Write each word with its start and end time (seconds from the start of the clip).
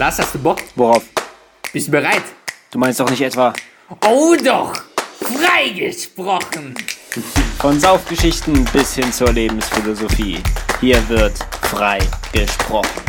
Lars, 0.00 0.18
hast 0.18 0.34
du 0.34 0.38
Bock? 0.38 0.62
Worauf? 0.76 1.06
Bist 1.74 1.88
du 1.88 1.90
bereit? 1.90 2.22
Du 2.70 2.78
meinst 2.78 2.98
doch 3.00 3.10
nicht 3.10 3.20
etwa 3.20 3.52
Oh 4.06 4.34
doch! 4.42 4.74
Freigesprochen! 5.20 6.74
von 7.58 7.78
Saufgeschichten 7.78 8.64
bis 8.72 8.94
hin 8.94 9.12
zur 9.12 9.30
Lebensphilosophie. 9.30 10.38
Hier 10.80 11.06
wird 11.10 11.36
frei 11.60 11.98
gesprochen. 12.32 13.02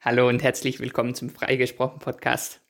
Hallo 0.00 0.26
und 0.26 0.42
herzlich 0.42 0.80
willkommen 0.80 1.14
zum 1.14 1.28
Freigesprochen 1.28 1.98
Podcast. 1.98 2.62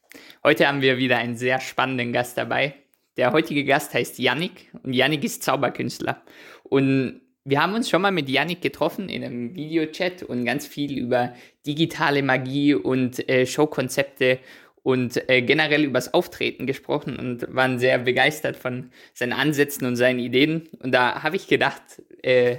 Heute 0.42 0.66
haben 0.66 0.82
wir 0.82 0.98
wieder 0.98 1.18
einen 1.18 1.36
sehr 1.36 1.60
spannenden 1.60 2.12
Gast 2.12 2.36
dabei. 2.36 2.74
Der 3.16 3.30
heutige 3.30 3.64
Gast 3.64 3.94
heißt 3.94 4.18
Yannick 4.18 4.72
und 4.82 4.94
Yannick 4.94 5.22
ist 5.22 5.44
Zauberkünstler. 5.44 6.22
Und 6.64 7.20
wir 7.44 7.62
haben 7.62 7.74
uns 7.74 7.88
schon 7.88 8.02
mal 8.02 8.12
mit 8.12 8.28
Yannick 8.28 8.60
getroffen 8.60 9.08
in 9.08 9.24
einem 9.24 9.54
Videochat 9.54 10.22
und 10.22 10.44
ganz 10.44 10.66
viel 10.66 10.98
über 10.98 11.34
digitale 11.66 12.22
Magie 12.22 12.74
und 12.74 13.28
äh, 13.28 13.46
Showkonzepte 13.46 14.38
und 14.82 15.28
äh, 15.28 15.42
generell 15.42 15.84
übers 15.84 16.12
Auftreten 16.14 16.66
gesprochen 16.66 17.16
und 17.16 17.54
waren 17.54 17.78
sehr 17.78 17.98
begeistert 17.98 18.56
von 18.56 18.90
seinen 19.14 19.32
Ansätzen 19.32 19.86
und 19.86 19.96
seinen 19.96 20.18
Ideen. 20.18 20.68
Und 20.82 20.92
da 20.92 21.22
habe 21.22 21.36
ich 21.36 21.48
gedacht, 21.48 21.82
äh, 22.22 22.56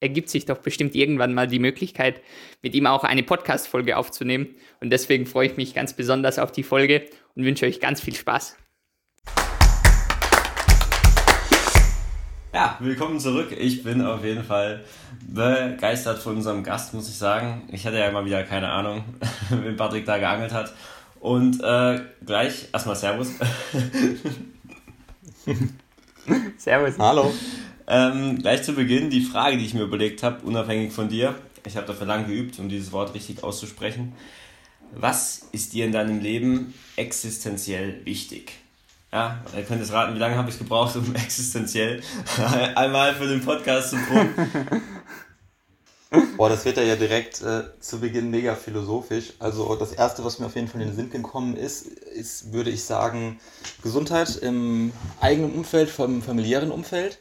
ergibt 0.00 0.28
sich 0.28 0.44
doch 0.44 0.58
bestimmt 0.58 0.94
irgendwann 0.94 1.34
mal 1.34 1.46
die 1.46 1.58
Möglichkeit, 1.58 2.20
mit 2.62 2.74
ihm 2.74 2.86
auch 2.86 3.04
eine 3.04 3.22
Podcast-Folge 3.22 3.96
aufzunehmen. 3.96 4.54
Und 4.80 4.90
deswegen 4.90 5.26
freue 5.26 5.48
ich 5.48 5.56
mich 5.56 5.74
ganz 5.74 5.94
besonders 5.94 6.38
auf 6.38 6.52
die 6.52 6.62
Folge 6.62 7.06
und 7.34 7.44
wünsche 7.44 7.66
euch 7.66 7.80
ganz 7.80 8.00
viel 8.00 8.14
Spaß. 8.14 8.56
Ja, 12.56 12.78
willkommen 12.80 13.20
zurück. 13.20 13.52
Ich 13.52 13.82
bin 13.82 14.00
auf 14.00 14.24
jeden 14.24 14.42
Fall 14.42 14.82
begeistert 15.28 16.18
von 16.20 16.36
unserem 16.36 16.64
Gast, 16.64 16.94
muss 16.94 17.06
ich 17.06 17.14
sagen. 17.14 17.68
Ich 17.70 17.86
hatte 17.86 17.98
ja 17.98 18.08
immer 18.08 18.24
wieder 18.24 18.44
keine 18.44 18.70
Ahnung, 18.70 19.04
wenn 19.50 19.76
Patrick 19.76 20.06
da 20.06 20.16
geangelt 20.16 20.54
hat. 20.54 20.72
Und 21.20 21.62
äh, 21.62 22.00
gleich 22.24 22.68
erstmal 22.72 22.96
Servus. 22.96 23.28
Servus. 26.56 26.94
Hallo. 26.98 27.30
ähm, 27.88 28.38
gleich 28.38 28.62
zu 28.62 28.72
Beginn 28.72 29.10
die 29.10 29.20
Frage, 29.20 29.58
die 29.58 29.66
ich 29.66 29.74
mir 29.74 29.82
überlegt 29.82 30.22
habe, 30.22 30.42
unabhängig 30.46 30.94
von 30.94 31.10
dir. 31.10 31.34
Ich 31.66 31.76
habe 31.76 31.86
dafür 31.86 32.06
lange 32.06 32.24
geübt, 32.24 32.58
um 32.58 32.70
dieses 32.70 32.90
Wort 32.90 33.12
richtig 33.12 33.44
auszusprechen. 33.44 34.14
Was 34.94 35.46
ist 35.52 35.74
dir 35.74 35.84
in 35.84 35.92
deinem 35.92 36.20
Leben 36.20 36.72
existenziell 36.96 38.00
wichtig? 38.06 38.54
Ja, 39.12 39.42
ihr 39.56 39.62
könnt 39.62 39.80
jetzt 39.80 39.92
raten, 39.92 40.14
wie 40.14 40.18
lange 40.18 40.36
habe 40.36 40.50
ich 40.50 40.58
gebraucht, 40.58 40.96
um 40.96 41.14
existenziell 41.14 42.02
einmal 42.74 43.14
für 43.14 43.26
den 43.26 43.44
Podcast 43.44 43.90
zu 43.90 43.96
proben. 43.96 44.34
Boah, 46.36 46.48
das 46.48 46.64
wird 46.64 46.76
ja 46.76 46.96
direkt 46.96 47.42
äh, 47.42 47.64
zu 47.80 48.00
Beginn 48.00 48.30
mega 48.30 48.54
philosophisch. 48.54 49.34
Also 49.38 49.74
das 49.74 49.92
Erste, 49.92 50.24
was 50.24 50.38
mir 50.38 50.46
auf 50.46 50.54
jeden 50.54 50.68
Fall 50.68 50.80
in 50.80 50.88
den 50.88 50.96
Sinn 50.96 51.10
gekommen 51.10 51.56
ist, 51.56 51.86
ist, 51.86 52.52
würde 52.52 52.70
ich 52.70 52.84
sagen, 52.84 53.40
Gesundheit 53.82 54.36
im 54.36 54.92
eigenen 55.20 55.52
Umfeld, 55.52 55.90
vom 55.90 56.22
familiären 56.22 56.70
Umfeld 56.70 57.18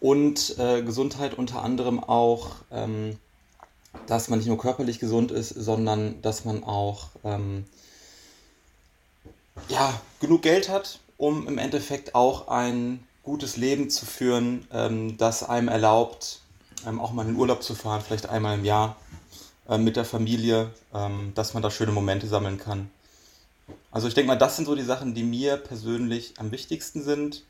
und 0.00 0.58
äh, 0.58 0.82
Gesundheit 0.82 1.34
unter 1.34 1.62
anderem 1.62 2.02
auch, 2.02 2.56
ähm, 2.70 3.16
dass 4.06 4.28
man 4.28 4.38
nicht 4.38 4.48
nur 4.48 4.58
körperlich 4.58 4.98
gesund 4.98 5.30
ist, 5.30 5.50
sondern 5.50 6.22
dass 6.22 6.44
man 6.44 6.64
auch 6.64 7.08
ähm, 7.22 7.64
ja, 9.68 10.00
genug 10.20 10.42
Geld 10.42 10.68
hat, 10.68 11.00
um 11.16 11.46
im 11.46 11.58
Endeffekt 11.58 12.14
auch 12.14 12.48
ein 12.48 13.04
gutes 13.22 13.56
Leben 13.56 13.90
zu 13.90 14.06
führen, 14.06 14.66
ähm, 14.72 15.16
das 15.18 15.42
einem 15.42 15.68
erlaubt, 15.68 16.40
ähm, 16.86 17.00
auch 17.00 17.12
mal 17.12 17.22
in 17.22 17.32
den 17.32 17.36
Urlaub 17.36 17.62
zu 17.62 17.74
fahren, 17.74 18.02
vielleicht 18.04 18.28
einmal 18.28 18.58
im 18.58 18.64
Jahr 18.64 18.96
äh, 19.68 19.78
mit 19.78 19.96
der 19.96 20.04
Familie, 20.04 20.70
ähm, 20.94 21.32
dass 21.34 21.54
man 21.54 21.62
da 21.62 21.70
schöne 21.70 21.92
Momente 21.92 22.26
sammeln 22.26 22.58
kann. 22.58 22.90
Also 23.90 24.08
ich 24.08 24.14
denke 24.14 24.28
mal, 24.28 24.38
das 24.38 24.56
sind 24.56 24.64
so 24.64 24.74
die 24.74 24.82
Sachen, 24.82 25.14
die 25.14 25.22
mir 25.22 25.56
persönlich 25.56 26.34
am 26.38 26.50
wichtigsten 26.50 27.02
sind. 27.02 27.44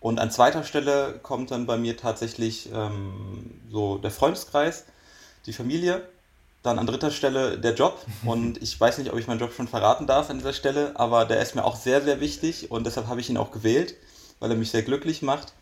Und 0.00 0.20
an 0.20 0.30
zweiter 0.30 0.62
Stelle 0.62 1.18
kommt 1.22 1.50
dann 1.50 1.66
bei 1.66 1.76
mir 1.76 1.96
tatsächlich 1.96 2.70
ähm, 2.72 3.60
so 3.70 3.98
der 3.98 4.10
Freundeskreis, 4.10 4.84
die 5.46 5.52
Familie. 5.52 6.08
Dann 6.62 6.78
an 6.78 6.86
dritter 6.86 7.10
Stelle 7.10 7.58
der 7.58 7.74
Job. 7.74 8.04
Und 8.24 8.60
ich 8.62 8.78
weiß 8.78 8.98
nicht, 8.98 9.12
ob 9.12 9.18
ich 9.18 9.26
meinen 9.26 9.40
Job 9.40 9.52
schon 9.52 9.68
verraten 9.68 10.06
darf 10.06 10.30
an 10.30 10.38
dieser 10.38 10.52
Stelle, 10.52 10.92
aber 10.94 11.24
der 11.24 11.40
ist 11.40 11.54
mir 11.54 11.64
auch 11.64 11.76
sehr, 11.76 12.02
sehr 12.02 12.20
wichtig 12.20 12.70
und 12.70 12.84
deshalb 12.84 13.06
habe 13.06 13.20
ich 13.20 13.30
ihn 13.30 13.36
auch 13.36 13.50
gewählt, 13.50 13.94
weil 14.40 14.50
er 14.50 14.56
mich 14.56 14.70
sehr 14.70 14.82
glücklich 14.82 15.22
macht. 15.22 15.52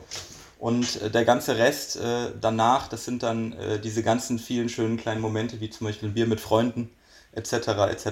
Und 0.58 1.02
äh, 1.02 1.10
der 1.10 1.24
ganze 1.24 1.58
Rest 1.58 1.96
äh, 1.96 2.30
danach, 2.40 2.88
das 2.88 3.04
sind 3.04 3.22
dann 3.22 3.52
äh, 3.52 3.78
diese 3.78 4.02
ganzen 4.02 4.38
vielen 4.38 4.68
schönen 4.68 4.96
kleinen 4.96 5.20
Momente, 5.20 5.60
wie 5.60 5.70
zum 5.70 5.86
Beispiel 5.86 6.08
ein 6.08 6.14
Bier 6.14 6.26
mit 6.26 6.40
Freunden, 6.40 6.90
etc. 7.32 7.52
etc. 7.90 8.08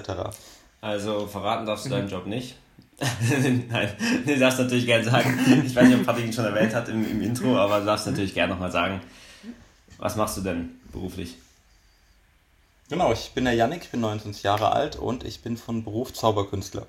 Also 0.81 1.25
verraten 1.25 1.65
darfst 1.65 1.85
du 1.85 1.89
deinen 1.89 2.07
Job 2.07 2.27
nicht. 2.27 2.55
Nein, 3.69 3.89
du 4.25 4.39
darfst 4.39 4.59
natürlich 4.59 4.85
gerne 4.85 5.03
sagen. 5.03 5.37
Ich 5.65 5.75
weiß 5.75 5.87
nicht, 5.87 5.99
ob 5.99 6.05
Patrick 6.05 6.25
ihn 6.25 6.33
schon 6.33 6.45
erwähnt 6.45 6.73
hat 6.73 6.87
im, 6.87 7.09
im 7.09 7.21
Intro, 7.21 7.57
aber 7.57 7.79
du 7.79 7.85
darfst 7.87 8.05
natürlich 8.05 8.33
gerne 8.33 8.53
nochmal 8.53 8.71
sagen. 8.71 9.01
Was 9.97 10.15
machst 10.15 10.37
du 10.37 10.41
denn 10.41 10.79
beruflich? 10.91 11.35
Genau, 12.89 13.11
ich 13.11 13.31
bin 13.33 13.45
der 13.45 13.53
Yannick, 13.53 13.83
ich 13.83 13.89
bin 13.89 14.01
29 14.01 14.43
Jahre 14.43 14.71
alt 14.71 14.95
und 14.95 15.23
ich 15.23 15.41
bin 15.41 15.57
von 15.57 15.83
Beruf 15.83 16.13
Zauberkünstler. 16.13 16.85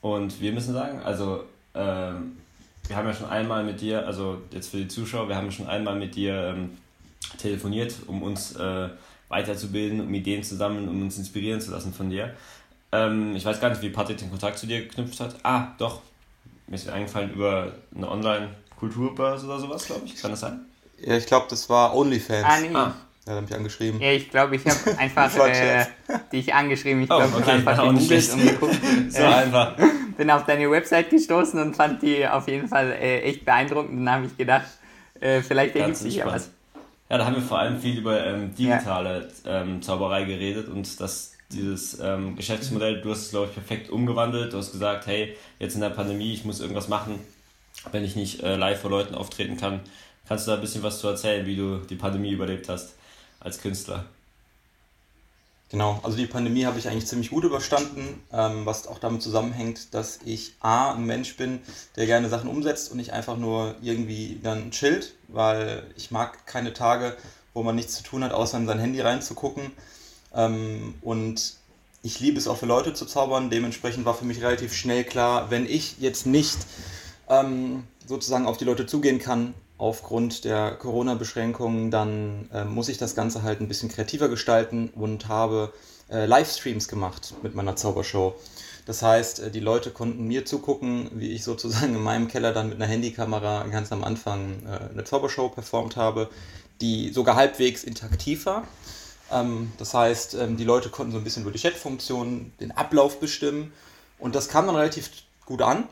Und 0.00 0.40
wir 0.40 0.52
müssen 0.52 0.72
sagen, 0.72 1.00
also 1.00 1.44
ähm, 1.74 2.38
wir 2.88 2.96
haben 2.96 3.06
ja 3.06 3.14
schon 3.14 3.28
einmal 3.28 3.64
mit 3.64 3.82
dir, 3.82 4.06
also 4.06 4.40
jetzt 4.50 4.70
für 4.70 4.78
die 4.78 4.88
Zuschauer, 4.88 5.28
wir 5.28 5.36
haben 5.36 5.44
ja 5.46 5.52
schon 5.52 5.68
einmal 5.68 5.96
mit 5.96 6.16
dir 6.16 6.54
ähm, 6.54 6.78
telefoniert, 7.38 7.94
um 8.06 8.22
uns 8.22 8.56
äh, 8.56 8.88
weiterzubilden, 9.28 10.00
um 10.00 10.12
Ideen 10.12 10.42
zu 10.42 10.56
sammeln, 10.56 10.88
um 10.88 11.02
uns 11.02 11.18
inspirieren 11.18 11.60
zu 11.60 11.70
lassen 11.70 11.92
von 11.92 12.08
dir. 12.08 12.34
Ähm, 12.92 13.36
ich 13.36 13.44
weiß 13.44 13.60
gar 13.60 13.68
nicht, 13.68 13.82
wie 13.82 13.90
Patrick 13.90 14.18
den 14.18 14.30
Kontakt 14.30 14.58
zu 14.58 14.66
dir 14.66 14.80
geknüpft 14.80 15.20
hat. 15.20 15.36
Ah, 15.42 15.68
doch. 15.78 16.00
Mir 16.66 16.76
ist 16.76 16.88
eingefallen 16.88 17.32
über 17.32 17.72
eine 17.94 18.10
Online-Kulturbörse 18.10 19.46
oder 19.46 19.58
sowas, 19.58 19.84
glaube 19.84 20.02
ich. 20.06 20.16
Kann 20.16 20.30
das 20.30 20.40
sein? 20.40 20.60
Ja, 20.98 21.16
ich 21.16 21.26
glaube, 21.26 21.46
das 21.50 21.68
war 21.68 21.94
OnlyFans. 21.94 22.46
Ah, 22.46 22.60
nee. 22.60 22.74
Ah, 22.74 22.94
Ja, 23.26 23.34
da 23.34 23.36
hat 23.36 23.48
mich 23.48 23.54
angeschrieben. 23.54 24.00
Ja, 24.00 24.10
ich 24.12 24.30
glaube, 24.30 24.56
ich 24.56 24.64
habe 24.66 24.98
einfach 24.98 25.36
äh, 25.46 25.86
dich 26.32 26.52
angeschrieben. 26.52 27.02
Ich 27.02 27.10
Oh, 27.10 27.18
glaube, 27.18 27.28
ich 27.28 27.34
okay, 27.36 27.44
habe 27.52 27.70
einfach 27.70 27.78
auch 27.78 27.92
nicht 27.92 28.08
gegoogelt 28.08 28.24
schlecht. 28.24 28.32
und 28.32 28.60
geguckt. 28.60 28.78
so 29.12 29.22
einfach. 29.22 29.76
bin 30.16 30.30
auf 30.30 30.44
deine 30.44 30.70
Website 30.70 31.10
gestoßen 31.10 31.60
und 31.60 31.76
fand 31.76 32.02
die 32.02 32.26
auf 32.26 32.48
jeden 32.48 32.68
Fall 32.68 32.92
äh, 32.92 33.20
echt 33.22 33.44
beeindruckend. 33.44 33.98
Dann 34.00 34.10
habe 34.10 34.26
ich 34.26 34.36
gedacht, 34.36 34.66
äh, 35.20 35.40
vielleicht 35.40 35.76
ergibt 35.76 35.96
sich 35.96 36.16
ja 36.16 36.26
was. 36.26 36.50
Ja, 37.08 37.18
da 37.18 37.26
haben 37.26 37.36
wir 37.36 37.42
vor 37.42 37.58
allem 37.58 37.78
viel 37.78 37.98
über 37.98 38.24
ähm, 38.26 38.54
digitale 38.54 39.28
ähm, 39.46 39.82
Zauberei 39.82 40.24
geredet 40.24 40.68
und 40.68 40.98
das, 41.00 41.32
dieses 41.50 42.00
ähm, 42.00 42.36
Geschäftsmodell, 42.36 43.02
du 43.02 43.10
hast 43.10 43.26
es, 43.26 43.30
glaube 43.30 43.48
ich, 43.48 43.54
perfekt 43.54 43.90
umgewandelt. 43.90 44.52
Du 44.52 44.56
hast 44.56 44.72
gesagt, 44.72 45.06
hey, 45.06 45.36
jetzt 45.58 45.74
in 45.74 45.82
der 45.82 45.90
Pandemie, 45.90 46.32
ich 46.32 46.44
muss 46.44 46.60
irgendwas 46.60 46.88
machen, 46.88 47.18
wenn 47.92 48.02
ich 48.02 48.16
nicht 48.16 48.42
äh, 48.42 48.56
live 48.56 48.80
vor 48.80 48.90
Leuten 48.90 49.14
auftreten 49.14 49.58
kann. 49.58 49.80
Kannst 50.26 50.46
du 50.46 50.52
da 50.52 50.56
ein 50.56 50.60
bisschen 50.62 50.82
was 50.82 51.00
zu 51.00 51.08
erzählen, 51.08 51.44
wie 51.46 51.56
du 51.56 51.78
die 51.78 51.96
Pandemie 51.96 52.32
überlebt 52.32 52.68
hast 52.68 52.94
als 53.42 53.60
Künstler? 53.60 54.06
Genau, 55.72 56.00
also 56.02 56.18
die 56.18 56.26
Pandemie 56.26 56.66
habe 56.66 56.78
ich 56.78 56.86
eigentlich 56.86 57.06
ziemlich 57.06 57.30
gut 57.30 57.44
überstanden, 57.44 58.22
ähm, 58.30 58.66
was 58.66 58.86
auch 58.86 58.98
damit 58.98 59.22
zusammenhängt, 59.22 59.94
dass 59.94 60.20
ich 60.22 60.54
A, 60.60 60.92
ein 60.92 61.06
Mensch 61.06 61.38
bin, 61.38 61.60
der 61.96 62.04
gerne 62.04 62.28
Sachen 62.28 62.50
umsetzt 62.50 62.90
und 62.90 62.98
nicht 62.98 63.14
einfach 63.14 63.38
nur 63.38 63.74
irgendwie 63.80 64.38
dann 64.42 64.70
chillt, 64.70 65.14
weil 65.28 65.84
ich 65.96 66.10
mag 66.10 66.46
keine 66.46 66.74
Tage, 66.74 67.16
wo 67.54 67.62
man 67.62 67.74
nichts 67.74 67.94
zu 67.94 68.02
tun 68.02 68.22
hat, 68.22 68.32
außer 68.32 68.58
in 68.58 68.66
sein 68.66 68.78
Handy 68.78 69.00
reinzugucken. 69.00 69.72
Ähm, 70.34 70.94
und 71.00 71.54
ich 72.02 72.20
liebe 72.20 72.36
es 72.36 72.48
auch 72.48 72.58
für 72.58 72.66
Leute 72.66 72.92
zu 72.92 73.06
zaubern, 73.06 73.48
dementsprechend 73.48 74.04
war 74.04 74.14
für 74.14 74.26
mich 74.26 74.42
relativ 74.42 74.74
schnell 74.74 75.04
klar, 75.04 75.50
wenn 75.50 75.64
ich 75.64 75.98
jetzt 76.00 76.26
nicht 76.26 76.58
ähm, 77.30 77.84
sozusagen 78.06 78.44
auf 78.44 78.58
die 78.58 78.66
Leute 78.66 78.84
zugehen 78.84 79.20
kann, 79.20 79.54
aufgrund 79.82 80.44
der 80.44 80.76
Corona-Beschränkungen, 80.76 81.90
dann 81.90 82.48
äh, 82.54 82.64
muss 82.64 82.88
ich 82.88 82.98
das 82.98 83.16
Ganze 83.16 83.42
halt 83.42 83.60
ein 83.60 83.66
bisschen 83.66 83.88
kreativer 83.88 84.28
gestalten 84.28 84.90
und 84.94 85.26
habe 85.26 85.72
äh, 86.08 86.24
Livestreams 86.24 86.86
gemacht 86.86 87.34
mit 87.42 87.56
meiner 87.56 87.74
Zaubershow. 87.74 88.36
Das 88.86 89.02
heißt, 89.02 89.40
äh, 89.40 89.50
die 89.50 89.58
Leute 89.58 89.90
konnten 89.90 90.28
mir 90.28 90.44
zugucken, 90.44 91.10
wie 91.14 91.32
ich 91.32 91.42
sozusagen 91.42 91.96
in 91.96 92.02
meinem 92.02 92.28
Keller 92.28 92.52
dann 92.52 92.68
mit 92.68 92.76
einer 92.76 92.86
Handykamera 92.86 93.64
ganz 93.72 93.90
am 93.90 94.04
Anfang 94.04 94.62
äh, 94.66 94.92
eine 94.92 95.02
Zaubershow 95.02 95.48
performt 95.48 95.96
habe, 95.96 96.30
die 96.80 97.10
sogar 97.10 97.34
halbwegs 97.34 97.82
interaktiv 97.82 98.46
war. 98.46 98.68
Ähm, 99.32 99.72
das 99.78 99.94
heißt, 99.94 100.34
ähm, 100.34 100.56
die 100.56 100.64
Leute 100.64 100.90
konnten 100.90 101.10
so 101.10 101.18
ein 101.18 101.24
bisschen 101.24 101.42
über 101.42 101.50
die 101.50 101.58
Chat-Funktion 101.58 102.52
den 102.60 102.70
Ablauf 102.70 103.18
bestimmen 103.18 103.72
und 104.20 104.36
das 104.36 104.48
kam 104.48 104.66
dann 104.66 104.76
relativ 104.76 105.10
gut 105.44 105.60
an 105.60 105.88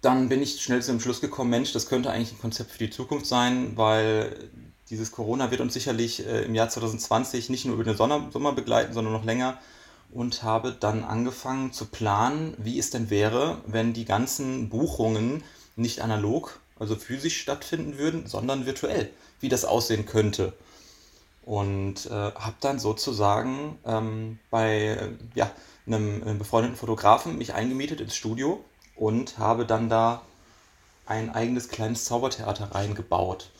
dann 0.00 0.28
bin 0.28 0.42
ich 0.42 0.60
schnell 0.62 0.82
zu 0.82 0.92
dem 0.92 1.00
Schluss 1.00 1.20
gekommen, 1.20 1.50
Mensch, 1.50 1.72
das 1.72 1.86
könnte 1.86 2.10
eigentlich 2.10 2.32
ein 2.32 2.40
Konzept 2.40 2.70
für 2.70 2.78
die 2.78 2.90
Zukunft 2.90 3.26
sein, 3.26 3.76
weil 3.76 4.50
dieses 4.88 5.12
Corona 5.12 5.50
wird 5.50 5.60
uns 5.60 5.74
sicherlich 5.74 6.26
äh, 6.26 6.44
im 6.44 6.54
Jahr 6.54 6.68
2020 6.68 7.50
nicht 7.50 7.64
nur 7.64 7.74
über 7.74 7.84
den 7.84 7.96
Sommer, 7.96 8.52
begleiten, 8.52 8.92
sondern 8.92 9.12
noch 9.12 9.24
länger. 9.24 9.58
Und 10.12 10.42
habe 10.42 10.76
dann 10.78 11.04
angefangen 11.04 11.72
zu 11.72 11.86
planen, 11.86 12.54
wie 12.58 12.78
es 12.80 12.90
denn 12.90 13.10
wäre, 13.10 13.58
wenn 13.66 13.92
die 13.92 14.04
ganzen 14.04 14.68
Buchungen 14.68 15.44
nicht 15.76 16.00
analog, 16.00 16.58
also 16.78 16.96
physisch 16.96 17.40
stattfinden 17.40 17.96
würden, 17.96 18.26
sondern 18.26 18.66
virtuell, 18.66 19.10
wie 19.38 19.48
das 19.48 19.64
aussehen 19.64 20.06
könnte. 20.06 20.52
und 21.42 22.06
äh, 22.06 22.10
habe 22.10 22.54
dann 22.60 22.78
sozusagen 22.78 23.78
ähm, 23.86 24.38
bei 24.50 24.98
ja, 25.34 25.50
einem, 25.86 26.22
einem 26.22 26.38
befreundeten 26.38 26.76
Fotografen 26.76 27.38
mich 27.38 27.54
eingemietet 27.54 28.00
ins 28.00 28.14
Studio 28.14 28.64
und 29.00 29.38
habe 29.38 29.64
dann 29.64 29.88
da 29.88 30.20
ein 31.06 31.34
eigenes 31.34 31.68
kleines 31.70 32.04
Zaubertheater 32.04 32.72
reingebaut. 32.72 33.50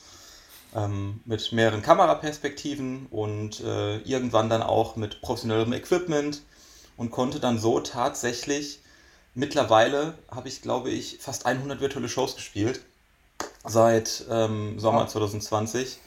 Ähm, 0.73 1.19
mit 1.25 1.51
mehreren 1.51 1.81
Kameraperspektiven 1.81 3.07
und 3.07 3.59
äh, 3.59 3.97
irgendwann 3.97 4.49
dann 4.49 4.61
auch 4.61 4.95
mit 4.95 5.21
professionellem 5.21 5.73
Equipment 5.73 6.43
und 6.95 7.11
konnte 7.11 7.41
dann 7.41 7.59
so 7.59 7.81
tatsächlich 7.81 8.79
mittlerweile 9.33 10.13
habe 10.29 10.47
ich 10.47 10.61
glaube 10.61 10.91
ich 10.91 11.17
fast 11.19 11.45
100 11.45 11.81
virtuelle 11.81 12.07
Shows 12.07 12.35
gespielt 12.37 12.79
seit 13.65 14.23
ähm, 14.29 14.79
Sommer 14.79 15.07
2020 15.07 15.99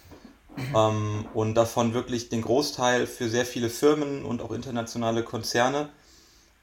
ähm, 0.74 1.26
und 1.34 1.54
davon 1.56 1.92
wirklich 1.92 2.30
den 2.30 2.40
Großteil 2.40 3.06
für 3.06 3.28
sehr 3.28 3.44
viele 3.44 3.68
Firmen 3.68 4.24
und 4.24 4.40
auch 4.40 4.52
internationale 4.52 5.24
Konzerne 5.24 5.90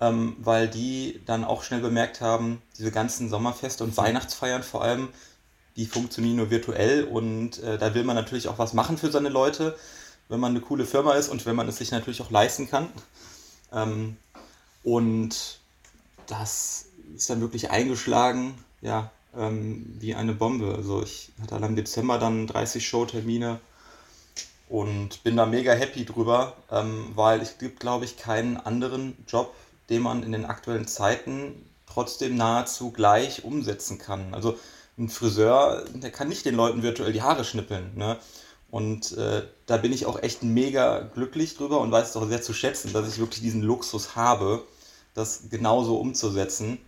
ähm, 0.02 0.36
weil 0.40 0.68
die 0.68 1.22
dann 1.26 1.46
auch 1.46 1.64
schnell 1.64 1.80
bemerkt 1.80 2.20
haben, 2.20 2.62
diese 2.78 2.92
ganzen 2.92 3.30
Sommerfeste 3.30 3.84
und 3.84 3.96
Weihnachtsfeiern 3.96 4.64
vor 4.64 4.84
allem, 4.84 5.10
die 5.78 5.86
funktionieren 5.86 6.38
nur 6.38 6.50
virtuell 6.50 7.06
und 7.06 7.62
äh, 7.64 7.78
da 7.78 7.94
will 7.94 8.04
man 8.04 8.16
natürlich 8.16 8.48
auch 8.48 8.58
was 8.58 8.74
machen 8.74 8.98
für 8.98 9.12
seine 9.12 9.30
Leute, 9.30 9.78
wenn 10.28 10.40
man 10.40 10.52
eine 10.52 10.62
coole 10.62 10.86
Firma 10.86 11.14
ist 11.14 11.30
und 11.30 11.46
wenn 11.46 11.56
man 11.56 11.70
es 11.70 11.78
sich 11.78 11.92
natürlich 11.92 12.22
auch 12.22 12.32
leisten 12.32 12.70
kann. 12.70 12.90
Ähm, 13.72 14.18
und 14.84 15.60
das 16.28 16.88
ist 17.16 17.30
dann 17.30 17.42
wirklich 17.42 17.70
eingeschlagen, 17.70 18.56
ja, 18.82 19.12
ähm, 19.38 19.96
wie 20.00 20.16
eine 20.16 20.34
Bombe. 20.34 20.74
Also 20.76 21.04
ich 21.04 21.32
hatte 21.42 21.56
dann 21.56 21.64
im 21.64 21.76
Dezember 21.76 22.18
dann 22.18 22.48
30 22.48 22.86
Showtermine 22.86 23.60
und 24.68 25.24
bin 25.24 25.38
da 25.38 25.46
mega 25.46 25.74
happy 25.74 26.06
drüber, 26.06 26.56
ähm, 26.72 27.12
weil 27.14 27.42
es 27.42 27.58
gibt, 27.58 27.80
glaube 27.80 28.06
ich, 28.06 28.18
keinen 28.18 28.58
anderen 28.58 29.16
Job, 29.28 29.54
den 29.92 30.02
man 30.02 30.24
in 30.24 30.32
den 30.32 30.46
aktuellen 30.46 30.88
Zeiten 30.88 31.70
trotzdem 31.86 32.36
nahezu 32.36 32.92
gleich 32.92 33.44
umsetzen 33.44 34.00
kann. 34.00 34.34
Also 34.34 34.58
ein 34.98 35.10
Friseur, 35.10 35.86
der 35.94 36.12
kann 36.12 36.30
nicht 36.30 36.46
den 36.46 36.56
Leuten 36.56 36.82
virtuell 36.82 37.14
die 37.14 37.22
Haare 37.22 37.44
schnippeln. 37.44 37.92
Ne? 37.96 38.18
Und 38.72 39.18
äh, 39.18 39.44
da 39.66 39.78
bin 39.78 39.92
ich 39.92 40.06
auch 40.06 40.24
echt 40.24 40.44
mega 40.44 41.00
glücklich 41.00 41.58
drüber 41.58 41.82
und 41.82 41.92
weiß 41.92 42.10
es 42.10 42.16
auch 42.16 42.28
sehr 42.28 42.42
zu 42.42 42.54
schätzen, 42.54 42.94
dass 42.94 43.08
ich 43.08 43.20
wirklich 43.20 43.42
diesen 43.42 43.62
Luxus 43.62 44.16
habe, 44.16 44.64
das 45.14 45.50
genauso 45.50 45.98
umzusetzen. 45.98 46.80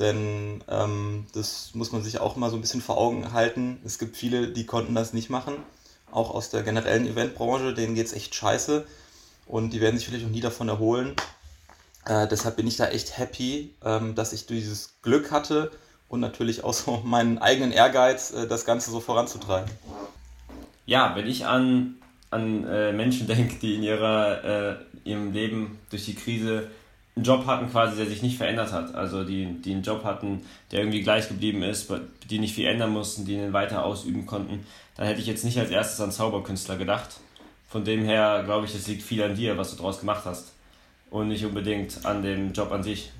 Denn 0.00 0.64
ähm, 0.68 1.26
das 1.34 1.70
muss 1.74 1.92
man 1.92 2.02
sich 2.02 2.18
auch 2.20 2.34
mal 2.34 2.50
so 2.50 2.56
ein 2.56 2.62
bisschen 2.62 2.80
vor 2.80 2.98
Augen 2.98 3.32
halten. 3.32 3.80
Es 3.84 3.98
gibt 3.98 4.16
viele, 4.16 4.48
die 4.48 4.66
konnten 4.66 4.94
das 4.94 5.12
nicht 5.12 5.30
machen, 5.30 5.54
auch 6.10 6.34
aus 6.34 6.50
der 6.50 6.62
generellen 6.62 7.06
Eventbranche, 7.06 7.74
denen 7.74 7.94
geht 7.94 8.06
es 8.06 8.12
echt 8.12 8.34
scheiße 8.34 8.86
und 9.46 9.70
die 9.70 9.80
werden 9.80 9.98
sich 9.98 10.06
vielleicht 10.08 10.24
auch 10.26 10.30
nie 10.30 10.40
davon 10.40 10.68
erholen. 10.68 11.14
Äh, 12.06 12.26
deshalb 12.28 12.56
bin 12.56 12.66
ich 12.66 12.76
da 12.76 12.86
echt 12.88 13.18
happy, 13.18 13.74
ähm, 13.84 14.14
dass 14.14 14.32
ich 14.32 14.46
dieses 14.46 14.94
Glück 15.02 15.30
hatte 15.30 15.70
und 16.08 16.20
natürlich 16.20 16.64
auch 16.64 16.72
so 16.72 17.00
meinen 17.04 17.38
eigenen 17.38 17.72
Ehrgeiz, 17.72 18.32
äh, 18.32 18.46
das 18.46 18.64
Ganze 18.64 18.90
so 18.90 19.00
voranzutreiben. 19.00 19.70
Ja, 20.86 21.14
wenn 21.14 21.26
ich 21.26 21.46
an, 21.46 21.96
an 22.30 22.66
äh, 22.66 22.92
Menschen 22.92 23.26
denke, 23.28 23.56
die 23.60 23.76
in 23.76 23.82
ihrer, 23.82 24.44
äh, 24.44 24.76
ihrem 25.04 25.32
Leben 25.32 25.78
durch 25.90 26.06
die 26.06 26.14
Krise 26.14 26.68
einen 27.16 27.24
Job 27.24 27.44
hatten, 27.46 27.70
quasi, 27.70 27.96
der 27.96 28.06
sich 28.06 28.22
nicht 28.22 28.38
verändert 28.38 28.72
hat. 28.72 28.94
Also 28.94 29.24
die, 29.24 29.60
die 29.60 29.72
einen 29.72 29.82
Job 29.82 30.04
hatten, 30.04 30.46
der 30.70 30.80
irgendwie 30.80 31.02
gleich 31.02 31.28
geblieben 31.28 31.62
ist, 31.62 31.92
die 32.30 32.38
nicht 32.38 32.54
viel 32.54 32.66
ändern 32.66 32.90
mussten, 32.90 33.26
die 33.26 33.34
ihn 33.34 33.52
weiter 33.52 33.84
ausüben 33.84 34.26
konnten, 34.26 34.64
dann 34.96 35.06
hätte 35.06 35.20
ich 35.20 35.26
jetzt 35.26 35.44
nicht 35.44 35.58
als 35.58 35.70
erstes 35.70 36.00
an 36.00 36.12
Zauberkünstler 36.12 36.76
gedacht. 36.76 37.16
Von 37.68 37.84
dem 37.84 38.04
her 38.04 38.42
glaube 38.44 38.66
ich, 38.66 38.74
es 38.74 38.86
liegt 38.86 39.02
viel 39.02 39.22
an 39.22 39.34
dir, 39.34 39.58
was 39.58 39.70
du 39.70 39.76
daraus 39.76 40.00
gemacht 40.00 40.22
hast 40.24 40.52
und 41.10 41.28
nicht 41.28 41.44
unbedingt 41.44 42.04
an 42.04 42.22
dem 42.22 42.52
Job 42.52 42.72
an 42.72 42.82
sich. 42.82 43.12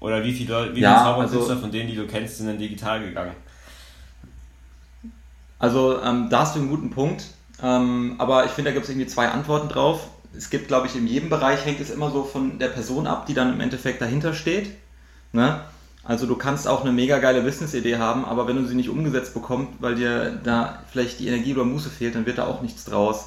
Oder 0.00 0.24
wie 0.24 0.32
viele, 0.32 0.74
wie 0.74 0.80
ja, 0.80 0.94
viele 0.94 1.04
Zauberkünstler 1.04 1.40
also, 1.40 1.60
von 1.60 1.72
denen, 1.72 1.90
die 1.90 1.96
du 1.96 2.06
kennst, 2.06 2.38
sind 2.38 2.46
dann 2.46 2.58
digital 2.58 3.00
gegangen? 3.00 3.34
Also 5.58 6.00
ähm, 6.02 6.28
da 6.30 6.40
hast 6.40 6.56
du 6.56 6.60
einen 6.60 6.70
guten 6.70 6.90
Punkt, 6.90 7.26
ähm, 7.62 8.14
aber 8.18 8.46
ich 8.46 8.52
finde, 8.52 8.70
da 8.70 8.74
gibt 8.74 8.84
es 8.84 8.90
irgendwie 8.90 9.08
zwei 9.08 9.28
Antworten 9.28 9.68
drauf. 9.68 10.08
Es 10.34 10.48
gibt, 10.48 10.68
glaube 10.68 10.86
ich, 10.86 10.96
in 10.96 11.06
jedem 11.06 11.28
Bereich 11.28 11.66
hängt 11.66 11.80
es 11.80 11.90
immer 11.90 12.10
so 12.10 12.24
von 12.24 12.58
der 12.58 12.68
Person 12.68 13.06
ab, 13.06 13.26
die 13.26 13.34
dann 13.34 13.52
im 13.52 13.60
Endeffekt 13.60 14.00
dahinter 14.00 14.32
steht. 14.32 14.70
Ne? 15.32 15.60
Also 16.02 16.26
du 16.26 16.36
kannst 16.36 16.66
auch 16.66 16.80
eine 16.80 16.92
mega 16.92 17.18
geile 17.18 17.42
Business-Idee 17.42 17.98
haben, 17.98 18.24
aber 18.24 18.48
wenn 18.48 18.56
du 18.56 18.66
sie 18.66 18.74
nicht 18.74 18.88
umgesetzt 18.88 19.34
bekommst, 19.34 19.72
weil 19.80 19.96
dir 19.96 20.40
da 20.42 20.82
vielleicht 20.90 21.20
die 21.20 21.28
Energie 21.28 21.52
oder 21.52 21.64
Muße 21.64 21.90
fehlt, 21.90 22.14
dann 22.14 22.24
wird 22.24 22.38
da 22.38 22.46
auch 22.46 22.62
nichts 22.62 22.84
draus. 22.84 23.26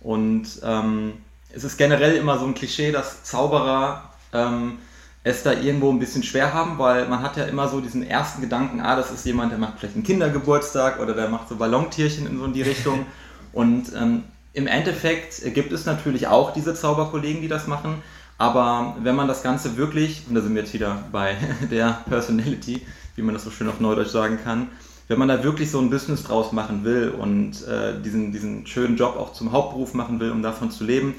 Und 0.00 0.46
ähm, 0.62 1.14
es 1.54 1.64
ist 1.64 1.76
generell 1.76 2.16
immer 2.16 2.38
so 2.38 2.46
ein 2.46 2.54
Klischee, 2.54 2.92
dass 2.92 3.24
Zauberer 3.24 4.10
ähm, 4.32 4.78
es 5.24 5.42
da 5.42 5.52
irgendwo 5.52 5.90
ein 5.90 5.98
bisschen 5.98 6.22
schwer 6.22 6.54
haben, 6.54 6.78
weil 6.78 7.08
man 7.08 7.22
hat 7.22 7.36
ja 7.36 7.44
immer 7.44 7.68
so 7.68 7.80
diesen 7.80 8.08
ersten 8.08 8.40
Gedanken, 8.40 8.80
ah, 8.80 8.96
das 8.96 9.10
ist 9.10 9.26
jemand, 9.26 9.52
der 9.52 9.58
macht 9.58 9.78
vielleicht 9.78 9.94
einen 9.94 10.04
Kindergeburtstag 10.04 11.00
oder 11.00 11.14
der 11.14 11.28
macht 11.28 11.48
so 11.48 11.56
Ballontierchen 11.56 12.26
in 12.26 12.38
so 12.38 12.44
in 12.44 12.52
die 12.52 12.62
Richtung. 12.62 13.06
Und 13.52 13.92
ähm, 13.96 14.24
im 14.52 14.66
Endeffekt 14.66 15.42
gibt 15.54 15.72
es 15.72 15.86
natürlich 15.86 16.26
auch 16.26 16.52
diese 16.52 16.74
Zauberkollegen, 16.74 17.40
die 17.40 17.48
das 17.48 17.66
machen. 17.66 18.02
Aber 18.36 18.96
wenn 19.02 19.16
man 19.16 19.26
das 19.26 19.42
Ganze 19.42 19.76
wirklich, 19.76 20.22
und 20.28 20.34
da 20.34 20.40
sind 20.40 20.54
wir 20.54 20.62
jetzt 20.62 20.74
wieder 20.74 21.02
bei 21.10 21.36
der 21.70 22.02
Personality, 22.08 22.86
wie 23.16 23.22
man 23.22 23.34
das 23.34 23.44
so 23.44 23.50
schön 23.50 23.68
auf 23.68 23.80
Neudeutsch 23.80 24.10
sagen 24.10 24.38
kann, 24.42 24.68
wenn 25.08 25.18
man 25.18 25.28
da 25.28 25.42
wirklich 25.42 25.70
so 25.70 25.80
ein 25.80 25.90
Business 25.90 26.22
draus 26.22 26.52
machen 26.52 26.84
will 26.84 27.08
und 27.10 27.66
äh, 27.66 28.00
diesen, 28.00 28.30
diesen 28.30 28.66
schönen 28.66 28.96
Job 28.96 29.16
auch 29.16 29.32
zum 29.32 29.52
Hauptberuf 29.52 29.94
machen 29.94 30.20
will, 30.20 30.30
um 30.30 30.42
davon 30.42 30.70
zu 30.70 30.84
leben, 30.84 31.14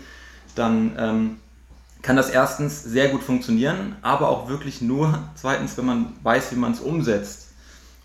dann 0.56 0.92
ähm, 0.98 1.38
kann 2.02 2.16
das 2.16 2.30
erstens 2.30 2.84
sehr 2.84 3.10
gut 3.10 3.24
funktionieren, 3.24 3.96
aber 4.02 4.30
auch 4.30 4.48
wirklich 4.48 4.82
nur 4.82 5.20
zweitens, 5.36 5.78
wenn 5.78 5.86
man 5.86 6.14
weiß, 6.24 6.52
wie 6.52 6.56
man 6.56 6.72
es 6.72 6.80
umsetzt. 6.80 7.48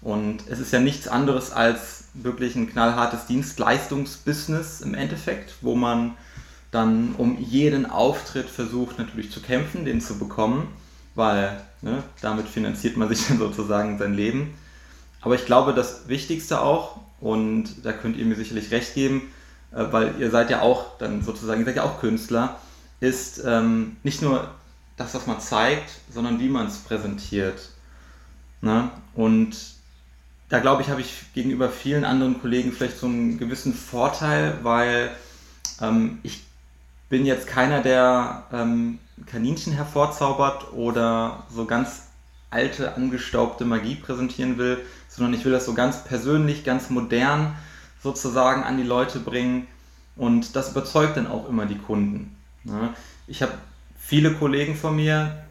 Und 0.02 0.40
es 0.50 0.58
ist 0.58 0.72
ja 0.72 0.80
nichts 0.80 1.08
anderes 1.08 1.50
als 1.52 2.04
wirklich 2.12 2.56
ein 2.56 2.68
knallhartes 2.68 3.26
Dienstleistungsbusiness 3.26 4.80
im 4.82 4.94
Endeffekt, 4.94 5.54
wo 5.62 5.74
man 5.74 6.14
dann 6.70 7.14
um 7.16 7.38
jeden 7.40 7.86
Auftritt 7.86 8.50
versucht 8.50 8.98
natürlich 8.98 9.30
zu 9.30 9.40
kämpfen, 9.40 9.84
den 9.84 10.00
zu 10.00 10.18
bekommen, 10.18 10.68
weil 11.14 11.60
ne, 11.82 12.02
damit 12.20 12.48
finanziert 12.48 12.96
man 12.96 13.08
sich 13.08 13.28
dann 13.28 13.38
sozusagen 13.38 13.98
sein 13.98 14.14
Leben. 14.14 14.54
Aber 15.20 15.36
ich 15.36 15.46
glaube, 15.46 15.72
das 15.72 16.08
Wichtigste 16.08 16.60
auch, 16.60 16.98
und 17.20 17.84
da 17.84 17.92
könnt 17.92 18.18
ihr 18.18 18.26
mir 18.26 18.34
sicherlich 18.34 18.72
recht 18.72 18.94
geben, 18.94 19.22
äh, 19.74 19.84
weil 19.90 20.14
ihr 20.18 20.30
seid 20.30 20.50
ja 20.50 20.60
auch 20.60 20.98
dann 20.98 21.22
sozusagen, 21.22 21.60
ihr 21.60 21.66
seid 21.66 21.76
ja 21.76 21.84
auch 21.84 22.00
Künstler, 22.00 22.58
ist 23.00 23.42
ähm, 23.44 23.96
nicht 24.02 24.22
nur 24.22 24.48
das, 24.96 25.14
was 25.14 25.26
man 25.26 25.40
zeigt, 25.40 25.90
sondern 26.12 26.38
wie 26.40 26.48
man 26.48 26.66
es 26.66 26.78
präsentiert. 26.78 27.70
Ne? 28.60 28.90
Und 29.14 29.56
da 30.48 30.60
glaube 30.60 30.82
ich, 30.82 30.88
habe 30.88 31.00
ich 31.00 31.32
gegenüber 31.34 31.68
vielen 31.68 32.04
anderen 32.04 32.40
Kollegen 32.40 32.72
vielleicht 32.72 32.98
so 32.98 33.06
einen 33.06 33.38
gewissen 33.38 33.74
Vorteil, 33.74 34.58
weil 34.62 35.10
ähm, 35.80 36.18
ich 36.22 36.44
bin 37.08 37.26
jetzt 37.26 37.46
keiner, 37.46 37.82
der 37.82 38.44
ähm, 38.52 38.98
Kaninchen 39.26 39.72
hervorzaubert 39.72 40.72
oder 40.72 41.44
so 41.52 41.64
ganz 41.64 42.08
alte, 42.50 42.94
angestaubte 42.94 43.64
Magie 43.64 43.96
präsentieren 43.96 44.58
will, 44.58 44.78
sondern 45.08 45.34
ich 45.34 45.44
will 45.44 45.52
das 45.52 45.66
so 45.66 45.74
ganz 45.74 46.04
persönlich, 46.04 46.64
ganz 46.64 46.88
modern 46.88 47.56
sozusagen 48.04 48.62
an 48.62 48.76
die 48.76 48.84
Leute 48.84 49.18
bringen. 49.18 49.66
Und 50.14 50.54
das 50.54 50.70
überzeugt 50.70 51.16
dann 51.16 51.26
auch 51.26 51.48
immer 51.48 51.66
die 51.66 51.78
Kunden. 51.78 52.36
Ich 53.26 53.42
habe 53.42 53.52
viele 53.98 54.34
Kollegen 54.34 54.76
von 54.76 54.94
mir, 54.94 55.44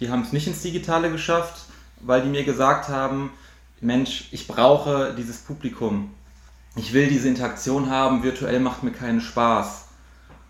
die 0.00 0.10
haben 0.10 0.22
es 0.22 0.32
nicht 0.32 0.46
ins 0.46 0.60
Digitale 0.60 1.10
geschafft, 1.10 1.64
weil 2.00 2.20
die 2.20 2.28
mir 2.28 2.44
gesagt 2.44 2.88
haben, 2.90 3.30
Mensch, 3.80 4.28
ich 4.32 4.46
brauche 4.46 5.14
dieses 5.16 5.38
Publikum. 5.38 6.10
Ich 6.76 6.92
will 6.92 7.08
diese 7.08 7.28
Interaktion 7.28 7.88
haben, 7.90 8.22
virtuell 8.22 8.60
macht 8.60 8.82
mir 8.82 8.92
keinen 8.92 9.20
Spaß. 9.20 9.86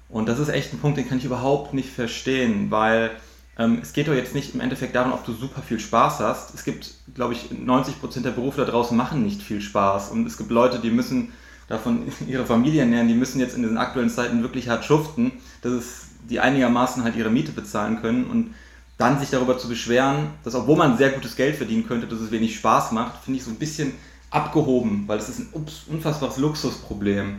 Und 0.08 0.28
das 0.28 0.38
ist 0.38 0.48
echt 0.48 0.72
ein 0.72 0.78
Punkt, 0.78 0.98
den 0.98 1.08
kann 1.08 1.18
ich 1.18 1.24
überhaupt 1.24 1.74
nicht 1.74 1.90
verstehen, 1.90 2.70
weil 2.70 3.10
ähm, 3.58 3.78
es 3.82 3.92
geht 3.92 4.08
doch 4.08 4.14
jetzt 4.14 4.34
nicht 4.34 4.54
im 4.54 4.60
Endeffekt 4.60 4.94
darum, 4.94 5.12
ob 5.12 5.24
du 5.24 5.32
super 5.32 5.62
viel 5.62 5.80
Spaß 5.80 6.20
hast. 6.20 6.54
Es 6.54 6.64
gibt, 6.64 6.94
glaube 7.14 7.34
ich, 7.34 7.50
90% 7.50 8.22
der 8.22 8.30
Berufe 8.30 8.64
da 8.64 8.70
draußen 8.70 8.96
machen 8.96 9.22
nicht 9.22 9.42
viel 9.42 9.60
Spaß. 9.60 10.10
Und 10.10 10.26
es 10.26 10.38
gibt 10.38 10.50
Leute, 10.50 10.78
die 10.78 10.90
müssen 10.90 11.32
davon 11.68 12.12
ihre 12.26 12.46
Familie 12.46 12.82
ernähren, 12.82 13.08
die 13.08 13.14
müssen 13.14 13.40
jetzt 13.40 13.56
in 13.56 13.62
diesen 13.62 13.78
aktuellen 13.78 14.10
Zeiten 14.10 14.42
wirklich 14.42 14.68
hart 14.68 14.84
schuften, 14.84 15.32
dass 15.62 15.72
es, 15.72 16.06
die 16.28 16.40
einigermaßen 16.40 17.02
halt 17.02 17.16
ihre 17.16 17.30
Miete 17.30 17.52
bezahlen 17.52 18.00
können 18.00 18.24
und 18.24 18.54
dann 18.98 19.18
sich 19.18 19.30
darüber 19.30 19.58
zu 19.58 19.68
beschweren, 19.68 20.28
dass 20.44 20.54
obwohl 20.54 20.76
man 20.76 20.96
sehr 20.96 21.10
gutes 21.10 21.34
Geld 21.34 21.56
verdienen 21.56 21.86
könnte, 21.86 22.06
dass 22.06 22.20
es 22.20 22.30
wenig 22.30 22.56
Spaß 22.56 22.92
macht, 22.92 23.24
finde 23.24 23.38
ich 23.38 23.44
so 23.44 23.50
ein 23.50 23.56
bisschen 23.56 23.94
abgehoben, 24.30 25.04
weil 25.06 25.18
das 25.18 25.28
ist 25.28 25.40
ein 25.40 25.66
unfassbares 25.88 26.36
Luxusproblem. 26.38 27.36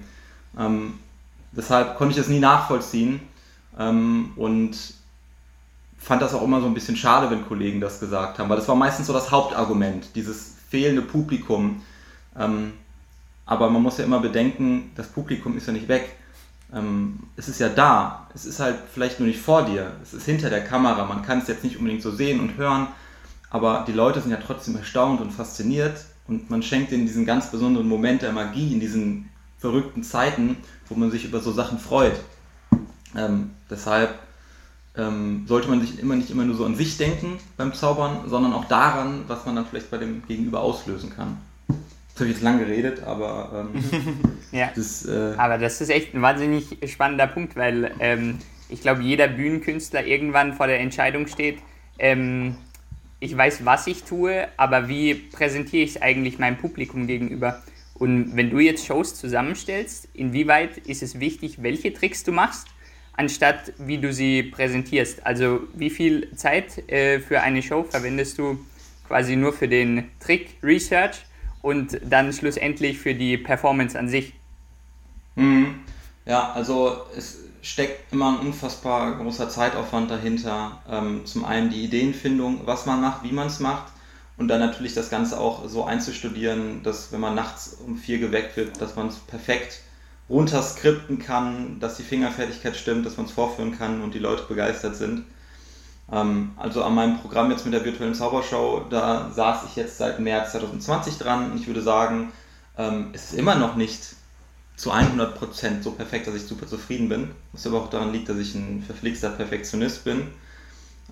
Ähm, 0.59 0.93
deshalb 1.51 1.97
konnte 1.97 2.11
ich 2.11 2.17
das 2.17 2.27
nie 2.27 2.39
nachvollziehen 2.39 3.21
ähm, 3.79 4.33
und 4.35 4.75
fand 5.97 6.21
das 6.21 6.33
auch 6.33 6.43
immer 6.43 6.59
so 6.59 6.67
ein 6.67 6.73
bisschen 6.73 6.97
schade, 6.97 7.31
wenn 7.31 7.47
Kollegen 7.47 7.79
das 7.79 7.99
gesagt 7.99 8.37
haben, 8.37 8.49
weil 8.49 8.57
das 8.57 8.67
war 8.67 8.75
meistens 8.75 9.07
so 9.07 9.13
das 9.13 9.31
Hauptargument, 9.31 10.15
dieses 10.15 10.55
fehlende 10.69 11.01
Publikum. 11.01 11.81
Ähm, 12.37 12.73
aber 13.45 13.69
man 13.69 13.81
muss 13.81 13.97
ja 13.97 14.05
immer 14.05 14.19
bedenken, 14.19 14.91
das 14.95 15.07
Publikum 15.07 15.57
ist 15.57 15.67
ja 15.67 15.73
nicht 15.73 15.87
weg. 15.87 16.15
ähm, 16.73 17.19
es 17.35 17.47
ist 17.49 17.59
ja 17.59 17.69
da. 17.69 18.27
Es 18.33 18.45
ist 18.45 18.59
halt 18.59 18.77
vielleicht 18.91 19.19
nur 19.19 19.27
nicht 19.27 19.39
vor 19.41 19.63
dir. 19.63 19.91
Es 20.01 20.13
ist 20.13 20.25
hinter 20.25 20.49
der 20.49 20.63
Kamera. 20.63 21.05
Man 21.05 21.21
kann 21.21 21.39
es 21.39 21.47
jetzt 21.47 21.63
nicht 21.63 21.77
unbedingt 21.77 22.01
so 22.01 22.11
sehen 22.11 22.39
und 22.39 22.57
hören, 22.57 22.87
aber 23.49 23.83
die 23.87 23.93
Leute 23.93 24.21
sind 24.21 24.31
ja 24.31 24.37
trotzdem 24.37 24.75
erstaunt 24.75 25.21
und 25.21 25.31
fasziniert 25.31 26.05
und 26.27 26.49
man 26.49 26.63
schenkt 26.63 26.91
ihnen 26.91 27.05
diesen 27.05 27.25
ganz 27.25 27.51
besonderen 27.51 27.87
Moment 27.87 28.21
der 28.21 28.31
Magie 28.31 28.73
in 28.73 28.79
diesen 28.79 29.29
verrückten 29.57 30.03
Zeiten, 30.03 30.57
wo 30.89 30.95
man 30.95 31.11
sich 31.11 31.25
über 31.25 31.39
so 31.39 31.51
Sachen 31.51 31.79
freut. 31.79 32.19
Ähm, 33.15 33.51
deshalb 33.69 34.17
ähm, 34.95 35.45
sollte 35.47 35.69
man 35.69 35.81
sich 35.81 35.99
immer 35.99 36.15
nicht 36.15 36.31
immer 36.31 36.45
nur 36.45 36.55
so 36.55 36.65
an 36.65 36.75
sich 36.75 36.97
denken 36.97 37.37
beim 37.57 37.73
Zaubern, 37.73 38.27
sondern 38.27 38.53
auch 38.53 38.65
daran, 38.65 39.25
was 39.27 39.45
man 39.45 39.55
dann 39.55 39.65
vielleicht 39.65 39.91
bei 39.91 39.97
dem 39.97 40.25
Gegenüber 40.27 40.61
auslösen 40.61 41.11
kann. 41.15 41.37
Das 42.13 42.21
habe 42.21 42.29
ich 42.29 42.35
jetzt 42.35 42.43
lang 42.43 42.59
geredet, 42.59 43.01
aber 43.03 43.67
ähm, 43.75 43.83
ja. 44.51 44.71
das, 44.75 45.05
äh 45.05 45.33
aber 45.35 45.57
das 45.57 45.81
ist 45.81 45.89
echt 45.89 46.13
ein 46.13 46.21
wahnsinnig 46.21 46.77
spannender 46.85 47.25
Punkt, 47.25 47.55
weil 47.55 47.91
ähm, 47.99 48.37
ich 48.69 48.81
glaube, 48.81 49.01
jeder 49.01 49.27
Bühnenkünstler 49.27 50.05
irgendwann 50.05 50.53
vor 50.53 50.67
der 50.67 50.79
Entscheidung 50.79 51.25
steht, 51.25 51.57
ähm, 51.97 52.55
ich 53.19 53.35
weiß, 53.35 53.65
was 53.65 53.87
ich 53.87 54.03
tue, 54.03 54.47
aber 54.57 54.89
wie 54.89 55.15
präsentiere 55.15 55.83
ich 55.83 55.95
es 55.95 56.01
eigentlich 56.01 56.39
meinem 56.39 56.57
Publikum 56.57 57.07
gegenüber? 57.07 57.63
Und 57.95 58.35
wenn 58.35 58.49
du 58.49 58.59
jetzt 58.59 58.85
Shows 58.85 59.15
zusammenstellst, 59.15 60.09
inwieweit 60.13 60.77
ist 60.77 61.01
es 61.01 61.19
wichtig, 61.19 61.63
welche 61.63 61.93
Tricks 61.93 62.23
du 62.23 62.31
machst, 62.31 62.67
anstatt 63.13 63.73
wie 63.77 63.97
du 63.97 64.11
sie 64.11 64.43
präsentierst? 64.43 65.25
Also 65.25 65.61
wie 65.73 65.89
viel 65.89 66.29
Zeit 66.35 66.89
äh, 66.91 67.19
für 67.19 67.41
eine 67.41 67.61
Show 67.61 67.83
verwendest 67.83 68.37
du 68.37 68.59
quasi 69.07 69.35
nur 69.35 69.53
für 69.53 69.67
den 69.67 70.11
Trick 70.19 70.57
Research 70.61 71.23
und 71.63 71.99
dann 72.03 72.31
schlussendlich 72.31 72.99
für 72.99 73.15
die 73.15 73.37
Performance 73.39 73.97
an 73.97 74.07
sich. 74.07 74.33
Mhm. 75.33 75.79
Ja, 76.25 76.51
also 76.51 76.97
es 77.17 77.39
steckt 77.63 78.13
immer 78.13 78.37
ein 78.37 78.45
unfassbar 78.47 79.17
großer 79.17 79.49
Zeitaufwand 79.49 80.11
dahinter. 80.11 80.83
Ähm, 80.87 81.25
zum 81.25 81.43
einen 81.45 81.71
die 81.71 81.83
Ideenfindung, 81.83 82.61
was 82.65 82.85
man 82.85 83.01
macht, 83.01 83.23
wie 83.23 83.31
man 83.31 83.47
es 83.47 83.59
macht 83.59 83.91
und 84.37 84.47
dann 84.49 84.59
natürlich 84.59 84.93
das 84.93 85.09
Ganze 85.09 85.39
auch 85.39 85.67
so 85.67 85.85
einzustudieren, 85.85 86.83
dass 86.83 87.11
wenn 87.11 87.21
man 87.21 87.35
nachts 87.35 87.77
um 87.85 87.97
vier 87.97 88.19
geweckt 88.19 88.57
wird, 88.57 88.79
dass 88.81 88.95
man 88.95 89.07
es 89.07 89.17
perfekt 89.17 89.79
runterskripten 90.29 91.19
kann, 91.19 91.79
dass 91.79 91.97
die 91.97 92.03
Fingerfertigkeit 92.03 92.75
stimmt, 92.75 93.05
dass 93.05 93.17
man 93.17 93.25
es 93.25 93.31
vorführen 93.31 93.77
kann 93.77 94.01
und 94.01 94.13
die 94.13 94.19
Leute 94.19 94.43
begeistert 94.47 94.95
sind. 94.95 95.23
Ähm, 96.11 96.51
also 96.57 96.83
an 96.83 96.95
meinem 96.95 97.19
Programm 97.19 97.51
jetzt 97.51 97.65
mit 97.65 97.73
der 97.73 97.85
virtuellen 97.85 98.15
Zaubershow, 98.15 98.85
da 98.89 99.31
saß 99.31 99.65
ich 99.65 99.75
jetzt 99.75 99.97
seit 99.97 100.19
März 100.19 100.51
2020 100.51 101.17
dran 101.17 101.51
und 101.51 101.59
ich 101.59 101.67
würde 101.67 101.81
sagen, 101.81 102.31
ähm, 102.77 103.09
es 103.13 103.31
ist 103.31 103.39
immer 103.39 103.55
noch 103.55 103.75
nicht 103.75 104.15
zu 104.75 104.91
100% 104.91 105.83
so 105.83 105.91
perfekt, 105.91 106.27
dass 106.27 106.35
ich 106.35 106.43
super 106.43 106.67
zufrieden 106.67 107.09
bin. 107.09 107.31
Was 107.51 107.67
aber 107.67 107.81
auch 107.81 107.89
daran 107.89 108.11
liegt, 108.11 108.29
dass 108.29 108.37
ich 108.37 108.55
ein 108.55 108.83
verflixter 108.85 109.29
Perfektionist 109.29 110.03
bin. 110.03 110.27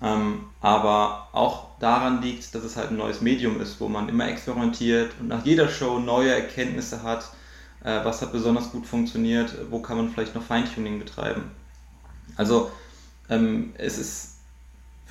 Ähm, 0.02 0.46
aber 0.60 1.28
auch 1.32 1.78
daran 1.78 2.22
liegt, 2.22 2.54
dass 2.54 2.64
es 2.64 2.76
halt 2.76 2.90
ein 2.90 2.96
neues 2.96 3.20
Medium 3.20 3.60
ist, 3.60 3.80
wo 3.80 3.88
man 3.88 4.08
immer 4.08 4.26
experimentiert 4.28 5.12
und 5.20 5.28
nach 5.28 5.44
jeder 5.44 5.68
Show 5.68 6.00
neue 6.00 6.30
Erkenntnisse 6.30 7.04
hat, 7.04 7.30
äh, 7.84 8.04
was 8.04 8.20
hat 8.20 8.32
besonders 8.32 8.72
gut 8.72 8.86
funktioniert, 8.86 9.54
wo 9.70 9.80
kann 9.80 9.96
man 9.96 10.10
vielleicht 10.10 10.34
noch 10.34 10.42
Feintuning 10.42 10.98
betreiben. 10.98 11.50
Also 12.36 12.70
es 13.78 13.98
ist 13.98 14.31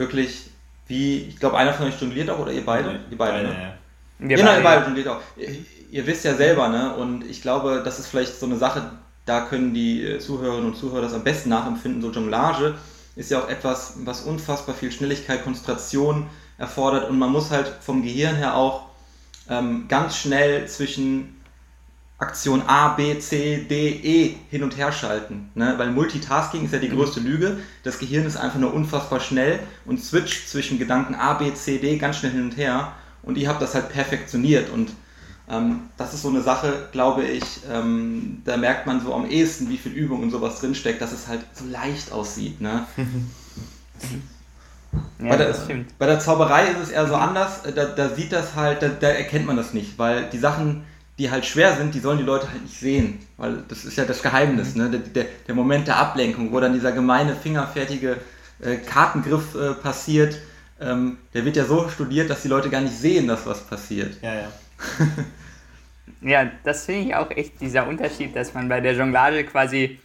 wirklich 0.01 0.49
wie, 0.87 1.19
ich 1.29 1.39
glaube, 1.39 1.57
einer 1.57 1.73
von 1.73 1.87
euch 1.87 2.01
jongliert 2.01 2.29
auch 2.29 2.39
oder 2.39 2.51
ihr 2.51 2.65
beide? 2.65 2.99
Die 3.09 3.15
beide, 3.15 3.37
beide 3.37 3.47
ne? 3.47 3.53
ja. 3.53 3.73
Wir 4.19 4.37
genau, 4.37 4.55
ihr 4.55 4.63
beide 4.63 4.85
jongliert 4.85 5.07
auch. 5.07 5.21
Ihr, 5.37 5.55
ihr, 5.89 6.05
wisst 6.05 6.25
ja 6.25 6.35
selber, 6.35 6.67
ne? 6.67 6.93
Und 6.95 7.23
ich 7.23 7.41
glaube, 7.41 7.81
das 7.85 7.97
ist 7.99 8.07
vielleicht 8.07 8.37
so 8.37 8.45
eine 8.45 8.57
Sache, 8.57 8.91
da 9.25 9.41
können 9.41 9.73
die 9.73 10.03
äh, 10.03 10.19
Zuhörerinnen 10.19 10.65
und 10.65 10.75
Zuhörer 10.75 11.01
das 11.01 11.13
am 11.13 11.23
besten 11.23 11.49
nachempfinden. 11.49 12.01
So 12.01 12.11
Jonglage 12.11 12.75
ist 13.15 13.31
ja 13.31 13.39
auch 13.39 13.49
etwas, 13.49 13.93
was 14.03 14.21
unfassbar 14.21 14.75
viel 14.75 14.91
Schnelligkeit, 14.91 15.43
Konzentration 15.43 16.27
erfordert 16.57 17.09
und 17.09 17.17
man 17.17 17.31
muss 17.31 17.51
halt 17.51 17.67
vom 17.81 18.03
Gehirn 18.03 18.35
her 18.35 18.55
auch 18.55 18.87
ähm, 19.49 19.85
ganz 19.87 20.17
schnell 20.17 20.67
zwischen 20.67 21.40
Aktion 22.21 22.61
A, 22.67 22.89
B, 22.89 23.17
C, 23.19 23.65
D, 23.67 23.89
E 23.89 24.37
hin 24.51 24.63
und 24.63 24.77
her 24.77 24.91
schalten. 24.91 25.49
Ne? 25.55 25.73
Weil 25.77 25.89
Multitasking 25.89 26.65
ist 26.65 26.73
ja 26.73 26.79
die 26.79 26.89
mhm. 26.89 26.97
größte 26.97 27.19
Lüge. 27.19 27.57
Das 27.83 27.97
Gehirn 27.97 28.27
ist 28.27 28.37
einfach 28.37 28.59
nur 28.59 28.73
unfassbar 28.73 29.19
schnell 29.19 29.59
und 29.85 29.99
switcht 29.99 30.47
zwischen 30.47 30.77
Gedanken 30.77 31.15
A, 31.15 31.33
B, 31.33 31.51
C, 31.53 31.79
D 31.79 31.97
ganz 31.97 32.17
schnell 32.17 32.31
hin 32.31 32.43
und 32.43 32.57
her. 32.57 32.93
Und 33.23 33.39
ihr 33.39 33.49
habt 33.49 33.61
das 33.61 33.73
halt 33.73 33.89
perfektioniert. 33.89 34.69
Und 34.69 34.91
ähm, 35.49 35.89
das 35.97 36.13
ist 36.13 36.21
so 36.21 36.29
eine 36.29 36.41
Sache, 36.41 36.89
glaube 36.91 37.23
ich, 37.23 37.43
ähm, 37.71 38.43
da 38.45 38.55
merkt 38.55 38.85
man 38.85 39.01
so 39.01 39.15
am 39.15 39.27
ehesten, 39.27 39.69
wie 39.69 39.77
viel 39.77 39.91
Übung 39.91 40.21
und 40.21 40.29
sowas 40.29 40.59
drinsteckt, 40.59 41.01
dass 41.01 41.11
es 41.13 41.27
halt 41.27 41.41
so 41.53 41.65
leicht 41.65 42.11
aussieht. 42.11 42.61
Ne? 42.61 42.85
Ja, 45.19 45.29
bei, 45.29 45.37
der, 45.37 45.55
bei, 45.99 46.05
der, 46.05 46.19
Zauberei 46.19 46.65
ist 46.65 46.79
es 46.79 46.89
eher 46.89 47.07
so 47.07 47.15
anders. 47.15 47.61
Da, 47.63 47.85
da 47.85 48.09
sieht 48.09 48.33
das 48.33 48.55
halt, 48.55 48.81
da, 48.81 48.89
da 48.89 49.07
erkennt 49.07 49.45
man 49.45 49.55
das 49.55 49.73
nicht, 49.73 49.97
weil 49.97 50.29
die 50.29 50.39
Sachen 50.39 50.83
die 51.21 51.29
halt 51.29 51.45
schwer 51.45 51.75
sind, 51.75 51.93
die 51.93 51.99
sollen 51.99 52.17
die 52.17 52.23
Leute 52.23 52.51
halt 52.51 52.63
nicht 52.63 52.79
sehen. 52.79 53.19
Weil 53.37 53.63
das 53.67 53.85
ist 53.85 53.95
ja 53.95 54.05
das 54.05 54.23
Geheimnis, 54.23 54.75
ne? 54.75 54.89
der, 54.89 54.99
der, 55.01 55.25
der 55.47 55.53
Moment 55.53 55.87
der 55.87 55.97
Ablenkung, 55.97 56.51
wo 56.51 56.59
dann 56.59 56.73
dieser 56.73 56.91
gemeine, 56.91 57.35
fingerfertige 57.35 58.17
äh, 58.59 58.77
Kartengriff 58.77 59.53
äh, 59.53 59.75
passiert. 59.75 60.39
Ähm, 60.79 61.19
der 61.35 61.45
wird 61.45 61.57
ja 61.57 61.65
so 61.65 61.87
studiert, 61.89 62.31
dass 62.31 62.41
die 62.41 62.47
Leute 62.47 62.71
gar 62.71 62.81
nicht 62.81 62.95
sehen, 62.95 63.27
dass 63.27 63.45
was 63.45 63.61
passiert. 63.61 64.17
Ja, 64.23 64.33
ja. 64.33 64.47
ja, 66.21 66.51
das 66.63 66.85
finde 66.85 67.01
ich 67.01 67.15
auch 67.15 67.29
echt 67.29 67.61
dieser 67.61 67.87
Unterschied, 67.87 68.35
dass 68.35 68.55
man 68.55 68.67
bei 68.67 68.81
der 68.81 68.93
Jonglage 68.93 69.43
quasi 69.43 69.99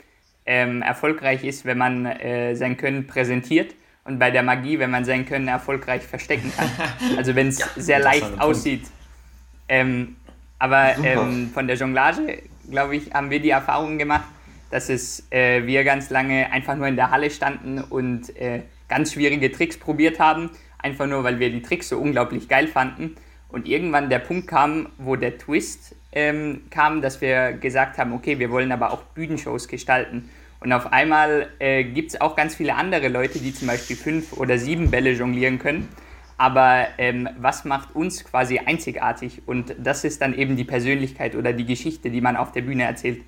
ähm, 0.45 0.83
erfolgreich 0.83 1.45
ist, 1.45 1.65
wenn 1.65 1.79
man 1.79 2.05
äh, 2.05 2.55
sein 2.57 2.77
Können 2.77 3.07
präsentiert 3.07 3.75
und 4.05 4.19
bei 4.19 4.31
der 4.31 4.43
Magie, 4.43 4.79
wenn 4.79 4.91
man 4.91 5.07
sein 5.07 5.25
Können 5.25 5.49
erfolgreich 5.49 6.03
verstecken 6.03 6.53
kann. 6.55 6.69
Also 7.17 7.35
wenn 7.35 7.49
es 7.49 7.59
ja, 7.59 7.67
sehr 7.77 8.01
leicht 8.01 8.39
aussieht. 8.39 8.85
Ähm, 9.67 10.17
aber 10.59 10.97
ähm, 11.03 11.51
von 11.53 11.67
der 11.67 11.77
Jonglage, 11.77 12.43
glaube 12.71 12.97
ich, 12.97 13.13
haben 13.13 13.31
wir 13.31 13.41
die 13.41 13.51
Erfahrung 13.51 13.99
gemacht, 13.99 14.25
dass 14.71 14.89
es 14.89 15.27
äh, 15.31 15.67
wir 15.67 15.85
ganz 15.85 16.11
lange 16.11 16.51
einfach 16.51 16.77
nur 16.77 16.87
in 16.87 16.97
der 16.97 17.11
Halle 17.11 17.31
standen 17.31 17.81
und 17.81 18.35
äh, 18.37 18.63
ganz 18.89 19.13
schwierige 19.13 19.53
Tricks 19.53 19.77
probiert 19.77 20.19
haben, 20.19 20.51
einfach 20.79 21.07
nur, 21.07 21.25
weil 21.25 21.39
wir 21.39 21.51
die 21.51 21.63
Tricks 21.63 21.89
so 21.89 21.99
unglaublich 21.99 22.49
geil 22.49 22.69
fanden. 22.69 23.17
Und 23.49 23.69
irgendwann 23.69 24.11
der 24.11 24.19
Punkt 24.19 24.49
kam, 24.49 24.89
wo 24.99 25.17
der 25.17 25.39
Twist 25.39 25.95
ähm, 26.13 26.63
kam, 26.71 27.01
dass 27.01 27.21
wir 27.21 27.53
gesagt 27.53 27.99
haben, 27.99 28.13
okay, 28.13 28.39
wir 28.39 28.51
wollen 28.51 28.73
aber 28.73 28.93
auch 28.93 29.03
Bühnenshows 29.03 29.69
gestalten. 29.69 30.31
Und 30.61 30.73
auf 30.73 30.93
einmal 30.93 31.49
äh, 31.59 31.85
gibt 31.85 32.11
es 32.11 32.21
auch 32.21 32.35
ganz 32.35 32.57
viele 32.57 32.75
andere 32.75 33.09
Leute, 33.09 33.39
die 33.39 33.55
zum 33.55 33.69
Beispiel 33.69 33.97
fünf 33.97 34.33
oder 34.33 34.59
sieben 34.59 34.91
Bälle 34.91 35.13
jonglieren 35.13 35.59
können. 35.59 35.89
Aber 36.39 36.87
ähm, 36.99 37.29
was 37.39 37.65
macht 37.65 37.95
uns 37.95 38.25
quasi 38.25 38.59
einzigartig? 38.59 39.43
Und 39.47 39.75
das 39.79 40.05
ist 40.05 40.21
dann 40.21 40.35
eben 40.35 40.57
die 40.57 40.65
Persönlichkeit 40.65 41.35
oder 41.35 41.53
die 41.53 41.65
Geschichte, 41.65 42.11
die 42.11 42.21
man 42.21 42.37
auf 42.37 42.53
der 42.53 42.63
Bühne 42.63 42.85
erzählt. 42.85 43.23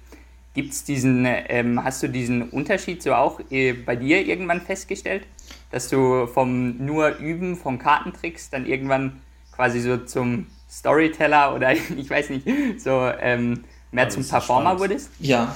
Gibt's 0.54 0.84
diesen, 0.84 1.24
ähm, 1.26 1.82
hast 1.82 2.02
du 2.02 2.08
diesen 2.08 2.50
Unterschied 2.50 3.02
so 3.02 3.14
auch 3.14 3.40
äh, 3.50 3.72
bei 3.72 3.96
dir 3.96 4.26
irgendwann 4.26 4.60
festgestellt? 4.60 5.24
Dass 5.70 5.88
du 5.88 6.26
vom 6.26 6.84
nur 6.84 7.16
Üben 7.16 7.56
von 7.56 7.78
Kartentricks 7.78 8.50
dann 8.50 8.66
irgendwann 8.66 9.20
quasi 9.54 9.80
so 9.80 9.98
zum 9.98 10.46
Storyteller 10.70 11.54
oder 11.54 11.72
ich 11.96 12.10
weiß 12.10 12.30
nicht, 12.30 12.46
so 12.78 13.10
ähm, 13.20 13.64
mehr 13.92 14.08
zum 14.08 14.26
Performer 14.26 14.78
wurdest? 14.78 15.10
Ja, 15.20 15.54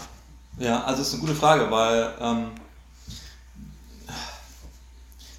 ja, 0.58 0.82
also 0.84 0.98
das 0.98 1.08
ist 1.08 1.14
eine 1.14 1.22
gute 1.22 1.34
Frage, 1.34 1.70
weil 1.70 2.14
ähm, 2.20 2.46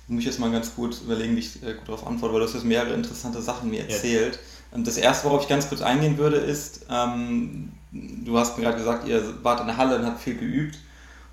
muss 0.07 0.19
ich 0.19 0.25
jetzt 0.25 0.39
mal 0.39 0.51
ganz 0.51 0.75
gut 0.75 1.01
überlegen, 1.01 1.35
wie 1.35 1.39
ich 1.39 1.63
äh, 1.63 1.73
gut 1.73 1.87
darauf 1.87 2.05
antworte, 2.05 2.33
weil 2.33 2.41
du 2.41 2.47
hast 2.47 2.53
jetzt 2.53 2.65
mehrere 2.65 2.93
interessante 2.93 3.41
Sachen 3.41 3.69
mir 3.69 3.81
erzählt. 3.87 4.39
Yes. 4.71 4.83
Das 4.83 4.97
erste, 4.97 5.27
worauf 5.27 5.43
ich 5.43 5.49
ganz 5.49 5.69
kurz 5.69 5.81
eingehen 5.81 6.17
würde, 6.17 6.37
ist, 6.37 6.87
ähm, 6.89 7.71
du 7.91 8.37
hast 8.37 8.57
mir 8.57 8.63
gerade 8.63 8.77
gesagt, 8.77 9.07
ihr 9.07 9.43
wart 9.43 9.61
in 9.61 9.67
der 9.67 9.77
Halle 9.77 9.97
und 9.97 10.05
habt 10.05 10.21
viel 10.21 10.35
geübt. 10.35 10.79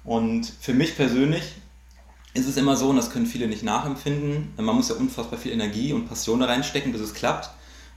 Und 0.05 0.53
für 0.61 0.75
mich 0.75 0.97
persönlich 0.97 1.55
ist 2.35 2.47
es 2.47 2.57
immer 2.57 2.77
so, 2.77 2.91
und 2.91 2.97
das 2.97 3.11
können 3.11 3.27
viele 3.27 3.49
nicht 3.49 3.63
nachempfinden, 3.63 4.53
man 4.57 4.77
muss 4.77 4.89
ja 4.89 4.95
unfassbar 4.95 5.39
viel 5.39 5.53
Energie 5.53 5.93
und 5.93 6.07
Passion 6.07 6.41
da 6.41 6.47
reinstecken, 6.47 6.93
bis 6.93 7.01
es 7.01 7.15
klappt. 7.15 7.51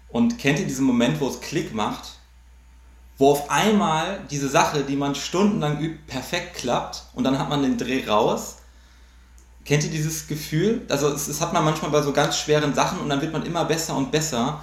Und 0.10 0.40
kennt 0.40 0.60
ihr 0.60 0.66
diesen 0.66 0.86
Moment, 0.86 1.20
wo 1.20 1.28
es 1.28 1.42
Klick 1.42 1.74
macht, 1.74 2.14
wo 3.18 3.32
auf 3.32 3.50
einmal 3.52 4.22
diese 4.32 4.50
Sache, 4.50 4.84
die 4.84 4.96
man 4.96 5.16
stundenlang 5.16 5.80
übt, 5.80 6.00
perfekt 6.08 6.56
klappt 6.56 7.04
und 7.14 7.24
dann 7.24 7.38
hat 7.38 7.50
man 7.50 7.62
den 7.62 7.78
Dreh 7.78 8.08
raus 8.08 8.58
Kennt 9.66 9.84
ihr 9.84 9.92
dieses 9.92 10.28
Gefühl? 10.28 10.82
Also 10.90 11.10
es, 11.10 11.28
das 11.28 11.40
hat 11.40 11.54
man 11.54 11.64
manchmal 11.64 11.92
bei 11.92 12.02
so 12.02 12.12
ganz 12.12 12.38
schweren 12.38 12.74
Sachen 12.74 13.00
und 13.00 13.10
dann 13.10 13.22
wird 13.22 13.32
man 13.32 13.46
immer 13.46 13.66
besser 13.66 13.96
und 13.96 14.12
besser. 14.12 14.62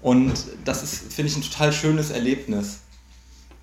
Und 0.00 0.32
das 0.64 0.82
ist, 0.82 1.12
finde 1.12 1.30
ich, 1.30 1.36
ein 1.36 1.42
total 1.42 1.72
schönes 1.72 2.10
Erlebnis. 2.10 2.80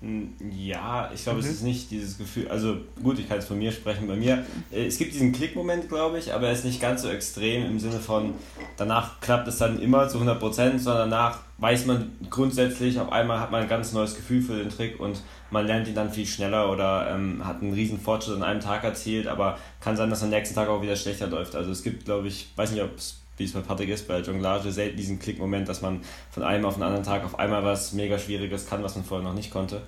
Hm, 0.02 0.34
ja, 0.50 1.10
ich 1.14 1.22
glaube, 1.22 1.38
mhm. 1.40 1.46
es 1.46 1.52
ist 1.52 1.62
nicht 1.62 1.90
dieses 1.90 2.18
Gefühl, 2.18 2.48
also 2.48 2.76
gut, 3.02 3.18
ich 3.18 3.28
kann 3.28 3.38
jetzt 3.38 3.48
von 3.48 3.58
mir 3.58 3.72
sprechen, 3.72 4.06
bei 4.06 4.16
mir, 4.16 4.44
äh, 4.70 4.84
es 4.84 4.98
gibt 4.98 5.14
diesen 5.14 5.32
Klickmoment, 5.32 5.88
glaube 5.88 6.18
ich, 6.18 6.34
aber 6.34 6.48
er 6.48 6.52
ist 6.52 6.66
nicht 6.66 6.82
ganz 6.82 7.00
so 7.00 7.08
extrem 7.08 7.64
im 7.64 7.80
Sinne 7.80 7.98
von, 7.98 8.34
danach 8.76 9.20
klappt 9.20 9.48
es 9.48 9.56
dann 9.56 9.80
immer 9.80 10.06
zu 10.08 10.18
100%, 10.18 10.78
sondern 10.78 11.10
danach 11.10 11.38
weiß 11.58 11.86
man 11.86 12.12
grundsätzlich, 12.28 13.00
auf 13.00 13.10
einmal 13.10 13.40
hat 13.40 13.50
man 13.50 13.62
ein 13.62 13.68
ganz 13.68 13.92
neues 13.94 14.14
Gefühl 14.14 14.42
für 14.42 14.56
den 14.56 14.68
Trick 14.68 15.00
und 15.00 15.22
man 15.50 15.66
lernt 15.66 15.88
ihn 15.88 15.94
dann 15.94 16.10
viel 16.10 16.26
schneller 16.26 16.70
oder 16.70 17.10
ähm, 17.10 17.46
hat 17.46 17.62
einen 17.62 17.72
riesen 17.72 18.00
Fortschritt 18.00 18.36
an 18.36 18.42
einem 18.42 18.60
Tag 18.60 18.84
erzielt, 18.84 19.26
aber 19.26 19.58
kann 19.80 19.96
sein, 19.96 20.10
dass 20.10 20.22
am 20.22 20.30
nächsten 20.30 20.54
Tag 20.54 20.68
auch 20.68 20.82
wieder 20.82 20.96
schlechter 20.96 21.26
läuft. 21.26 21.54
Also 21.54 21.70
es 21.70 21.82
gibt, 21.82 22.04
glaube 22.04 22.28
ich, 22.28 22.48
weiß 22.56 22.72
nicht, 22.72 22.82
ob 22.82 22.96
es 22.96 23.20
wie 23.36 23.44
es 23.44 23.52
bei 23.52 23.60
Patrick 23.60 23.90
ist, 23.90 24.08
bei 24.08 24.20
Jonglage 24.20 24.72
selten 24.72 24.96
diesen 24.96 25.18
Klickmoment, 25.18 25.68
dass 25.68 25.82
man 25.82 26.00
von 26.30 26.42
einem 26.42 26.64
auf 26.64 26.74
den 26.74 26.82
anderen 26.82 27.04
Tag 27.04 27.24
auf 27.24 27.38
einmal 27.38 27.62
was 27.64 27.92
mega 27.92 28.18
Schwieriges 28.18 28.66
kann, 28.66 28.82
was 28.82 28.94
man 28.94 29.04
vorher 29.04 29.26
noch 29.26 29.34
nicht 29.34 29.50
konnte. 29.50 29.82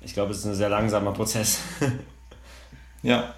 Ich 0.00 0.14
glaube, 0.14 0.32
es 0.32 0.38
ist 0.38 0.46
ein 0.46 0.54
sehr 0.54 0.68
langsamer 0.68 1.12
Prozess. 1.12 1.60
ja. 3.02 3.34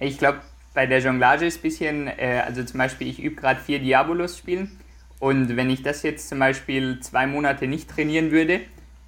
Ich 0.00 0.18
glaube, 0.18 0.40
bei 0.74 0.86
der 0.86 1.00
Jonglage 1.00 1.46
ist 1.46 1.58
ein 1.58 1.62
bisschen, 1.62 2.06
äh, 2.08 2.42
also 2.46 2.64
zum 2.64 2.78
Beispiel, 2.78 3.08
ich 3.08 3.22
übe 3.22 3.36
gerade 3.36 3.60
vier 3.60 3.78
Diabolos 3.80 4.38
spielen 4.38 4.78
und 5.18 5.56
wenn 5.56 5.68
ich 5.68 5.82
das 5.82 6.02
jetzt 6.02 6.28
zum 6.28 6.38
Beispiel 6.38 7.00
zwei 7.00 7.26
Monate 7.26 7.66
nicht 7.66 7.90
trainieren 7.90 8.30
würde, 8.30 8.60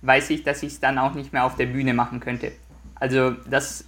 weiß 0.04 0.30
ich, 0.30 0.42
dass 0.42 0.62
ich 0.62 0.74
es 0.74 0.80
dann 0.80 0.98
auch 0.98 1.14
nicht 1.14 1.32
mehr 1.32 1.44
auf 1.44 1.56
der 1.56 1.66
Bühne 1.66 1.94
machen 1.94 2.20
könnte. 2.20 2.52
Also 2.94 3.32
das 3.50 3.84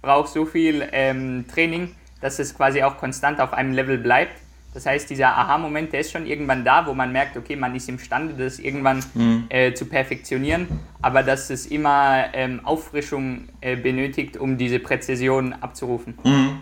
braucht 0.00 0.32
so 0.32 0.46
viel 0.46 0.88
ähm, 0.92 1.44
Training, 1.52 1.94
dass 2.20 2.38
es 2.38 2.54
quasi 2.54 2.82
auch 2.82 2.96
konstant 2.96 3.40
auf 3.40 3.52
einem 3.52 3.72
Level 3.72 3.98
bleibt 3.98 4.36
das 4.74 4.86
heißt, 4.86 5.10
dieser 5.10 5.36
Aha-Moment, 5.36 5.92
der 5.92 6.00
ist 6.00 6.12
schon 6.12 6.26
irgendwann 6.26 6.64
da, 6.64 6.86
wo 6.86 6.94
man 6.94 7.12
merkt, 7.12 7.36
okay, 7.36 7.56
man 7.56 7.74
ist 7.74 7.88
imstande, 7.88 8.34
das 8.34 8.58
irgendwann 8.58 9.04
mhm. 9.12 9.44
äh, 9.50 9.74
zu 9.74 9.84
perfektionieren, 9.84 10.66
aber 11.02 11.22
dass 11.22 11.50
es 11.50 11.66
immer 11.66 12.24
ähm, 12.32 12.64
Auffrischung 12.64 13.48
äh, 13.60 13.76
benötigt, 13.76 14.38
um 14.38 14.56
diese 14.56 14.78
Präzision 14.78 15.52
abzurufen. 15.52 16.14
Mhm. 16.24 16.60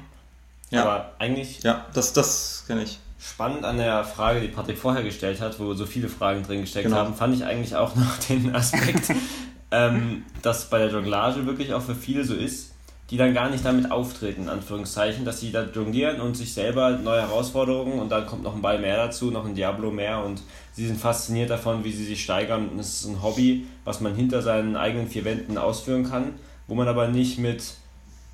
Ja. 0.70 0.82
Aber 0.82 1.14
eigentlich. 1.18 1.62
Ja, 1.62 1.86
das, 1.94 2.12
das 2.12 2.64
kenne 2.66 2.82
ich. 2.82 2.98
Spannend 3.22 3.64
an 3.64 3.76
der 3.76 4.02
Frage, 4.04 4.40
die 4.40 4.48
Patrick 4.48 4.78
vorher 4.78 5.02
gestellt 5.02 5.40
hat, 5.40 5.60
wo 5.60 5.74
so 5.74 5.84
viele 5.84 6.08
Fragen 6.08 6.42
drin 6.42 6.62
gesteckt 6.62 6.86
genau. 6.86 6.96
haben, 6.96 7.14
fand 7.14 7.34
ich 7.34 7.44
eigentlich 7.44 7.76
auch 7.76 7.94
noch 7.96 8.18
den 8.28 8.54
Aspekt, 8.54 9.12
ähm, 9.70 10.24
dass 10.40 10.70
bei 10.70 10.78
der 10.78 10.88
Jonglage 10.90 11.44
wirklich 11.44 11.74
auch 11.74 11.82
für 11.82 11.94
viele 11.94 12.24
so 12.24 12.34
ist, 12.34 12.72
die 13.10 13.16
dann 13.16 13.34
gar 13.34 13.50
nicht 13.50 13.64
damit 13.64 13.90
auftreten, 13.90 14.44
in 14.44 14.48
Anführungszeichen, 14.48 15.24
dass 15.24 15.40
sie 15.40 15.52
da 15.52 15.64
jonglieren 15.64 16.20
und 16.20 16.36
sich 16.36 16.54
selber 16.54 16.90
neue 16.92 17.22
Herausforderungen 17.22 17.98
und 17.98 18.08
dann 18.08 18.24
kommt 18.24 18.44
noch 18.44 18.54
ein 18.54 18.62
Ball 18.62 18.78
mehr 18.78 18.96
dazu, 18.96 19.30
noch 19.30 19.44
ein 19.44 19.54
Diablo 19.54 19.90
mehr 19.90 20.24
und 20.24 20.40
sie 20.72 20.86
sind 20.86 20.98
fasziniert 20.98 21.50
davon, 21.50 21.84
wie 21.84 21.92
sie 21.92 22.04
sich 22.04 22.22
steigern 22.22 22.68
und 22.68 22.78
es 22.78 23.00
ist 23.00 23.06
ein 23.06 23.22
Hobby, 23.22 23.66
was 23.84 24.00
man 24.00 24.14
hinter 24.14 24.40
seinen 24.42 24.76
eigenen 24.76 25.08
vier 25.08 25.24
Wänden 25.24 25.58
ausführen 25.58 26.08
kann, 26.08 26.34
wo 26.68 26.74
man 26.74 26.88
aber 26.88 27.08
nicht 27.08 27.38
mit 27.38 27.74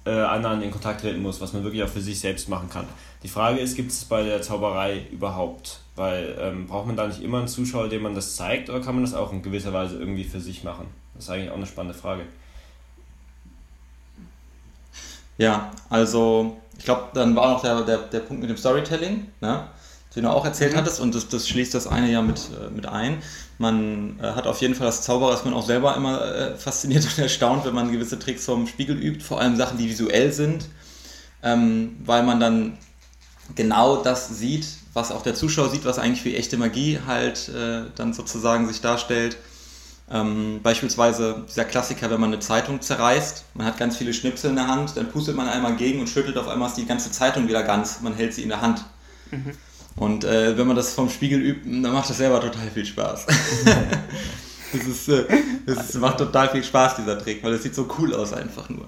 äh, 0.05 0.11
anderen 0.11 0.62
in 0.62 0.71
Kontakt 0.71 1.00
treten 1.00 1.23
muss, 1.23 1.40
was 1.40 1.52
man 1.55 1.64
wirklich 1.64 1.83
auch 1.83 1.88
für 1.88 2.02
sich 2.02 2.21
selbst 2.21 2.49
machen 2.49 2.69
kann. 2.71 2.87
Die 3.23 3.29
Frage 3.29 3.59
ist, 3.59 3.77
gibt 3.77 3.91
es 3.91 4.05
bei 4.05 4.23
der 4.23 4.43
Zauberei 4.43 5.07
überhaupt? 5.11 5.81
Weil 5.97 6.37
ähm, 6.41 6.67
braucht 6.67 6.87
man 6.87 6.97
da 6.97 7.07
nicht 7.07 7.23
immer 7.23 7.39
einen 7.39 7.49
Zuschauer, 7.49 7.89
dem 7.89 8.03
man 8.03 8.15
das 8.15 8.37
zeigt, 8.37 8.69
oder 8.69 8.81
kann 8.81 8.95
man 8.95 9.05
das 9.05 9.15
auch 9.15 9.33
in 9.33 9.43
gewisser 9.43 9.73
Weise 9.73 9.99
irgendwie 9.99 10.25
für 10.25 10.41
sich 10.41 10.63
machen? 10.63 10.87
Das 11.15 11.25
ist 11.25 11.31
eigentlich 11.31 11.51
auch 11.51 11.57
eine 11.57 11.67
spannende 11.67 11.99
Frage. 11.99 12.25
Ja, 15.39 15.71
also 15.89 16.57
ich 16.79 16.85
glaube, 16.85 17.09
dann 17.15 17.35
war 17.37 17.53
noch 17.53 17.63
der, 17.63 17.83
der, 17.83 17.99
der 17.99 18.21
Punkt 18.21 18.43
mit 18.43 18.51
dem 18.51 18.57
Storytelling, 18.57 19.27
ne? 19.41 19.69
den 20.15 20.25
du 20.25 20.31
auch 20.31 20.45
erzählt 20.47 20.73
mhm. 20.73 20.79
hattest 20.79 20.99
und 21.01 21.15
das, 21.15 21.29
das 21.29 21.47
schließt 21.47 21.75
das 21.75 21.87
eine 21.87 22.11
ja 22.11 22.23
mit, 22.23 22.39
äh, 22.39 22.71
mit 22.71 22.87
ein. 22.87 23.19
Man 23.59 24.19
äh, 24.19 24.33
hat 24.33 24.47
auf 24.47 24.61
jeden 24.63 24.75
Fall 24.75 24.87
das 24.87 25.03
Zauberer, 25.03 25.31
dass 25.31 25.45
man 25.45 25.53
auch 25.53 25.65
selber 25.65 25.95
immer 25.95 26.25
äh, 26.25 26.55
fasziniert 26.57 27.05
und 27.05 27.19
erstaunt, 27.23 27.67
wenn 27.67 27.75
man 27.75 27.93
gewisse 27.93 28.19
Tricks 28.19 28.47
vom 28.47 28.67
Spiegel 28.67 28.97
übt, 28.97 29.23
vor 29.23 29.41
allem 29.41 29.57
Sachen, 29.57 29.77
die 29.77 29.89
visuell 29.89 30.33
sind, 30.33 30.69
ähm, 31.43 31.97
weil 32.05 32.23
man 32.23 32.41
dann 32.41 32.79
genau 33.55 34.03
das 34.03 34.29
sieht, 34.29 34.67
was 34.93 35.12
auch 35.12 35.23
der 35.23 35.35
Zuschauer 35.35 35.71
sieht, 35.71 35.85
was 35.85 35.99
eigentlich 35.99 36.23
für 36.23 36.37
echte 36.37 36.57
Magie 36.57 36.99
halt 37.07 37.49
äh, 37.49 37.83
dann 37.95 38.12
sozusagen 38.12 38.67
sich 38.67 38.81
darstellt. 38.81 39.37
Ähm, 40.09 40.61
beispielsweise 40.62 41.45
dieser 41.49 41.65
Klassiker, 41.65 42.11
wenn 42.11 42.21
man 42.21 42.33
eine 42.33 42.41
Zeitung 42.41 42.81
zerreißt, 42.81 43.45
man 43.55 43.67
hat 43.67 43.76
ganz 43.76 43.97
viele 43.97 44.15
Schnipsel 44.15 44.50
in 44.50 44.57
der 44.57 44.69
Hand, 44.69 44.97
dann 44.97 45.11
pustet 45.11 45.35
man 45.35 45.49
einmal 45.49 45.75
gegen 45.76 46.00
und 46.00 46.09
schüttelt 46.09 46.38
auf 46.38 46.47
einmal 46.47 46.71
die 46.76 46.87
ganze 46.87 47.11
Zeitung 47.11 47.49
wieder 47.49 47.65
ganz, 47.65 48.00
man 48.03 48.15
hält 48.15 48.33
sie 48.33 48.43
in 48.43 48.50
der 48.50 48.61
Hand. 48.61 48.85
Mhm. 49.32 49.52
Und 49.97 50.25
äh, 50.25 50.56
wenn 50.56 50.67
man 50.67 50.76
das 50.76 50.93
vom 50.93 51.11
Spiegel 51.11 51.41
übt, 51.41 51.63
dann 51.65 51.93
macht 51.93 52.09
das 52.09 52.19
selber 52.19 52.41
total 52.41 52.71
viel 52.71 52.85
Spaß. 52.85 53.26
das, 54.73 54.87
ist, 54.87 55.09
äh, 55.09 55.25
das 55.67 55.89
ist, 55.89 55.95
macht 55.97 56.19
total 56.19 56.50
viel 56.50 56.63
Spaß, 56.63 56.97
dieser 56.97 57.19
Trick, 57.19 57.43
weil 57.43 57.54
es 57.54 57.63
sieht 57.63 57.75
so 57.75 57.89
cool 57.99 58.15
aus 58.15 58.32
einfach 58.32 58.69
nur. 58.69 58.87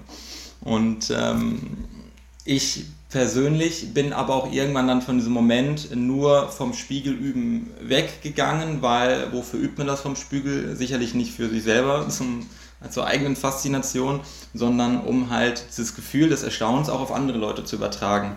Und 0.61 1.11
ähm, 1.15 1.77
ich 2.45 2.85
persönlich 3.09 3.93
bin 3.93 4.13
aber 4.13 4.35
auch 4.35 4.51
irgendwann 4.51 4.87
dann 4.87 5.01
von 5.01 5.17
diesem 5.17 5.33
Moment 5.33 5.95
nur 5.95 6.49
vom 6.49 6.73
Spiegelüben 6.73 7.71
weggegangen, 7.81 8.81
weil 8.81 9.33
wofür 9.33 9.59
übt 9.59 9.77
man 9.77 9.87
das 9.87 10.01
vom 10.01 10.15
Spiegel? 10.15 10.75
Sicherlich 10.75 11.15
nicht 11.15 11.33
für 11.33 11.49
sich 11.49 11.63
selber 11.63 12.07
zum, 12.09 12.45
zur 12.89 13.07
eigenen 13.07 13.35
Faszination, 13.35 14.19
sondern 14.53 15.01
um 15.01 15.31
halt 15.31 15.65
dieses 15.69 15.95
Gefühl 15.95 16.29
des 16.29 16.43
Erstaunens 16.43 16.89
auch 16.89 17.01
auf 17.01 17.11
andere 17.11 17.39
Leute 17.39 17.63
zu 17.63 17.77
übertragen. 17.77 18.35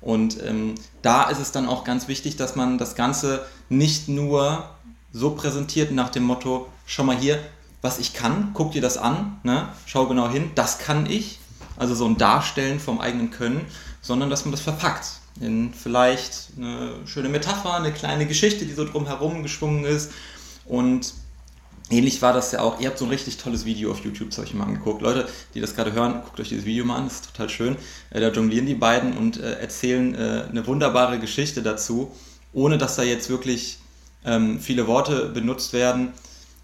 Und 0.00 0.40
ähm, 0.44 0.76
da 1.02 1.24
ist 1.24 1.40
es 1.40 1.50
dann 1.50 1.68
auch 1.68 1.82
ganz 1.82 2.06
wichtig, 2.06 2.36
dass 2.36 2.54
man 2.54 2.78
das 2.78 2.94
Ganze 2.94 3.44
nicht 3.68 4.08
nur 4.08 4.70
so 5.12 5.30
präsentiert 5.30 5.90
nach 5.90 6.10
dem 6.10 6.22
Motto, 6.22 6.68
schau 6.86 7.02
mal 7.02 7.16
hier, 7.16 7.40
was 7.82 7.98
ich 7.98 8.14
kann, 8.14 8.50
guck 8.54 8.72
dir 8.72 8.82
das 8.82 8.96
an, 8.96 9.38
ne? 9.42 9.68
schau 9.86 10.06
genau 10.06 10.28
hin, 10.28 10.50
das 10.54 10.78
kann 10.78 11.06
ich. 11.06 11.40
Also 11.76 11.94
so 11.94 12.06
ein 12.06 12.16
Darstellen 12.16 12.80
vom 12.80 13.00
eigenen 13.00 13.30
Können, 13.30 13.64
sondern 14.00 14.30
dass 14.30 14.44
man 14.44 14.52
das 14.52 14.60
verpackt 14.60 15.20
in 15.40 15.72
vielleicht 15.72 16.48
eine 16.56 16.94
schöne 17.06 17.28
Metapher, 17.28 17.74
eine 17.74 17.92
kleine 17.92 18.26
Geschichte, 18.26 18.64
die 18.66 18.72
so 18.72 18.84
drumherum 18.84 19.42
geschwungen 19.42 19.84
ist. 19.84 20.12
Und 20.64 21.14
ähnlich 21.90 22.20
war 22.22 22.32
das 22.32 22.52
ja 22.52 22.60
auch. 22.60 22.80
Ihr 22.80 22.88
habt 22.88 22.98
so 22.98 23.04
ein 23.04 23.10
richtig 23.10 23.36
tolles 23.36 23.64
Video 23.64 23.90
auf 23.90 24.04
YouTube, 24.04 24.30
das 24.30 24.40
euch 24.40 24.54
mal 24.54 24.64
angeguckt. 24.64 25.02
Leute, 25.02 25.28
die 25.54 25.60
das 25.60 25.74
gerade 25.74 25.92
hören, 25.92 26.22
guckt 26.24 26.40
euch 26.40 26.48
dieses 26.48 26.64
Video 26.64 26.84
mal 26.84 26.96
an, 26.96 27.04
das 27.04 27.14
ist 27.14 27.26
total 27.32 27.48
schön. 27.48 27.76
Äh, 28.10 28.20
da 28.20 28.30
jonglieren 28.30 28.66
die 28.66 28.74
beiden 28.74 29.16
und 29.16 29.38
äh, 29.38 29.60
erzählen 29.60 30.14
äh, 30.14 30.44
eine 30.48 30.66
wunderbare 30.66 31.18
Geschichte 31.18 31.62
dazu, 31.62 32.12
ohne 32.52 32.78
dass 32.78 32.96
da 32.96 33.02
jetzt 33.02 33.30
wirklich 33.30 33.78
ähm, 34.24 34.60
viele 34.60 34.86
Worte 34.86 35.26
benutzt 35.26 35.72
werden. 35.72 36.12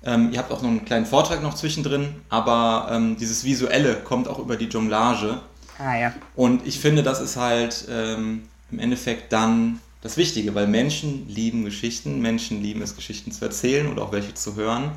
Ähm, 0.04 0.30
ihr 0.32 0.38
habt 0.38 0.50
auch 0.50 0.60
noch 0.60 0.68
einen 0.68 0.84
kleinen 0.84 1.06
Vortrag 1.06 1.42
noch 1.42 1.54
zwischendrin, 1.54 2.16
aber 2.28 2.88
ähm, 2.90 3.16
dieses 3.16 3.44
Visuelle 3.44 3.94
kommt 3.96 4.28
auch 4.28 4.38
über 4.38 4.56
die 4.56 4.66
Jonglage. 4.66 5.40
Ah, 5.78 5.96
ja. 5.96 6.14
Und 6.36 6.66
ich 6.66 6.78
finde, 6.78 7.02
das 7.02 7.20
ist 7.20 7.36
halt 7.36 7.86
ähm, 7.90 8.48
im 8.70 8.78
Endeffekt 8.78 9.32
dann 9.32 9.80
das 10.02 10.16
Wichtige, 10.16 10.54
weil 10.54 10.66
Menschen 10.66 11.28
lieben 11.28 11.64
Geschichten, 11.64 12.20
Menschen 12.20 12.62
lieben 12.62 12.82
es, 12.82 12.94
Geschichten 12.94 13.32
zu 13.32 13.44
erzählen 13.44 13.90
oder 13.90 14.02
auch 14.02 14.12
welche 14.12 14.34
zu 14.34 14.54
hören. 14.54 14.92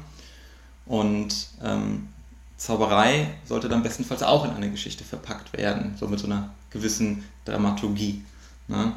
Und 0.85 1.49
ähm, 1.63 2.09
Zauberei 2.57 3.29
sollte 3.45 3.69
dann 3.69 3.83
bestenfalls 3.83 4.23
auch 4.23 4.43
in 4.45 4.51
eine 4.51 4.71
Geschichte 4.71 5.03
verpackt 5.03 5.55
werden, 5.55 5.95
so 5.97 6.07
mit 6.07 6.19
so 6.19 6.25
einer 6.25 6.53
gewissen 6.71 7.23
Dramaturgie. 7.45 8.23
Ne? 8.67 8.93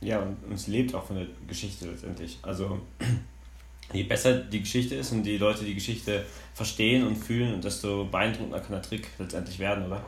Ja, 0.00 0.20
und, 0.20 0.36
und 0.44 0.52
es 0.54 0.66
lebt 0.66 0.94
auch 0.94 1.04
von 1.04 1.16
der 1.16 1.26
Geschichte 1.46 1.86
letztendlich. 1.86 2.38
Also 2.42 2.80
je 3.92 4.04
besser 4.04 4.34
die 4.34 4.60
Geschichte 4.60 4.94
ist 4.94 5.12
und 5.12 5.24
die 5.24 5.36
Leute 5.38 5.64
die 5.64 5.74
Geschichte 5.74 6.24
verstehen 6.54 7.06
und 7.06 7.16
fühlen, 7.16 7.60
desto 7.60 8.04
beeindruckender 8.04 8.60
kann 8.60 8.72
der 8.72 8.82
Trick 8.82 9.08
letztendlich 9.18 9.58
werden, 9.58 9.86
oder? 9.86 10.02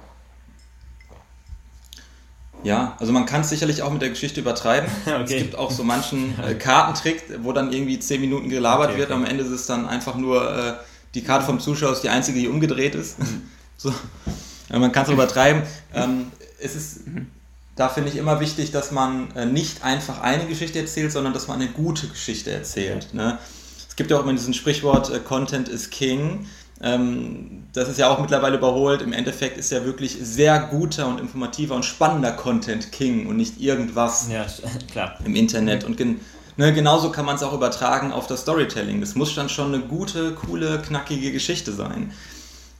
Ja, 2.65 2.97
also 2.99 3.13
man 3.13 3.27
kann 3.27 3.41
es 3.43 3.49
sicherlich 3.49 3.83
auch 3.83 3.91
mit 3.91 4.03
der 4.03 4.11
Geschichte 4.11 4.41
übertreiben. 4.41 4.89
okay. 5.07 5.23
Es 5.25 5.31
gibt 5.31 5.57
auch 5.57 5.71
so 5.71 5.85
manchen 5.85 6.39
äh, 6.41 6.55
Kartentrick, 6.59 7.25
wo 7.43 7.53
dann 7.53 7.73
irgendwie 7.73 7.99
zehn 7.99 8.21
Minuten 8.21 8.49
gelabert 8.49 8.91
okay, 8.91 8.99
wird. 8.99 9.11
Okay. 9.11 9.21
Am 9.21 9.25
Ende 9.25 9.45
ist 9.45 9.51
es 9.51 9.67
dann 9.67 9.87
einfach 9.89 10.17
nur 10.17 10.57
äh, 10.57 10.75
die 11.15 11.23
Karte 11.23 11.45
vom 11.45 11.61
Zuschauer 11.61 11.93
ist 11.93 12.03
die 12.03 12.09
einzige, 12.09 12.41
die 12.41 12.49
umgedreht 12.49 12.95
ist. 12.95 13.19
Mhm. 13.19 13.43
so. 13.77 13.93
Ja, 14.71 14.79
man 14.79 14.93
kann 14.93 15.05
es 15.05 15.11
übertreiben. 15.11 15.63
Ähm, 15.93 16.33
es 16.59 16.75
ist, 16.75 17.07
mhm. 17.07 17.27
da 17.77 17.89
finde 17.89 18.11
ich 18.11 18.17
immer 18.17 18.41
wichtig, 18.41 18.71
dass 18.71 18.91
man 18.91 19.31
äh, 19.37 19.45
nicht 19.45 19.85
einfach 19.85 20.21
eine 20.21 20.47
Geschichte 20.47 20.79
erzählt, 20.79 21.13
sondern 21.13 21.35
dass 21.35 21.49
man 21.49 21.61
eine 21.61 21.71
gute 21.71 22.09
Geschichte 22.09 22.51
erzählt. 22.51 23.13
Ne? 23.13 23.39
Es 23.89 23.97
gibt 23.97 24.11
ja 24.11 24.17
auch 24.17 24.23
immer 24.23 24.33
diesen 24.33 24.55
Sprichwort, 24.55 25.11
äh, 25.11 25.19
Content 25.19 25.69
is 25.69 25.91
King. 25.91 26.47
Ähm, 26.83 27.63
das 27.73 27.89
ist 27.89 27.99
ja 27.99 28.09
auch 28.09 28.19
mittlerweile 28.21 28.59
überholt. 28.59 29.03
Im 29.03 29.13
Endeffekt 29.13 29.57
ist 29.57 29.71
ja 29.71 29.85
wirklich 29.85 30.19
sehr 30.21 30.59
guter 30.59 31.07
und 31.07 31.21
informativer 31.21 31.75
und 31.75 31.85
spannender 31.85 32.33
Content 32.33 32.93
King 32.93 33.27
und 33.27 33.37
nicht 33.37 33.61
irgendwas 33.61 34.29
ja, 34.31 34.45
klar. 34.91 35.17
im 35.25 35.37
Internet. 35.37 35.85
Und 35.85 35.97
gen 35.97 36.21
ne, 36.57 36.73
genauso 36.75 37.11
kann 37.11 37.25
man 37.25 37.37
es 37.37 37.43
auch 37.43 37.55
übertragen 37.55 38.13
auf 38.13 38.27
das 38.27 38.43
Storytelling. 38.43 39.01
Das 39.01 39.15
muss 39.15 39.35
dann 39.35 39.49
schon 39.49 39.73
eine 39.73 39.85
gute, 39.85 40.33
coole, 40.33 40.83
knackige 40.83 41.33
Geschichte 41.33 41.73
sein. 41.73 42.13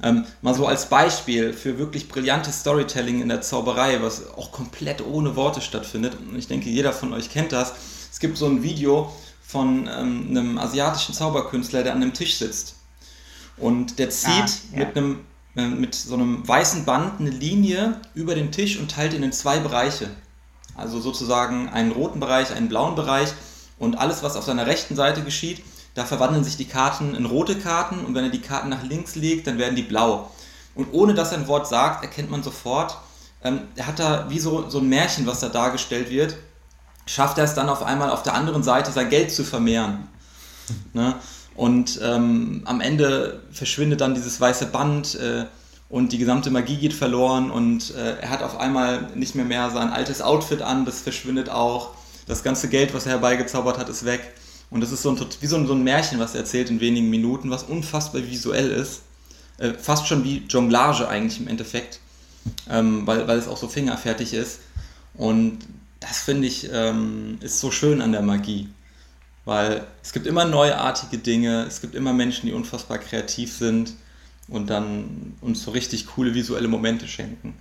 Ähm, 0.03 0.25
mal 0.43 0.55
so 0.55 0.67
als 0.67 0.87
Beispiel 0.87 1.53
für 1.53 1.79
wirklich 1.79 2.09
brillantes 2.09 2.61
Storytelling 2.61 3.23
in 3.23 3.29
der 3.29 3.41
Zauberei, 3.41 4.03
was 4.03 4.35
auch 4.37 4.51
komplett 4.51 5.07
ohne 5.07 5.37
Worte 5.37 5.61
stattfindet. 5.61 6.15
Und 6.29 6.37
ich 6.37 6.49
denke, 6.49 6.69
jeder 6.69 6.93
von 6.93 7.13
euch 7.13 7.31
kennt 7.31 7.53
das. 7.53 7.73
Es 8.11 8.19
gibt 8.19 8.37
so 8.37 8.47
ein 8.47 8.65
Video 8.65 9.13
von 9.47 9.89
ähm, 9.89 10.27
einem 10.31 10.59
asiatischen 10.59 11.15
Zauberkünstler, 11.15 11.85
der 11.85 11.93
an 11.93 12.03
einem 12.03 12.13
Tisch 12.13 12.37
sitzt 12.37 12.75
Und 13.57 13.99
der 13.99 14.11
zieht 14.11 14.31
Ah, 14.33 14.49
ja. 14.73 14.79
mit 14.79 14.97
einem 14.97 15.21
äh, 15.55 15.67
mit 15.67 15.95
so 15.95 16.15
einem 16.15 16.47
weißen 16.47 16.85
Band 16.85 17.21
eine 17.21 17.31
Linie 17.31 18.01
über 18.15 18.35
den 18.35 18.51
Tisch 18.53 18.79
und 18.79 18.91
teilt 18.91 19.13
ihn 19.13 19.23
in 19.23 19.33
zwei 19.33 19.59
Bereiche. 19.59 20.09
Also 20.75 20.99
sozusagen 21.01 21.69
einen 21.69 21.93
roten 21.93 22.21
Bereich, 22.21 22.51
einen 22.53 22.69
blauen 22.69 22.95
Bereich 22.95 23.29
und 23.79 23.99
alles, 23.99 24.23
was 24.23 24.37
auf 24.37 24.45
seiner 24.45 24.67
rechten 24.67 24.97
Seite 24.97 25.23
geschieht, 25.23 25.63
da 25.95 26.07
verwandeln 26.07 26.43
sich 26.43 26.57
die 26.57 26.65
Karten 26.65 27.15
in 27.15 27.27
rote 27.27 27.59
Karten 27.59 28.03
und 28.07 28.15
wenn 28.15 28.25
er 28.25 28.31
die 28.31 28.41
Karten 28.41 28.71
nach 28.71 28.83
links 28.83 29.15
legt, 29.15 29.47
dann 29.47 29.59
werden 29.59 29.77
die 29.77 29.83
blau. 29.83 30.31
Und 30.75 30.89
ohne 30.93 31.13
dass 31.13 31.33
er 31.33 31.39
ein 31.39 31.49
Wort 31.49 31.69
sagt, 31.69 32.03
erkennt 32.03 32.31
man 32.31 32.43
sofort, 32.43 32.97
ähm, 33.45 33.61
er 33.77 33.87
hat 33.89 33.99
da 33.99 34.31
wie 34.31 34.39
so, 34.39 34.71
so 34.71 34.79
ein 34.79 34.89
Märchen, 34.89 35.27
was 35.27 35.41
da 35.41 35.51
dargestellt 35.51 36.09
wird, 36.09 36.37
schafft 37.05 37.37
er 37.37 37.45
es 37.45 37.53
dann 37.53 37.69
auf 37.69 37.83
einmal 37.83 38.09
auf 38.11 38.23
der 38.23 38.33
anderen 38.33 38.63
Seite 38.63 38.91
sein 38.91 39.11
Geld 39.11 39.31
zu 39.31 39.45
vermehren. 39.45 40.09
Ne? 40.95 41.17
Und 41.55 42.01
ähm, 42.03 42.63
am 42.65 42.81
Ende 42.81 43.43
verschwindet 43.51 44.01
dann 44.01 44.15
dieses 44.15 44.41
weiße 44.41 44.67
Band 44.67 45.15
äh, 45.17 45.45
und 45.89 46.13
die 46.13 46.19
gesamte 46.19 46.51
Magie 46.51 46.77
geht 46.77 46.95
verloren 46.95 47.51
und 47.51 47.95
äh, 47.95 48.17
er 48.21 48.31
hat 48.31 48.43
auf 48.43 48.59
einmal 48.59 49.11
nicht 49.15 49.35
mehr 49.35 49.45
mehr 49.45 49.71
sein 49.71 49.91
altes 49.91 50.23
Outfit 50.23 50.63
an, 50.63 50.87
das 50.87 51.03
verschwindet 51.03 51.51
auch. 51.51 51.91
Das 52.27 52.43
ganze 52.43 52.69
Geld, 52.69 52.95
was 52.95 53.05
er 53.05 53.13
herbeigezaubert 53.13 53.79
hat, 53.79 53.91
ist 53.91 54.07
weg. 54.07 54.33
Und 54.71 54.81
das 54.81 54.91
ist 54.91 55.03
so 55.03 55.11
ein, 55.11 55.21
wie 55.41 55.47
so 55.47 55.57
ein, 55.57 55.67
so 55.67 55.75
ein 55.75 55.85
Märchen, 55.85 56.19
was 56.19 56.35
er 56.35 56.41
erzählt 56.41 56.71
in 56.71 56.81
wenigen 56.81 57.11
Minuten, 57.11 57.51
was 57.51 57.65
unfassbar 57.65 58.23
visuell 58.23 58.71
ist. 58.71 59.03
Äh, 59.59 59.75
fast 59.75 60.09
schon 60.09 60.25
wie 60.25 60.39
Jonglage 60.49 61.07
eigentlich 61.09 61.39
im 61.39 61.49
Endeffekt, 61.49 62.01
ähm, 62.71 63.07
weil, 63.07 63.29
weil 63.29 63.39
es 63.39 63.47
auch 63.47 63.59
so 63.59 63.69
fingerfertig 63.69 64.33
ist. 64.33 64.61
Und 65.15 65.59
das 66.01 66.23
finde 66.23 66.49
ich 66.49 66.71
ähm, 66.73 67.37
ist 67.43 67.61
so 67.61 67.71
schön 67.71 68.01
an 68.01 68.13
der 68.13 68.23
Magie. 68.23 68.69
Weil 69.45 69.87
es 70.03 70.13
gibt 70.13 70.27
immer 70.27 70.45
neuartige 70.45 71.19
Dinge, 71.19 71.65
es 71.65 71.81
gibt 71.81 71.95
immer 71.95 72.13
Menschen, 72.13 72.47
die 72.47 72.53
unfassbar 72.53 72.99
kreativ 72.99 73.53
sind 73.53 73.95
und 74.49 74.71
dann 74.71 75.35
uns 75.41 75.65
so 75.65 75.73
richtig 75.73 76.07
coole 76.07 76.35
visuelle 76.35 76.69
Momente 76.69 77.09
schenken. 77.09 77.55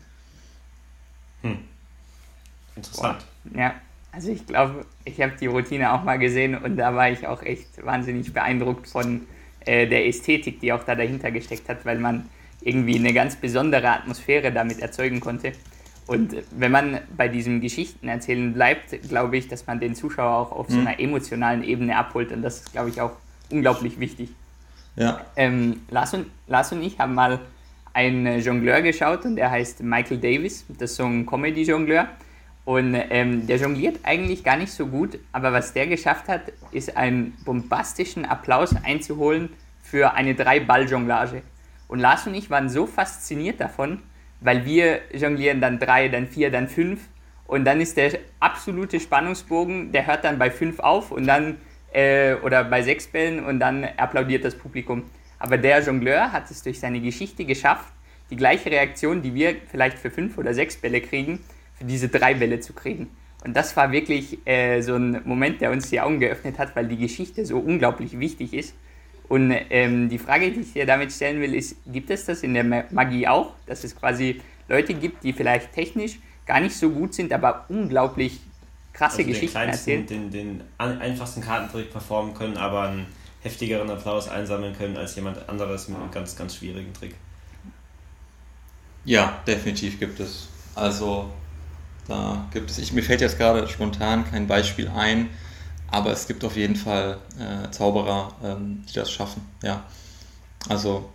Interessant. 2.75 3.25
Ja, 3.55 3.73
also 4.11 4.31
ich 4.31 4.45
glaube, 4.45 4.85
ich 5.05 5.19
habe 5.21 5.33
die 5.39 5.47
Routine 5.47 5.93
auch 5.93 6.03
mal 6.03 6.17
gesehen 6.17 6.55
und 6.55 6.77
da 6.77 6.95
war 6.95 7.09
ich 7.09 7.25
auch 7.27 7.41
echt 7.41 7.83
wahnsinnig 7.83 8.33
beeindruckt 8.33 8.87
von 8.87 9.21
äh, 9.65 9.87
der 9.87 10.07
Ästhetik, 10.07 10.59
die 10.59 10.73
auch 10.73 10.83
da 10.83 10.95
dahinter 10.95 11.31
gesteckt 11.31 11.67
hat, 11.69 11.85
weil 11.85 11.99
man 11.99 12.29
irgendwie 12.61 12.95
eine 12.95 13.13
ganz 13.13 13.35
besondere 13.35 13.89
Atmosphäre 13.89 14.51
damit 14.51 14.79
erzeugen 14.79 15.19
konnte. 15.19 15.53
Und 16.07 16.35
wenn 16.51 16.71
man 16.71 16.99
bei 17.15 17.27
diesem 17.27 17.61
Geschichtenerzählen 17.61 18.53
bleibt, 18.53 19.01
glaube 19.07 19.37
ich, 19.37 19.47
dass 19.47 19.67
man 19.67 19.79
den 19.79 19.95
Zuschauer 19.95 20.35
auch 20.35 20.51
auf 20.51 20.69
so 20.69 20.79
einer 20.79 20.99
emotionalen 20.99 21.63
Ebene 21.63 21.95
abholt 21.95 22.31
und 22.31 22.41
das 22.41 22.61
ist, 22.61 22.71
glaube 22.71 22.89
ich, 22.89 22.99
auch 22.99 23.11
unglaublich 23.49 23.99
wichtig. 23.99 24.29
Ja, 24.95 25.21
Ähm, 25.35 25.81
Lars, 25.89 26.13
und, 26.13 26.27
Lars 26.47 26.71
und 26.71 26.81
ich 26.81 26.99
haben 26.99 27.13
mal 27.13 27.39
einen 27.93 28.41
Jongleur 28.41 28.81
geschaut 28.81 29.25
und 29.25 29.35
der 29.35 29.51
heißt 29.51 29.83
Michael 29.83 30.17
Davis. 30.17 30.65
Das 30.67 30.91
ist 30.91 30.97
so 30.97 31.05
ein 31.05 31.25
Comedy-Jongleur. 31.25 32.07
Und 32.63 32.95
ähm, 32.95 33.47
der 33.47 33.57
jongliert 33.57 33.99
eigentlich 34.03 34.43
gar 34.43 34.55
nicht 34.55 34.71
so 34.71 34.85
gut, 34.85 35.17
aber 35.31 35.51
was 35.51 35.73
der 35.73 35.87
geschafft 35.87 36.27
hat, 36.27 36.41
ist 36.71 36.95
einen 36.95 37.33
bombastischen 37.43 38.23
Applaus 38.23 38.75
einzuholen 38.83 39.49
für 39.81 40.13
eine 40.13 40.35
Drei-Ball-Jonglage. 40.35 41.41
Und 41.87 41.99
Lars 41.99 42.27
und 42.27 42.35
ich 42.35 42.49
waren 42.49 42.69
so 42.69 42.85
fasziniert 42.85 43.59
davon, 43.59 43.99
weil 44.41 44.65
wir 44.65 44.99
jonglieren 45.13 45.61
dann 45.61 45.79
drei, 45.79 46.09
dann 46.09 46.27
vier, 46.27 46.51
dann 46.51 46.67
fünf 46.67 47.07
und 47.45 47.63
dann 47.63 47.79
ist 47.79 47.95
der 47.97 48.19
absolute 48.39 48.99
Spannungsbogen, 48.99 49.91
der 49.91 50.07
hört 50.07 50.25
dann 50.25 50.37
bei 50.37 50.51
fünf 50.51 50.79
auf 50.79 51.11
und 51.11 51.25
dann 51.27 51.57
äh, 51.93 52.33
oder 52.35 52.63
bei 52.63 52.81
sechs 52.81 53.07
Bällen 53.07 53.43
und 53.45 53.59
dann 53.59 53.85
applaudiert 53.97 54.43
das 54.43 54.55
Publikum. 54.57 55.03
Aber 55.39 55.57
der 55.57 55.81
Jongleur 55.81 56.31
hat 56.31 56.49
es 56.51 56.63
durch 56.63 56.79
seine 56.79 56.99
Geschichte 57.01 57.45
geschafft, 57.45 57.91
die 58.29 58.35
gleiche 58.35 58.71
Reaktion, 58.71 59.21
die 59.21 59.33
wir 59.33 59.55
vielleicht 59.69 59.97
für 59.97 60.09
fünf 60.09 60.37
oder 60.37 60.53
sechs 60.53 60.77
Bälle 60.77 61.01
kriegen, 61.01 61.39
für 61.75 61.83
diese 61.83 62.07
drei 62.09 62.33
Bälle 62.33 62.59
zu 62.59 62.73
kriegen. 62.73 63.09
Und 63.43 63.55
das 63.55 63.75
war 63.75 63.91
wirklich 63.91 64.45
äh, 64.45 64.81
so 64.81 64.95
ein 64.95 65.21
Moment, 65.25 65.61
der 65.61 65.71
uns 65.71 65.89
die 65.89 65.99
Augen 65.99 66.19
geöffnet 66.19 66.59
hat, 66.59 66.75
weil 66.75 66.87
die 66.87 66.97
Geschichte 66.97 67.45
so 67.45 67.57
unglaublich 67.57 68.19
wichtig 68.19 68.53
ist. 68.53 68.75
Und 69.31 69.51
ähm, 69.69 70.09
die 70.09 70.19
Frage, 70.19 70.51
die 70.51 70.61
ich 70.61 70.73
dir 70.73 70.85
damit 70.85 71.11
stellen 71.13 71.39
will, 71.41 71.53
ist, 71.55 71.77
gibt 71.87 72.09
es 72.09 72.25
das 72.25 72.43
in 72.43 72.53
der 72.53 72.63
Ma- 72.63 72.85
Magie 72.91 73.27
auch, 73.27 73.55
dass 73.65 73.83
es 73.83 73.95
quasi 73.95 74.41
Leute 74.67 74.93
gibt, 74.93 75.23
die 75.23 75.33
vielleicht 75.33 75.73
technisch 75.73 76.19
gar 76.45 76.59
nicht 76.59 76.75
so 76.75 76.89
gut 76.91 77.13
sind, 77.13 77.31
aber 77.33 77.65
unglaublich 77.69 78.41
krasse 78.93 79.23
Also 79.23 79.29
den 79.29 79.45
Geschichten 79.45 79.45
kleinsten, 79.45 79.67
erzählen? 79.69 80.07
den, 80.07 80.31
den 80.31 80.63
einfachsten 80.79 81.41
Kartentrick 81.41 81.91
performen 81.91 82.33
können, 82.33 82.57
aber 82.57 82.83
einen 82.89 83.05
heftigeren 83.41 83.89
Applaus 83.91 84.27
einsammeln 84.29 84.75
können 84.75 84.97
als 84.97 85.15
jemand 85.15 85.47
anderes 85.49 85.87
mit 85.87 85.99
einem 85.99 86.09
ganz, 86.11 86.35
ganz 86.35 86.55
schwierigen 86.55 86.93
Trick. 86.93 87.15
ja, 89.03 89.41
definitiv 89.47 89.99
gibt 89.99 90.19
es. 90.19 90.47
Also 90.75 91.31
da 92.07 92.47
gibt 92.53 92.71
es, 92.71 92.77
ich, 92.79 92.93
mir 92.93 93.03
fällt 93.03 93.21
jetzt 93.21 93.37
gerade 93.37 93.67
spontan 93.67 94.25
kein 94.29 94.47
Beispiel 94.47 94.89
ein, 94.89 95.29
aber 95.91 96.11
es 96.11 96.27
gibt 96.27 96.43
auf 96.43 96.55
jeden 96.55 96.75
Fall 96.75 97.17
äh, 97.37 97.69
Zauberer, 97.71 98.33
ähm, 98.43 98.83
die 98.89 98.93
das 98.93 99.11
schaffen. 99.11 99.41
Ja, 99.61 99.83
also 100.69 101.09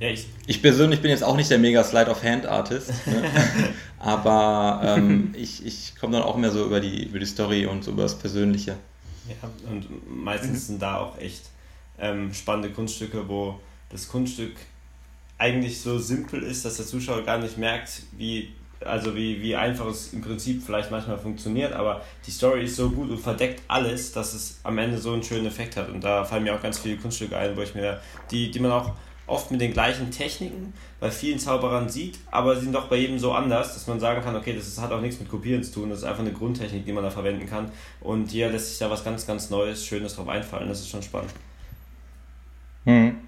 Ja, 0.00 0.08
ich, 0.08 0.26
Ich 0.46 0.60
persönlich 0.60 1.00
bin 1.00 1.10
jetzt 1.10 1.24
auch 1.24 1.36
nicht 1.36 1.50
der 1.50 1.58
mega 1.58 1.82
Slide 1.82 2.10
of 2.10 2.22
Hand 2.22 2.46
Artist, 2.46 2.90
ne? 3.06 3.24
aber 3.98 4.80
ähm, 4.84 5.34
ich, 5.36 5.64
ich 5.64 5.94
komme 5.98 6.12
dann 6.14 6.22
auch 6.22 6.36
mehr 6.36 6.50
so 6.50 6.66
über 6.66 6.80
die, 6.80 7.06
über 7.06 7.18
die 7.18 7.26
Story 7.26 7.66
und 7.66 7.82
so 7.82 7.92
über 7.92 8.02
das 8.02 8.18
Persönliche. 8.18 8.76
Ja, 9.28 9.48
und 9.70 9.86
meistens 10.22 10.66
sind 10.66 10.82
da 10.82 10.98
auch 10.98 11.18
echt 11.18 11.44
ähm, 11.98 12.34
spannende 12.34 12.70
Kunststücke, 12.70 13.28
wo 13.28 13.58
das 13.88 14.08
Kunststück 14.08 14.56
eigentlich 15.38 15.80
so 15.80 15.98
simpel 15.98 16.42
ist, 16.42 16.64
dass 16.64 16.76
der 16.76 16.86
Zuschauer 16.86 17.22
gar 17.22 17.38
nicht 17.38 17.56
merkt, 17.56 18.02
wie, 18.12 18.52
also 18.86 19.14
wie, 19.14 19.40
wie 19.42 19.56
einfach 19.56 19.86
es 19.86 20.12
im 20.12 20.20
Prinzip 20.20 20.62
vielleicht 20.64 20.90
manchmal 20.90 21.18
funktioniert, 21.18 21.72
aber 21.72 22.02
die 22.26 22.30
Story 22.30 22.64
ist 22.64 22.76
so 22.76 22.90
gut 22.90 23.10
und 23.10 23.18
verdeckt 23.18 23.62
alles, 23.68 24.12
dass 24.12 24.34
es 24.34 24.60
am 24.62 24.78
Ende 24.78 24.98
so 24.98 25.12
einen 25.12 25.22
schönen 25.22 25.46
Effekt 25.46 25.76
hat. 25.76 25.88
Und 25.88 26.02
da 26.02 26.24
fallen 26.24 26.44
mir 26.44 26.54
auch 26.54 26.62
ganz 26.62 26.78
viele 26.78 26.96
Kunststücke 26.96 27.36
ein, 27.36 27.56
wo 27.56 27.62
ich 27.62 27.74
mir, 27.74 28.00
die, 28.30 28.50
die 28.50 28.60
man 28.60 28.72
auch 28.72 28.92
oft 29.26 29.50
mit 29.50 29.60
den 29.60 29.72
gleichen 29.72 30.10
Techniken 30.10 30.74
bei 31.00 31.10
vielen 31.10 31.38
Zauberern 31.38 31.88
sieht, 31.88 32.18
aber 32.30 32.56
sie 32.56 32.62
sind 32.62 32.74
doch 32.74 32.88
bei 32.88 32.96
jedem 32.96 33.18
so 33.18 33.32
anders, 33.32 33.74
dass 33.74 33.86
man 33.86 33.98
sagen 33.98 34.22
kann, 34.22 34.36
okay, 34.36 34.52
das 34.54 34.66
ist, 34.66 34.80
hat 34.80 34.92
auch 34.92 35.00
nichts 35.00 35.18
mit 35.20 35.28
Kopieren 35.28 35.62
zu 35.62 35.72
tun, 35.72 35.90
das 35.90 36.00
ist 36.00 36.04
einfach 36.04 36.20
eine 36.20 36.32
Grundtechnik, 36.32 36.84
die 36.84 36.92
man 36.92 37.04
da 37.04 37.10
verwenden 37.10 37.46
kann. 37.46 37.70
Und 38.00 38.30
hier 38.30 38.50
lässt 38.50 38.70
sich 38.70 38.78
da 38.78 38.90
was 38.90 39.04
ganz, 39.04 39.26
ganz 39.26 39.48
Neues, 39.50 39.86
Schönes 39.86 40.16
drauf 40.16 40.28
einfallen. 40.28 40.68
Das 40.68 40.80
ist 40.80 40.90
schon 40.90 41.02
spannend. 41.02 41.32
Hm. 42.84 43.21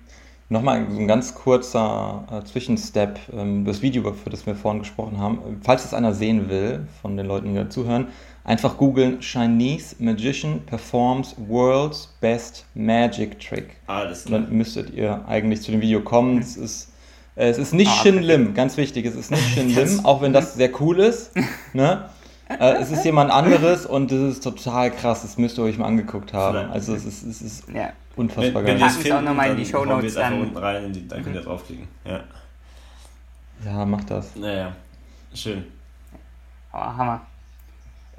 Nochmal 0.51 0.87
so 0.91 0.99
ein 0.99 1.09
ganz 1.09 1.35
kurzer 1.35 2.25
äh, 2.31 2.45
Zwischenstep, 2.45 3.19
ähm, 3.33 3.65
das 3.65 3.81
Video, 3.81 4.13
für 4.13 4.29
das 4.29 4.45
wir 4.45 4.55
vorhin 4.55 4.81
gesprochen 4.81 5.19
haben. 5.19 5.39
Falls 5.63 5.85
es 5.87 5.95
einer 5.95 6.13
sehen 6.13 6.51
will, 6.51 6.87
von 7.01 7.17
den 7.17 7.27
Leuten, 7.27 7.49
die 7.49 7.55
da 7.55 7.71
zuhören, 7.71 8.09
einfach 8.45 8.77
googeln 8.77 9.21
Chinese 9.21 9.97
Magician 9.99 10.61
performs 10.67 11.35
World's 11.49 12.15
Best 12.21 12.67
Magic 12.75 13.41
Trick. 13.41 13.77
Alles 13.87 14.27
klar. 14.27 14.41
dann 14.41 14.53
müsstet 14.55 14.91
ihr 14.95 15.27
eigentlich 15.27 15.63
zu 15.63 15.71
dem 15.71 15.81
Video 15.81 16.03
kommen. 16.03 16.39
Es 16.39 16.59
ist, 16.59 16.93
äh, 17.37 17.49
es 17.49 17.57
ist 17.57 17.73
nicht 17.73 17.91
Ah, 17.91 18.03
Shin 18.03 18.23
Lim, 18.23 18.53
ganz 18.53 18.77
wichtig, 18.77 19.07
es 19.07 19.15
ist 19.15 19.31
nicht 19.31 19.49
Shin 19.55 19.69
Lim, 19.75 20.05
auch 20.05 20.21
wenn 20.21 20.35
das 20.35 20.55
sehr 20.55 20.71
cool 20.81 21.01
ist. 21.01 21.33
Ne? 21.73 22.09
Äh, 22.49 22.75
es 22.75 22.91
ist 22.91 23.05
jemand 23.05 23.31
anderes 23.31 23.87
und 23.87 24.13
es 24.13 24.37
ist 24.37 24.45
total 24.45 24.91
krass, 24.91 25.23
das 25.23 25.39
müsst 25.39 25.57
ihr 25.59 25.65
euch 25.65 25.79
mal 25.79 25.87
angeguckt 25.87 26.33
haben. 26.33 26.71
Also 26.71 26.95
es 26.95 27.05
ist, 27.05 27.23
es 27.25 27.41
ist 27.43 27.69
Ja. 27.71 27.93
unfassbar 28.17 28.63
Wenn, 28.63 28.73
wenn 28.73 28.79
geil. 28.79 28.81
wir 28.81 28.87
es 28.87 28.97
auch 28.97 29.01
finden, 29.01 29.25
noch 29.25 29.35
mal 29.35 29.51
in 29.51 29.57
die 29.57 29.63
dann 29.63 29.71
Shownotes 29.71 29.93
hauen 29.95 30.03
wir 30.03 30.09
es 30.09 30.17
einfach 30.17 30.31
dann. 30.39 30.41
unten 30.43 30.57
rein, 30.59 30.85
in 30.85 30.93
die, 30.93 31.09
dann 31.09 31.23
könnt 31.25 31.37
ihr 31.37 31.43
draufklicken. 31.43 31.89
Ja. 32.05 32.21
Ja, 33.65 33.85
mach 33.87 34.05
das. 34.05 34.37
Naja, 34.37 34.73
schön. 35.33 35.65
Oh, 36.73 36.79
Hammer. 36.79 37.21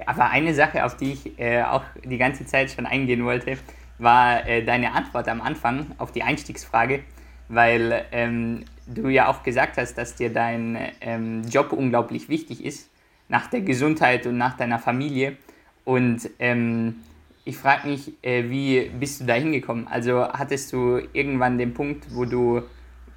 Aber 0.04 0.28
eine 0.30 0.54
Sache, 0.54 0.84
auf 0.84 0.96
die 0.96 1.12
ich 1.12 1.38
äh, 1.38 1.62
auch 1.62 1.82
die 2.04 2.18
ganze 2.18 2.44
Zeit 2.46 2.70
schon 2.70 2.84
eingehen 2.86 3.24
wollte, 3.24 3.58
war 3.98 4.46
äh, 4.46 4.62
deine 4.64 4.92
Antwort 4.92 5.28
am 5.28 5.40
Anfang 5.40 5.86
auf 5.98 6.12
die 6.12 6.22
Einstiegsfrage, 6.22 7.00
weil 7.48 8.04
ähm, 8.12 8.64
du 8.86 9.08
ja 9.08 9.28
auch 9.28 9.42
gesagt 9.42 9.78
hast, 9.78 9.94
dass 9.96 10.14
dir 10.16 10.32
dein 10.32 10.76
ähm, 11.00 11.42
Job 11.48 11.72
unglaublich 11.72 12.28
wichtig 12.28 12.64
ist, 12.64 12.90
nach 13.28 13.48
der 13.48 13.60
Gesundheit 13.60 14.26
und 14.26 14.38
nach 14.38 14.56
deiner 14.56 14.78
Familie. 14.78 15.36
Und 15.84 16.28
ähm, 16.38 16.96
ich 17.44 17.56
frage 17.56 17.88
mich, 17.88 18.12
äh, 18.22 18.48
wie 18.50 18.90
bist 18.98 19.20
du 19.20 19.24
da 19.24 19.34
hingekommen? 19.34 19.86
Also 19.88 20.28
hattest 20.28 20.72
du 20.72 21.00
irgendwann 21.12 21.58
den 21.58 21.74
Punkt, 21.74 22.06
wo 22.14 22.24
du 22.24 22.62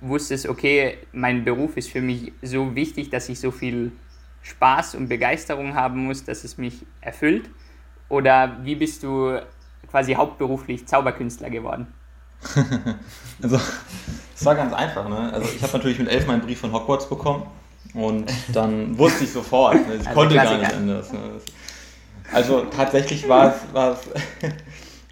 wusstest, 0.02 0.48
okay, 0.48 0.98
mein 1.12 1.43
Beruf 1.43 1.78
ist 1.78 1.89
für 1.89 2.02
mich 2.02 2.32
so 2.41 2.76
wichtig, 2.76 3.10
dass 3.10 3.28
ich 3.30 3.39
so 3.39 3.52
viel 3.52 3.91
Spaß 4.41 4.95
und 4.95 5.10
Begeisterung 5.10 5.76
haben 5.76 6.06
muss, 6.06 6.24
dass 6.24 6.43
es 6.43 6.58
mich 6.58 6.86
erfüllt? 7.02 7.50
Oder 8.08 8.58
wie 8.63 8.76
bist 8.76 9.04
du 9.04 9.39
quasi 9.89 10.13
hauptberuflich 10.13 10.88
Zauberkünstler 10.88 11.50
geworden? 11.50 11.88
Also, 13.41 13.58
es 14.36 14.43
war 14.43 14.54
ganz 14.54 14.74
einfach. 14.74 15.08
Ne? 15.08 15.32
Also, 15.32 15.50
ich 15.56 15.63
habe 15.63 15.72
natürlich 15.78 15.98
mit 15.98 16.10
elf 16.10 16.28
meinen 16.28 16.41
Brief 16.41 16.60
von 16.60 16.74
Hogwarts 16.74 17.08
bekommen 17.08 17.43
und 17.94 18.32
dann 18.54 18.98
wusste 18.98 19.24
ich 19.24 19.32
sofort. 19.32 19.76
Ne? 19.76 19.96
Ich 20.00 20.08
Also 20.08 20.20
konnte 20.20 20.36
gar 20.36 20.46
Klassiker. 20.46 20.68
nicht 20.68 20.76
anders. 20.76 21.13
Ne? 21.13 21.20
Also, 22.32 22.65
tatsächlich 22.65 23.28
war 23.28 23.56
es, 23.56 23.74
war 23.74 23.94
es, 23.94 24.00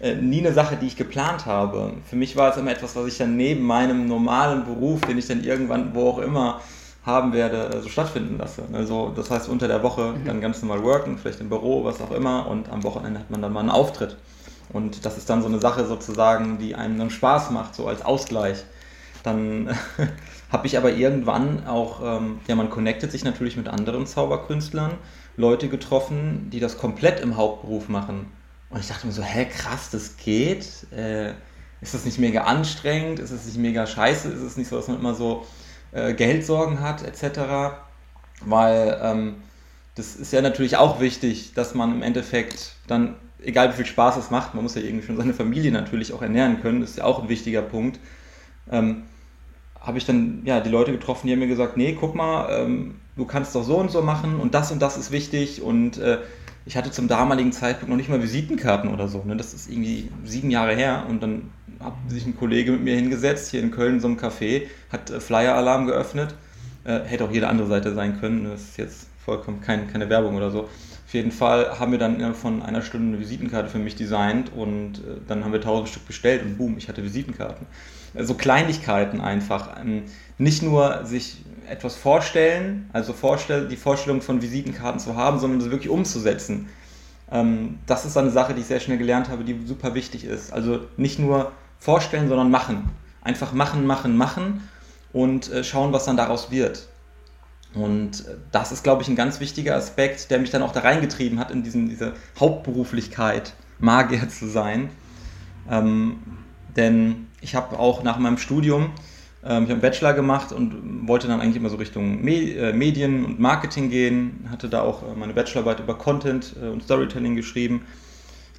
äh, 0.00 0.14
nie 0.14 0.38
eine 0.38 0.52
Sache, 0.52 0.76
die 0.76 0.86
ich 0.86 0.96
geplant 0.96 1.46
habe. 1.46 1.94
Für 2.08 2.16
mich 2.16 2.36
war 2.36 2.50
es 2.50 2.56
immer 2.56 2.70
etwas, 2.70 2.94
was 2.94 3.06
ich 3.06 3.18
dann 3.18 3.36
neben 3.36 3.64
meinem 3.64 4.06
normalen 4.06 4.64
Beruf, 4.64 5.00
den 5.00 5.18
ich 5.18 5.26
dann 5.26 5.42
irgendwann, 5.42 5.94
wo 5.94 6.10
auch 6.10 6.18
immer, 6.18 6.60
haben 7.04 7.32
werde, 7.32 7.76
äh, 7.76 7.80
so 7.80 7.88
stattfinden 7.88 8.38
lasse. 8.38 8.62
Also 8.72 9.12
das 9.16 9.30
heißt 9.30 9.48
unter 9.48 9.66
der 9.66 9.82
Woche 9.82 10.12
mhm. 10.12 10.24
dann 10.24 10.40
ganz 10.40 10.62
normal 10.62 10.84
worken, 10.84 11.18
vielleicht 11.18 11.40
im 11.40 11.48
Büro, 11.48 11.84
was 11.84 12.00
auch 12.00 12.12
immer, 12.12 12.46
und 12.46 12.70
am 12.70 12.84
Wochenende 12.84 13.18
hat 13.20 13.30
man 13.30 13.42
dann 13.42 13.52
mal 13.52 13.60
einen 13.60 13.70
Auftritt. 13.70 14.16
Und 14.70 15.04
das 15.06 15.16
ist 15.16 15.30
dann 15.30 15.40
so 15.40 15.48
eine 15.48 15.60
Sache 15.60 15.86
sozusagen, 15.86 16.58
die 16.58 16.74
einem 16.74 16.98
dann 16.98 17.10
Spaß 17.10 17.50
macht, 17.50 17.74
so 17.74 17.88
als 17.88 18.04
Ausgleich. 18.04 18.64
Dann 19.22 19.74
habe 20.50 20.66
ich 20.66 20.76
aber 20.76 20.92
irgendwann 20.92 21.66
auch, 21.66 22.00
ähm, 22.02 22.40
ja, 22.46 22.54
man 22.54 22.70
connectet 22.70 23.12
sich 23.12 23.24
natürlich 23.24 23.56
mit 23.56 23.68
anderen 23.68 24.06
Zauberkünstlern, 24.06 24.94
Leute 25.36 25.68
getroffen, 25.68 26.48
die 26.50 26.60
das 26.60 26.78
komplett 26.78 27.20
im 27.20 27.36
Hauptberuf 27.36 27.88
machen. 27.88 28.26
Und 28.70 28.80
ich 28.80 28.88
dachte 28.88 29.06
mir 29.06 29.12
so, 29.12 29.22
hä, 29.22 29.46
krass, 29.46 29.90
das 29.90 30.16
geht? 30.16 30.66
Äh, 30.92 31.32
ist 31.80 31.94
das 31.94 32.04
nicht 32.04 32.18
mega 32.18 32.42
anstrengend? 32.44 33.18
Ist 33.18 33.30
es 33.30 33.46
nicht 33.46 33.58
mega 33.58 33.86
scheiße? 33.86 34.28
Ist 34.28 34.42
es 34.42 34.56
nicht 34.56 34.68
so, 34.68 34.76
dass 34.76 34.88
man 34.88 34.98
immer 34.98 35.14
so 35.14 35.46
äh, 35.92 36.12
Geldsorgen 36.14 36.80
hat, 36.80 37.02
etc.? 37.02 37.76
Weil 38.40 38.98
ähm, 39.02 39.36
das 39.94 40.16
ist 40.16 40.32
ja 40.32 40.42
natürlich 40.42 40.76
auch 40.76 41.00
wichtig, 41.00 41.54
dass 41.54 41.74
man 41.74 41.92
im 41.92 42.02
Endeffekt 42.02 42.74
dann, 42.86 43.16
egal 43.42 43.70
wie 43.70 43.76
viel 43.76 43.86
Spaß 43.86 44.16
es 44.16 44.30
macht, 44.30 44.54
man 44.54 44.62
muss 44.62 44.74
ja 44.74 44.82
irgendwie 44.82 45.06
schon 45.06 45.16
seine 45.16 45.34
Familie 45.34 45.72
natürlich 45.72 46.12
auch 46.12 46.22
ernähren 46.22 46.60
können, 46.62 46.80
das 46.80 46.90
ist 46.90 46.98
ja 46.98 47.04
auch 47.04 47.22
ein 47.22 47.28
wichtiger 47.28 47.62
Punkt. 47.62 48.00
Ähm, 48.70 49.04
habe 49.88 49.98
ich 49.98 50.04
dann 50.04 50.42
ja 50.44 50.60
die 50.60 50.70
Leute 50.70 50.92
getroffen, 50.92 51.26
die 51.26 51.32
haben 51.32 51.40
mir 51.40 51.48
gesagt, 51.48 51.76
nee, 51.76 51.96
guck 51.98 52.14
mal, 52.14 52.48
ähm, 52.50 52.96
du 53.16 53.24
kannst 53.24 53.54
doch 53.54 53.64
so 53.64 53.78
und 53.78 53.90
so 53.90 54.02
machen 54.02 54.38
und 54.38 54.54
das 54.54 54.70
und 54.70 54.80
das 54.80 54.98
ist 54.98 55.10
wichtig 55.10 55.62
und 55.62 55.98
äh, 55.98 56.18
ich 56.66 56.76
hatte 56.76 56.90
zum 56.90 57.08
damaligen 57.08 57.52
Zeitpunkt 57.52 57.88
noch 57.88 57.96
nicht 57.96 58.10
mal 58.10 58.22
Visitenkarten 58.22 58.92
oder 58.92 59.08
so. 59.08 59.24
Ne? 59.24 59.36
Das 59.36 59.54
ist 59.54 59.70
irgendwie 59.70 60.10
sieben 60.24 60.50
Jahre 60.50 60.76
her 60.76 61.06
und 61.08 61.22
dann 61.22 61.50
hat 61.80 61.94
sich 62.08 62.26
ein 62.26 62.36
Kollege 62.36 62.72
mit 62.72 62.82
mir 62.82 62.96
hingesetzt, 62.96 63.50
hier 63.50 63.62
in 63.62 63.70
Köln 63.70 63.94
in 63.94 64.00
so 64.00 64.08
einem 64.08 64.18
Café, 64.18 64.64
hat 64.92 65.10
äh, 65.10 65.20
Flyer-Alarm 65.20 65.86
geöffnet. 65.86 66.34
Äh, 66.84 67.00
hätte 67.04 67.24
auch 67.24 67.30
jede 67.30 67.48
andere 67.48 67.68
Seite 67.68 67.94
sein 67.94 68.20
können, 68.20 68.44
das 68.44 68.62
ist 68.62 68.76
jetzt 68.76 69.06
vollkommen 69.24 69.60
kein, 69.62 69.90
keine 69.90 70.10
Werbung 70.10 70.36
oder 70.36 70.50
so. 70.50 70.60
Auf 70.62 71.14
jeden 71.14 71.32
Fall 71.32 71.78
haben 71.78 71.92
wir 71.92 71.98
dann 71.98 72.34
von 72.34 72.62
einer 72.62 72.82
Stunde 72.82 73.08
eine 73.08 73.20
Visitenkarte 73.20 73.70
für 73.70 73.78
mich 73.78 73.96
designt 73.96 74.52
und 74.54 74.98
äh, 74.98 75.20
dann 75.26 75.44
haben 75.44 75.52
wir 75.52 75.62
tausend 75.62 75.88
Stück 75.88 76.06
bestellt 76.06 76.42
und 76.42 76.58
boom, 76.58 76.76
ich 76.76 76.88
hatte 76.88 77.02
Visitenkarten. 77.02 77.66
So 78.14 78.34
Kleinigkeiten 78.34 79.20
einfach. 79.20 79.80
Ähm, 79.80 80.04
nicht 80.38 80.62
nur 80.62 81.04
sich 81.04 81.38
etwas 81.68 81.96
vorstellen, 81.96 82.88
also 82.92 83.12
vorstell, 83.12 83.68
die 83.68 83.76
Vorstellung 83.76 84.22
von 84.22 84.40
Visitenkarten 84.40 85.00
zu 85.00 85.16
haben, 85.16 85.38
sondern 85.38 85.60
das 85.60 85.70
wirklich 85.70 85.90
umzusetzen. 85.90 86.68
Ähm, 87.30 87.78
das 87.86 88.04
ist 88.04 88.16
eine 88.16 88.30
Sache, 88.30 88.54
die 88.54 88.60
ich 88.60 88.66
sehr 88.66 88.80
schnell 88.80 88.98
gelernt 88.98 89.28
habe, 89.28 89.44
die 89.44 89.66
super 89.66 89.94
wichtig 89.94 90.24
ist. 90.24 90.52
Also 90.52 90.80
nicht 90.96 91.18
nur 91.18 91.52
vorstellen, 91.78 92.28
sondern 92.28 92.50
machen. 92.50 92.90
Einfach 93.22 93.52
machen, 93.52 93.86
machen, 93.86 94.16
machen 94.16 94.68
und 95.12 95.50
äh, 95.52 95.64
schauen, 95.64 95.92
was 95.92 96.04
dann 96.04 96.16
daraus 96.16 96.50
wird. 96.50 96.88
Und 97.74 98.26
äh, 98.26 98.36
das 98.50 98.72
ist, 98.72 98.82
glaube 98.82 99.02
ich, 99.02 99.08
ein 99.08 99.16
ganz 99.16 99.40
wichtiger 99.40 99.76
Aspekt, 99.76 100.30
der 100.30 100.38
mich 100.38 100.50
dann 100.50 100.62
auch 100.62 100.72
da 100.72 100.80
reingetrieben 100.80 101.38
hat, 101.38 101.50
in 101.50 101.62
diesen, 101.62 101.88
diese 101.88 102.14
Hauptberuflichkeit, 102.38 103.52
Magier 103.78 104.28
zu 104.28 104.48
sein. 104.48 104.90
Ähm, 105.70 106.16
denn 106.76 107.27
ich 107.40 107.54
habe 107.54 107.78
auch 107.78 108.02
nach 108.02 108.18
meinem 108.18 108.38
Studium 108.38 108.90
ähm, 109.44 109.64
ich 109.64 109.70
habe 109.70 109.72
einen 109.72 109.80
Bachelor 109.80 110.14
gemacht 110.14 110.52
und 110.52 111.06
wollte 111.06 111.28
dann 111.28 111.40
eigentlich 111.40 111.56
immer 111.56 111.70
so 111.70 111.76
Richtung 111.76 112.26
äh, 112.26 112.72
Medien 112.72 113.24
und 113.24 113.38
Marketing 113.38 113.90
gehen. 113.90 114.46
Hatte 114.50 114.68
da 114.68 114.82
auch 114.82 115.02
äh, 115.02 115.14
meine 115.16 115.32
Bachelorarbeit 115.32 115.80
über 115.80 115.96
Content 115.96 116.54
äh, 116.60 116.68
und 116.68 116.82
Storytelling 116.82 117.36
geschrieben. 117.36 117.86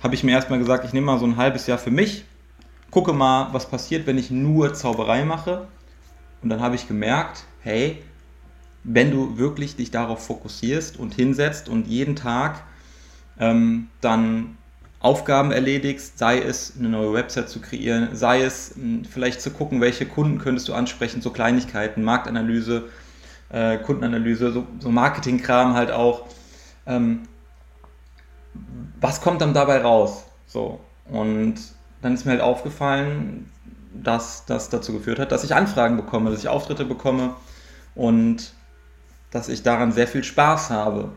Habe 0.02 0.16
ich 0.16 0.24
mir 0.24 0.32
erstmal 0.32 0.60
gesagt, 0.60 0.86
ich 0.86 0.94
nehme 0.94 1.08
mal 1.08 1.20
so 1.20 1.26
ein 1.26 1.36
halbes 1.38 1.68
Jahr 1.68 1.78
für 1.78 1.92
mich, 1.92 2.24
gucke 2.90 3.12
mal, 3.12 3.50
was 3.52 3.70
passiert, 3.70 4.08
wenn 4.08 4.18
ich 4.18 4.32
nur 4.32 4.74
Zauberei 4.74 5.26
mache. 5.26 5.68
Und 6.42 6.50
dann 6.50 6.62
habe 6.62 6.76
ich 6.76 6.88
gemerkt, 6.88 7.44
hey, 7.62 8.02
wenn 8.86 9.12
du 9.12 9.38
wirklich 9.38 9.76
dich 9.76 9.92
darauf 9.92 10.26
fokussierst 10.26 10.98
und 10.98 11.14
hinsetzt 11.14 11.68
und 11.68 11.88
jeden 11.88 12.16
Tag 12.16 12.64
ähm, 13.38 13.90
dann 14.00 14.58
Aufgaben 15.02 15.52
erledigst, 15.52 16.18
sei 16.18 16.40
es 16.40 16.74
eine 16.78 16.90
neue 16.90 17.14
Website 17.14 17.48
zu 17.50 17.62
kreieren, 17.62 18.10
sei 18.16 18.42
es 18.42 18.76
hm, 18.76 19.06
vielleicht 19.06 19.42
zu 19.42 19.52
gucken, 19.52 19.80
welche 19.80 20.06
Kunden 20.06 20.40
könntest 20.40 20.68
du 20.68 20.74
ansprechen, 20.74 21.22
so 21.22 21.30
Kleinigkeiten, 21.32 22.04
Marktanalyse, 22.04 22.90
äh, 23.50 23.78
Kundenanalyse, 23.78 24.52
so, 24.52 24.68
so 24.80 24.90
Marketingkram 24.90 25.74
halt 25.74 25.92
auch. 25.92 26.26
Ähm, 26.86 27.22
was 29.00 29.22
kommt 29.22 29.42
dann 29.42 29.54
dabei 29.54 29.82
raus? 29.82 30.26
So. 30.48 30.82
Und 31.10 31.56
dann 32.02 32.14
ist 32.14 32.26
mir 32.26 32.32
halt 32.32 32.42
aufgefallen, 32.42 33.50
dass 33.94 34.46
das 34.46 34.70
dazu 34.70 34.94
geführt 34.94 35.20
hat, 35.20 35.32
dass 35.32 35.44
ich 35.44 35.56
Anfragen 35.56 35.98
bekomme, 35.98 36.30
dass 36.30 36.40
ich 36.40 36.50
Auftritte 36.50 36.86
bekomme 36.86 37.36
und 37.96 38.54
dass 39.32 39.50
ich 39.50 39.64
daran 39.64 39.92
sehr 39.92 40.08
viel 40.08 40.24
Spaß 40.24 40.70
habe. 40.70 41.12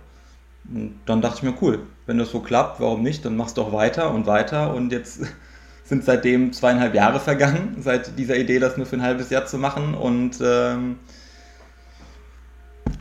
Und 0.68 1.00
dann 1.06 1.20
dachte 1.20 1.38
ich 1.38 1.42
mir, 1.42 1.54
cool, 1.60 1.80
wenn 2.06 2.18
das 2.18 2.30
so 2.30 2.40
klappt, 2.40 2.80
warum 2.80 3.02
nicht? 3.02 3.24
Dann 3.24 3.36
machst 3.36 3.56
du 3.56 3.62
auch 3.62 3.72
weiter 3.72 4.12
und 4.12 4.26
weiter. 4.26 4.74
Und 4.74 4.92
jetzt 4.92 5.20
sind 5.84 6.04
seitdem 6.04 6.52
zweieinhalb 6.52 6.94
Jahre 6.94 7.20
vergangen, 7.20 7.76
seit 7.80 8.18
dieser 8.18 8.36
Idee, 8.36 8.58
das 8.58 8.76
nur 8.76 8.86
für 8.86 8.96
ein 8.96 9.02
halbes 9.02 9.30
Jahr 9.30 9.46
zu 9.46 9.58
machen. 9.58 9.94
Und 9.94 10.38
ähm, 10.42 10.98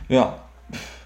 ja, 0.08 0.38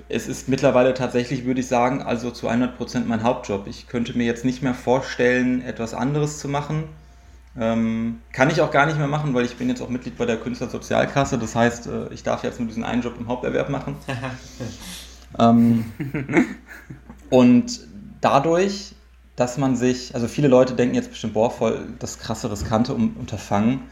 es 0.09 0.29
ist 0.29 0.49
mittlerweile 0.49 0.95
tatsächlich, 0.95 1.45
würde 1.45 1.61
ich 1.61 1.67
sagen, 1.67 2.03
also 2.03 2.31
zu 2.31 2.49
100% 2.49 3.05
mein 3.07 3.23
Hauptjob. 3.23 3.67
Ich 3.67 3.89
könnte 3.89 4.17
mir 4.17 4.25
jetzt 4.25 4.45
nicht 4.45 4.63
mehr 4.63 4.75
vorstellen, 4.75 5.63
etwas 5.63 5.95
anderes 5.95 6.39
zu 6.39 6.49
machen. 6.49 6.85
Ähm, 7.59 8.21
kann 8.33 8.51
ich 8.51 8.61
auch 8.61 8.71
gar 8.71 8.87
nicht 8.87 8.99
mehr 8.99 9.07
machen, 9.07 9.33
weil 9.33 9.45
ich 9.45 9.57
bin 9.57 9.69
jetzt 9.69 9.81
auch 9.81 9.89
Mitglied 9.89 10.19
bei 10.19 10.27
der 10.27 10.37
Künstlersozialkasse. 10.37 11.39
Das 11.39 11.57
heißt, 11.57 11.87
äh, 11.87 12.13
ich 12.13 12.23
darf 12.23 12.45
jetzt 12.45 12.61
nur 12.61 12.69
diesen 12.69 12.85
einen 12.85 13.03
Job 13.03 13.15
im 13.19 13.29
Haupterwerb 13.29 13.71
machen. 13.71 13.97
Ähm, 15.39 15.85
und 17.31 17.81
dadurch, 18.21 18.95
dass 19.37 19.59
man 19.59 19.77
sich, 19.77 20.15
also 20.15 20.29
viele 20.29 20.49
Leute 20.49 20.75
denken 20.75 20.95
jetzt 20.95 21.11
bestimmt, 21.11 21.35
boah, 21.35 21.51
voll 21.51 21.87
das 21.99 22.19
krasse, 22.19 22.51
riskante 22.51 22.95
Unterfangen. 22.95 23.83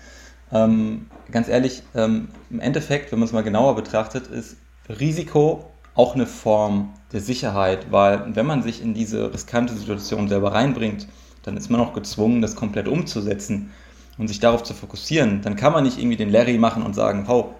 Ähm, 0.52 1.06
ganz 1.30 1.48
ehrlich, 1.48 1.82
ähm, 1.94 2.28
im 2.50 2.60
Endeffekt, 2.60 3.12
wenn 3.12 3.18
man 3.18 3.26
es 3.26 3.32
mal 3.32 3.42
genauer 3.42 3.74
betrachtet, 3.76 4.26
ist 4.28 4.56
Risiko 4.88 5.70
auch 5.94 6.14
eine 6.14 6.26
Form 6.26 6.92
der 7.12 7.20
Sicherheit, 7.20 7.92
weil 7.92 8.34
wenn 8.34 8.46
man 8.46 8.62
sich 8.62 8.82
in 8.82 8.94
diese 8.94 9.32
riskante 9.32 9.74
Situation 9.74 10.28
selber 10.28 10.52
reinbringt, 10.52 11.08
dann 11.42 11.56
ist 11.56 11.70
man 11.70 11.80
auch 11.80 11.92
gezwungen, 11.92 12.42
das 12.42 12.56
komplett 12.56 12.88
umzusetzen 12.88 13.70
und 14.18 14.28
sich 14.28 14.40
darauf 14.40 14.62
zu 14.62 14.74
fokussieren. 14.74 15.42
Dann 15.42 15.56
kann 15.56 15.72
man 15.72 15.84
nicht 15.84 15.98
irgendwie 15.98 16.16
den 16.16 16.30
Larry 16.30 16.58
machen 16.58 16.82
und 16.82 16.94
sagen, 16.94 17.26
oh, 17.28 17.54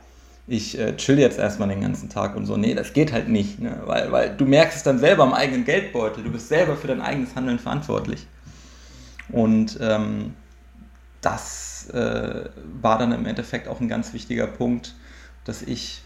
ich 0.47 0.79
äh, 0.79 0.97
chill 0.97 1.19
jetzt 1.19 1.39
erstmal 1.39 1.69
den 1.69 1.81
ganzen 1.81 2.11
Tag 2.11 2.37
und 2.37 2.47
so. 2.47 2.57
Nee, 2.57 2.75
das 2.75 2.93
geht 2.93 3.13
halt 3.13 3.29
nicht, 3.29 3.61
ne? 3.61 3.83
weil, 3.87 4.13
weil 4.13 4.37
du 4.37 4.45
merkst 4.45 4.79
es 4.79 4.83
dann 4.83 4.99
selber 4.99 5.23
am 5.23 5.33
eigenen 5.33 5.65
Geldbeutel. 5.65 6.23
Du 6.23 6.31
bist 6.31 6.49
selber 6.49 6.77
für 6.77 6.87
dein 6.87 7.01
eigenes 7.01 7.35
Handeln 7.35 7.59
verantwortlich. 7.59 8.27
Und 9.31 9.79
ähm, 9.81 10.35
das 11.23 11.89
äh, 11.91 12.45
war 12.81 12.99
dann 12.99 13.13
im 13.13 13.25
Endeffekt 13.25 13.69
auch 13.69 13.81
ein 13.81 13.89
ganz 13.89 14.13
wichtiger 14.13 14.47
Punkt, 14.47 14.95
dass 15.45 15.63
ich 15.63 16.03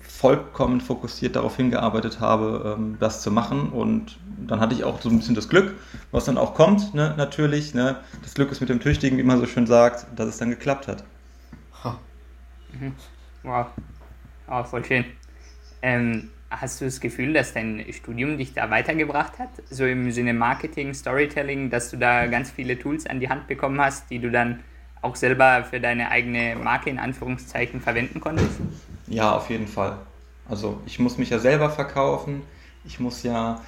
vollkommen 0.00 0.80
fokussiert 0.80 1.36
darauf 1.36 1.56
hingearbeitet 1.56 2.20
habe, 2.20 2.76
ähm, 2.78 2.96
das 3.00 3.22
zu 3.22 3.32
machen. 3.32 3.70
Und 3.70 4.18
dann 4.46 4.60
hatte 4.60 4.74
ich 4.74 4.84
auch 4.84 5.00
so 5.00 5.08
ein 5.08 5.18
bisschen 5.18 5.34
das 5.34 5.48
Glück, 5.48 5.74
was 6.12 6.24
dann 6.24 6.38
auch 6.38 6.54
kommt, 6.54 6.94
ne? 6.94 7.14
natürlich. 7.16 7.74
Ne? 7.74 7.96
Das 8.22 8.34
Glück 8.34 8.52
ist 8.52 8.60
mit 8.60 8.68
dem 8.68 8.78
Tüchtigen, 8.78 9.18
wie 9.18 9.24
man 9.24 9.40
so 9.40 9.46
schön 9.46 9.66
sagt, 9.66 10.06
dass 10.16 10.28
es 10.28 10.38
dann 10.38 10.50
geklappt 10.50 10.86
hat. 10.86 11.02
Mhm. 12.72 12.94
Wow, 13.48 13.66
oh, 14.50 14.62
voll 14.62 14.84
schön. 14.84 15.06
Ähm, 15.80 16.28
hast 16.50 16.82
du 16.82 16.84
das 16.84 17.00
Gefühl, 17.00 17.32
dass 17.32 17.54
dein 17.54 17.82
Studium 17.94 18.36
dich 18.36 18.52
da 18.52 18.68
weitergebracht 18.68 19.38
hat? 19.38 19.48
So 19.70 19.86
im 19.86 20.10
Sinne 20.12 20.34
Marketing, 20.34 20.92
Storytelling, 20.92 21.70
dass 21.70 21.90
du 21.90 21.96
da 21.96 22.26
ganz 22.26 22.50
viele 22.50 22.78
Tools 22.78 23.06
an 23.06 23.20
die 23.20 23.30
Hand 23.30 23.46
bekommen 23.46 23.80
hast, 23.80 24.10
die 24.10 24.18
du 24.18 24.30
dann 24.30 24.60
auch 25.00 25.16
selber 25.16 25.64
für 25.64 25.80
deine 25.80 26.10
eigene 26.10 26.56
Marke 26.56 26.90
in 26.90 26.98
Anführungszeichen 26.98 27.80
verwenden 27.80 28.20
konntest? 28.20 28.60
Ja, 29.06 29.34
auf 29.34 29.48
jeden 29.48 29.66
Fall. 29.66 29.96
Also 30.46 30.82
ich 30.84 30.98
muss 30.98 31.16
mich 31.16 31.30
ja 31.30 31.38
selber 31.38 31.70
verkaufen. 31.70 32.42
Ich 32.84 33.00
muss 33.00 33.22
ja 33.22 33.62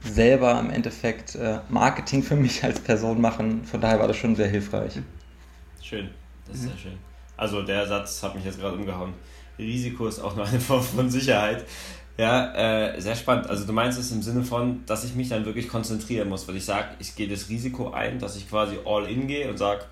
selber 0.00 0.58
im 0.58 0.70
Endeffekt 0.70 1.36
äh, 1.36 1.60
Marketing 1.68 2.24
für 2.24 2.34
mich 2.34 2.64
als 2.64 2.80
Person 2.80 3.20
machen. 3.20 3.64
Von 3.64 3.80
daher 3.80 4.00
war 4.00 4.08
das 4.08 4.16
schon 4.16 4.34
sehr 4.34 4.48
hilfreich. 4.48 4.98
Schön, 5.80 6.10
das 6.48 6.56
ist 6.56 6.62
mhm. 6.64 6.68
sehr 6.70 6.78
schön. 6.78 7.13
Also 7.44 7.60
der 7.60 7.86
Satz 7.86 8.22
hat 8.22 8.34
mich 8.34 8.42
jetzt 8.42 8.58
gerade 8.58 8.74
umgehauen. 8.74 9.12
Risiko 9.58 10.06
ist 10.06 10.18
auch 10.18 10.34
nur 10.34 10.46
eine 10.46 10.58
Form 10.68 10.82
von 10.82 11.10
Sicherheit. 11.10 11.62
Ja, 12.16 12.54
äh, 12.54 12.98
sehr 12.98 13.16
spannend. 13.16 13.50
Also 13.50 13.66
du 13.66 13.72
meinst 13.74 13.98
es 13.98 14.10
im 14.12 14.22
Sinne 14.22 14.42
von, 14.42 14.82
dass 14.86 15.04
ich 15.04 15.14
mich 15.14 15.28
dann 15.28 15.44
wirklich 15.44 15.68
konzentrieren 15.68 16.30
muss, 16.30 16.48
weil 16.48 16.56
ich 16.56 16.64
sage, 16.64 16.94
ich 17.00 17.14
gehe 17.14 17.28
das 17.28 17.50
Risiko 17.50 17.90
ein, 17.90 18.18
dass 18.18 18.34
ich 18.36 18.48
quasi 18.48 18.78
all 18.86 19.04
in 19.10 19.26
gehe 19.26 19.50
und 19.50 19.58
sage, 19.58 19.84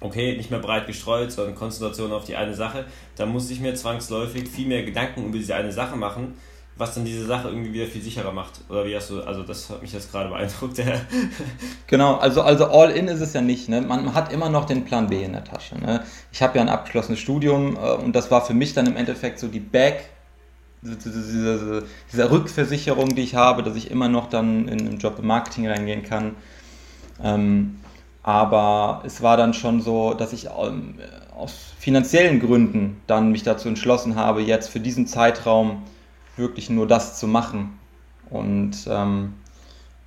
okay, 0.00 0.36
nicht 0.36 0.50
mehr 0.50 0.60
breit 0.60 0.86
gestreut, 0.86 1.32
sondern 1.32 1.54
Konzentration 1.54 2.12
auf 2.12 2.24
die 2.24 2.36
eine 2.36 2.52
Sache. 2.52 2.84
Da 3.16 3.24
muss 3.24 3.50
ich 3.50 3.60
mir 3.60 3.74
zwangsläufig 3.74 4.46
viel 4.46 4.68
mehr 4.68 4.82
Gedanken 4.82 5.24
über 5.24 5.38
diese 5.38 5.54
eine 5.54 5.72
Sache 5.72 5.96
machen, 5.96 6.34
was 6.82 6.94
dann 6.94 7.04
diese 7.04 7.24
Sache 7.26 7.48
irgendwie 7.48 7.72
wieder 7.72 7.86
viel 7.86 8.02
sicherer 8.02 8.32
macht. 8.32 8.60
Oder 8.68 8.84
wie 8.84 8.96
hast 8.96 9.08
du, 9.08 9.22
also 9.22 9.44
das 9.44 9.70
hat 9.70 9.82
mich 9.82 9.92
jetzt 9.92 10.10
gerade 10.10 10.28
beeindruckt. 10.28 10.82
genau, 11.86 12.16
also, 12.16 12.42
also 12.42 12.66
all 12.66 12.90
in 12.90 13.06
ist 13.06 13.20
es 13.20 13.32
ja 13.34 13.40
nicht. 13.40 13.68
Ne? 13.68 13.80
Man 13.82 14.14
hat 14.14 14.32
immer 14.32 14.48
noch 14.48 14.64
den 14.64 14.84
Plan 14.84 15.06
B 15.06 15.22
in 15.22 15.32
der 15.32 15.44
Tasche. 15.44 15.78
Ne? 15.78 16.02
Ich 16.32 16.42
habe 16.42 16.58
ja 16.58 16.62
ein 16.62 16.68
abgeschlossenes 16.68 17.20
Studium 17.20 17.76
äh, 17.76 17.92
und 17.92 18.16
das 18.16 18.32
war 18.32 18.44
für 18.44 18.52
mich 18.52 18.74
dann 18.74 18.86
im 18.86 18.96
Endeffekt 18.96 19.38
so 19.38 19.46
die 19.46 19.60
Back, 19.60 20.10
diese, 20.82 20.96
diese, 20.96 21.84
diese 22.12 22.30
Rückversicherung, 22.32 23.14
die 23.14 23.22
ich 23.22 23.36
habe, 23.36 23.62
dass 23.62 23.76
ich 23.76 23.88
immer 23.88 24.08
noch 24.08 24.28
dann 24.28 24.66
in 24.66 24.80
einen 24.80 24.98
Job 24.98 25.20
im 25.20 25.28
Marketing 25.28 25.68
reingehen 25.68 26.02
kann. 26.02 26.34
Ähm, 27.22 27.78
aber 28.24 29.02
es 29.06 29.22
war 29.22 29.36
dann 29.36 29.54
schon 29.54 29.80
so, 29.80 30.14
dass 30.14 30.32
ich 30.32 30.46
ähm, 30.46 30.96
aus 31.36 31.74
finanziellen 31.78 32.40
Gründen 32.40 33.00
dann 33.06 33.30
mich 33.30 33.44
dazu 33.44 33.68
entschlossen 33.68 34.16
habe, 34.16 34.42
jetzt 34.42 34.68
für 34.68 34.80
diesen 34.80 35.06
Zeitraum 35.06 35.84
wirklich 36.36 36.70
nur 36.70 36.86
das 36.86 37.18
zu 37.18 37.26
machen. 37.26 37.78
Und 38.30 38.86
ähm, 38.88 39.34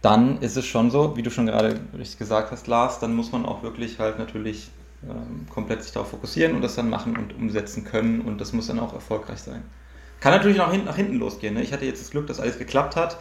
dann 0.02 0.40
ist 0.42 0.58
es 0.58 0.66
schon 0.66 0.92
so, 0.92 1.16
wie 1.16 1.24
du 1.24 1.32
schon 1.32 1.46
gerade 1.46 1.80
richtig 1.98 2.18
gesagt 2.18 2.52
hast, 2.52 2.68
Lars, 2.68 3.00
dann 3.00 3.16
muss 3.16 3.32
man 3.32 3.46
auch 3.46 3.64
wirklich 3.64 4.00
halt 4.00 4.20
natürlich 4.20 4.70
ähm, 5.04 5.48
komplett 5.50 5.84
sich 5.84 5.92
darauf 5.94 6.10
fokussieren 6.10 6.56
und 6.56 6.62
das 6.62 6.76
dann 6.76 6.90
machen 6.90 7.18
und 7.18 7.34
umsetzen 7.36 7.84
können 7.84 8.22
und 8.22 8.40
das 8.40 8.54
muss 8.54 8.68
dann 8.68 8.80
auch 8.80 8.94
erfolgreich 8.94 9.40
sein. 9.40 9.64
Kann 10.20 10.34
natürlich 10.34 10.62
auch 10.62 10.74
nach 10.74 10.96
hinten 10.96 11.18
losgehen. 11.18 11.54
Ne? 11.54 11.62
Ich 11.62 11.74
hatte 11.74 11.86
jetzt 11.86 12.02
das 12.02 12.12
Glück, 12.12 12.28
dass 12.28 12.40
alles 12.40 12.58
geklappt 12.58 12.96
hat. 12.96 13.18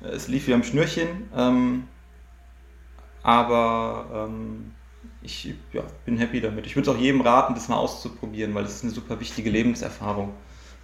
Es 0.00 0.28
lief 0.28 0.46
wie 0.46 0.54
am 0.54 0.62
Schnürchen. 0.62 1.28
Ähm, 1.34 1.88
aber 3.22 4.28
ähm, 4.28 4.72
ich 5.22 5.54
ja, 5.72 5.82
bin 6.04 6.18
happy 6.18 6.40
damit. 6.40 6.66
Ich 6.66 6.76
würde 6.76 6.90
es 6.90 6.96
auch 6.96 7.00
jedem 7.00 7.22
raten, 7.22 7.54
das 7.54 7.68
mal 7.68 7.76
auszuprobieren, 7.76 8.54
weil 8.54 8.62
das 8.62 8.74
ist 8.74 8.84
eine 8.84 8.92
super 8.92 9.18
wichtige 9.18 9.50
Lebenserfahrung 9.50 10.34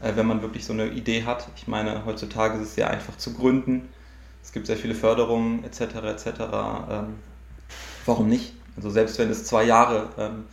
äh, 0.02 0.12
wenn 0.16 0.26
man 0.26 0.42
wirklich 0.42 0.64
so 0.64 0.72
eine 0.72 0.88
Idee 0.88 1.24
hat. 1.24 1.48
Ich 1.56 1.68
meine, 1.68 2.04
heutzutage 2.04 2.58
ist 2.58 2.68
es 2.68 2.74
sehr 2.74 2.90
einfach 2.90 3.16
zu 3.16 3.32
gründen. 3.32 3.88
Es 4.42 4.52
gibt 4.52 4.66
sehr 4.66 4.76
viele 4.76 4.94
Förderungen 4.94 5.64
etc. 5.64 5.80
etc. 5.80 6.26
Ähm, 6.90 7.14
warum 8.04 8.28
nicht? 8.28 8.54
Also 8.76 8.90
selbst 8.90 9.18
wenn 9.18 9.30
es 9.30 9.44
zwei 9.44 9.64
Jahre 9.64 10.08
ähm, 10.18 10.44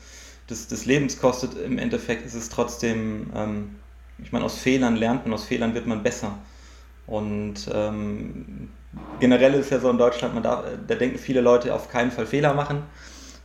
des, 0.50 0.68
des 0.68 0.86
Lebens 0.86 1.20
kostet, 1.20 1.58
im 1.58 1.78
Endeffekt 1.78 2.26
ist 2.26 2.36
es 2.36 2.50
trotzdem, 2.50 3.32
ähm, 3.36 3.76
ich 4.22 4.32
meine, 4.32 4.46
aus 4.46 4.58
Fehlern 4.58 4.96
lernt 4.96 5.26
man, 5.26 5.34
aus 5.34 5.46
Fehlern 5.46 5.74
wird 5.74 5.88
man 5.88 6.04
besser. 6.04 6.38
Und 7.08 7.70
ähm, 7.74 8.70
generell 9.20 9.56
ist 9.56 9.72
ja 9.72 9.80
so 9.80 9.90
in 9.90 9.98
Deutschland, 9.98 10.36
man 10.36 10.44
darf, 10.44 10.64
da 10.88 10.96
denken 10.96 11.18
viele 11.18 11.42
Leute 11.42 11.74
auf 11.74 11.90
keinen 11.90 12.12
Fall 12.12 12.28
Fehler 12.28 12.54
machen. 12.54 12.84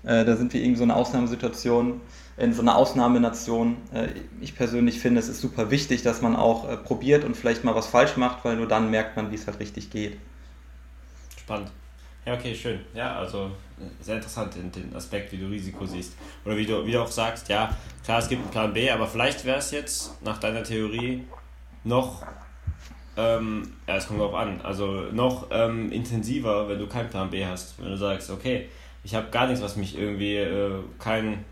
Äh, 0.03 0.25
da 0.27 0.37
sind 0.37 0.53
wir 0.53 0.61
irgendwie 0.61 0.79
so 0.79 0.85
eine 0.85 0.97
Ausnahmesituation 0.97 2.03
in 2.37 2.53
so 2.53 2.62
einer 2.62 2.77
Ausnahmenation. 2.77 3.77
Äh, 3.92 4.09
ich 4.40 4.57
persönlich 4.57 5.01
finde, 5.01 5.20
es 5.20 5.29
ist 5.29 5.40
super 5.40 5.70
wichtig, 5.70 6.03
dass 6.03 6.23
man 6.23 6.37
auch 6.37 6.68
äh, 6.68 6.77
probiert 6.77 7.25
und 7.25 7.37
vielleicht 7.37 7.64
mal 7.64 7.75
was 7.75 7.87
falsch 7.87 8.16
macht, 8.16 8.44
weil 8.44 8.57
nur 8.57 8.68
dann 8.68 8.90
merkt 8.90 9.16
man, 9.16 9.31
wie 9.31 9.37
es 9.37 9.47
halt 9.47 9.61
richtig 9.61 9.90
geht. 9.90 10.18
Spannend. 11.38 11.70
Ja, 12.27 12.35
okay, 12.35 12.55
schön. 12.55 12.81
Ja, 12.94 13.16
also 13.16 13.51
sehr 14.01 14.16
interessant 14.16 14.55
den, 14.55 14.73
den 14.73 14.97
Aspekt, 14.97 15.31
wie 15.33 15.37
du 15.37 15.47
Risiko 15.47 15.85
siehst. 15.85 16.14
Oder 16.44 16.57
wie 16.57 16.64
du, 16.64 16.87
wie 16.87 16.92
du 16.92 17.03
auch 17.03 17.11
sagst, 17.11 17.49
ja, 17.49 17.77
klar, 18.03 18.18
es 18.18 18.29
gibt 18.29 18.42
einen 18.42 18.51
Plan 18.51 18.73
B, 18.73 18.90
aber 18.90 19.07
vielleicht 19.07 19.44
wäre 19.44 19.59
es 19.59 19.70
jetzt 19.70 20.23
nach 20.23 20.38
deiner 20.38 20.62
Theorie 20.62 21.25
noch, 21.85 22.23
ähm, 23.18 23.75
ja, 23.87 23.97
es 23.97 24.07
kommt 24.07 24.20
darauf 24.20 24.35
an, 24.35 24.61
also 24.62 25.03
noch 25.12 25.49
ähm, 25.51 25.92
intensiver, 25.92 26.66
wenn 26.68 26.79
du 26.79 26.87
keinen 26.87 27.11
Plan 27.11 27.29
B 27.29 27.44
hast. 27.44 27.79
Wenn 27.79 27.90
du 27.90 27.97
sagst, 27.99 28.31
okay, 28.31 28.68
ich 29.05 29.14
habe 29.14 29.29
gar 29.31 29.47
nichts, 29.47 29.62
was 29.62 29.77
mich 29.77 29.99
irgendwie, 29.99 30.37
äh, 30.37 30.81
kein 30.99 31.44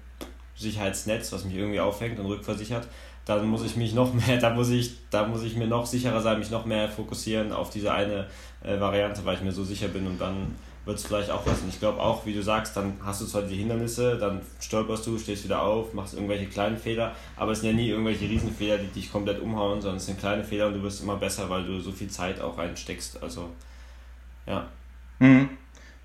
Sicherheitsnetz, 0.62 1.32
was 1.32 1.44
mich 1.44 1.54
irgendwie 1.54 1.80
aufhängt 1.80 2.18
und 2.18 2.26
rückversichert, 2.26 2.88
dann 3.24 3.46
muss 3.46 3.64
ich 3.64 3.76
mich 3.76 3.94
noch 3.94 4.12
mehr, 4.14 4.36
da 4.40 4.50
muss 4.50 4.70
ich, 4.70 4.92
da 5.10 5.26
muss 5.26 5.42
ich 5.42 5.56
mir 5.56 5.66
noch 5.66 5.86
sicherer 5.86 6.20
sein, 6.20 6.38
mich 6.38 6.50
noch 6.50 6.64
mehr 6.64 6.88
fokussieren 6.88 7.52
auf 7.52 7.70
diese 7.70 7.92
eine 7.92 8.26
äh, 8.62 8.78
Variante, 8.80 9.24
weil 9.24 9.36
ich 9.36 9.42
mir 9.42 9.52
so 9.52 9.64
sicher 9.64 9.88
bin 9.88 10.06
und 10.06 10.20
dann 10.20 10.54
wird 10.84 10.98
es 10.98 11.06
vielleicht 11.06 11.30
auch 11.30 11.46
was. 11.46 11.60
Und 11.60 11.68
ich 11.68 11.78
glaube 11.78 12.00
auch, 12.00 12.26
wie 12.26 12.34
du 12.34 12.42
sagst, 12.42 12.76
dann 12.76 12.94
hast 13.04 13.20
du 13.20 13.26
zwar 13.26 13.42
die 13.42 13.56
Hindernisse, 13.56 14.18
dann 14.18 14.40
stolperst 14.60 15.06
du, 15.06 15.18
stehst 15.18 15.44
wieder 15.44 15.62
auf, 15.62 15.94
machst 15.94 16.14
irgendwelche 16.14 16.46
kleinen 16.46 16.76
Fehler, 16.76 17.14
aber 17.36 17.52
es 17.52 17.60
sind 17.60 17.70
ja 17.70 17.76
nie 17.76 17.88
irgendwelche 17.88 18.28
Riesenfehler, 18.28 18.78
die 18.78 18.88
dich 18.88 19.12
komplett 19.12 19.40
umhauen, 19.40 19.80
sondern 19.80 19.98
es 19.98 20.06
sind 20.06 20.18
kleine 20.18 20.42
Fehler 20.42 20.66
und 20.68 20.74
du 20.74 20.82
wirst 20.82 21.02
immer 21.02 21.16
besser, 21.16 21.48
weil 21.48 21.64
du 21.64 21.80
so 21.80 21.92
viel 21.92 22.08
Zeit 22.08 22.40
auch 22.40 22.58
reinsteckst. 22.58 23.22
Also, 23.22 23.50
ja. 24.46 24.66
Mhm. 25.20 25.50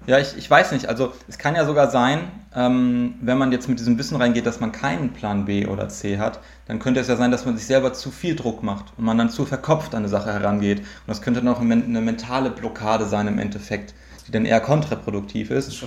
Ja, 0.06 0.20
ich, 0.20 0.38
ich 0.38 0.50
weiß 0.50 0.72
nicht. 0.72 0.88
Also 0.88 1.12
es 1.28 1.38
kann 1.38 1.56
ja 1.56 1.66
sogar 1.66 1.90
sein, 1.90 2.32
ähm, 2.56 3.16
wenn 3.22 3.38
man 3.38 3.52
jetzt 3.52 3.68
mit 3.68 3.80
diesem 3.80 3.98
Wissen 3.98 4.16
reingeht, 4.16 4.46
dass 4.46 4.60
man 4.60 4.72
keinen 4.72 5.12
Plan 5.12 5.46
B 5.46 5.66
oder 5.66 5.90
C 5.90 6.18
hat, 6.18 6.40
dann 6.68 6.80
könnte 6.80 7.02
es 7.02 7.08
ja 7.08 7.18
sein, 7.18 7.32
dass 7.32 7.46
man 7.46 7.58
sich 7.58 7.66
selber 7.66 7.94
zu 7.94 8.10
viel 8.12 8.36
Druck 8.36 8.64
macht 8.64 8.94
und 8.98 9.04
man 9.04 9.18
dann 9.18 9.30
zu 9.30 9.46
verkopft 9.46 9.94
an 9.94 10.00
eine 10.00 10.08
Sache 10.08 10.32
herangeht. 10.32 10.80
Und 10.80 11.08
das 11.08 11.22
könnte 11.22 11.42
dann 11.42 11.54
auch 11.54 11.60
eine 11.60 12.02
mentale 12.02 12.50
Blockade 12.52 13.06
sein 13.06 13.28
im 13.28 13.40
Endeffekt, 13.40 13.94
die 14.28 14.32
dann 14.32 14.46
eher 14.46 14.62
kontraproduktiv 14.62 15.52
ist. 15.52 15.68
ist 15.68 15.84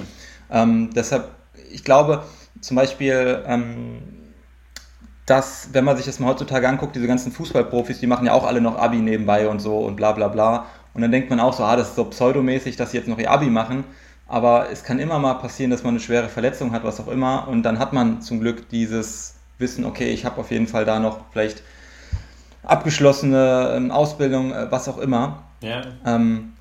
ähm, 0.51 0.91
deshalb, 0.95 1.31
ich 1.71 1.85
glaube 1.85 2.25
zum 2.61 2.77
Beispiel, 2.77 3.43
ähm, 3.47 4.03
dass, 5.27 5.69
wenn 5.73 5.85
man 5.85 5.97
sich 5.97 6.07
das 6.07 6.19
mal 6.19 6.27
heutzutage 6.29 6.69
anguckt, 6.69 6.97
diese 6.97 7.07
ganzen 7.07 7.31
Fußballprofis, 7.31 8.01
die 8.01 8.07
machen 8.09 8.27
ja 8.27 8.33
auch 8.33 8.45
alle 8.45 8.61
noch 8.61 8.77
Abi 8.77 8.99
nebenbei 8.99 9.49
und 9.49 9.61
so 9.61 9.79
und 9.79 9.97
bla 9.97 10.13
bla 10.13 10.29
bla. 10.29 10.67
Und 10.95 11.03
dann 11.03 11.13
denkt 11.13 11.31
man 11.31 11.41
auch 11.41 11.53
so, 11.53 11.63
ah, 11.63 11.77
das 11.77 11.91
ist 11.91 11.97
so 11.97 12.05
pseudomäßig, 12.05 12.77
dass 12.77 12.91
sie 12.91 12.99
jetzt 12.99 13.09
noch 13.09 13.19
ihr 13.19 13.31
Abi 13.31 13.47
machen. 13.47 13.85
Aber 14.27 14.71
es 14.71 14.85
kann 14.85 14.99
immer 14.99 15.19
mal 15.19 15.35
passieren, 15.35 15.71
dass 15.71 15.83
man 15.83 15.95
eine 15.95 16.01
schwere 16.01 16.29
Verletzung 16.29 16.73
hat, 16.73 16.85
was 16.85 17.01
auch 17.01 17.09
immer. 17.09 17.49
Und 17.49 17.63
dann 17.63 17.79
hat 17.79 17.93
man 17.93 18.23
zum 18.23 18.41
Glück 18.41 18.69
dieses 18.69 19.35
Wissen, 19.59 19.85
okay, 19.85 20.11
ich 20.11 20.25
habe 20.25 20.41
auf 20.41 20.51
jeden 20.51 20.67
Fall 20.67 20.85
da 20.85 20.99
noch 21.01 21.19
vielleicht 21.33 21.63
abgeschlossene 22.63 23.73
ähm, 23.77 23.91
Ausbildung, 23.91 24.53
äh, 24.53 24.71
was 24.71 24.89
auch 24.89 24.99
immer. 24.99 25.45
Ja. 25.63 25.83
Ähm, 26.07 26.53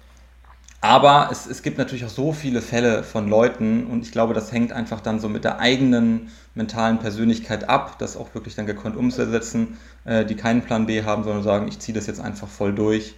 aber 0.82 1.28
es, 1.32 1.46
es 1.46 1.62
gibt 1.62 1.78
natürlich 1.78 2.06
auch 2.06 2.10
so 2.10 2.32
viele 2.32 2.62
Fälle 2.62 3.04
von 3.04 3.28
Leuten 3.28 3.86
und 3.88 4.06
ich 4.06 4.12
glaube, 4.12 4.34
das 4.34 4.52
hängt 4.52 4.72
einfach 4.72 5.02
dann 5.02 5.20
so 5.20 5.28
mit 5.28 5.44
der 5.44 5.60
eigenen 5.60 6.32
mentalen 6.56 7.00
Persönlichkeit 7.00 7.68
ab, 7.68 7.98
das 8.00 8.16
auch 8.16 8.34
wirklich 8.34 8.56
dann 8.56 8.66
gekonnt 8.66 8.96
umzusetzen, 8.96 9.78
äh, 10.06 10.26
die 10.26 10.36
keinen 10.36 10.62
Plan 10.62 10.86
B 10.86 11.04
haben, 11.04 11.24
sondern 11.24 11.44
sagen, 11.44 11.68
ich 11.68 11.80
ziehe 11.80 11.94
das 11.94 12.08
jetzt 12.08 12.22
einfach 12.22 12.48
voll 12.48 12.74
durch. 12.74 13.16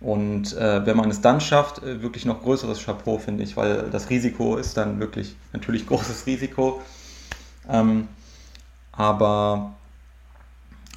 Und 0.00 0.56
äh, 0.56 0.86
wenn 0.86 0.96
man 0.96 1.10
es 1.10 1.20
dann 1.20 1.40
schafft, 1.40 1.82
äh, 1.82 2.02
wirklich 2.02 2.24
noch 2.24 2.42
größeres 2.42 2.84
Chapeau, 2.84 3.18
finde 3.18 3.42
ich, 3.42 3.56
weil 3.56 3.90
das 3.90 4.10
Risiko 4.10 4.56
ist 4.56 4.76
dann 4.76 5.00
wirklich 5.00 5.34
natürlich 5.52 5.86
großes 5.88 6.26
Risiko. 6.26 6.80
Ähm, 7.68 8.08
aber 8.92 9.74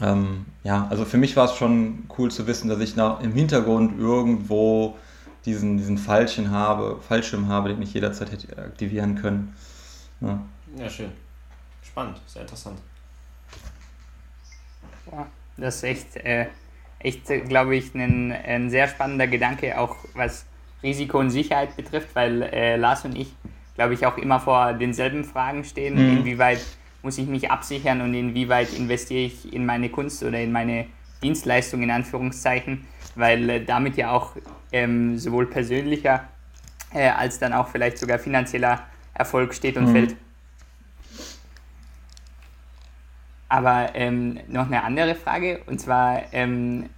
ähm, 0.01 0.45
ja, 0.63 0.87
also 0.89 1.05
für 1.05 1.17
mich 1.17 1.35
war 1.35 1.45
es 1.45 1.55
schon 1.55 2.05
cool 2.17 2.31
zu 2.31 2.47
wissen, 2.47 2.69
dass 2.69 2.79
ich 2.79 2.95
nach, 2.95 3.21
im 3.21 3.33
Hintergrund 3.33 3.99
irgendwo 3.99 4.97
diesen, 5.45 5.77
diesen 5.77 5.97
Fallschirm 5.97 6.51
habe, 6.51 6.99
Fallschirm 7.01 7.47
habe, 7.47 7.69
den 7.69 7.81
ich 7.81 7.93
jederzeit 7.93 8.31
hätte 8.31 8.57
aktivieren 8.57 9.15
können. 9.15 9.55
Ja, 10.21 10.39
ja 10.77 10.89
schön. 10.89 11.11
Spannend, 11.83 12.21
sehr 12.27 12.43
interessant. 12.43 12.79
Ja, 15.11 15.27
das 15.57 15.77
ist 15.77 15.83
echt 15.83 16.15
äh, 16.17 16.47
echt, 17.03 17.25
glaube 17.47 17.75
ich, 17.75 17.93
ein, 17.93 18.31
ein 18.31 18.69
sehr 18.69 18.87
spannender 18.87 19.27
Gedanke, 19.27 19.79
auch 19.79 19.95
was 20.13 20.45
Risiko 20.83 21.19
und 21.19 21.29
Sicherheit 21.29 21.75
betrifft, 21.75 22.09
weil 22.15 22.43
äh, 22.43 22.75
Lars 22.75 23.05
und 23.05 23.17
ich, 23.17 23.33
glaube 23.75 23.93
ich, 23.93 24.05
auch 24.05 24.17
immer 24.17 24.39
vor 24.39 24.73
denselben 24.73 25.23
Fragen 25.23 25.63
stehen. 25.63 25.95
Mhm. 25.95 26.17
Inwieweit 26.19 26.61
muss 27.03 27.17
ich 27.17 27.27
mich 27.27 27.49
absichern 27.49 28.01
und 28.01 28.13
inwieweit 28.13 28.73
investiere 28.73 29.21
ich 29.21 29.53
in 29.53 29.65
meine 29.65 29.89
Kunst 29.89 30.23
oder 30.23 30.39
in 30.39 30.51
meine 30.51 30.85
Dienstleistung 31.23 31.83
in 31.83 31.91
Anführungszeichen, 31.91 32.85
weil 33.15 33.49
äh, 33.49 33.63
damit 33.63 33.97
ja 33.97 34.11
auch 34.11 34.35
ähm, 34.71 35.17
sowohl 35.17 35.47
persönlicher 35.47 36.27
äh, 36.93 37.09
als 37.09 37.39
dann 37.39 37.53
auch 37.53 37.67
vielleicht 37.67 37.97
sogar 37.97 38.19
finanzieller 38.19 38.83
Erfolg 39.13 39.53
steht 39.53 39.77
und 39.77 39.85
mhm. 39.85 39.91
fällt. 39.91 40.15
Aber 43.51 43.89
ähm, 43.95 44.39
noch 44.47 44.67
eine 44.67 44.81
andere 44.81 45.13
Frage, 45.13 45.59
und 45.65 45.77
zwar 45.77 46.21
ähm, 46.31 46.89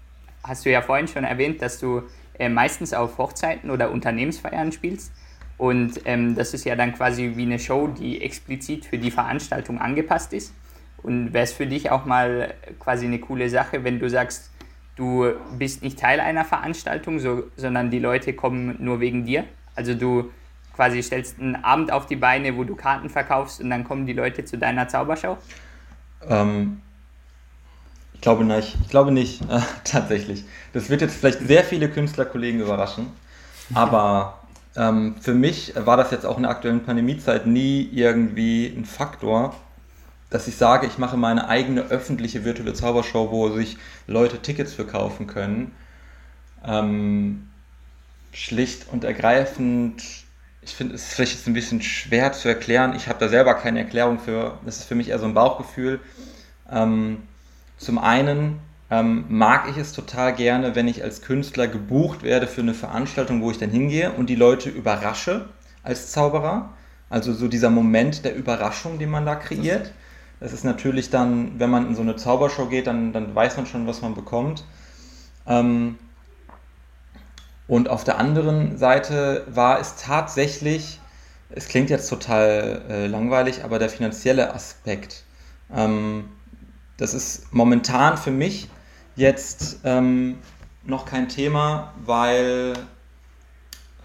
hast 0.43 0.63
du 0.63 0.69
ja 0.69 0.83
vorhin 0.83 1.07
schon 1.07 1.23
erwähnt, 1.23 1.63
dass 1.63 1.79
du 1.79 2.03
äh, 2.37 2.47
meistens 2.47 2.93
auf 2.93 3.17
Hochzeiten 3.17 3.71
oder 3.71 3.89
Unternehmensfeiern 3.89 4.71
spielst. 4.71 5.11
Und 5.57 6.01
ähm, 6.05 6.35
das 6.35 6.53
ist 6.53 6.63
ja 6.65 6.75
dann 6.75 6.93
quasi 6.93 7.31
wie 7.33 7.41
eine 7.41 7.57
Show, 7.57 7.87
die 7.87 8.21
explizit 8.21 8.85
für 8.85 8.99
die 8.99 9.09
Veranstaltung 9.09 9.79
angepasst 9.79 10.31
ist. 10.31 10.53
Und 11.01 11.33
wäre 11.33 11.43
es 11.43 11.53
für 11.53 11.65
dich 11.65 11.89
auch 11.89 12.05
mal 12.05 12.53
quasi 12.79 13.07
eine 13.07 13.17
coole 13.17 13.49
Sache, 13.49 13.83
wenn 13.83 13.99
du 13.99 14.07
sagst, 14.07 14.51
du 14.95 15.31
bist 15.57 15.81
nicht 15.81 15.97
Teil 15.97 16.19
einer 16.19 16.45
Veranstaltung, 16.45 17.17
so, 17.17 17.45
sondern 17.55 17.89
die 17.89 17.97
Leute 17.97 18.33
kommen 18.33 18.75
nur 18.77 18.99
wegen 18.99 19.25
dir? 19.25 19.45
Also 19.73 19.95
du 19.95 20.29
quasi 20.75 21.01
stellst 21.01 21.39
einen 21.39 21.55
Abend 21.55 21.91
auf 21.91 22.05
die 22.05 22.15
Beine, 22.15 22.55
wo 22.55 22.63
du 22.63 22.75
Karten 22.75 23.09
verkaufst 23.09 23.59
und 23.59 23.71
dann 23.71 23.83
kommen 23.83 24.05
die 24.05 24.13
Leute 24.13 24.45
zu 24.45 24.59
deiner 24.59 24.87
Zaubershow? 24.87 25.39
Ähm, 26.29 26.81
ich 28.13 28.21
glaube 28.21 28.45
nicht. 28.45 28.77
Ich 28.81 28.89
glaube 28.89 29.11
nicht, 29.11 29.41
äh, 29.49 29.59
tatsächlich. 29.83 30.43
Das 30.73 30.89
wird 30.89 31.01
jetzt 31.01 31.15
vielleicht 31.15 31.45
sehr 31.47 31.63
viele 31.63 31.89
Künstlerkollegen 31.89 32.61
überraschen. 32.61 33.07
Aber 33.73 34.39
ähm, 34.75 35.15
für 35.21 35.33
mich 35.33 35.73
war 35.75 35.97
das 35.97 36.11
jetzt 36.11 36.25
auch 36.25 36.37
in 36.37 36.43
der 36.43 36.51
aktuellen 36.51 36.83
Pandemiezeit 36.83 37.45
nie 37.45 37.89
irgendwie 37.91 38.67
ein 38.67 38.85
Faktor, 38.85 39.55
dass 40.29 40.47
ich 40.47 40.55
sage, 40.57 40.87
ich 40.87 40.97
mache 40.97 41.15
meine 41.15 41.47
eigene 41.47 41.83
öffentliche 41.83 42.43
virtuelle 42.43 42.73
Zaubershow, 42.73 43.29
wo 43.31 43.49
sich 43.49 43.77
Leute 44.07 44.39
Tickets 44.39 44.73
für 44.73 44.85
kaufen 44.85 45.27
können. 45.27 45.73
Ähm, 46.65 47.49
schlicht 48.31 48.87
und 48.91 49.03
ergreifend, 49.03 50.01
ich 50.65 50.75
finde, 50.75 50.95
es 50.95 51.03
ist 51.03 51.13
vielleicht 51.13 51.33
jetzt 51.33 51.47
ein 51.47 51.53
bisschen 51.53 51.81
schwer 51.81 52.33
zu 52.33 52.47
erklären. 52.47 52.95
Ich 52.95 53.07
habe 53.07 53.19
da 53.19 53.29
selber 53.29 53.53
keine 53.55 53.79
Erklärung 53.79 54.19
für. 54.19 54.57
Das 54.65 54.77
ist 54.77 54.85
für 54.85 54.95
mich 54.95 55.09
eher 55.09 55.19
so 55.19 55.25
ein 55.25 55.33
Bauchgefühl. 55.33 55.99
Ähm, 56.71 57.23
zum 57.77 57.97
einen 57.97 58.59
ähm, 58.89 59.25
mag 59.29 59.69
ich 59.69 59.77
es 59.77 59.93
total 59.93 60.33
gerne, 60.33 60.75
wenn 60.75 60.87
ich 60.87 61.03
als 61.03 61.21
Künstler 61.21 61.67
gebucht 61.67 62.23
werde 62.23 62.47
für 62.47 62.61
eine 62.61 62.73
Veranstaltung, 62.73 63.41
wo 63.41 63.51
ich 63.51 63.57
dann 63.57 63.69
hingehe 63.69 64.11
und 64.11 64.29
die 64.29 64.35
Leute 64.35 64.69
überrasche 64.69 65.49
als 65.83 66.11
Zauberer. 66.11 66.73
Also 67.09 67.33
so 67.33 67.47
dieser 67.47 67.69
Moment 67.69 68.25
der 68.25 68.35
Überraschung, 68.35 68.99
den 68.99 69.09
man 69.09 69.25
da 69.25 69.35
kreiert. 69.35 69.91
Das 70.39 70.53
ist 70.53 70.63
natürlich 70.63 71.09
dann, 71.09 71.59
wenn 71.59 71.69
man 71.69 71.87
in 71.87 71.95
so 71.95 72.01
eine 72.01 72.15
Zaubershow 72.15 72.67
geht, 72.67 72.87
dann, 72.87 73.13
dann 73.13 73.33
weiß 73.33 73.57
man 73.57 73.65
schon, 73.65 73.87
was 73.87 74.01
man 74.01 74.15
bekommt. 74.15 74.63
Ähm, 75.47 75.97
und 77.67 77.89
auf 77.89 78.03
der 78.03 78.17
anderen 78.17 78.77
Seite 78.77 79.45
war 79.47 79.79
es 79.79 79.95
tatsächlich, 79.95 80.99
es 81.49 81.67
klingt 81.67 81.89
jetzt 81.89 82.09
total 82.09 82.81
äh, 82.89 83.07
langweilig, 83.07 83.63
aber 83.63 83.79
der 83.79 83.89
finanzielle 83.89 84.53
Aspekt. 84.53 85.23
Ähm, 85.73 86.29
das 86.97 87.13
ist 87.13 87.53
momentan 87.53 88.17
für 88.17 88.31
mich 88.31 88.69
jetzt 89.15 89.79
ähm, 89.83 90.39
noch 90.83 91.05
kein 91.05 91.29
Thema, 91.29 91.93
weil 92.05 92.73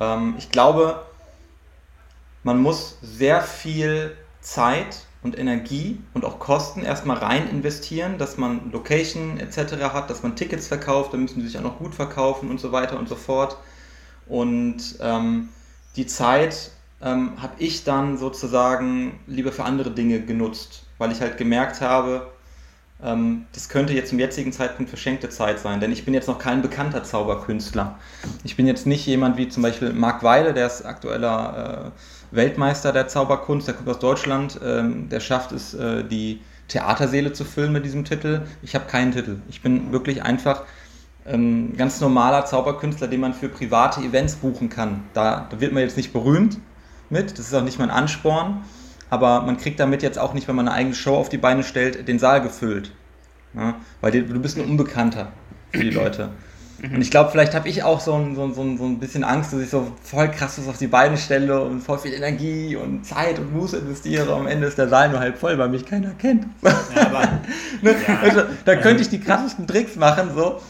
ähm, 0.00 0.34
ich 0.38 0.50
glaube, 0.50 1.04
man 2.42 2.60
muss 2.62 2.98
sehr 3.02 3.42
viel 3.42 4.16
Zeit 4.40 5.07
und 5.22 5.38
Energie 5.38 5.98
und 6.14 6.24
auch 6.24 6.38
Kosten 6.38 6.82
erstmal 6.82 7.18
rein 7.18 7.48
investieren, 7.50 8.18
dass 8.18 8.36
man 8.36 8.70
Location 8.70 9.38
etc. 9.40 9.92
hat, 9.92 10.10
dass 10.10 10.22
man 10.22 10.36
Tickets 10.36 10.68
verkauft, 10.68 11.12
dann 11.12 11.22
müssen 11.22 11.40
sie 11.40 11.48
sich 11.48 11.58
auch 11.58 11.62
noch 11.62 11.78
gut 11.78 11.94
verkaufen 11.94 12.50
und 12.50 12.60
so 12.60 12.72
weiter 12.72 12.98
und 12.98 13.08
so 13.08 13.16
fort. 13.16 13.56
Und 14.26 14.96
ähm, 15.00 15.48
die 15.96 16.06
Zeit 16.06 16.70
ähm, 17.02 17.32
habe 17.40 17.54
ich 17.58 17.84
dann 17.84 18.16
sozusagen 18.16 19.18
lieber 19.26 19.52
für 19.52 19.64
andere 19.64 19.90
Dinge 19.90 20.20
genutzt, 20.20 20.84
weil 20.98 21.10
ich 21.10 21.20
halt 21.20 21.36
gemerkt 21.36 21.80
habe, 21.80 22.28
ähm, 23.02 23.46
das 23.52 23.68
könnte 23.68 23.92
jetzt 23.92 24.10
zum 24.10 24.18
jetzigen 24.18 24.52
Zeitpunkt 24.52 24.88
verschenkte 24.88 25.28
Zeit 25.28 25.60
sein, 25.60 25.80
denn 25.80 25.92
ich 25.92 26.04
bin 26.04 26.14
jetzt 26.14 26.26
noch 26.26 26.38
kein 26.38 26.62
bekannter 26.62 27.04
Zauberkünstler. 27.04 27.98
Ich 28.42 28.56
bin 28.56 28.66
jetzt 28.66 28.86
nicht 28.86 29.06
jemand 29.06 29.36
wie 29.36 29.48
zum 29.48 29.62
Beispiel 29.62 29.92
Marc 29.92 30.22
Weile, 30.22 30.52
der 30.52 30.66
ist 30.66 30.84
aktueller 30.84 31.92
äh, 31.94 32.17
Weltmeister 32.30 32.92
der 32.92 33.08
Zauberkunst, 33.08 33.66
der 33.68 33.74
kommt 33.74 33.88
aus 33.88 33.98
Deutschland, 33.98 34.60
ähm, 34.64 35.08
der 35.08 35.20
schafft 35.20 35.52
es, 35.52 35.74
äh, 35.74 36.04
die 36.04 36.40
Theaterseele 36.68 37.32
zu 37.32 37.44
füllen 37.44 37.72
mit 37.72 37.84
diesem 37.84 38.04
Titel. 38.04 38.42
Ich 38.62 38.74
habe 38.74 38.86
keinen 38.86 39.12
Titel. 39.12 39.40
Ich 39.48 39.62
bin 39.62 39.92
wirklich 39.92 40.22
einfach 40.22 40.64
ähm, 41.26 41.74
ganz 41.76 42.00
normaler 42.00 42.44
Zauberkünstler, 42.44 43.08
den 43.08 43.20
man 43.20 43.34
für 43.34 43.48
private 43.48 44.00
Events 44.00 44.36
buchen 44.36 44.68
kann. 44.68 45.04
Da, 45.14 45.46
da 45.50 45.60
wird 45.60 45.72
man 45.72 45.82
jetzt 45.82 45.96
nicht 45.96 46.12
berühmt 46.12 46.58
mit, 47.10 47.32
das 47.32 47.46
ist 47.46 47.54
auch 47.54 47.62
nicht 47.62 47.78
mein 47.78 47.90
Ansporn 47.90 48.62
aber 49.10 49.42
man 49.42 49.56
kriegt 49.56 49.80
damit 49.80 50.02
jetzt 50.02 50.18
auch 50.18 50.34
nicht, 50.34 50.48
wenn 50.48 50.56
man 50.56 50.68
eine 50.68 50.76
eigene 50.76 50.94
Show 50.94 51.16
auf 51.16 51.28
die 51.28 51.38
Beine 51.38 51.62
stellt, 51.62 52.06
den 52.08 52.18
Saal 52.18 52.42
gefüllt. 52.42 52.92
Ja? 53.54 53.76
Weil 54.00 54.12
du 54.22 54.40
bist 54.40 54.58
ein 54.58 54.64
Unbekannter 54.64 55.32
für 55.72 55.84
die 55.84 55.90
Leute. 55.90 56.30
Mhm. 56.78 56.96
Und 56.96 57.00
ich 57.00 57.10
glaube, 57.10 57.30
vielleicht 57.30 57.54
habe 57.54 57.68
ich 57.68 57.82
auch 57.82 58.00
so 58.00 58.14
ein, 58.14 58.34
so, 58.34 58.48
so, 58.52 58.76
so 58.76 58.84
ein 58.84 58.98
bisschen 58.98 59.24
Angst, 59.24 59.52
dass 59.52 59.60
ich 59.60 59.70
so 59.70 59.92
voll 60.02 60.30
krass 60.30 60.58
was 60.58 60.68
auf 60.68 60.78
die 60.78 60.86
Beine 60.86 61.16
stelle 61.16 61.60
und 61.60 61.80
voll 61.80 61.98
viel 61.98 62.12
Energie 62.12 62.76
und 62.76 63.04
Zeit 63.04 63.38
und 63.38 63.52
Muße 63.52 63.78
investiere. 63.78 64.32
Am 64.34 64.46
Ende 64.46 64.66
ist 64.66 64.78
der 64.78 64.88
Saal 64.88 65.10
nur 65.10 65.20
halb 65.20 65.38
voll, 65.38 65.58
weil 65.58 65.68
mich 65.68 65.84
keiner 65.84 66.10
kennt. 66.12 66.46
Ja, 66.62 66.70
aber, 67.06 67.40
ne? 67.82 67.94
ja. 68.06 68.18
also, 68.22 68.42
da 68.64 68.76
könnte 68.76 69.02
ich 69.02 69.08
die 69.08 69.20
krassesten 69.20 69.66
Tricks 69.66 69.96
machen, 69.96 70.30
so. 70.34 70.60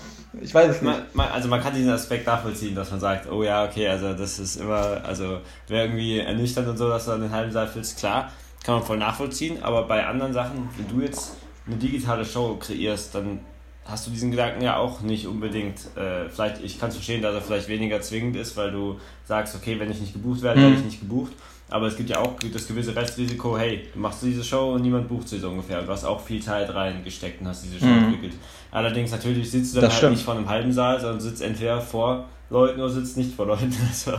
Ich 0.40 0.54
weiß 0.54 0.76
es 0.76 0.82
nicht. 0.82 1.14
Man, 1.14 1.28
also 1.28 1.48
man 1.48 1.60
kann 1.60 1.74
diesen 1.74 1.90
Aspekt 1.90 2.26
nachvollziehen, 2.26 2.74
dass 2.74 2.90
man 2.90 3.00
sagt, 3.00 3.30
oh 3.30 3.42
ja, 3.42 3.64
okay, 3.64 3.88
also 3.88 4.12
das 4.12 4.38
ist 4.38 4.56
immer, 4.56 5.02
also 5.04 5.40
wäre 5.68 5.86
irgendwie 5.86 6.20
ernüchternd 6.20 6.68
und 6.68 6.76
so, 6.76 6.88
dass 6.88 7.06
du 7.06 7.12
dann 7.12 7.22
den 7.22 7.32
halben 7.32 7.50
Saal 7.50 7.66
füllst, 7.66 7.98
klar, 7.98 8.30
kann 8.64 8.76
man 8.76 8.84
voll 8.84 8.98
nachvollziehen, 8.98 9.62
aber 9.62 9.84
bei 9.84 10.06
anderen 10.06 10.32
Sachen, 10.32 10.68
wenn 10.76 10.96
du 10.96 11.04
jetzt 11.04 11.32
eine 11.66 11.76
digitale 11.76 12.24
Show 12.24 12.56
kreierst, 12.60 13.14
dann 13.14 13.40
hast 13.88 14.06
du 14.06 14.10
diesen 14.10 14.30
Gedanken 14.30 14.62
ja 14.62 14.76
auch 14.76 15.00
nicht 15.00 15.26
unbedingt, 15.26 15.80
äh, 15.96 16.28
vielleicht, 16.28 16.62
ich 16.62 16.78
kann 16.78 16.90
es 16.90 16.96
verstehen, 16.96 17.22
dass 17.22 17.34
er 17.34 17.40
vielleicht 17.40 17.68
weniger 17.68 18.00
zwingend 18.00 18.36
ist, 18.36 18.56
weil 18.56 18.70
du 18.70 19.00
sagst, 19.24 19.56
okay, 19.56 19.80
wenn 19.80 19.90
ich 19.90 20.00
nicht 20.00 20.12
gebucht 20.12 20.42
werde, 20.42 20.60
mhm. 20.60 20.64
werde 20.64 20.76
ich 20.76 20.84
nicht 20.84 21.00
gebucht, 21.00 21.32
aber 21.70 21.86
es 21.86 21.96
gibt 21.96 22.10
ja 22.10 22.18
auch 22.18 22.34
das 22.52 22.66
gewisse 22.66 22.94
Restrisiko, 22.94 23.58
hey, 23.58 23.88
du 23.92 23.98
machst 23.98 24.22
diese 24.22 24.44
Show 24.44 24.74
und 24.74 24.82
niemand 24.82 25.08
bucht 25.08 25.28
sie 25.28 25.38
so 25.38 25.50
ungefähr. 25.50 25.82
Du 25.82 25.92
hast 25.92 26.04
auch 26.04 26.20
viel 26.20 26.42
Zeit 26.42 26.72
reingesteckt 26.72 27.40
und 27.40 27.48
hast 27.48 27.64
diese 27.64 27.78
Show 27.78 27.86
mhm. 27.86 28.04
entwickelt. 28.04 28.34
Allerdings 28.70 29.10
natürlich 29.10 29.50
sitzt 29.50 29.76
du 29.76 29.80
dann 29.80 29.90
halt 29.90 30.10
nicht 30.10 30.24
vor 30.24 30.34
einem 30.34 30.48
halben 30.48 30.72
Saal, 30.72 31.00
sondern 31.00 31.20
sitzt 31.20 31.42
entweder 31.42 31.80
vor 31.80 32.26
Leuten 32.50 32.80
oder 32.80 32.90
sitzt 32.90 33.16
nicht 33.16 33.34
vor 33.34 33.46
Leuten. 33.46 33.74
Also 33.88 34.12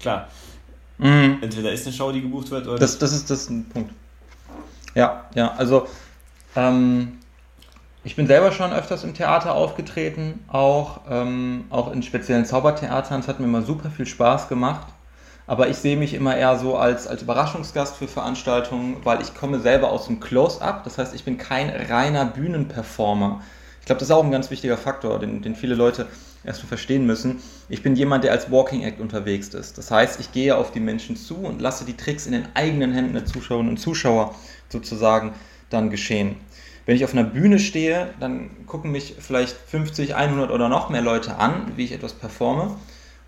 klar. 0.00 0.28
Mhm. 0.98 1.38
Entweder 1.42 1.72
ist 1.72 1.86
eine 1.86 1.94
Show, 1.94 2.10
die 2.10 2.22
gebucht 2.22 2.50
wird 2.50 2.66
oder. 2.66 2.78
Das, 2.78 2.98
das 2.98 3.12
ist 3.12 3.30
das 3.30 3.42
ist 3.42 3.50
ein 3.50 3.68
Punkt. 3.68 3.92
Ja, 4.94 5.26
ja, 5.34 5.52
also 5.52 5.86
ähm, 6.56 7.18
ich 8.06 8.14
bin 8.14 8.28
selber 8.28 8.52
schon 8.52 8.72
öfters 8.72 9.02
im 9.02 9.14
Theater 9.14 9.52
aufgetreten, 9.56 10.44
auch, 10.46 11.00
ähm, 11.10 11.64
auch 11.70 11.90
in 11.92 12.04
speziellen 12.04 12.44
Zaubertheatern. 12.44 13.18
Es 13.18 13.26
hat 13.26 13.40
mir 13.40 13.46
immer 13.46 13.62
super 13.62 13.90
viel 13.90 14.06
Spaß 14.06 14.48
gemacht. 14.48 14.86
Aber 15.48 15.68
ich 15.68 15.76
sehe 15.78 15.96
mich 15.96 16.14
immer 16.14 16.36
eher 16.36 16.56
so 16.56 16.76
als, 16.76 17.08
als 17.08 17.22
Überraschungsgast 17.22 17.96
für 17.96 18.06
Veranstaltungen, 18.06 18.98
weil 19.02 19.22
ich 19.22 19.34
komme 19.34 19.58
selber 19.58 19.90
aus 19.90 20.06
dem 20.06 20.20
Close-Up. 20.20 20.84
Das 20.84 20.98
heißt, 20.98 21.16
ich 21.16 21.24
bin 21.24 21.36
kein 21.36 21.68
reiner 21.68 22.24
Bühnenperformer. 22.24 23.42
Ich 23.80 23.86
glaube, 23.86 23.98
das 23.98 24.08
ist 24.08 24.14
auch 24.14 24.22
ein 24.22 24.30
ganz 24.30 24.52
wichtiger 24.52 24.76
Faktor, 24.76 25.18
den, 25.18 25.42
den 25.42 25.56
viele 25.56 25.74
Leute 25.74 26.06
erstmal 26.44 26.68
verstehen 26.68 27.06
müssen. 27.06 27.42
Ich 27.68 27.82
bin 27.82 27.96
jemand, 27.96 28.22
der 28.22 28.30
als 28.30 28.52
Walking 28.52 28.82
Act 28.82 29.00
unterwegs 29.00 29.48
ist. 29.48 29.78
Das 29.78 29.90
heißt, 29.90 30.20
ich 30.20 30.30
gehe 30.30 30.56
auf 30.56 30.70
die 30.70 30.80
Menschen 30.80 31.16
zu 31.16 31.38
und 31.38 31.60
lasse 31.60 31.84
die 31.84 31.96
Tricks 31.96 32.26
in 32.26 32.32
den 32.32 32.46
eigenen 32.54 32.92
Händen 32.92 33.14
der 33.14 33.26
Zuschauerinnen 33.26 33.70
und 33.70 33.78
Zuschauer 33.78 34.36
sozusagen 34.68 35.32
dann 35.70 35.90
geschehen. 35.90 36.36
Wenn 36.86 36.96
ich 36.96 37.04
auf 37.04 37.12
einer 37.12 37.24
Bühne 37.24 37.58
stehe, 37.58 38.14
dann 38.20 38.66
gucken 38.66 38.92
mich 38.92 39.16
vielleicht 39.18 39.56
50, 39.56 40.14
100 40.14 40.50
oder 40.50 40.68
noch 40.68 40.88
mehr 40.88 41.02
Leute 41.02 41.36
an, 41.36 41.72
wie 41.76 41.84
ich 41.84 41.92
etwas 41.92 42.14
performe. 42.14 42.76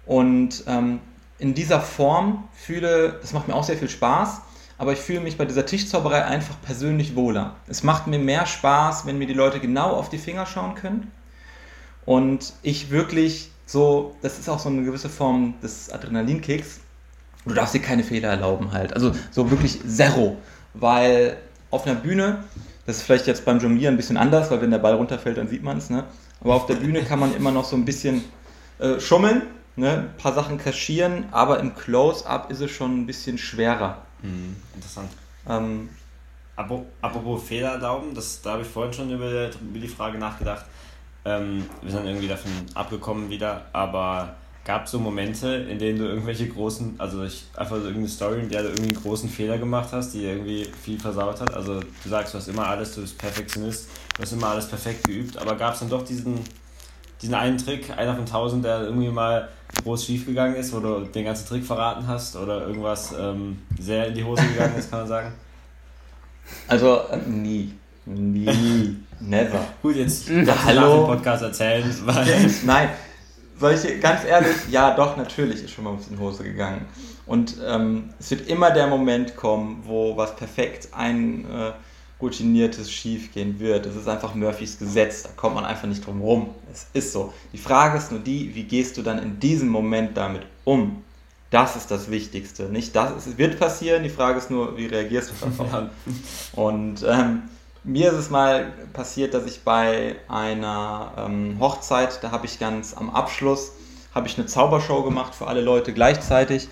Und 0.07 0.65
ähm, 0.69 1.01
in 1.39 1.55
dieser 1.55 1.81
Form 1.81 2.49
fühle, 2.55 3.19
das 3.21 3.33
macht 3.33 3.49
mir 3.49 3.55
auch 3.55 3.65
sehr 3.65 3.77
viel 3.77 3.89
Spaß, 3.91 4.41
aber 4.79 4.93
ich 4.93 5.01
fühle 5.01 5.21
mich 5.21 5.37
bei 5.37 5.45
dieser 5.45 5.67
Tischzauberei 5.67 6.25
einfach 6.25 6.55
persönlich 6.63 7.17
wohler. 7.17 7.57
Es 7.67 7.83
macht 7.83 8.07
mir 8.07 8.19
mehr 8.19 8.47
Spaß, 8.47 9.07
wenn 9.07 9.19
mir 9.19 9.27
die 9.27 9.35
Leute 9.35 9.59
genau 9.59 9.91
auf 9.91 10.09
die 10.09 10.19
Finger 10.19 10.47
schauen 10.47 10.77
können 10.77 11.11
und 12.07 12.55
ich 12.63 12.91
wirklich 12.91 13.51
so, 13.67 14.17
das 14.23 14.39
ist 14.39 14.49
auch 14.49 14.59
so 14.59 14.69
eine 14.69 14.83
gewisse 14.83 15.09
Form 15.09 15.55
des 15.63 15.91
Adrenalinkicks. 15.91 16.81
Du 17.45 17.55
darfst 17.55 17.75
dir 17.75 17.83
keine 17.83 18.03
Fehler 18.03 18.31
erlauben 18.31 18.73
halt. 18.73 18.95
Also 18.95 19.13
so 19.31 19.51
wirklich 19.51 19.81
zero, 19.87 20.37
weil 20.75 21.37
auf 21.71 21.87
einer 21.87 21.97
Bühne, 21.97 22.45
das 22.89 22.97
ist 22.97 23.03
vielleicht 23.03 23.27
jetzt 23.27 23.45
beim 23.45 23.59
Jonglieren 23.61 23.95
ein 23.95 23.97
bisschen 23.99 24.17
anders, 24.17 24.51
weil 24.51 24.63
wenn 24.63 24.71
der 24.71 24.79
Ball 24.79 24.95
runterfällt, 24.95 25.37
dann 25.37 25.47
sieht 25.47 25.63
man 25.63 25.77
es, 25.77 25.91
ne? 25.91 26.05
Aber 26.41 26.55
auf 26.55 26.65
der 26.65 26.77
Bühne 26.77 27.03
kann 27.03 27.19
man 27.19 27.35
immer 27.35 27.51
noch 27.51 27.67
so 27.67 27.77
ein 27.77 27.85
bisschen 27.85 28.25
äh, 28.79 28.99
schummeln 28.99 29.43
ne, 29.77 29.91
ein 29.91 30.17
paar 30.17 30.33
Sachen 30.33 30.57
kaschieren, 30.57 31.27
aber 31.31 31.61
im 31.61 31.75
Close-Up 31.75 32.51
ist 32.51 32.61
es 32.61 32.71
schon 32.71 33.03
ein 33.03 33.07
bisschen 33.07 33.37
schwerer. 33.37 33.99
Mhm, 34.23 34.57
interessant. 34.75 35.11
Ähm, 35.47 35.91
Apropos 36.57 37.43
Fehlerlauben, 37.43 38.15
das, 38.15 38.41
da 38.41 38.53
habe 38.53 38.63
ich 38.63 38.69
vorhin 38.69 38.95
schon 38.95 39.11
über, 39.11 39.51
über 39.51 39.79
die 39.79 39.87
Frage 39.87 40.17
nachgedacht. 40.17 40.65
Ähm, 41.27 41.67
wir 41.83 41.91
sind 41.91 42.07
irgendwie 42.07 42.27
davon 42.27 42.51
abgekommen 42.73 43.29
wieder, 43.29 43.67
aber 43.75 44.35
gab 44.69 44.85
es 44.85 44.91
so 44.91 44.99
Momente, 44.99 45.49
in 45.71 45.79
denen 45.79 45.99
du 45.99 46.05
irgendwelche 46.05 46.47
großen, 46.47 46.97
also 46.99 47.23
ich, 47.25 47.47
einfach 47.57 47.77
so 47.77 47.85
irgendeine 47.85 48.09
Story, 48.09 48.41
in 48.41 48.51
der 48.51 48.65
du 48.65 48.69
irgendwie 48.69 48.91
einen 48.91 49.03
großen 49.03 49.31
Fehler 49.31 49.57
gemacht 49.57 49.89
hast, 49.93 50.13
die 50.13 50.25
irgendwie 50.25 50.69
viel 50.83 51.01
versaut 51.01 51.41
hat? 51.41 51.55
Also 51.55 51.81
du 51.81 52.09
sagst, 52.09 52.35
du 52.35 52.39
hast 52.39 52.49
immer 52.49 52.67
alles, 52.67 52.95
du 52.95 53.01
bist 53.01 53.17
Perfektionist, 53.17 53.89
du 54.15 54.23
hast 54.23 54.33
immer 54.33 54.49
alles 54.49 54.69
perfekt 54.69 55.05
geübt, 55.05 55.39
aber 55.39 55.57
gab 55.57 55.73
es 55.73 55.81
dann 55.81 55.89
doch 55.89 56.05
diesen, 56.05 56.41
diesen 57.23 57.35
einen 57.35 57.57
Trick, 57.57 57.97
einer 57.97 58.15
von 58.15 58.27
tausend, 58.27 58.63
der 58.63 58.83
irgendwie 58.83 59.09
mal 59.09 59.49
groß 59.85 60.05
schief 60.05 60.27
gegangen 60.27 60.57
ist, 60.57 60.75
wo 60.75 60.81
du 60.81 61.01
den 61.01 61.25
ganzen 61.25 61.49
Trick 61.49 61.65
verraten 61.65 62.07
hast 62.07 62.37
oder 62.37 62.67
irgendwas 62.67 63.15
ähm, 63.19 63.63
sehr 63.81 64.09
in 64.09 64.15
die 64.17 64.25
Hose 64.25 64.43
gegangen 64.49 64.77
ist, 64.77 64.91
kann 64.91 65.01
man 65.01 65.09
sagen? 65.09 65.33
Also 66.67 67.01
äh, 67.11 67.17
nie. 67.27 67.73
Nie. 68.05 68.97
Never. 69.21 69.67
Gut, 69.83 69.97
jetzt 69.97 70.29
ja, 70.29 70.65
hallo. 70.65 70.81
nach 70.81 70.95
dem 70.95 71.07
Podcast 71.07 71.43
erzählen. 71.43 71.95
Weil 72.05 72.51
Nein, 72.65 72.89
solche, 73.59 73.99
ganz 73.99 74.25
ehrlich, 74.25 74.57
ja 74.71 74.95
doch, 74.95 75.17
natürlich 75.17 75.65
ist 75.65 75.71
schon 75.71 75.85
mal 75.85 75.91
ein 75.91 75.97
bisschen 75.97 76.15
in 76.15 76.21
Hose 76.21 76.45
gegangen. 76.45 76.87
Und 77.27 77.57
ähm, 77.67 78.11
es 78.19 78.31
wird 78.31 78.49
immer 78.49 78.71
der 78.71 78.87
Moment 78.87 79.37
kommen, 79.37 79.83
wo 79.85 80.17
was 80.17 80.37
perfekt 80.37 80.89
ein... 80.93 81.45
Äh, 81.45 81.73
routiniertes 82.21 82.91
schiefgehen 82.91 83.61
wird. 83.61 83.87
Es 83.87 83.97
ist 83.97 84.09
einfach 84.09 84.35
Murphys 84.35 84.79
Gesetz, 84.79 85.23
da 85.23 85.31
kommt 85.37 85.55
man 85.55 85.65
einfach 85.65 85.87
nicht 85.87 86.05
drum 86.05 86.21
rum. 86.21 86.55
Es 86.73 86.87
ist 86.93 87.13
so. 87.13 87.33
Die 87.53 87.59
Frage 87.59 87.99
ist 87.99 88.11
nur 88.11 88.21
die, 88.21 88.55
wie 88.55 88.65
gehst 88.65 88.97
du 88.97 89.03
dann 89.03 89.19
in 89.19 89.39
diesem 89.39 89.69
Moment 89.69 90.17
damit 90.17 90.43
um? 90.65 91.03
Das 91.51 91.77
ist 91.77 91.91
das 91.91 92.11
Wichtigste. 92.11 92.65
Nicht 92.65 92.95
das, 92.95 93.27
es 93.27 93.39
wird 93.39 93.59
passieren, 93.59 94.03
die 94.03 94.11
Frage 94.11 94.39
ist 94.39 94.51
nur, 94.51 94.77
wie 94.77 94.87
reagierst 94.87 95.31
du 95.31 95.47
darauf? 95.65 95.91
Und 96.53 97.05
ähm, 97.09 97.43
mir 97.89 98.13
ist 98.13 98.19
es 98.19 98.31
mal 98.31 98.67
passiert, 98.93 99.33
dass 99.33 99.47
ich 99.47 99.63
bei 99.63 100.17
einer 100.29 101.13
ähm, 101.17 101.57
Hochzeit, 101.59 102.23
da 102.23 102.31
habe 102.31 102.45
ich 102.45 102.59
ganz 102.59 102.95
am 102.95 103.09
Abschluss, 103.11 103.73
habe 104.15 104.29
ich 104.29 104.37
eine 104.37 104.47
Zaubershow 104.47 105.03
gemacht 105.03 105.35
für 105.35 105.47
alle 105.47 105.63
Leute 105.63 105.93
gleichzeitig. 105.93 106.69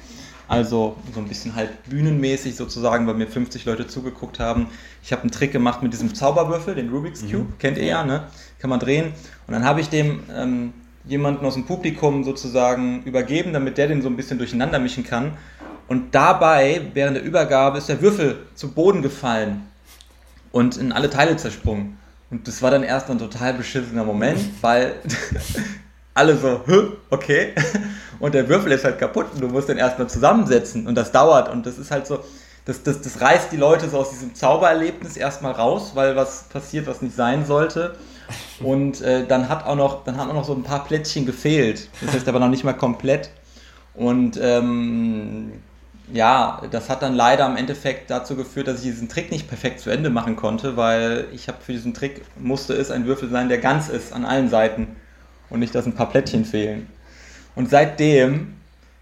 Also 0.47 0.95
so 1.13 1.19
ein 1.19 1.27
bisschen 1.27 1.57
halt 1.57 1.71
bühnenmäßig 1.89 2.55
sozusagen, 2.55 3.07
weil 3.07 3.15
mir 3.15 3.27
50 3.27 3.65
Leute 3.65 3.87
zugeguckt 3.87 4.39
haben. 4.39 4.69
Ich 5.03 5.11
habe 5.11 5.23
einen 5.23 5.33
Trick 5.33 5.53
gemacht 5.53 5.83
mit 5.83 5.93
diesem 5.93 6.15
Zauberwürfel, 6.15 6.75
den 6.75 6.91
Rubik's 6.91 7.23
Cube, 7.23 7.39
mhm. 7.39 7.59
kennt 7.59 7.79
ihr 7.79 7.87
ja, 7.87 8.05
ne? 8.05 8.25
Kann 8.59 8.71
man 8.71 8.79
drehen. 8.79 9.07
Und 9.47 9.55
dann 9.55 9.65
habe 9.65 9.81
ich 9.81 9.89
dem 9.89 10.21
ähm, 10.33 10.73
jemanden 11.05 11.47
aus 11.47 11.55
dem 11.55 11.65
Publikum 11.65 12.25
sozusagen 12.25 13.03
übergeben, 13.05 13.53
damit 13.53 13.79
der 13.79 13.89
den 13.89 14.03
so 14.03 14.09
ein 14.09 14.17
bisschen 14.17 14.39
durcheinander 14.39 14.79
mischen 14.79 15.03
kann. 15.03 15.33
Und 15.89 16.15
dabei, 16.15 16.83
während 16.95 17.17
der 17.17 17.25
Übergabe, 17.25 17.79
ist 17.79 17.89
der 17.89 18.01
Würfel 18.03 18.47
zu 18.55 18.71
Boden 18.71 19.03
gefallen 19.03 19.67
und 20.57 20.79
in 20.79 20.91
alle 20.91 21.11
Teile 21.11 21.37
zersprungen. 21.37 21.99
Und 22.31 22.49
das 22.49 22.63
war 22.63 22.71
dann 22.71 22.83
erst 22.83 23.11
ein 23.11 23.19
total 23.19 23.53
beschissener 23.53 24.05
Moment, 24.05 24.41
weil 24.63 24.95
alle 26.15 26.35
so, 26.39 26.63
okay. 27.11 27.53
Und 28.21 28.33
der 28.33 28.49
Würfel 28.49 28.73
ist 28.73 28.83
halt 28.83 28.99
kaputt 28.99 29.27
und 29.35 29.43
du 29.43 29.49
musst 29.49 29.69
den 29.69 29.77
erstmal 29.77 30.09
zusammensetzen 30.09 30.87
und 30.87 30.95
das 30.95 31.13
dauert 31.13 31.51
und 31.51 31.67
das 31.67 31.77
ist 31.77 31.91
halt 31.91 32.07
so, 32.07 32.21
das, 32.65 32.83
das, 32.83 33.03
das 33.03 33.21
reißt 33.21 33.53
die 33.53 33.59
Leute 33.59 33.91
so 33.91 33.99
aus 33.99 34.09
diesem 34.09 34.35
Zaubererlebnis 34.35 35.19
erstmal 35.19 35.53
raus, 35.53 35.91
weil 35.93 36.17
was 36.17 36.45
passiert, 36.45 36.87
was 36.87 37.03
nicht 37.03 37.15
sein 37.15 37.45
sollte. 37.45 37.95
Und 38.61 39.03
äh, 39.03 39.27
dann 39.27 39.51
hat 39.51 39.67
auch 39.67 39.77
noch, 39.77 40.05
dann 40.05 40.17
haben 40.17 40.31
auch 40.31 40.35
noch 40.35 40.47
so 40.47 40.55
ein 40.55 40.63
paar 40.63 40.85
Plättchen 40.85 41.27
gefehlt. 41.27 41.91
Das 42.01 42.15
heißt 42.15 42.27
aber 42.27 42.39
noch 42.41 42.49
nicht 42.49 42.65
mal 42.65 42.73
komplett. 42.73 43.29
Und 43.93 44.41
ähm, 44.41 45.53
ja, 46.13 46.63
das 46.71 46.89
hat 46.89 47.03
dann 47.03 47.15
leider 47.15 47.47
im 47.47 47.57
Endeffekt 47.57 48.11
dazu 48.11 48.37
geführt, 48.37 48.69
dass 48.69 48.79
ich 48.79 48.85
diesen 48.85 49.09
Trick 49.09 49.31
nicht 49.31 49.49
perfekt 49.49 49.81
zu 49.81 49.91
Ende 49.91 50.11
machen 50.11 50.37
konnte, 50.37 50.77
weil 50.77 51.27
ich 51.33 51.49
habe 51.49 51.59
für 51.61 51.73
diesen 51.73 51.95
Trick 51.95 52.23
musste 52.39 52.75
es 52.75 52.91
ein 52.91 53.07
Würfel 53.07 53.29
sein, 53.29 53.49
der 53.49 53.59
ganz 53.59 53.89
ist 53.89 54.13
an 54.13 54.25
allen 54.25 54.49
Seiten 54.49 54.97
und 55.51 55.61
nicht, 55.61 55.75
dass 55.75 55.87
ein 55.87 55.95
paar 55.95 56.09
Plättchen 56.09 56.45
fehlen. 56.45 56.89
Und 57.55 57.71
seitdem, 57.71 58.55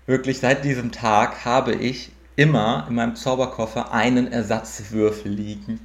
wirklich 0.07 0.39
seit 0.39 0.65
diesem 0.65 0.93
Tag, 0.93 1.45
habe 1.45 1.75
ich 1.75 2.13
immer 2.37 2.87
in 2.89 2.95
meinem 2.95 3.17
Zauberkoffer 3.17 3.93
einen 3.93 4.33
Ersatzwürfel 4.33 5.31
liegen. 5.31 5.81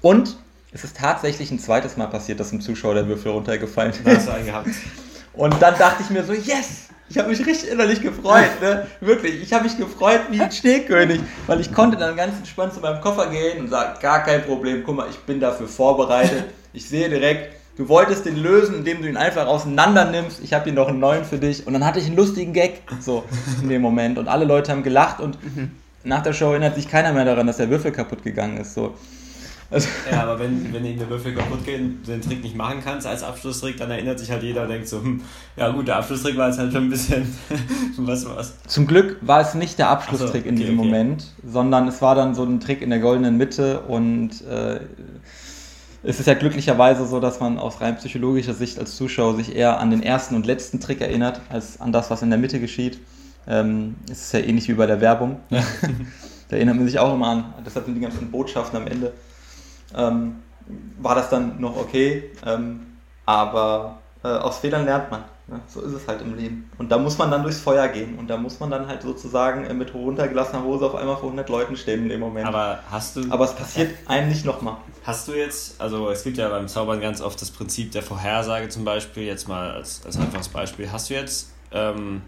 Und 0.00 0.36
es 0.72 0.84
ist 0.84 0.96
tatsächlich 0.96 1.50
ein 1.50 1.58
zweites 1.58 1.96
Mal 1.96 2.06
passiert, 2.06 2.40
dass 2.40 2.52
im 2.52 2.60
Zuschauer 2.60 2.94
der 2.94 3.08
Würfel 3.08 3.32
runtergefallen 3.32 3.92
ist. 3.92 4.04
Hast 4.04 4.28
du 4.28 4.32
einen 4.32 4.46
gehabt. 4.46 4.68
Und 5.32 5.60
dann 5.60 5.76
dachte 5.78 6.02
ich 6.02 6.10
mir 6.10 6.24
so, 6.24 6.32
yes, 6.32 6.88
ich 7.08 7.18
habe 7.18 7.28
mich 7.28 7.44
richtig 7.46 7.70
innerlich 7.70 8.00
gefreut, 8.00 8.60
ne? 8.60 8.86
Wirklich. 9.00 9.42
Ich 9.42 9.52
habe 9.52 9.64
mich 9.64 9.76
gefreut 9.76 10.20
wie 10.30 10.40
ein 10.40 10.50
Schneekönig, 10.50 11.20
weil 11.46 11.60
ich 11.60 11.72
konnte 11.72 11.96
dann 11.96 12.16
ganz 12.16 12.36
entspannt 12.38 12.72
zu 12.72 12.80
meinem 12.80 13.00
Koffer 13.00 13.26
gehen 13.28 13.60
und 13.60 13.68
sagen, 13.68 13.98
gar 14.00 14.24
kein 14.24 14.42
Problem, 14.42 14.82
guck 14.84 14.96
mal, 14.96 15.06
ich 15.10 15.18
bin 15.18 15.38
dafür 15.40 15.68
vorbereitet. 15.68 16.44
Ich 16.72 16.88
sehe 16.88 17.08
direkt, 17.08 17.54
du 17.76 17.88
wolltest 17.88 18.24
den 18.24 18.36
lösen, 18.36 18.76
indem 18.76 19.02
du 19.02 19.08
ihn 19.08 19.16
einfach 19.16 19.46
auseinander 19.46 20.06
nimmst. 20.06 20.40
Ich 20.42 20.52
habe 20.54 20.64
hier 20.64 20.72
noch 20.72 20.88
einen 20.88 20.98
neuen 20.98 21.24
für 21.24 21.38
dich. 21.38 21.66
Und 21.66 21.74
dann 21.74 21.84
hatte 21.84 21.98
ich 21.98 22.06
einen 22.06 22.16
lustigen 22.16 22.52
Gag, 22.52 22.82
so 23.00 23.24
in 23.62 23.68
dem 23.68 23.82
Moment. 23.82 24.18
Und 24.18 24.28
alle 24.28 24.44
Leute 24.44 24.72
haben 24.72 24.82
gelacht 24.82 25.20
und 25.20 25.38
mhm. 25.44 25.72
nach 26.04 26.22
der 26.22 26.32
Show 26.32 26.50
erinnert 26.50 26.74
sich 26.74 26.88
keiner 26.88 27.12
mehr 27.12 27.24
daran, 27.24 27.46
dass 27.46 27.58
der 27.58 27.70
Würfel 27.70 27.92
kaputt 27.92 28.22
gegangen 28.24 28.56
ist. 28.56 28.74
So. 28.74 28.94
Also 29.74 29.88
ja, 30.08 30.22
aber 30.22 30.38
wenn, 30.38 30.72
wenn 30.72 30.84
ihm 30.84 30.98
der 30.98 31.10
Würfel 31.10 31.34
kaputt 31.34 31.64
geht 31.64 31.80
und 31.80 32.06
den 32.06 32.22
Trick 32.22 32.44
nicht 32.44 32.54
machen 32.54 32.80
kannst 32.82 33.08
als 33.08 33.24
Abschlusstrick, 33.24 33.76
dann 33.76 33.90
erinnert 33.90 34.20
sich 34.20 34.30
halt 34.30 34.44
jeder 34.44 34.62
und 34.62 34.68
denkt 34.68 34.86
so, 34.86 35.02
hm, 35.02 35.22
ja 35.56 35.68
gut, 35.70 35.88
der 35.88 35.96
Abschlusstrick 35.96 36.36
war 36.36 36.46
jetzt 36.46 36.60
halt 36.60 36.72
schon 36.72 36.84
ein 36.84 36.90
bisschen, 36.90 37.26
was 37.96 38.24
war's? 38.24 38.54
Zum 38.68 38.86
Glück 38.86 39.16
war 39.20 39.40
es 39.40 39.54
nicht 39.54 39.80
der 39.80 39.88
Abschlusstrick 39.88 40.30
so, 40.30 40.38
okay, 40.38 40.48
in 40.48 40.56
diesem 40.56 40.78
okay. 40.78 40.88
Moment, 40.88 41.26
sondern 41.44 41.88
es 41.88 42.00
war 42.00 42.14
dann 42.14 42.36
so 42.36 42.44
ein 42.44 42.60
Trick 42.60 42.82
in 42.82 42.90
der 42.90 43.00
goldenen 43.00 43.36
Mitte 43.36 43.80
und 43.80 44.42
äh, 44.42 44.78
es 46.04 46.20
ist 46.20 46.26
ja 46.26 46.34
glücklicherweise 46.34 47.04
so, 47.04 47.18
dass 47.18 47.40
man 47.40 47.58
aus 47.58 47.80
rein 47.80 47.96
psychologischer 47.96 48.54
Sicht 48.54 48.78
als 48.78 48.94
Zuschauer 48.94 49.34
sich 49.34 49.56
eher 49.56 49.80
an 49.80 49.90
den 49.90 50.04
ersten 50.04 50.36
und 50.36 50.46
letzten 50.46 50.78
Trick 50.78 51.00
erinnert, 51.00 51.40
als 51.48 51.80
an 51.80 51.90
das, 51.90 52.10
was 52.10 52.22
in 52.22 52.30
der 52.30 52.38
Mitte 52.38 52.60
geschieht. 52.60 53.00
Ähm, 53.48 53.96
es 54.08 54.26
ist 54.26 54.32
ja 54.34 54.38
ähnlich 54.38 54.68
wie 54.68 54.74
bei 54.74 54.86
der 54.86 55.00
Werbung. 55.00 55.40
da 55.50 56.56
erinnert 56.56 56.76
man 56.76 56.86
sich 56.86 57.00
auch 57.00 57.12
immer 57.12 57.26
an. 57.26 57.54
Deshalb 57.66 57.86
sind 57.86 57.96
die 57.96 58.00
ganzen 58.00 58.30
Botschaften 58.30 58.78
am 58.78 58.86
Ende 58.86 59.12
ähm, 59.96 60.42
war 60.98 61.14
das 61.14 61.30
dann 61.30 61.60
noch 61.60 61.76
okay. 61.76 62.30
Ähm, 62.44 62.86
aber 63.26 63.98
äh, 64.22 64.28
aus 64.28 64.58
Fehlern 64.58 64.84
lernt 64.84 65.10
man. 65.10 65.24
Ja, 65.46 65.60
so 65.68 65.82
ist 65.82 65.92
es 65.92 66.08
halt 66.08 66.22
im 66.22 66.36
Leben. 66.36 66.70
Und 66.78 66.90
da 66.90 66.96
muss 66.96 67.18
man 67.18 67.30
dann 67.30 67.42
durchs 67.42 67.60
Feuer 67.60 67.86
gehen. 67.88 68.18
Und 68.18 68.28
da 68.28 68.38
muss 68.38 68.60
man 68.60 68.70
dann 68.70 68.86
halt 68.86 69.02
sozusagen 69.02 69.66
äh, 69.66 69.74
mit 69.74 69.92
runtergelassener 69.92 70.64
Hose 70.64 70.86
auf 70.86 70.94
einmal 70.94 71.16
vor 71.16 71.24
100 71.24 71.48
Leuten 71.50 71.76
stehen 71.76 72.04
in 72.04 72.08
dem 72.08 72.20
Moment. 72.20 72.46
Aber 72.46 72.78
hast 72.90 73.16
du. 73.16 73.30
Aber 73.30 73.44
es 73.44 73.54
passiert 73.54 73.90
einem 74.08 74.30
nicht 74.30 74.46
nochmal. 74.46 74.78
Hast 75.04 75.28
du 75.28 75.32
jetzt, 75.32 75.78
also 75.78 76.08
es 76.08 76.24
gibt 76.24 76.38
ja 76.38 76.48
beim 76.48 76.66
Zaubern 76.66 77.02
ganz 77.02 77.20
oft 77.20 77.40
das 77.42 77.50
Prinzip 77.50 77.92
der 77.92 78.02
Vorhersage 78.02 78.70
zum 78.70 78.86
Beispiel, 78.86 79.24
jetzt 79.24 79.46
mal 79.46 79.72
als, 79.72 80.00
als 80.06 80.16
einfaches 80.16 80.48
Beispiel. 80.48 80.90
Hast 80.90 81.10
du 81.10 81.14
jetzt 81.14 81.52
ähm, 81.72 82.22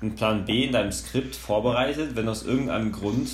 einen 0.00 0.14
Plan 0.14 0.44
B 0.44 0.64
in 0.64 0.72
deinem 0.72 0.92
Skript 0.92 1.34
vorbereitet, 1.34 2.14
wenn 2.14 2.28
aus 2.28 2.44
irgendeinem 2.44 2.92
Grund 2.92 3.30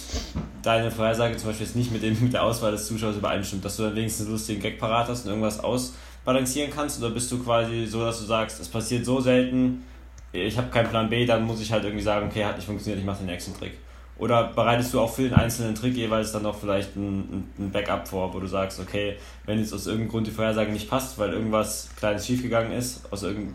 deine 0.63 0.91
Vorhersage 0.91 1.37
zum 1.37 1.49
Beispiel 1.49 1.67
jetzt 1.67 1.77
nicht 1.77 1.91
mit, 1.91 2.03
dem, 2.03 2.23
mit 2.23 2.33
der 2.33 2.45
Auswahl 2.45 2.71
des 2.71 2.87
Zuschauers 2.87 3.17
übereinstimmt, 3.17 3.65
dass 3.65 3.77
du 3.77 3.83
dann 3.85 3.97
wenigstens 3.97 4.27
einen 4.27 4.35
lustigen 4.35 4.61
Gag 4.61 4.79
parat 4.79 5.09
hast 5.09 5.25
und 5.25 5.31
irgendwas 5.31 5.61
ausbalancieren 5.61 6.71
kannst? 6.71 7.01
Oder 7.01 7.11
bist 7.11 7.31
du 7.33 7.43
quasi 7.43 7.87
so, 7.87 8.05
dass 8.05 8.21
du 8.21 8.27
sagst, 8.27 8.61
es 8.61 8.69
passiert 8.69 9.05
so 9.05 9.21
selten, 9.21 9.85
ich 10.33 10.57
habe 10.57 10.69
keinen 10.69 10.89
Plan 10.89 11.11
B, 11.11 11.27
dann 11.27 11.43
muss 11.43 11.61
ich 11.61 11.71
halt 11.71 11.85
irgendwie 11.85 12.03
sagen, 12.03 12.29
okay, 12.29 12.45
hat 12.45 12.57
nicht 12.57 12.67
funktioniert, 12.67 13.01
ich 13.01 13.05
mache 13.05 13.19
den 13.19 13.27
nächsten 13.27 13.55
Trick. 13.55 13.73
Oder 14.19 14.45
bereitest 14.45 14.95
du 14.95 15.01
auch 15.01 15.13
für 15.13 15.23
den 15.23 15.35
einzelnen 15.35 15.75
Trick 15.75 15.97
jeweils 15.97 16.33
dann 16.33 16.45
noch 16.45 16.57
vielleicht 16.57 16.97
ein, 16.97 17.49
ein 17.59 17.71
Backup 17.71 18.07
vor, 18.07 18.33
wo 18.33 18.41
du 18.41 18.47
sagst, 18.47 18.79
okay, 18.79 19.17
wenn 19.47 19.59
jetzt 19.59 19.75
aus 19.75 19.87
irgendeinem 19.87 20.11
Grund 20.11 20.27
die 20.27 20.31
Vorhersage 20.31 20.71
nicht 20.71 20.89
passt, 20.89 21.19
weil 21.19 21.33
irgendwas 21.33 21.89
Kleines 21.97 22.27
schiefgegangen 22.27 22.73
ist, 22.73 23.13
aus 23.13 23.25
irgendeinem 23.25 23.55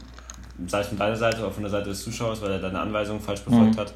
sei 0.66 0.82
es 0.82 0.88
von 0.88 0.98
deiner 0.98 1.16
Seite 1.16 1.42
oder 1.42 1.52
von 1.52 1.64
der 1.64 1.72
Seite 1.72 1.90
des 1.90 2.04
Zuschauers, 2.04 2.42
weil 2.42 2.52
er 2.52 2.60
deine 2.60 2.80
Anweisungen 2.80 3.22
falsch 3.22 3.42
befolgt 3.42 3.76
mhm. 3.76 3.80
hat. 3.80 3.94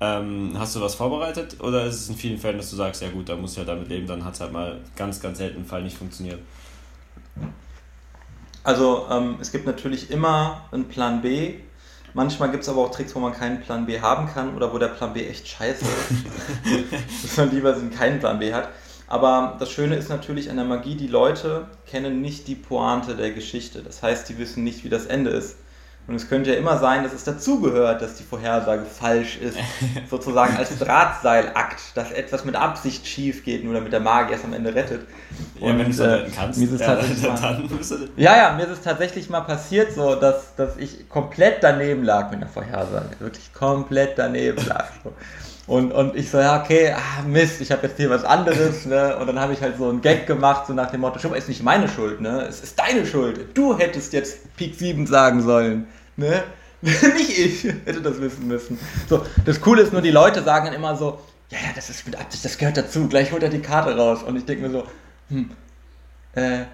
Ähm, 0.00 0.54
hast 0.56 0.76
du 0.76 0.80
was 0.80 0.94
vorbereitet 0.94 1.56
oder 1.60 1.84
ist 1.84 1.96
es 1.96 2.08
in 2.08 2.14
vielen 2.14 2.38
Fällen, 2.38 2.56
dass 2.56 2.70
du 2.70 2.76
sagst, 2.76 3.02
ja 3.02 3.10
gut, 3.10 3.28
da 3.28 3.34
muss 3.34 3.52
ich 3.52 3.58
halt 3.58 3.68
damit 3.68 3.88
leben, 3.88 4.06
dann 4.06 4.24
hat 4.24 4.34
es 4.34 4.40
halt 4.40 4.52
mal 4.52 4.78
ganz, 4.94 5.20
ganz 5.20 5.38
selten 5.38 5.56
einen 5.56 5.66
Fall 5.66 5.82
nicht 5.82 5.98
funktioniert? 5.98 6.38
Also 8.62 9.06
ähm, 9.10 9.38
es 9.40 9.50
gibt 9.50 9.66
natürlich 9.66 10.10
immer 10.10 10.62
einen 10.70 10.84
Plan 10.84 11.20
B. 11.20 11.54
Manchmal 12.14 12.50
gibt 12.50 12.62
es 12.62 12.68
aber 12.68 12.82
auch 12.82 12.90
Tricks, 12.90 13.14
wo 13.14 13.18
man 13.18 13.32
keinen 13.32 13.60
Plan 13.60 13.86
B 13.86 14.00
haben 14.00 14.28
kann 14.28 14.54
oder 14.54 14.72
wo 14.72 14.78
der 14.78 14.88
Plan 14.88 15.12
B 15.12 15.26
echt 15.26 15.48
scheiße 15.48 15.84
ist. 15.84 17.22
dass 17.24 17.36
man 17.36 17.50
lieber 17.50 17.74
keinen 17.96 18.20
Plan 18.20 18.38
B 18.38 18.52
hat. 18.52 18.68
Aber 19.08 19.56
das 19.58 19.70
Schöne 19.70 19.96
ist 19.96 20.10
natürlich 20.10 20.50
an 20.50 20.56
der 20.56 20.66
Magie, 20.66 20.94
die 20.94 21.06
Leute 21.06 21.66
kennen 21.86 22.20
nicht 22.20 22.46
die 22.46 22.54
Pointe 22.54 23.16
der 23.16 23.32
Geschichte. 23.32 23.82
Das 23.82 24.02
heißt, 24.02 24.28
die 24.28 24.38
wissen 24.38 24.64
nicht, 24.64 24.84
wie 24.84 24.90
das 24.90 25.06
Ende 25.06 25.30
ist. 25.30 25.56
Und 26.08 26.14
es 26.14 26.26
könnte 26.26 26.52
ja 26.52 26.56
immer 26.56 26.78
sein, 26.78 27.02
dass 27.04 27.12
es 27.12 27.24
dazugehört, 27.24 28.00
dass 28.00 28.14
die 28.14 28.22
Vorhersage 28.22 28.86
falsch 28.86 29.36
ist. 29.36 29.58
Sozusagen 30.10 30.56
als 30.56 30.78
Drahtseilakt, 30.78 31.80
dass 31.94 32.12
etwas 32.12 32.46
mit 32.46 32.56
Absicht 32.56 33.06
schief 33.06 33.44
geht, 33.44 33.62
nur 33.62 33.74
damit 33.74 33.92
der 33.92 34.00
Magier 34.00 34.36
es 34.36 34.42
am 34.44 34.54
Ende 34.54 34.74
rettet. 34.74 35.02
Ja, 35.60 35.66
wenn 35.68 35.78
du 35.78 35.90
es 35.90 36.00
äh, 36.00 36.24
kannst. 36.34 36.58
Mir 36.58 36.64
ist 36.64 36.72
es 36.72 36.80
ja, 36.80 36.94
mal, 37.34 37.62
ja, 38.16 38.36
ja, 38.38 38.54
mir 38.56 38.64
ist 38.64 38.70
es 38.70 38.80
tatsächlich 38.80 39.28
mal 39.28 39.42
passiert, 39.42 39.92
so, 39.92 40.14
dass, 40.14 40.54
dass 40.56 40.78
ich 40.78 41.10
komplett 41.10 41.62
daneben 41.62 42.04
lag 42.04 42.30
mit 42.30 42.40
der 42.40 42.48
Vorhersage. 42.48 43.10
Wirklich 43.18 43.52
komplett 43.52 44.16
daneben 44.16 44.64
lag. 44.66 44.86
So. 45.04 45.12
Und, 45.66 45.92
und 45.92 46.16
ich 46.16 46.30
so, 46.30 46.38
ja, 46.38 46.62
okay, 46.62 46.94
ah, 46.96 47.22
Mist, 47.26 47.60
ich 47.60 47.70
habe 47.70 47.86
jetzt 47.86 47.98
hier 47.98 48.08
was 48.08 48.24
anderes, 48.24 48.86
ne? 48.86 49.14
Und 49.18 49.26
dann 49.26 49.38
habe 49.38 49.52
ich 49.52 49.60
halt 49.60 49.76
so 49.76 49.90
einen 49.90 50.00
Gag 50.00 50.26
gemacht, 50.26 50.66
so 50.66 50.72
nach 50.72 50.90
dem 50.90 51.02
Motto, 51.02 51.18
schon 51.18 51.34
ist 51.34 51.48
nicht 51.48 51.62
meine 51.62 51.86
Schuld, 51.86 52.22
ne? 52.22 52.46
Es 52.48 52.62
ist 52.62 52.78
deine 52.78 53.04
Schuld. 53.04 53.48
Du 53.52 53.76
hättest 53.78 54.14
jetzt 54.14 54.56
Peak 54.56 54.74
7 54.74 55.06
sagen 55.06 55.42
sollen. 55.42 55.86
Ne? 56.18 56.42
Nicht 56.80 57.38
ich 57.38 57.64
hätte 57.64 58.02
das 58.02 58.20
wissen 58.20 58.46
müssen. 58.46 58.78
So, 59.08 59.24
das 59.44 59.60
Coole 59.60 59.82
ist 59.82 59.92
nur, 59.92 60.02
die 60.02 60.10
Leute 60.10 60.42
sagen 60.42 60.66
dann 60.66 60.74
immer 60.74 60.96
so, 60.96 61.20
ja, 61.48 61.58
ja, 61.58 61.72
das 61.74 61.90
ist 61.90 62.04
mit 62.06 62.16
Absicht, 62.16 62.44
das 62.44 62.58
gehört 62.58 62.76
dazu, 62.76 63.08
gleich 63.08 63.32
holt 63.32 63.42
er 63.42 63.48
die 63.48 63.60
Karte 63.60 63.96
raus. 63.96 64.22
Und 64.24 64.36
ich 64.36 64.44
denke 64.44 64.66
mir 64.66 64.70
so, 64.70 64.84
hm, 65.30 65.50
äh, 66.34 66.64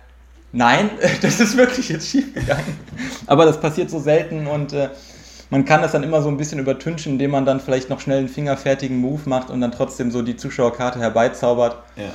nein, 0.52 0.90
das 1.22 1.40
ist 1.40 1.56
wirklich 1.56 1.90
jetzt 1.90 2.08
schief 2.08 2.32
gegangen. 2.34 2.78
Aber 3.26 3.44
das 3.44 3.60
passiert 3.60 3.90
so 3.90 4.00
selten 4.00 4.46
und 4.46 4.72
äh, 4.72 4.88
man 5.50 5.66
kann 5.66 5.82
das 5.82 5.92
dann 5.92 6.02
immer 6.02 6.22
so 6.22 6.28
ein 6.30 6.38
bisschen 6.38 6.58
übertünchen, 6.58 7.12
indem 7.12 7.30
man 7.30 7.44
dann 7.44 7.60
vielleicht 7.60 7.90
noch 7.90 8.00
schnell 8.00 8.18
einen 8.18 8.28
fingerfertigen 8.28 8.96
Move 8.96 9.22
macht 9.26 9.50
und 9.50 9.60
dann 9.60 9.72
trotzdem 9.72 10.10
so 10.10 10.22
die 10.22 10.36
Zuschauerkarte 10.36 10.98
herbeizaubert. 11.00 11.76
Ja. 11.96 12.12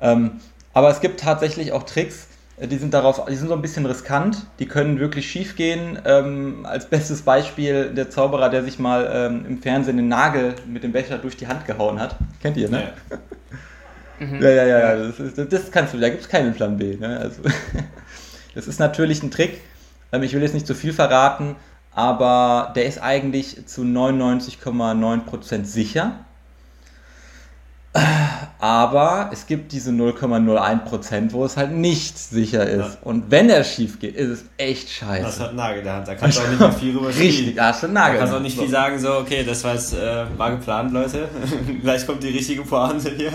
Ähm, 0.00 0.40
aber 0.72 0.88
es 0.88 1.00
gibt 1.00 1.20
tatsächlich 1.20 1.72
auch 1.72 1.82
Tricks, 1.82 2.26
die 2.60 2.76
sind 2.76 2.94
darauf, 2.94 3.24
die 3.26 3.34
sind 3.34 3.48
so 3.48 3.54
ein 3.54 3.62
bisschen 3.62 3.84
riskant, 3.84 4.46
die 4.60 4.66
können 4.66 5.00
wirklich 5.00 5.28
schief 5.28 5.56
gehen. 5.56 5.98
Ähm, 6.04 6.64
als 6.64 6.86
bestes 6.86 7.22
Beispiel 7.22 7.90
der 7.90 8.10
Zauberer, 8.10 8.48
der 8.48 8.62
sich 8.62 8.78
mal 8.78 9.10
ähm, 9.12 9.44
im 9.46 9.62
Fernsehen 9.62 9.96
den 9.96 10.08
Nagel 10.08 10.54
mit 10.66 10.84
dem 10.84 10.92
Becher 10.92 11.18
durch 11.18 11.36
die 11.36 11.48
Hand 11.48 11.66
gehauen 11.66 11.98
hat. 12.00 12.16
Kennt 12.40 12.56
ihr, 12.56 12.68
ne? 12.68 12.92
Ja, 14.20 14.26
mhm. 14.26 14.42
ja, 14.42 14.50
ja, 14.50 14.66
ja, 14.66 14.96
das, 14.96 15.18
ist, 15.18 15.52
das 15.52 15.70
kannst 15.72 15.94
du, 15.94 15.98
da 15.98 16.08
gibt 16.08 16.22
es 16.22 16.28
keinen 16.28 16.54
Plan 16.54 16.76
B. 16.76 16.96
Ne? 16.96 17.18
Also, 17.18 17.42
das 18.54 18.68
ist 18.68 18.78
natürlich 18.78 19.22
ein 19.24 19.32
Trick. 19.32 19.60
Ähm, 20.12 20.22
ich 20.22 20.32
will 20.32 20.42
jetzt 20.42 20.54
nicht 20.54 20.66
zu 20.66 20.76
viel 20.76 20.92
verraten, 20.92 21.56
aber 21.90 22.72
der 22.76 22.86
ist 22.86 23.02
eigentlich 23.02 23.66
zu 23.66 23.82
99,9% 23.82 25.64
sicher. 25.64 26.23
Aber 28.58 29.30
es 29.32 29.46
gibt 29.46 29.70
diese 29.72 29.90
0,01%, 29.90 31.32
wo 31.32 31.44
es 31.44 31.56
halt 31.56 31.72
nicht 31.72 32.18
sicher 32.18 32.66
ist. 32.66 32.94
Ja. 32.94 32.96
Und 33.02 33.30
wenn 33.30 33.50
er 33.50 33.62
schief 33.62 34.00
geht, 34.00 34.16
ist 34.16 34.28
es 34.30 34.44
echt 34.56 34.88
scheiße. 34.88 35.22
Das 35.22 35.38
hat 35.38 35.54
Nagel 35.54 35.78
in 35.78 35.84
der 35.84 35.94
Hand. 35.94 36.08
Da 36.08 36.14
kannst 36.14 36.38
du 36.38 36.42
auch 36.42 36.48
nicht 36.48 36.58
mehr 36.60 36.72
viel 36.72 36.96
rüber 36.96 37.08
Richtig, 37.14 37.36
spielen. 37.38 37.56
da 37.56 37.66
hast 37.66 37.82
du 37.82 37.86
einen 37.86 37.94
Da 37.94 38.00
Nagel. 38.02 38.18
kannst 38.18 38.32
du 38.32 38.36
auch 38.38 38.42
nicht 38.42 38.58
viel 38.58 38.68
sagen, 38.68 38.98
so, 38.98 39.18
okay, 39.18 39.44
das 39.44 39.62
war 39.64 39.74
jetzt 39.74 39.92
äh, 39.94 40.24
war 40.36 40.50
geplant, 40.52 40.92
Leute. 40.92 41.28
Gleich 41.82 42.06
kommt 42.06 42.22
die 42.22 42.30
richtige 42.30 42.62
Pointe 42.62 43.10
hier. 43.10 43.32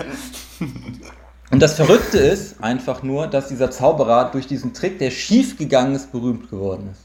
Und 1.50 1.60
das 1.62 1.74
Verrückte 1.74 2.18
ist 2.18 2.62
einfach 2.62 3.02
nur, 3.02 3.28
dass 3.28 3.48
dieser 3.48 3.70
Zauberer 3.70 4.30
durch 4.32 4.46
diesen 4.46 4.74
Trick, 4.74 4.98
der 4.98 5.10
schief 5.10 5.56
gegangen 5.56 5.94
ist, 5.94 6.12
berühmt 6.12 6.50
geworden 6.50 6.88
ist. 6.92 7.02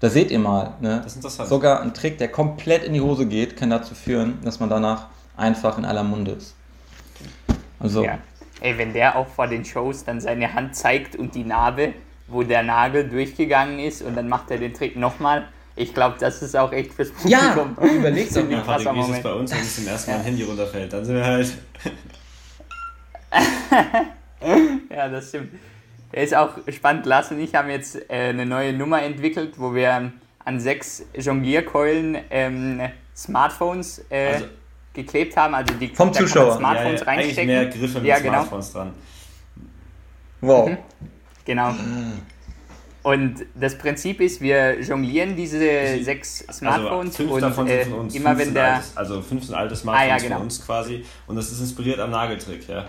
Da 0.00 0.10
seht 0.10 0.30
ihr 0.30 0.40
mal, 0.40 0.74
ne? 0.80 0.98
Das 1.02 1.12
ist 1.12 1.16
interessant. 1.16 1.48
Sogar 1.48 1.80
ein 1.80 1.94
Trick, 1.94 2.18
der 2.18 2.28
komplett 2.28 2.84
in 2.84 2.92
die 2.92 3.00
Hose 3.00 3.24
geht, 3.26 3.56
kann 3.56 3.70
dazu 3.70 3.94
führen, 3.94 4.38
dass 4.44 4.60
man 4.60 4.68
danach 4.68 5.06
einfach 5.36 5.78
in 5.78 5.84
aller 5.84 6.02
Munde 6.02 6.32
ist. 6.32 6.55
Also, 7.86 8.04
Ja. 8.04 8.18
Ey, 8.60 8.78
wenn 8.78 8.92
der 8.94 9.16
auch 9.16 9.26
vor 9.28 9.46
den 9.48 9.64
Shows 9.64 10.04
dann 10.04 10.20
seine 10.20 10.54
Hand 10.54 10.74
zeigt 10.74 11.14
und 11.16 11.34
die 11.34 11.44
Narbe, 11.44 11.92
wo 12.26 12.42
der 12.42 12.62
Nagel 12.62 13.08
durchgegangen 13.08 13.78
ist 13.78 14.02
und 14.02 14.16
dann 14.16 14.28
macht 14.28 14.50
er 14.50 14.58
den 14.58 14.72
Trick 14.72 14.96
nochmal. 14.96 15.46
Ich 15.76 15.92
glaube, 15.92 16.16
das 16.18 16.40
ist 16.42 16.56
auch 16.56 16.72
echt 16.72 16.94
fürs 16.94 17.10
Ja, 17.26 17.52
Publikum. 17.54 17.96
überleg 17.98 18.28
doch 18.28 18.34
Ziemlich 18.36 18.56
mal. 18.58 18.64
Patrick, 18.78 18.94
wie 18.94 19.00
ist 19.00 19.08
es 19.18 19.22
bei 19.22 19.32
uns, 19.34 19.52
wenn 19.52 19.60
es 19.60 19.76
zum 19.76 19.86
ersten 19.86 20.10
Mal 20.10 20.16
ein 20.18 20.24
Handy 20.24 20.42
runterfällt? 20.42 20.90
Dann 20.92 21.04
sind 21.04 21.16
wir 21.16 21.24
halt. 21.24 21.52
Ja, 24.90 25.08
das 25.08 25.28
stimmt. 25.28 25.52
Er 26.12 26.22
ist 26.22 26.34
auch 26.34 26.50
spannend. 26.68 27.06
Lars 27.06 27.30
und 27.30 27.40
ich 27.40 27.54
haben 27.54 27.68
jetzt 27.68 27.96
äh, 28.08 28.28
eine 28.30 28.46
neue 28.46 28.72
Nummer 28.72 29.02
entwickelt, 29.02 29.54
wo 29.58 29.74
wir 29.74 30.12
an 30.44 30.60
sechs 30.60 31.04
Jonglierkeulen 31.14 32.18
ähm, 32.30 32.80
Smartphones 33.14 34.04
äh, 34.10 34.34
Also- 34.34 34.46
geklebt 34.96 35.36
haben. 35.36 35.54
Also 35.54 35.74
die 35.74 35.88
Vom 35.88 36.12
Zuschauer. 36.12 36.48
man 36.48 36.58
Smartphones 36.58 37.00
ja, 37.00 37.06
ja, 37.06 37.12
eigentlich 37.12 37.26
reinstecken. 37.38 37.46
mehr 37.46 37.66
Griffe 37.66 37.98
mit 37.98 38.08
ja, 38.08 38.18
genau. 38.18 38.32
Smartphones 38.32 38.72
dran. 38.72 38.90
wow. 40.40 40.70
Genau. 41.44 41.74
Und 43.04 43.46
das 43.54 43.78
Prinzip 43.78 44.20
ist, 44.20 44.40
wir 44.40 44.80
jonglieren 44.80 45.36
diese 45.36 46.02
sechs 46.02 46.38
Smartphones 46.50 47.10
also, 47.10 47.16
fünf 47.18 47.30
und 47.30 47.40
davon 47.40 47.66
äh, 47.68 47.84
sind 47.84 47.92
von 47.92 48.00
uns. 48.00 48.14
immer 48.16 48.30
fünf 48.30 48.40
wenn 48.40 48.54
der 48.54 48.74
Altes, 48.74 48.96
also 48.96 49.22
fünf 49.22 49.44
sind 49.44 49.54
alte 49.54 49.76
Smartphones 49.76 50.10
Ah, 50.10 50.16
ja, 50.16 50.20
genau. 50.20 50.36
von 50.38 50.42
uns 50.42 50.66
quasi. 50.66 51.04
Und 51.28 51.36
das 51.36 51.52
ist 51.52 51.60
inspiriert 51.60 52.00
am 52.00 52.10
Nageltrick, 52.10 52.66
ja. 52.68 52.84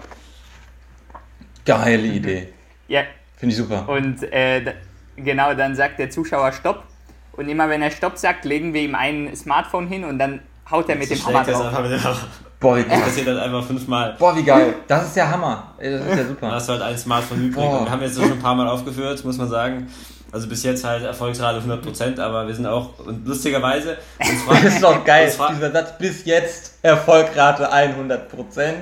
Geile 1.66 2.08
Idee. 2.08 2.48
ja 2.88 3.04
Finde 3.36 3.54
ich 3.54 3.58
super. 3.62 3.88
und 3.88 4.24
äh, 4.34 4.64
da, 4.64 4.72
genau 5.18 5.54
dann 5.54 5.76
sagt 5.76 6.00
der 6.00 6.10
Zuschauer 6.10 6.52
Stopp 6.52 6.86
und 7.34 7.48
immer 7.48 7.70
wenn 7.70 7.84
er 7.84 7.92
Stopp 7.92 8.18
sagt, 8.18 8.44
legen 8.46 8.74
wir 8.74 8.82
ihm 8.82 8.96
ein 8.96 9.36
Smartphone 9.36 9.88
hin 9.88 10.04
und 10.04 10.18
dann 10.18 10.40
haut 10.72 10.90
er 10.90 10.96
mit 10.96 11.10
dem 11.10 11.26
Hammer 11.26 11.44
das 11.44 11.54
drauf. 11.58 11.66
einfach 11.68 11.82
mit 11.82 11.92
dem 11.92 12.04
Hammer. 12.04 12.18
Boah, 12.60 12.76
wie 12.78 12.82
Das 12.84 12.90
geil. 12.92 13.02
passiert 13.02 13.28
halt 13.28 13.40
einfach 13.40 13.64
fünfmal. 13.64 14.16
Boah, 14.18 14.36
wie 14.36 14.44
geil. 14.44 14.74
Das 14.88 15.06
ist 15.08 15.16
ja 15.16 15.30
Hammer. 15.30 15.74
Das 15.78 15.88
ist 16.02 16.18
ja 16.18 16.26
super. 16.28 16.52
hast 16.52 16.68
du 16.70 16.74
halt 16.74 16.82
ein 16.82 16.98
Smartphone 16.98 17.38
übrig. 17.50 17.56
Boah. 17.64 17.80
Und 17.80 17.86
wir 17.86 17.92
haben 17.92 18.02
jetzt 18.02 18.18
das 18.18 18.24
schon 18.24 18.34
ein 18.34 18.40
paar 18.40 18.56
Mal 18.56 18.68
aufgeführt, 18.68 19.24
muss 19.24 19.38
man 19.38 19.48
sagen. 19.48 19.88
Also 20.32 20.48
bis 20.50 20.64
jetzt 20.64 20.84
halt 20.84 21.04
Erfolgsrate 21.04 21.62
100%, 21.62 22.20
aber 22.20 22.48
wir 22.48 22.54
sind 22.54 22.66
auch, 22.68 23.00
und 23.06 23.26
lustigerweise, 23.26 23.96
uns 24.20 24.46
Das 24.50 24.74
ist 24.74 24.84
doch 24.84 25.04
geil. 25.06 25.32
Dieser 25.56 25.72
Satz 25.72 25.98
bis 26.00 26.26
jetzt 26.26 26.80
Erfolgrate 26.82 27.72
100%. 27.72 28.74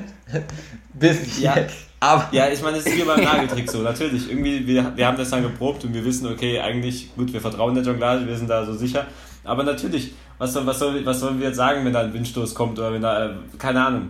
bis 0.94 1.40
Ja. 1.40 1.56
jetzt. 1.56 1.76
Aber 2.00 2.28
Ja, 2.32 2.48
ich 2.48 2.62
meine, 2.62 2.78
es 2.78 2.86
ist 2.86 2.96
wie 2.98 3.04
beim 3.04 3.24
Nageltrick 3.24 3.70
so. 3.70 3.80
Natürlich, 3.80 4.30
irgendwie, 4.30 4.66
wir, 4.66 4.92
wir 4.96 5.06
haben 5.08 5.18
das 5.18 5.30
dann 5.30 5.44
geprobt 5.44 5.84
und 5.84 5.94
wir 5.94 6.04
wissen, 6.06 6.28
okay, 6.28 6.60
eigentlich, 6.60 7.14
gut, 7.16 7.32
wir 7.32 7.42
vertrauen 7.42 7.76
der 7.76 7.84
Jonglage, 7.84 8.28
wir 8.28 8.38
sind 8.38 8.50
da 8.50 8.66
so 8.66 8.74
sicher. 8.74 9.06
Aber 9.46 9.64
natürlich, 9.64 10.12
was, 10.38 10.54
soll, 10.54 10.66
was, 10.66 10.80
soll, 10.80 11.06
was 11.06 11.20
sollen 11.20 11.40
wir 11.40 11.48
jetzt 11.48 11.58
sagen, 11.58 11.86
wenn 11.86 11.94
da 11.94 12.02
ein 12.02 12.14
Windstoß 12.14 12.54
kommt 12.56 12.78
oder 12.80 12.92
wenn 12.94 13.02
da, 13.02 13.26
äh, 13.28 13.34
keine 13.58 13.86
Ahnung. 13.86 14.10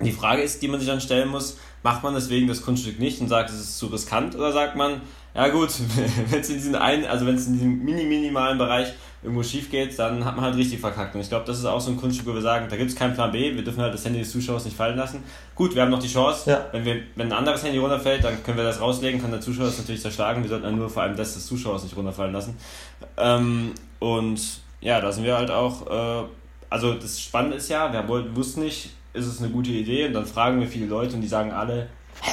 Die 0.00 0.12
Frage 0.12 0.42
ist, 0.42 0.60
die 0.60 0.68
man 0.68 0.78
sich 0.78 0.88
dann 0.88 1.00
stellen 1.00 1.28
muss, 1.30 1.56
macht 1.82 2.02
man 2.02 2.14
deswegen 2.14 2.46
das 2.46 2.62
Kunststück 2.62 2.98
nicht 2.98 3.20
und 3.20 3.28
sagt, 3.28 3.48
es 3.48 3.58
ist 3.58 3.78
zu 3.78 3.86
riskant 3.86 4.34
oder 4.34 4.52
sagt 4.52 4.76
man, 4.76 5.00
ja 5.34 5.48
gut, 5.48 5.70
wenn 6.30 6.40
es 6.40 6.50
in 6.50 6.56
diesen 6.56 6.74
einen, 6.74 7.06
also 7.06 7.26
wenn 7.26 7.34
es 7.36 7.46
in 7.46 7.54
diesem 7.54 7.82
mini 7.82 8.04
minimalen 8.04 8.58
Bereich 8.58 8.92
irgendwo 9.22 9.42
schief 9.42 9.70
geht, 9.70 9.98
dann 9.98 10.24
hat 10.24 10.36
man 10.36 10.44
halt 10.44 10.56
richtig 10.56 10.80
verkackt. 10.80 11.14
Und 11.14 11.22
ich 11.22 11.28
glaube, 11.30 11.46
das 11.46 11.58
ist 11.58 11.64
auch 11.64 11.80
so 11.80 11.90
ein 11.90 11.96
Kunststück, 11.96 12.26
wo 12.28 12.34
wir 12.34 12.42
sagen, 12.42 12.66
da 12.68 12.76
gibt 12.76 12.90
es 12.90 12.96
keinen 12.96 13.14
Plan 13.14 13.32
B, 13.32 13.54
wir 13.54 13.64
dürfen 13.64 13.80
halt 13.82 13.94
das 13.94 14.04
Handy 14.04 14.18
des 14.20 14.30
Zuschauers 14.30 14.64
nicht 14.66 14.76
fallen 14.76 14.96
lassen. 14.96 15.22
Gut, 15.54 15.74
wir 15.74 15.82
haben 15.82 15.90
noch 15.90 15.98
die 15.98 16.08
Chance, 16.12 16.50
Ja. 16.50 16.66
wenn, 16.72 16.84
wir, 16.84 16.96
wenn 17.16 17.28
ein 17.28 17.32
anderes 17.32 17.64
Handy 17.64 17.78
runterfällt, 17.78 18.22
dann 18.22 18.42
können 18.44 18.58
wir 18.58 18.64
das 18.64 18.80
rauslegen, 18.80 19.20
kann 19.20 19.30
der 19.30 19.40
Zuschauer 19.40 19.66
das 19.66 19.78
natürlich 19.78 20.02
zerschlagen. 20.02 20.42
Wir 20.42 20.50
sollten 20.50 20.64
dann 20.64 20.76
nur 20.76 20.90
vor 20.90 21.02
allem 21.02 21.16
das 21.16 21.34
des 21.34 21.46
Zuschauers 21.46 21.82
nicht 21.84 21.96
runterfallen 21.96 22.32
lassen. 22.34 22.56
Ähm, 23.16 23.72
und 23.98 24.40
ja, 24.86 25.00
da 25.00 25.10
sind 25.10 25.24
wir 25.24 25.36
halt 25.36 25.50
auch, 25.50 25.86
äh, 25.90 26.24
also 26.70 26.94
das 26.94 27.20
Spannende 27.20 27.56
ist 27.56 27.68
ja, 27.68 27.92
wir 27.92 28.06
wollten- 28.06 28.36
wussten 28.36 28.60
nicht, 28.60 28.90
ist 29.12 29.26
es 29.26 29.40
eine 29.40 29.50
gute 29.50 29.70
Idee 29.70 30.06
und 30.06 30.12
dann 30.12 30.26
fragen 30.26 30.60
wir 30.60 30.68
viele 30.68 30.86
Leute 30.86 31.14
und 31.16 31.20
die 31.22 31.28
sagen 31.28 31.50
alle, 31.50 31.88
hä, 32.22 32.30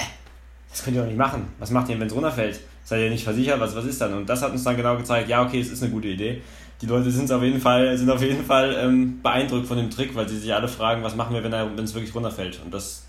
das 0.70 0.84
könnt 0.84 0.96
ihr 0.96 1.02
doch 1.02 1.08
nicht 1.10 1.18
machen. 1.18 1.48
Was 1.60 1.72
macht 1.72 1.90
ihr, 1.90 2.00
wenn 2.00 2.08
es 2.08 2.14
runterfällt? 2.16 2.60
Seid 2.84 3.02
ihr 3.02 3.10
nicht 3.10 3.24
versichert? 3.24 3.60
Was, 3.60 3.76
was 3.76 3.86
ist 3.86 4.00
dann? 4.02 4.14
Und 4.14 4.28
das 4.30 4.42
hat 4.44 4.52
uns 4.52 4.64
dann 4.64 4.76
genau 4.78 4.96
gezeigt, 4.98 5.30
ja, 5.30 5.42
okay, 5.44 5.60
es 5.62 5.70
ist 5.70 5.82
eine 5.82 5.92
gute 5.92 6.10
Idee. 6.10 6.42
Die 6.82 6.86
Leute 6.86 7.10
sind 7.10 7.32
auf 7.32 7.42
jeden 7.42 7.60
Fall, 7.62 7.98
sind 7.98 8.10
auf 8.12 8.22
jeden 8.22 8.44
Fall 8.46 8.76
ähm, 8.78 9.22
beeindruckt 9.24 9.66
von 9.66 9.78
dem 9.78 9.90
Trick, 9.90 10.14
weil 10.16 10.28
sie 10.30 10.38
sich 10.38 10.54
alle 10.54 10.68
fragen, 10.68 11.02
was 11.02 11.16
machen 11.16 11.34
wir, 11.34 11.44
wenn 11.44 11.84
es 11.84 11.94
wirklich 11.96 12.14
runterfällt. 12.14 12.60
Und 12.64 12.74
das 12.74 13.06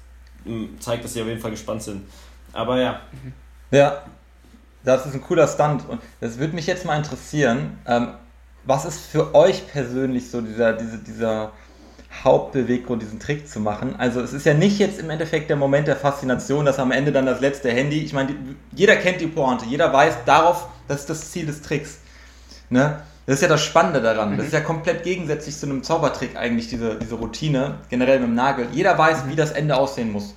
ähm, 0.47 0.70
zeigt, 0.78 1.05
dass 1.05 1.12
sie 1.12 1.20
auf 1.22 1.28
jeden 1.28 1.40
Fall 1.40 1.51
gespannt 1.51 1.82
sind. 1.82 2.03
Aber 2.53 2.80
ja, 2.80 3.01
Ja, 3.72 4.03
das 4.84 5.05
ist 5.07 5.14
ein 5.14 5.20
cooler 5.22 5.49
Stunt. 5.49 5.88
Und 5.88 6.01
das 6.20 6.38
würde 6.38 6.55
mich 6.55 6.66
jetzt 6.66 6.84
mal 6.86 6.97
interessieren. 6.97 7.78
Ähm, 7.86 8.09
was 8.67 8.85
ist 8.85 9.01
für 9.01 9.35
euch 9.35 9.67
persönlich 9.71 10.31
so 10.31 10.41
dieser, 10.41 10.73
diese, 10.73 10.99
dieser 10.99 11.53
Hauptbeweggrund, 12.23 13.03
diesen 13.03 13.21
Trick 13.21 13.49
zu 13.49 13.61
machen? 13.61 13.97
Also 13.99 14.21
es 14.21 14.33
ist 14.33 14.47
ja 14.47 14.55
nicht 14.55 14.79
jetzt 14.79 14.99
im 14.99 15.11
Endeffekt 15.11 15.51
der 15.51 15.57
Moment 15.57 15.89
der 15.89 15.97
Faszination, 15.97 16.65
dass 16.65 16.79
am 16.79 16.93
Ende 16.93 17.12
dann 17.12 17.27
das 17.27 17.41
letzte 17.41 17.71
Handy, 17.71 18.01
ich 18.01 18.12
meine, 18.12 18.35
jeder 18.73 18.97
kennt 18.97 19.21
die 19.21 19.27
Pointe, 19.27 19.67
jeder 19.67 19.93
weiß 19.93 20.25
darauf, 20.25 20.69
das 20.89 21.01
ist 21.01 21.11
das 21.11 21.31
Ziel 21.31 21.47
des 21.47 21.62
Tricks. 21.62 21.99
Ne? 22.71 23.01
Das 23.27 23.37
ist 23.37 23.43
ja 23.43 23.49
das 23.49 23.62
Spannende 23.62 24.03
daran. 24.03 24.37
Das 24.37 24.47
ist 24.47 24.53
ja 24.53 24.61
komplett 24.61 25.03
gegensätzlich 25.03 25.57
zu 25.57 25.67
einem 25.67 25.83
Zaubertrick 25.83 26.37
eigentlich, 26.37 26.69
diese, 26.69 26.97
diese 26.97 27.15
Routine, 27.15 27.77
generell 27.89 28.21
mit 28.21 28.29
dem 28.29 28.35
Nagel. 28.35 28.69
Jeder 28.73 28.99
weiß, 28.99 29.29
wie 29.29 29.37
das 29.37 29.53
Ende 29.53 29.77
aussehen 29.77 30.12
muss. 30.12 30.35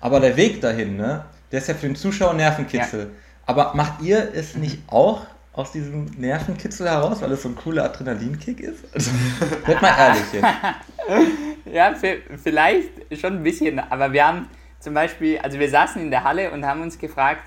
Aber 0.00 0.20
der 0.20 0.36
Weg 0.36 0.62
dahin, 0.62 0.96
ne, 0.96 1.24
der 1.52 1.60
ist 1.60 1.68
ja 1.68 1.74
für 1.74 1.86
den 1.86 1.96
Zuschauer 1.96 2.32
Nervenkitzel. 2.32 3.10
Aber 3.44 3.74
macht 3.74 4.00
ihr 4.00 4.30
es 4.34 4.56
nicht 4.56 4.78
auch 4.86 5.26
aus 5.60 5.72
diesem 5.72 6.06
Nervenkitzel 6.18 6.88
heraus, 6.88 7.20
weil 7.22 7.32
es 7.32 7.42
so 7.42 7.48
ein 7.50 7.54
cooler 7.54 7.84
Adrenalinkick 7.84 8.60
ist? 8.60 8.84
Also, 8.92 9.10
Werd 9.66 9.82
mal 9.82 9.96
ehrlich 9.98 10.32
jetzt. 10.32 10.46
Ja, 11.72 11.92
vi- 11.92 12.20
vielleicht 12.42 12.88
schon 13.20 13.34
ein 13.36 13.42
bisschen, 13.42 13.78
aber 13.78 14.12
wir 14.12 14.26
haben 14.26 14.48
zum 14.80 14.94
Beispiel, 14.94 15.38
also 15.38 15.58
wir 15.58 15.68
saßen 15.68 16.00
in 16.02 16.10
der 16.10 16.24
Halle 16.24 16.50
und 16.50 16.64
haben 16.64 16.80
uns 16.80 16.98
gefragt, 16.98 17.42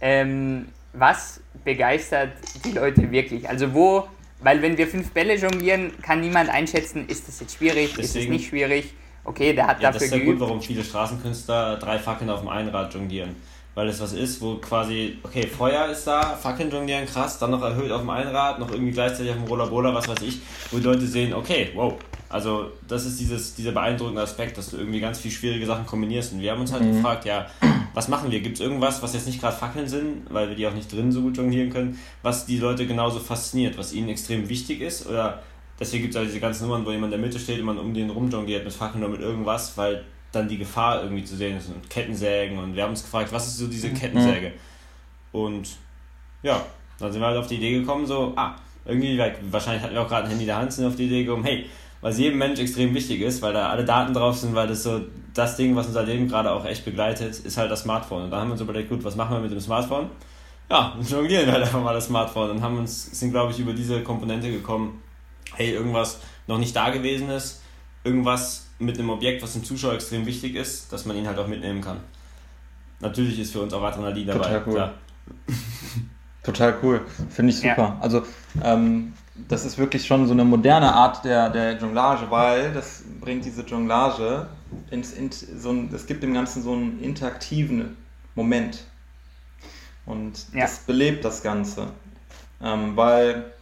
ähm, 0.00 0.66
was 0.92 1.40
begeistert 1.64 2.32
die 2.64 2.72
Leute 2.72 3.10
wirklich? 3.10 3.48
Also 3.48 3.72
wo, 3.72 4.08
weil 4.40 4.60
wenn 4.62 4.76
wir 4.76 4.86
fünf 4.88 5.10
Bälle 5.12 5.36
jonglieren, 5.36 5.92
kann 6.02 6.20
niemand 6.20 6.50
einschätzen, 6.50 7.06
ist 7.08 7.28
das 7.28 7.40
jetzt 7.40 7.56
schwierig, 7.56 7.92
ist 7.98 8.06
es 8.06 8.12
Deswegen- 8.14 8.32
nicht 8.32 8.48
schwierig. 8.48 8.92
Okay, 9.24 9.52
der 9.54 9.66
hat 9.66 9.80
Ja, 9.80 9.90
das 9.90 10.02
dafür 10.02 10.04
ist 10.06 10.10
der 10.12 10.18
Grund, 10.20 10.30
geübt. 10.38 10.40
warum 10.42 10.60
viele 10.62 10.84
Straßenkünstler 10.84 11.76
drei 11.78 11.98
Fackeln 11.98 12.30
auf 12.30 12.40
dem 12.40 12.48
Einrad 12.48 12.92
jonglieren. 12.94 13.34
Weil 13.76 13.88
es 13.88 14.00
was 14.00 14.14
ist, 14.14 14.40
wo 14.40 14.54
quasi, 14.54 15.18
okay, 15.22 15.46
Feuer 15.46 15.88
ist 15.88 16.06
da, 16.06 16.22
Fackeln 16.22 16.70
jonglieren, 16.70 17.04
krass, 17.04 17.38
dann 17.38 17.50
noch 17.50 17.60
erhöht 17.60 17.92
auf 17.92 18.00
dem 18.00 18.08
Einrad, 18.08 18.58
noch 18.58 18.70
irgendwie 18.70 18.92
gleichzeitig 18.92 19.30
auf 19.32 19.36
dem 19.36 19.44
Rollerbola, 19.44 19.94
was 19.94 20.08
weiß 20.08 20.22
ich, 20.22 20.40
wo 20.70 20.78
die 20.78 20.84
Leute 20.84 21.06
sehen, 21.06 21.34
okay, 21.34 21.72
wow. 21.74 21.92
Also 22.30 22.70
das 22.88 23.04
ist 23.04 23.20
dieses, 23.20 23.54
dieser 23.54 23.72
beeindruckende 23.72 24.22
Aspekt, 24.22 24.56
dass 24.56 24.70
du 24.70 24.78
irgendwie 24.78 24.98
ganz 24.98 25.18
viel 25.20 25.30
schwierige 25.30 25.66
Sachen 25.66 25.84
kombinierst. 25.84 26.32
Und 26.32 26.40
wir 26.40 26.52
haben 26.52 26.60
uns 26.62 26.72
halt 26.72 26.90
gefragt, 26.90 27.26
ja, 27.26 27.46
was 27.92 28.08
machen 28.08 28.30
wir? 28.30 28.40
Gibt 28.40 28.56
es 28.56 28.60
irgendwas, 28.60 29.02
was 29.02 29.12
jetzt 29.12 29.26
nicht 29.26 29.40
gerade 29.42 29.54
Fackeln 29.54 29.86
sind, 29.86 30.22
weil 30.30 30.48
wir 30.48 30.56
die 30.56 30.66
auch 30.66 30.72
nicht 30.72 30.90
drin 30.90 31.12
so 31.12 31.20
gut 31.20 31.36
jonglieren 31.36 31.70
können, 31.70 31.98
was 32.22 32.46
die 32.46 32.58
Leute 32.58 32.86
genauso 32.86 33.20
fasziniert, 33.20 33.76
was 33.76 33.92
ihnen 33.92 34.08
extrem 34.08 34.48
wichtig 34.48 34.80
ist? 34.80 35.06
Oder 35.06 35.42
deswegen 35.78 36.04
gibt 36.04 36.14
es 36.14 36.18
halt 36.18 36.28
diese 36.28 36.40
ganzen 36.40 36.66
Nummern, 36.66 36.86
wo 36.86 36.92
jemand 36.92 37.12
in 37.12 37.20
der 37.20 37.28
Mitte 37.28 37.38
steht 37.38 37.60
und 37.60 37.66
man 37.66 37.78
um 37.78 37.92
den 37.92 38.08
rumjongliert 38.08 38.64
mit 38.64 38.72
Fackeln 38.72 39.04
oder 39.04 39.12
mit 39.12 39.20
irgendwas, 39.20 39.76
weil 39.76 40.02
dann 40.32 40.48
die 40.48 40.58
Gefahr 40.58 41.02
irgendwie 41.02 41.24
zu 41.24 41.36
sehen 41.36 41.56
ist 41.56 41.68
und 41.68 41.88
Kettensägen 41.88 42.58
und 42.58 42.74
wir 42.74 42.82
haben 42.82 42.90
uns 42.90 43.02
gefragt, 43.02 43.32
was 43.32 43.46
ist 43.46 43.58
so 43.58 43.66
diese 43.66 43.90
Kettensäge? 43.92 44.52
Und 45.32 45.76
ja, 46.42 46.64
dann 46.98 47.12
sind 47.12 47.20
wir 47.20 47.28
halt 47.28 47.38
auf 47.38 47.46
die 47.46 47.56
Idee 47.56 47.80
gekommen, 47.80 48.06
so, 48.06 48.32
ah, 48.36 48.56
irgendwie, 48.84 49.20
wahrscheinlich 49.50 49.82
hatten 49.82 49.94
wir 49.94 50.02
auch 50.02 50.08
gerade 50.08 50.24
ein 50.24 50.30
Handy 50.30 50.44
in 50.44 50.48
der 50.48 50.56
Hand, 50.58 50.72
sind 50.72 50.86
auf 50.86 50.96
die 50.96 51.06
Idee 51.06 51.24
gekommen, 51.24 51.44
hey, 51.44 51.66
was 52.00 52.18
jedem 52.18 52.38
Mensch 52.38 52.60
extrem 52.60 52.94
wichtig 52.94 53.20
ist, 53.20 53.42
weil 53.42 53.52
da 53.52 53.70
alle 53.70 53.84
Daten 53.84 54.14
drauf 54.14 54.36
sind, 54.36 54.54
weil 54.54 54.68
das 54.68 54.82
so 54.82 55.00
das 55.34 55.56
Ding, 55.56 55.74
was 55.74 55.86
unser 55.86 56.04
Leben 56.04 56.28
gerade 56.28 56.50
auch 56.50 56.64
echt 56.64 56.84
begleitet, 56.84 57.38
ist 57.38 57.56
halt 57.56 57.70
das 57.70 57.82
Smartphone. 57.82 58.24
Und 58.24 58.30
da 58.30 58.40
haben 58.40 58.48
wir 58.48 58.52
uns 58.52 58.60
überlegt, 58.60 58.88
gut, 58.88 59.02
was 59.04 59.16
machen 59.16 59.36
wir 59.36 59.40
mit 59.40 59.50
dem 59.50 59.60
Smartphone? 59.60 60.10
Ja, 60.70 60.94
dann 60.96 61.06
jonglieren 61.06 61.46
wir 61.46 61.52
halt 61.52 61.64
einfach 61.64 61.82
mal 61.82 61.94
das 61.94 62.06
Smartphone 62.06 62.50
und 62.50 62.62
haben 62.62 62.78
uns, 62.78 63.18
sind 63.18 63.32
glaube 63.32 63.52
ich 63.52 63.58
über 63.58 63.72
diese 63.72 64.02
Komponente 64.02 64.50
gekommen, 64.50 65.02
hey, 65.54 65.72
irgendwas 65.72 66.20
noch 66.46 66.58
nicht 66.58 66.74
da 66.76 66.90
gewesen 66.90 67.28
ist, 67.30 67.62
irgendwas 68.04 68.65
mit 68.78 68.98
einem 68.98 69.10
Objekt, 69.10 69.42
was 69.42 69.54
dem 69.54 69.64
Zuschauer 69.64 69.94
extrem 69.94 70.26
wichtig 70.26 70.54
ist, 70.54 70.92
dass 70.92 71.04
man 71.06 71.16
ihn 71.16 71.26
halt 71.26 71.38
auch 71.38 71.48
mitnehmen 71.48 71.80
kann. 71.80 71.98
Natürlich 73.00 73.38
ist 73.38 73.52
für 73.52 73.60
uns 73.60 73.72
auch 73.72 73.82
Adrenalin 73.82 74.26
dabei. 74.26 74.38
Total 74.44 74.62
cool. 74.66 74.74
klar. 74.74 74.94
Total 76.42 76.74
cool. 76.82 77.00
Finde 77.30 77.52
ich 77.52 77.62
Ja. 77.62 77.74
super. 77.74 77.96
Also, 78.00 78.22
ähm, 78.62 79.12
das 79.48 79.64
ist 79.64 79.76
wirklich 79.76 80.06
schon 80.06 80.26
so 80.26 80.32
eine 80.32 80.44
moderne 80.44 80.92
Art 80.92 81.24
der, 81.24 81.50
der 81.50 81.76
Jonglage, 81.76 82.30
weil 82.30 82.72
das 82.72 83.02
bringt 83.20 83.44
diese 83.44 83.62
Jonglage 83.62 84.46
ins, 84.90 85.12
in, 85.12 85.30
so 85.30 85.70
ein, 85.72 85.90
es 85.92 86.06
gibt 86.06 86.22
dem 86.22 86.32
Ganzen 86.32 86.62
so 86.62 86.72
einen 86.72 87.00
interaktiven 87.02 87.96
Moment. 88.34 88.84
Und 90.06 90.46
Ja. 90.54 90.62
das 90.62 90.78
belebt 90.78 91.24
das 91.24 91.42
Ganze. 91.42 91.88
Ähm, 92.62 92.96
weil 92.96 93.52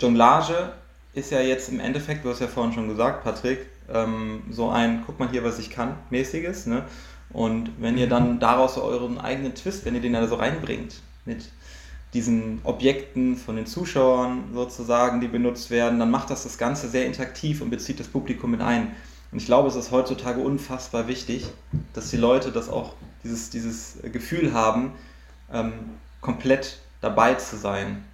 Jonglage 0.00 0.72
ist 1.14 1.30
ja 1.30 1.40
jetzt 1.40 1.68
im 1.68 1.80
Endeffekt, 1.80 2.24
du 2.24 2.30
hast 2.30 2.40
ja 2.40 2.46
vorhin 2.46 2.72
schon 2.72 2.88
gesagt, 2.88 3.24
Patrick, 3.24 3.66
ähm, 3.92 4.42
so 4.50 4.70
ein, 4.70 5.02
guck 5.06 5.18
mal 5.18 5.28
hier, 5.28 5.44
was 5.44 5.58
ich 5.58 5.70
kann, 5.70 5.96
mäßiges. 6.10 6.66
Ne? 6.66 6.84
Und 7.30 7.70
wenn 7.80 7.96
ihr 7.96 8.08
dann 8.08 8.38
daraus 8.40 8.74
so 8.74 8.82
euren 8.82 9.18
eigenen 9.18 9.54
Twist, 9.54 9.84
wenn 9.84 9.94
ihr 9.94 10.00
den 10.00 10.12
da 10.12 10.26
so 10.26 10.36
reinbringt, 10.36 11.00
mit 11.24 11.50
diesen 12.14 12.60
Objekten 12.64 13.36
von 13.36 13.56
den 13.56 13.66
Zuschauern 13.66 14.50
sozusagen, 14.52 15.20
die 15.20 15.28
benutzt 15.28 15.70
werden, 15.70 15.98
dann 15.98 16.10
macht 16.10 16.28
das 16.30 16.42
das 16.42 16.58
Ganze 16.58 16.88
sehr 16.88 17.06
interaktiv 17.06 17.62
und 17.62 17.70
bezieht 17.70 18.00
das 18.00 18.08
Publikum 18.08 18.50
mit 18.50 18.60
ein. 18.60 18.94
Und 19.30 19.38
ich 19.38 19.46
glaube, 19.46 19.68
es 19.68 19.76
ist 19.76 19.90
heutzutage 19.90 20.40
unfassbar 20.40 21.08
wichtig, 21.08 21.46
dass 21.94 22.10
die 22.10 22.18
Leute 22.18 22.52
das 22.52 22.68
auch, 22.68 22.94
dieses, 23.24 23.48
dieses 23.48 23.98
Gefühl 24.12 24.52
haben, 24.52 24.92
ähm, 25.50 25.72
komplett 26.20 26.80
dabei 27.00 27.34
zu 27.34 27.56
sein. 27.56 28.04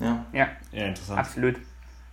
Ja. 0.00 0.24
Ja, 0.32 0.48
Ja, 0.72 0.86
interessant. 0.86 1.18
absolut. 1.18 1.56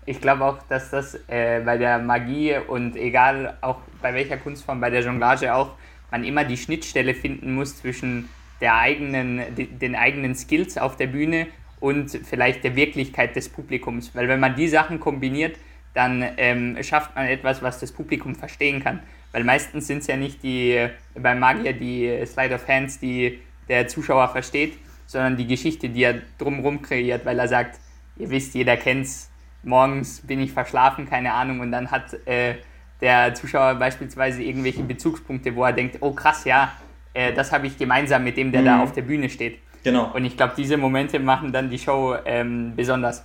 Ich 0.09 0.19
glaube 0.19 0.43
auch, 0.43 0.57
dass 0.67 0.89
das 0.89 1.13
äh, 1.27 1.61
bei 1.63 1.77
der 1.77 1.99
Magie 1.99 2.55
und 2.67 2.95
egal 2.95 3.57
auch 3.61 3.77
bei 4.01 4.11
welcher 4.15 4.37
Kunstform, 4.37 4.81
bei 4.81 4.89
der 4.89 5.01
Jonglage 5.01 5.53
auch, 5.53 5.75
man 6.09 6.23
immer 6.23 6.43
die 6.43 6.57
Schnittstelle 6.57 7.13
finden 7.13 7.53
muss 7.53 7.77
zwischen 7.77 8.27
der 8.59 8.75
eigenen, 8.75 9.55
de- 9.55 9.67
den 9.67 9.95
eigenen 9.95 10.33
Skills 10.33 10.79
auf 10.79 10.97
der 10.97 11.05
Bühne 11.05 11.45
und 11.79 12.09
vielleicht 12.09 12.63
der 12.63 12.75
Wirklichkeit 12.75 13.35
des 13.35 13.49
Publikums. 13.49 14.15
Weil 14.15 14.27
wenn 14.27 14.39
man 14.39 14.55
die 14.55 14.67
Sachen 14.67 14.99
kombiniert, 14.99 15.57
dann 15.93 16.25
ähm, 16.37 16.75
schafft 16.81 17.15
man 17.15 17.27
etwas, 17.27 17.61
was 17.61 17.79
das 17.79 17.91
Publikum 17.91 18.33
verstehen 18.33 18.83
kann. 18.83 19.01
Weil 19.31 19.43
meistens 19.43 19.85
sind 19.85 19.99
es 19.99 20.07
ja 20.07 20.17
nicht 20.17 20.41
die, 20.41 20.71
äh, 20.71 20.89
beim 21.13 21.37
Magier 21.37 21.73
die 21.73 22.07
äh, 22.07 22.25
Slide 22.25 22.55
of 22.55 22.67
Hands, 22.67 22.99
die 22.99 23.37
der 23.67 23.87
Zuschauer 23.87 24.29
versteht, 24.29 24.73
sondern 25.05 25.37
die 25.37 25.45
Geschichte, 25.45 25.87
die 25.87 26.01
er 26.01 26.15
drumherum 26.39 26.81
kreiert, 26.81 27.25
weil 27.25 27.37
er 27.37 27.47
sagt, 27.47 27.79
ihr 28.17 28.31
wisst, 28.31 28.55
jeder 28.55 28.75
kennt's, 28.75 29.28
morgens 29.63 30.21
bin 30.21 30.39
ich 30.39 30.51
verschlafen, 30.51 31.09
keine 31.09 31.33
Ahnung, 31.33 31.59
und 31.59 31.71
dann 31.71 31.91
hat 31.91 32.13
äh, 32.27 32.55
der 33.01 33.33
Zuschauer 33.33 33.75
beispielsweise 33.75 34.41
irgendwelche 34.43 34.83
Bezugspunkte, 34.83 35.55
wo 35.55 35.63
er 35.63 35.73
denkt, 35.73 35.97
oh 36.01 36.11
krass, 36.11 36.45
ja, 36.45 36.71
äh, 37.13 37.33
das 37.33 37.51
habe 37.51 37.67
ich 37.67 37.77
gemeinsam 37.77 38.23
mit 38.23 38.37
dem, 38.37 38.51
der 38.51 38.63
da 38.63 38.75
Mhm. 38.77 38.81
auf 38.81 38.91
der 38.93 39.01
Bühne 39.03 39.29
steht. 39.29 39.59
Genau. 39.83 40.11
Und 40.13 40.25
ich 40.25 40.35
glaube, 40.35 40.53
diese 40.57 40.75
Momente 40.77 41.19
machen 41.19 41.53
dann 41.53 41.69
die 41.69 41.79
Show 41.79 42.15
ähm, 42.25 42.73
besonders. 42.75 43.23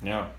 Ja. 0.00 0.30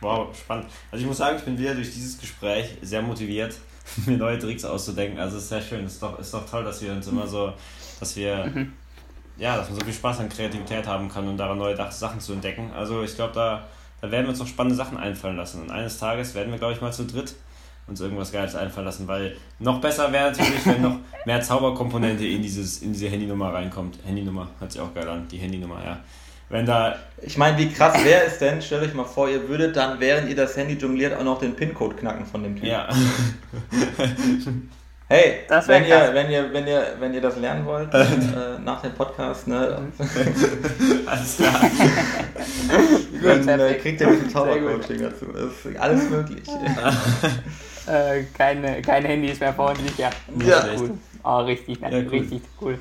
Wow, 0.00 0.34
spannend. 0.36 0.66
Also 0.90 1.02
ich 1.02 1.08
muss 1.08 1.18
sagen, 1.18 1.36
ich 1.36 1.44
bin 1.44 1.58
wieder 1.58 1.74
durch 1.74 1.92
dieses 1.92 2.18
Gespräch 2.18 2.76
sehr 2.80 3.02
motiviert, 3.02 3.58
mir 4.06 4.16
neue 4.16 4.38
Tricks 4.38 4.64
auszudenken. 4.64 5.18
Also 5.18 5.36
es 5.36 5.42
ist 5.44 5.48
sehr 5.50 5.60
schön. 5.60 5.84
Es 5.84 5.94
ist 5.94 6.02
doch, 6.02 6.18
ist 6.18 6.32
doch 6.32 6.48
toll, 6.48 6.64
dass 6.64 6.80
wir 6.80 6.92
uns 6.92 7.06
immer 7.08 7.26
so, 7.26 7.52
dass 7.98 8.16
wir, 8.16 8.50
ja, 9.36 9.56
dass 9.56 9.68
man 9.68 9.78
so 9.78 9.84
viel 9.84 9.92
Spaß 9.94 10.20
an 10.20 10.28
Kreativität 10.28 10.86
haben 10.86 11.08
kann 11.08 11.28
und 11.28 11.36
daran 11.36 11.58
neue 11.58 11.76
Sachen 11.90 12.20
zu 12.20 12.32
entdecken. 12.32 12.70
Also 12.74 13.02
ich 13.02 13.14
glaube, 13.14 13.34
da, 13.34 13.66
da 14.00 14.10
werden 14.10 14.24
wir 14.24 14.30
uns 14.30 14.38
noch 14.38 14.46
spannende 14.46 14.76
Sachen 14.76 14.98
einfallen 14.98 15.36
lassen. 15.36 15.62
Und 15.62 15.70
eines 15.70 15.98
Tages 15.98 16.34
werden 16.34 16.50
wir, 16.50 16.58
glaube 16.58 16.74
ich, 16.74 16.80
mal 16.80 16.92
zu 16.92 17.04
dritt 17.04 17.34
uns 17.90 18.00
irgendwas 18.00 18.32
Geiles 18.32 18.54
einfallen 18.54 18.86
lassen, 18.86 19.08
weil 19.08 19.36
noch 19.58 19.80
besser 19.80 20.12
wäre 20.12 20.30
natürlich, 20.30 20.64
wenn 20.64 20.82
noch 20.82 20.96
mehr 21.26 21.42
Zauberkomponente 21.42 22.24
in, 22.24 22.40
dieses, 22.40 22.82
in 22.82 22.92
diese 22.92 23.08
Handynummer 23.08 23.52
reinkommt. 23.52 23.98
Handynummer 24.04 24.48
hört 24.58 24.72
sich 24.72 24.80
auch 24.80 24.94
geil 24.94 25.08
an, 25.08 25.26
die 25.28 25.38
Handynummer, 25.38 25.82
ja. 25.84 25.98
Wenn 26.48 26.66
da 26.66 26.96
Ich 27.22 27.36
meine, 27.36 27.58
wie 27.58 27.68
krass 27.68 28.04
wäre 28.04 28.24
es 28.24 28.38
denn, 28.38 28.60
stellt 28.60 28.82
euch 28.82 28.94
mal 28.94 29.04
vor, 29.04 29.28
ihr 29.28 29.48
würdet 29.48 29.76
dann, 29.76 30.00
während 30.00 30.28
ihr 30.28 30.36
das 30.36 30.56
Handy 30.56 30.74
jongliert, 30.74 31.16
auch 31.16 31.22
noch 31.22 31.38
den 31.38 31.54
PIN-Code 31.54 31.96
knacken 31.96 32.26
von 32.26 32.42
dem 32.42 32.56
Typen. 32.56 32.68
Ja, 32.68 32.88
Hey, 35.12 35.40
wenn, 35.66 35.86
ihr, 35.86 36.14
wenn, 36.14 36.30
ihr, 36.30 36.52
wenn, 36.52 36.66
ihr, 36.68 36.86
wenn 37.00 37.12
ihr 37.12 37.20
das 37.20 37.36
lernen 37.36 37.66
wollt, 37.66 37.92
äh, 37.94 38.06
nach 38.64 38.80
dem 38.80 38.92
Podcast, 38.92 39.48
ne, 39.48 39.76
alles 41.04 41.36
klar. 41.38 41.60
dann 43.20 43.48
äh, 43.60 43.74
kriegt 43.74 44.00
ihr 44.00 44.06
ein 44.06 44.12
bisschen. 44.14 44.30
Zaubercoaching 44.30 45.02
dazu. 45.02 45.26
Das 45.32 45.64
ist 45.64 45.80
alles 45.80 46.08
möglich. 46.10 46.44
Äh, 47.88 48.22
keine, 48.38 48.80
kein 48.82 49.04
Handy 49.04 49.30
ist 49.30 49.40
mehr 49.40 49.52
freundlich, 49.52 49.98
ja. 49.98 50.10
Ja. 50.46 50.64
Cool. 50.78 50.92
Oh, 51.24 51.38
richtig, 51.38 51.80
Ja, 51.80 51.88
cool. 51.88 52.06
richtig 52.08 52.42
cool. 52.60 52.78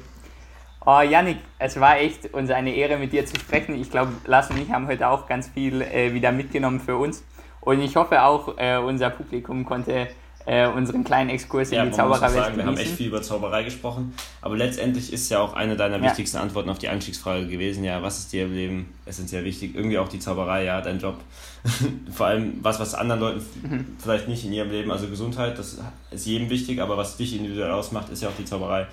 Oh, 0.85 1.01
Yannick, 1.01 1.39
es 1.57 1.79
war 1.79 1.97
echt 1.97 2.31
uns 2.31 2.51
eine 2.51 2.75
Ehre, 2.75 2.97
mit 2.97 3.11
dir 3.11 3.25
zu 3.25 3.39
sprechen. 3.39 3.73
Ich 3.81 3.89
glaube, 3.89 4.11
Lars 4.27 4.51
und 4.51 4.61
ich 4.61 4.69
haben 4.71 4.85
heute 4.87 5.07
auch 5.07 5.25
ganz 5.25 5.47
viel 5.47 5.81
äh, 5.81 6.13
wieder 6.13 6.31
mitgenommen 6.31 6.79
für 6.79 6.95
uns. 6.95 7.23
Und 7.61 7.81
ich 7.81 7.95
hoffe 7.95 8.21
auch, 8.21 8.55
äh, 8.59 8.77
unser 8.77 9.09
Publikum 9.09 9.65
konnte 9.65 10.09
äh, 10.49 10.67
unseren 10.67 11.03
kleinen 11.03 11.29
Exkurs 11.29 11.69
Ja, 11.69 11.83
in 11.83 11.91
die 11.91 11.95
Zaubererwelt 11.95 12.33
sagen, 12.33 12.57
wir 12.57 12.65
haben 12.65 12.75
echt 12.77 12.93
viel 12.95 13.07
über 13.07 13.21
Zauberei 13.21 13.63
gesprochen, 13.63 14.15
aber 14.41 14.57
letztendlich 14.57 15.13
ist 15.13 15.29
ja 15.29 15.39
auch 15.39 15.53
eine 15.53 15.75
deiner 15.77 15.97
Ja. 15.97 16.03
wichtigsten 16.05 16.37
Antworten 16.37 16.69
auf 16.69 16.79
die 16.79 16.87
Einstiegsfrage 16.87 17.47
gewesen, 17.47 17.83
ja, 17.83 18.01
was 18.01 18.17
ist 18.17 18.33
dir 18.33 18.45
im 18.45 18.53
Leben 18.53 18.93
essentiell 19.05 19.43
wichtig? 19.45 19.75
Irgendwie 19.75 19.99
auch 19.99 20.09
die 20.09 20.19
Zauberei, 20.19 20.63
ja, 20.63 20.81
dein 20.81 20.99
Job. 20.99 21.17
Vor 22.11 22.25
allem 22.25 22.59
was, 22.63 22.79
was 22.79 22.95
anderen 22.95 23.21
Leuten 23.21 23.45
Mhm. 23.61 23.85
vielleicht 24.01 24.27
nicht 24.27 24.43
in 24.43 24.51
ihrem 24.53 24.71
Leben, 24.71 24.91
also 24.91 25.07
Gesundheit, 25.07 25.59
das 25.59 25.77
ist 26.09 26.25
jedem 26.25 26.49
wichtig, 26.49 26.81
aber 26.81 26.97
was 26.97 27.15
dich 27.17 27.35
individuell 27.35 27.71
ausmacht, 27.71 28.09
ist 28.09 28.23
ja 28.23 28.29
auch 28.29 28.35
die 28.39 28.45
Zauberei. 28.45 28.87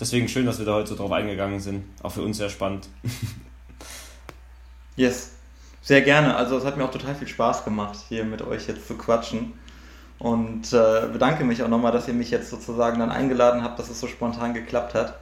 Deswegen 0.00 0.28
schön, 0.28 0.46
dass 0.46 0.58
wir 0.58 0.64
da 0.66 0.74
heute 0.74 0.88
so 0.88 0.96
drauf 0.96 1.12
eingegangen 1.12 1.60
sind. 1.60 1.84
Auch 2.02 2.12
für 2.12 2.22
uns 2.22 2.38
sehr 2.38 2.48
spannend. 2.48 2.88
Yes, 4.96 5.32
sehr 5.80 6.02
gerne. 6.02 6.36
Also 6.36 6.58
es 6.58 6.64
hat 6.64 6.76
mir 6.76 6.84
auch 6.84 6.90
total 6.90 7.14
viel 7.14 7.28
Spaß 7.28 7.64
gemacht, 7.64 7.98
hier 8.08 8.24
mit 8.24 8.42
euch 8.42 8.68
jetzt 8.68 8.86
zu 8.86 8.94
quatschen. 8.94 9.54
Und 10.22 10.72
äh, 10.72 11.08
bedanke 11.12 11.42
mich 11.42 11.64
auch 11.64 11.68
nochmal, 11.68 11.90
dass 11.90 12.06
ihr 12.06 12.14
mich 12.14 12.30
jetzt 12.30 12.48
sozusagen 12.48 13.00
dann 13.00 13.10
eingeladen 13.10 13.64
habt, 13.64 13.80
dass 13.80 13.90
es 13.90 13.98
so 13.98 14.06
spontan 14.06 14.54
geklappt 14.54 14.94
hat. 14.94 15.18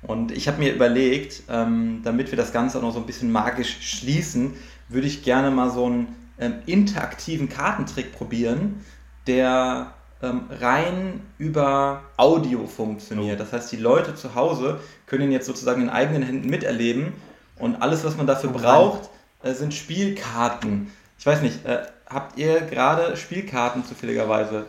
Und 0.00 0.32
ich 0.32 0.48
habe 0.48 0.58
mir 0.58 0.72
überlegt, 0.74 1.42
ähm, 1.50 2.00
damit 2.02 2.30
wir 2.30 2.38
das 2.38 2.50
Ganze 2.50 2.78
auch 2.78 2.82
noch 2.82 2.94
so 2.94 2.98
ein 2.98 3.04
bisschen 3.04 3.30
magisch 3.30 3.76
schließen, 3.82 4.54
würde 4.88 5.06
ich 5.06 5.22
gerne 5.22 5.50
mal 5.50 5.70
so 5.70 5.84
einen 5.84 6.16
ähm, 6.38 6.54
interaktiven 6.64 7.50
Kartentrick 7.50 8.14
probieren, 8.14 8.82
der 9.26 9.92
ähm, 10.22 10.44
rein 10.48 11.20
über 11.36 12.00
Audio 12.16 12.66
funktioniert. 12.66 13.38
Das 13.38 13.52
heißt, 13.52 13.70
die 13.70 13.76
Leute 13.76 14.14
zu 14.14 14.34
Hause 14.34 14.80
können 15.04 15.24
ihn 15.24 15.32
jetzt 15.32 15.46
sozusagen 15.46 15.82
in 15.82 15.90
eigenen 15.90 16.22
Händen 16.22 16.48
miterleben 16.48 17.12
und 17.58 17.82
alles, 17.82 18.02
was 18.02 18.16
man 18.16 18.26
dafür 18.26 18.48
braucht, 18.48 19.10
äh, 19.42 19.52
sind 19.52 19.74
Spielkarten. 19.74 20.90
Ich 21.18 21.26
weiß 21.26 21.42
nicht, 21.42 21.66
äh, 21.66 21.82
habt 22.12 22.38
ihr 22.38 22.60
gerade 22.62 23.16
Spielkarten 23.16 23.84
zufälligerweise 23.84 24.66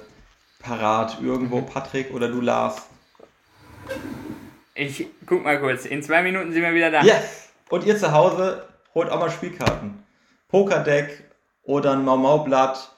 parat 0.59 1.17
irgendwo, 1.21 1.59
Mhm. 1.61 1.65
Patrick 1.65 2.13
oder 2.13 2.29
du, 2.29 2.41
Lars? 2.41 2.83
Ich 4.75 5.07
guck 5.25 5.43
mal 5.43 5.59
kurz, 5.59 5.85
in 5.85 6.01
zwei 6.01 6.23
Minuten 6.23 6.53
sind 6.53 6.61
wir 6.61 6.73
wieder 6.73 6.89
da. 6.89 7.03
Yes! 7.03 7.49
Und 7.69 7.85
ihr 7.85 7.97
zu 7.97 8.11
Hause 8.11 8.67
holt 8.95 9.09
auch 9.09 9.19
mal 9.19 9.29
Spielkarten. 9.29 10.03
Pokerdeck 10.47 11.23
oder 11.63 11.91
ein 11.93 12.03
Mau-Mau-Blatt. 12.03 12.91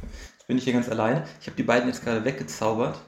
Jetzt 0.00 0.46
bin 0.46 0.58
ich 0.58 0.64
hier 0.64 0.72
ganz 0.72 0.88
alleine. 0.88 1.26
Ich 1.40 1.46
habe 1.46 1.56
die 1.56 1.62
beiden 1.62 1.88
jetzt 1.88 2.04
gerade 2.04 2.24
weggezaubert. 2.24 2.98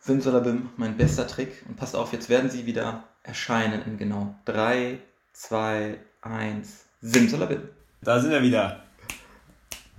Simsalabim, 0.00 0.70
mein 0.76 0.96
bester 0.96 1.26
Trick. 1.26 1.64
Und 1.68 1.76
passt 1.76 1.96
auf, 1.96 2.12
jetzt 2.12 2.28
werden 2.28 2.48
sie 2.50 2.66
wieder 2.66 3.04
erscheinen 3.22 3.82
in 3.86 3.98
genau 3.98 4.34
3, 4.44 4.98
2, 5.32 5.98
1. 6.22 6.84
Simsalabim. 7.00 7.62
Da 8.02 8.20
sind 8.20 8.30
wir 8.30 8.42
wieder. 8.42 8.80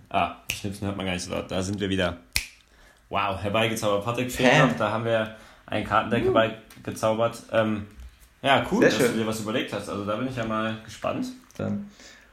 Ah, 0.09 0.35
Schnipsen 0.51 0.87
hört 0.87 0.97
man 0.97 1.05
gar 1.05 1.13
nicht 1.13 1.23
so 1.23 1.31
laut. 1.31 1.49
Da 1.51 1.61
sind 1.61 1.79
wir 1.79 1.89
wieder. 1.89 2.17
Wow, 3.09 3.41
herbeigezaubert. 3.41 4.05
Patrick 4.05 4.39
noch. 4.39 4.77
Da 4.77 4.91
haben 4.91 5.05
wir 5.05 5.35
ein 5.65 5.83
Kartendeck 5.83 6.23
herbeigezaubert. 6.25 7.43
Ähm, 7.51 7.87
ja, 8.41 8.65
cool, 8.71 8.81
Sehr 8.81 8.89
dass 8.89 8.97
schön. 8.97 9.11
du 9.13 9.19
dir 9.19 9.27
was 9.27 9.39
überlegt 9.39 9.73
hast. 9.73 9.89
Also 9.89 10.05
da 10.05 10.15
bin 10.15 10.27
ich 10.27 10.35
ja 10.35 10.45
mal 10.45 10.77
gespannt. 10.83 11.27
Ähm, 11.59 11.87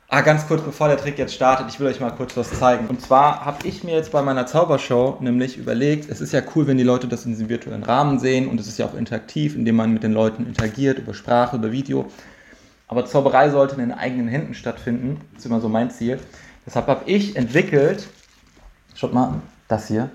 Ah, 0.08 0.20
ganz 0.20 0.46
kurz, 0.46 0.62
bevor 0.62 0.86
der 0.86 0.98
Trick 0.98 1.18
jetzt 1.18 1.34
startet, 1.34 1.66
ich 1.70 1.80
will 1.80 1.88
euch 1.88 1.98
mal 1.98 2.10
kurz 2.10 2.36
was 2.36 2.56
zeigen. 2.56 2.86
Und 2.86 3.00
zwar 3.00 3.44
habe 3.44 3.66
ich 3.66 3.82
mir 3.82 3.94
jetzt 3.94 4.12
bei 4.12 4.22
meiner 4.22 4.46
Zaubershow 4.46 5.16
nämlich 5.20 5.56
überlegt, 5.56 6.08
es 6.08 6.20
ist 6.20 6.32
ja 6.32 6.40
cool, 6.54 6.66
wenn 6.68 6.76
die 6.76 6.84
Leute 6.84 7.08
das 7.08 7.24
in 7.24 7.32
diesem 7.32 7.48
virtuellen 7.48 7.82
Rahmen 7.82 8.20
sehen 8.20 8.46
und 8.46 8.60
es 8.60 8.68
ist 8.68 8.78
ja 8.78 8.86
auch 8.86 8.94
interaktiv, 8.94 9.56
indem 9.56 9.76
man 9.76 9.92
mit 9.92 10.02
den 10.04 10.12
Leuten 10.12 10.46
interagiert, 10.46 10.98
über 10.98 11.14
Sprache, 11.14 11.56
über 11.56 11.72
Video. 11.72 12.12
Aber 12.88 13.06
Zauberei 13.06 13.50
sollte 13.50 13.74
in 13.74 13.80
den 13.80 13.92
eigenen 13.92 14.28
Händen 14.28 14.54
stattfinden. 14.54 15.20
Das 15.32 15.40
ist 15.40 15.46
immer 15.46 15.60
so 15.60 15.68
mein 15.68 15.90
Ziel. 15.90 16.20
Deshalb 16.66 16.86
habe 16.86 17.10
ich 17.10 17.36
entwickelt, 17.36 18.08
schaut 18.94 19.12
mal, 19.12 19.40
das 19.68 19.88
hier. 19.88 20.10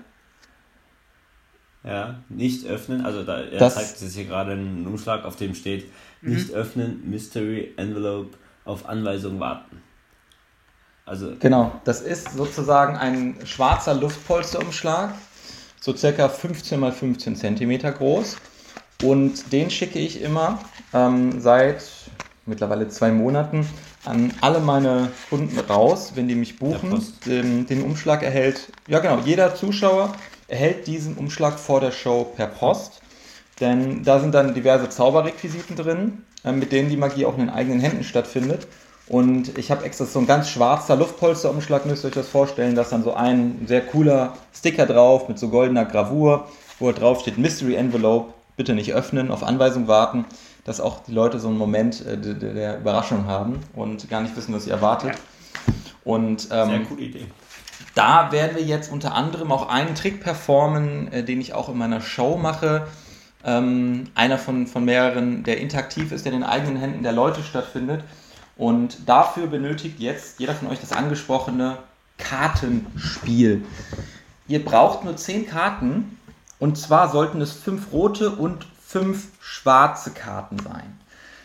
Ja, 1.82 2.16
nicht 2.28 2.66
öffnen. 2.66 3.04
Also 3.04 3.22
da 3.24 3.40
er 3.40 3.58
Das- 3.58 3.74
zeigt 3.74 4.00
jetzt 4.00 4.14
hier 4.14 4.24
gerade 4.26 4.52
einen 4.52 4.86
Umschlag, 4.86 5.24
auf 5.24 5.36
dem 5.36 5.54
steht 5.54 5.90
nicht 6.20 6.50
öffnen, 6.52 7.08
Mystery 7.08 7.72
Envelope 7.76 8.36
auf 8.64 8.86
Anweisung 8.88 9.40
warten. 9.40 9.82
Also 11.06 11.32
Genau, 11.40 11.72
das 11.84 12.02
ist 12.02 12.32
sozusagen 12.34 12.96
ein 12.96 13.36
schwarzer 13.44 13.94
Luftpolsterumschlag, 13.94 15.14
so 15.80 15.96
circa 15.96 16.28
15 16.28 16.82
x 16.82 16.98
15 16.98 17.36
Zentimeter 17.36 17.90
groß. 17.90 18.36
Und 19.02 19.50
den 19.50 19.70
schicke 19.70 19.98
ich 19.98 20.20
immer 20.20 20.60
ähm, 20.92 21.40
seit 21.40 21.82
mittlerweile 22.46 22.88
zwei 22.88 23.10
Monaten 23.10 23.66
an 24.04 24.32
alle 24.40 24.60
meine 24.60 25.10
Kunden 25.28 25.58
raus, 25.58 26.12
wenn 26.14 26.28
die 26.28 26.34
mich 26.34 26.58
buchen. 26.58 27.02
Den, 27.26 27.66
den 27.66 27.82
Umschlag 27.82 28.22
erhält, 28.22 28.72
ja 28.86 28.98
genau, 28.98 29.18
jeder 29.24 29.54
Zuschauer 29.54 30.14
erhält 30.48 30.86
diesen 30.86 31.16
Umschlag 31.16 31.58
vor 31.58 31.80
der 31.80 31.92
Show 31.92 32.24
per 32.36 32.46
Post. 32.46 33.00
Denn 33.60 34.02
da 34.04 34.20
sind 34.20 34.34
dann 34.34 34.54
diverse 34.54 34.88
Zauberrequisiten 34.88 35.76
drin, 35.76 36.24
äh, 36.44 36.52
mit 36.52 36.72
denen 36.72 36.88
die 36.88 36.96
Magie 36.96 37.26
auch 37.26 37.34
in 37.34 37.40
den 37.40 37.50
eigenen 37.50 37.80
Händen 37.80 38.04
stattfindet. 38.04 38.66
Und 39.06 39.58
ich 39.58 39.70
habe 39.70 39.84
extra 39.84 40.06
so 40.06 40.20
ein 40.20 40.26
ganz 40.26 40.48
schwarzer 40.50 40.96
Luftpolsterumschlag, 40.96 41.84
müsst 41.84 42.04
ihr 42.04 42.08
euch 42.08 42.14
das 42.14 42.28
vorstellen. 42.28 42.74
Da 42.74 42.82
ist 42.82 42.92
dann 42.92 43.02
so 43.02 43.12
ein 43.12 43.66
sehr 43.66 43.80
cooler 43.80 44.34
Sticker 44.54 44.86
drauf 44.86 45.28
mit 45.28 45.38
so 45.38 45.48
goldener 45.48 45.84
Gravur, 45.84 46.46
wo 46.78 46.92
drauf 46.92 47.20
steht 47.20 47.36
Mystery 47.36 47.74
Envelope, 47.74 48.32
bitte 48.56 48.72
nicht 48.72 48.94
öffnen, 48.94 49.30
auf 49.30 49.42
Anweisung 49.42 49.88
warten, 49.88 50.24
dass 50.64 50.80
auch 50.80 51.02
die 51.04 51.12
Leute 51.12 51.38
so 51.38 51.48
einen 51.48 51.58
Moment 51.58 52.04
äh, 52.06 52.18
der, 52.18 52.34
der, 52.34 52.78
Überraschung 52.78 53.26
haben 53.26 53.60
und 53.74 54.08
gar 54.08 54.20
nicht 54.20 54.36
wissen, 54.36 54.54
was 54.54 54.64
sie 54.64 54.70
erwartet. 54.70 55.12
Und, 56.04 56.48
ähm, 56.50 56.68
sehr 56.68 56.80
coole 56.80 57.02
Idee. 57.02 57.26
Da 57.94 58.30
werden 58.32 58.56
wir 58.56 58.62
jetzt 58.62 58.92
unter 58.92 59.14
anderem 59.14 59.52
auch 59.52 59.68
einen 59.68 59.94
Trick 59.94 60.20
performen, 60.20 61.12
äh, 61.12 61.24
den 61.24 61.40
ich 61.40 61.54
auch 61.54 61.68
in 61.68 61.78
meiner 61.78 62.00
Show 62.00 62.36
mache 62.36 62.86
ähm, 63.44 64.08
einer 64.14 64.38
von, 64.38 64.66
von 64.66 64.84
mehreren, 64.84 65.42
der 65.42 65.58
interaktiv 65.58 66.12
ist, 66.12 66.24
der 66.24 66.32
in 66.32 66.40
den 66.40 66.48
eigenen 66.48 66.76
Händen 66.76 67.02
der 67.02 67.12
Leute 67.12 67.42
stattfindet. 67.42 68.04
Und 68.56 69.08
dafür 69.08 69.46
benötigt 69.46 70.00
jetzt 70.00 70.38
jeder 70.38 70.54
von 70.54 70.68
euch 70.68 70.80
das 70.80 70.92
angesprochene 70.92 71.78
Kartenspiel. 72.18 73.64
Ihr 74.48 74.64
braucht 74.64 75.04
nur 75.04 75.16
10 75.16 75.46
Karten 75.46 76.18
und 76.58 76.76
zwar 76.76 77.10
sollten 77.10 77.40
es 77.40 77.52
5 77.52 77.92
rote 77.92 78.30
und 78.30 78.66
5 78.90 79.28
schwarze 79.40 80.10
Karten 80.10 80.58
sein. 80.58 80.98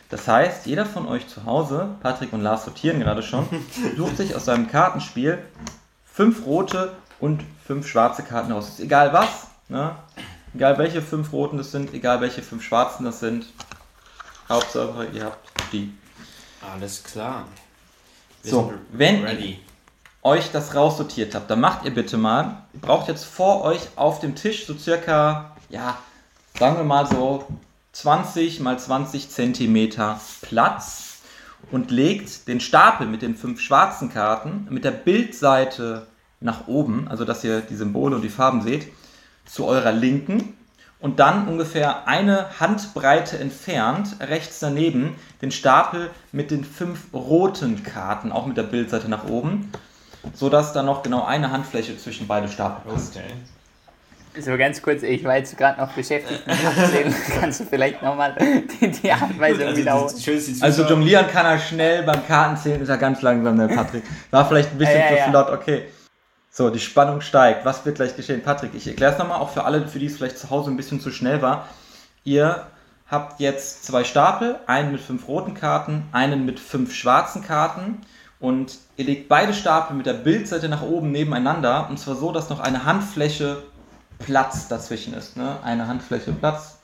Das 0.09 0.27
heißt, 0.27 0.65
jeder 0.65 0.85
von 0.85 1.07
euch 1.07 1.27
zu 1.27 1.45
Hause, 1.45 1.89
Patrick 2.01 2.33
und 2.33 2.41
Lars 2.41 2.65
sortieren 2.65 2.99
gerade 2.99 3.23
schon, 3.23 3.47
sucht 3.97 4.17
sich 4.17 4.35
aus 4.35 4.45
seinem 4.45 4.67
Kartenspiel 4.67 5.39
5 6.13 6.45
rote 6.45 6.93
und 7.19 7.43
5 7.67 7.87
schwarze 7.87 8.23
Karten 8.23 8.51
aus. 8.51 8.69
Ist 8.69 8.79
egal 8.79 9.13
was. 9.13 9.47
Ne? 9.67 9.95
Egal 10.53 10.77
welche 10.77 11.01
fünf 11.01 11.33
roten 11.33 11.57
das 11.57 11.71
sind, 11.71 11.93
egal 11.93 12.21
welche 12.21 12.41
fünf 12.41 12.63
schwarzen 12.63 13.03
das 13.03 13.19
sind. 13.19 13.47
Hauptsache, 14.47 15.07
ihr 15.13 15.25
habt 15.25 15.49
die. 15.73 15.93
Alles 16.73 17.03
klar. 17.03 17.45
Wir 18.41 18.51
so, 18.51 18.73
wenn 18.91 19.23
ready. 19.23 19.49
ihr 19.49 19.57
euch 20.21 20.51
das 20.51 20.73
raussortiert 20.75 21.35
habt, 21.35 21.49
dann 21.49 21.59
macht 21.59 21.83
ihr 21.83 21.93
bitte 21.93 22.17
mal, 22.17 22.63
ihr 22.73 22.79
braucht 22.79 23.07
jetzt 23.07 23.25
vor 23.25 23.63
euch 23.63 23.81
auf 23.95 24.19
dem 24.19 24.35
Tisch 24.35 24.65
so 24.65 24.77
circa, 24.77 25.55
ja, 25.69 25.97
sagen 26.57 26.77
wir 26.77 26.83
mal 26.85 27.05
so 27.05 27.45
20 27.91 28.61
mal 28.61 28.79
20 28.79 29.29
Zentimeter 29.29 30.19
Platz 30.41 31.17
und 31.71 31.91
legt 31.91 32.47
den 32.47 32.59
Stapel 32.59 33.07
mit 33.07 33.21
den 33.21 33.35
fünf 33.35 33.59
schwarzen 33.59 34.09
Karten 34.09 34.67
mit 34.69 34.85
der 34.85 34.91
Bildseite 34.91 36.07
nach 36.39 36.67
oben, 36.67 37.07
also 37.07 37.25
dass 37.25 37.43
ihr 37.43 37.61
die 37.61 37.75
Symbole 37.75 38.15
und 38.15 38.21
die 38.21 38.29
Farben 38.29 38.61
seht, 38.61 38.87
zu 39.45 39.65
eurer 39.65 39.91
Linken 39.91 40.57
und 40.99 41.19
dann 41.19 41.47
ungefähr 41.47 42.07
eine 42.07 42.59
Handbreite 42.59 43.37
entfernt, 43.37 44.15
rechts 44.21 44.59
daneben, 44.59 45.15
den 45.41 45.51
Stapel 45.51 46.09
mit 46.31 46.51
den 46.51 46.63
fünf 46.63 47.13
roten 47.13 47.83
Karten, 47.83 48.31
auch 48.31 48.45
mit 48.45 48.57
der 48.57 48.63
Bildseite 48.63 49.09
nach 49.09 49.25
oben, 49.25 49.71
sodass 50.33 50.73
da 50.73 50.83
noch 50.83 51.03
genau 51.03 51.25
eine 51.25 51.51
Handfläche 51.51 51.97
zwischen 51.97 52.27
beide 52.27 52.47
Stapel 52.47 52.91
passt. 52.91 53.17
Okay. 53.17 53.33
So 54.39 54.57
ganz 54.57 54.81
kurz, 54.81 55.03
ich 55.03 55.23
war 55.23 55.37
jetzt 55.37 55.57
gerade 55.57 55.79
noch 55.79 55.91
beschäftigt 55.93 56.45
mit 56.45 56.57
Abzählen. 56.65 57.15
Kannst 57.39 57.61
du 57.61 57.65
vielleicht 57.65 58.01
nochmal 58.01 58.35
die, 58.81 58.91
die 58.91 59.11
Anweisung 59.11 59.67
also, 59.67 59.77
wiederholen? 59.77 60.61
Also 60.61 60.83
jonglieren 60.83 61.27
kann 61.27 61.45
er 61.45 61.59
schnell, 61.59 62.03
beim 62.03 62.25
Kartenzählen 62.27 62.81
ist 62.81 62.89
er 62.89 62.97
ganz 62.97 63.21
langsam, 63.21 63.57
der 63.57 63.67
Patrick. 63.67 64.03
War 64.31 64.47
vielleicht 64.47 64.71
ein 64.71 64.77
bisschen 64.77 64.99
ja, 64.99 65.15
ja, 65.15 65.23
zu 65.25 65.29
flott, 65.29 65.51
okay. 65.51 65.83
So, 66.51 66.69
die 66.69 66.79
Spannung 66.79 67.21
steigt. 67.21 67.65
Was 67.65 67.85
wird 67.85 67.95
gleich 67.95 68.15
geschehen? 68.15 68.41
Patrick, 68.41 68.71
ich 68.75 68.87
erkläre 68.87 69.13
es 69.13 69.19
nochmal, 69.19 69.39
auch 69.39 69.49
für 69.49 69.63
alle, 69.63 69.87
für 69.87 69.99
die 69.99 70.05
es 70.07 70.17
vielleicht 70.17 70.37
zu 70.37 70.49
Hause 70.49 70.71
ein 70.71 70.77
bisschen 70.77 70.99
zu 70.99 71.11
schnell 71.11 71.41
war. 71.41 71.67
Ihr 72.23 72.67
habt 73.07 73.39
jetzt 73.39 73.85
zwei 73.85 74.03
Stapel, 74.03 74.55
einen 74.67 74.91
mit 74.91 75.01
fünf 75.01 75.27
roten 75.27 75.53
Karten, 75.53 76.03
einen 76.11 76.45
mit 76.45 76.59
fünf 76.59 76.93
schwarzen 76.93 77.43
Karten 77.43 78.01
und 78.39 78.79
ihr 78.97 79.05
legt 79.05 79.29
beide 79.29 79.53
Stapel 79.53 79.95
mit 79.95 80.05
der 80.05 80.13
Bildseite 80.13 80.69
nach 80.69 80.81
oben 80.81 81.11
nebeneinander 81.11 81.87
und 81.89 81.99
zwar 81.99 82.15
so, 82.15 82.31
dass 82.31 82.49
noch 82.49 82.59
eine 82.59 82.85
Handfläche 82.85 83.63
Platz 84.19 84.67
dazwischen 84.67 85.13
ist. 85.13 85.37
Ne? 85.37 85.57
Eine 85.63 85.87
Handfläche 85.87 86.31
Platz. 86.31 86.77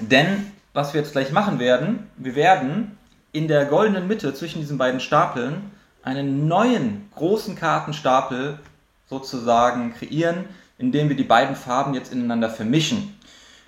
Denn 0.00 0.52
was 0.72 0.92
wir 0.92 1.00
jetzt 1.00 1.12
gleich 1.12 1.32
machen 1.32 1.58
werden, 1.58 2.10
wir 2.16 2.34
werden 2.34 2.98
in 3.32 3.48
der 3.48 3.64
goldenen 3.64 4.06
Mitte 4.06 4.34
zwischen 4.34 4.60
diesen 4.60 4.78
beiden 4.78 5.00
Stapeln 5.00 5.70
einen 6.02 6.46
neuen 6.48 7.10
großen 7.14 7.56
Kartenstapel 7.56 8.58
sozusagen 9.08 9.94
kreieren, 9.94 10.44
indem 10.78 11.08
wir 11.08 11.16
die 11.16 11.24
beiden 11.24 11.56
Farben 11.56 11.94
jetzt 11.94 12.12
ineinander 12.12 12.50
vermischen. 12.50 13.18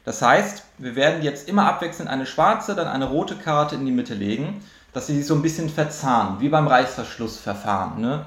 Das 0.05 0.23
heißt, 0.23 0.65
wir 0.79 0.97
werden 0.97 1.23
jetzt 1.23 1.49
immer 1.49 1.67
abwechselnd 1.67 2.11
eine 2.11 2.27
schwarze, 2.27 2.75
dann 2.75 2.89
eine 2.89 3.07
rote 3.07 3.37
Karte 3.37 3.75
in 3.75 3.85
die 3.85 3.93
Mitte 3.93 4.15
legen, 4.15 4.63
dass 4.93 5.07
sie 5.07 5.17
sich 5.17 5.27
so 5.27 5.35
ein 5.35 5.43
bisschen 5.43 5.69
verzahnen, 5.69 6.41
wie 6.41 6.49
beim 6.49 6.67
Reißverschlussverfahren. 6.67 8.01
Ne? 8.01 8.25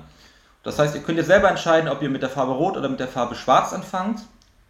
Das 0.64 0.78
heißt, 0.78 0.95
ihr 0.95 1.01
könnt 1.01 1.18
jetzt 1.18 1.28
selber 1.28 1.49
entscheiden, 1.49 1.89
ob 1.89 2.01
ihr 2.01 2.09
mit 2.09 2.22
der 2.22 2.30
Farbe 2.30 2.51
Rot 2.51 2.78
oder 2.78 2.89
mit 2.89 2.99
der 2.99 3.07
Farbe 3.07 3.36
Schwarz 3.36 3.74
anfangt. 3.74 4.22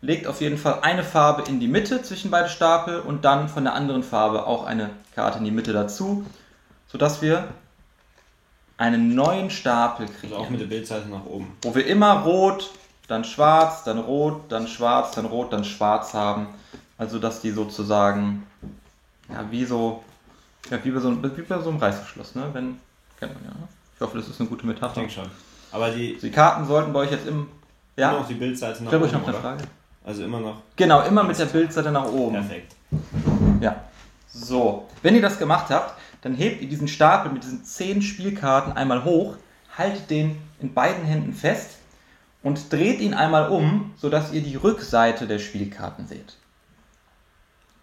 Legt 0.01 0.25
auf 0.25 0.41
jeden 0.41 0.57
Fall 0.57 0.79
eine 0.81 1.03
Farbe 1.03 1.43
in 1.47 1.59
die 1.59 1.67
Mitte 1.67 2.01
zwischen 2.01 2.31
beide 2.31 2.49
Stapel 2.49 2.99
und 2.99 3.23
dann 3.23 3.49
von 3.49 3.65
der 3.65 3.73
anderen 3.73 4.03
Farbe 4.03 4.47
auch 4.47 4.65
eine 4.65 4.89
Karte 5.13 5.37
in 5.39 5.45
die 5.45 5.51
Mitte 5.51 5.73
dazu, 5.73 6.25
sodass 6.87 7.21
wir 7.21 7.47
einen 8.77 9.13
neuen 9.13 9.51
Stapel 9.51 10.07
kriegen. 10.07 10.33
Also 10.33 10.45
auch 10.45 10.49
mit 10.49 10.59
der 10.59 10.65
Bildseite 10.65 11.07
nach 11.07 11.25
oben. 11.25 11.55
Wo 11.61 11.75
wir 11.75 11.85
immer 11.85 12.21
rot, 12.21 12.71
dann 13.07 13.23
schwarz, 13.23 13.83
dann 13.83 13.99
rot, 13.99 14.43
dann 14.49 14.67
schwarz, 14.67 15.11
dann 15.11 15.25
rot, 15.25 15.53
dann 15.53 15.63
schwarz 15.63 16.15
haben. 16.15 16.47
Also 16.97 17.19
dass 17.19 17.41
die 17.41 17.51
sozusagen, 17.51 18.47
ja, 19.29 19.45
wie 19.51 19.65
so, 19.65 20.03
ja, 20.71 20.83
wie 20.83 20.91
bei 20.91 20.99
so, 20.99 21.21
wie 21.21 21.41
bei 21.41 21.59
so 21.59 21.69
einem 21.69 21.79
Reißverschluss, 21.79 22.33
ne? 22.35 22.49
Wenn, 22.53 22.79
kennt 23.19 23.35
man 23.35 23.43
ja, 23.43 23.59
ne? 23.59 23.67
Ich 23.95 24.01
hoffe, 24.01 24.17
das 24.17 24.27
ist 24.27 24.39
eine 24.39 24.49
gute 24.49 24.65
Metapher. 24.65 24.87
Ich 24.87 24.93
denke 24.93 25.11
schon. 25.11 25.50
Aber 25.71 25.89
die, 25.91 26.17
die 26.17 26.31
Karten 26.31 26.65
sollten 26.65 26.93
bei 26.93 26.99
euch 26.99 27.11
jetzt 27.11 27.27
im, 27.27 27.47
ja? 27.95 28.11
Immer 28.11 28.19
noch 28.19 28.27
die 28.27 28.33
Bildseite 28.35 28.83
nach 28.83 28.91
oben, 28.91 29.05
ich 29.05 29.11
noch 29.11 29.27
eine 29.27 29.37
Frage. 29.37 29.63
Also 30.03 30.23
immer 30.23 30.39
noch. 30.39 30.61
Genau, 30.75 31.01
immer 31.03 31.23
mit 31.23 31.37
der 31.37 31.45
Bildseite 31.45 31.91
nach 31.91 32.05
oben. 32.05 32.33
Perfekt. 32.33 32.75
Ja. 33.59 33.83
So, 34.27 34.87
wenn 35.01 35.15
ihr 35.15 35.21
das 35.21 35.37
gemacht 35.37 35.69
habt, 35.69 35.99
dann 36.21 36.33
hebt 36.33 36.61
ihr 36.61 36.69
diesen 36.69 36.87
Stapel 36.87 37.31
mit 37.31 37.43
diesen 37.43 37.63
zehn 37.63 38.01
Spielkarten 38.01 38.73
einmal 38.73 39.03
hoch, 39.03 39.35
haltet 39.77 40.09
den 40.09 40.37
in 40.59 40.73
beiden 40.73 41.03
Händen 41.03 41.33
fest 41.33 41.77
und 42.43 42.71
dreht 42.71 42.99
ihn 42.99 43.13
einmal 43.13 43.49
um, 43.49 43.93
sodass 43.97 44.31
ihr 44.31 44.41
die 44.41 44.55
Rückseite 44.55 45.27
der 45.27 45.39
Spielkarten 45.39 46.07
seht. 46.07 46.37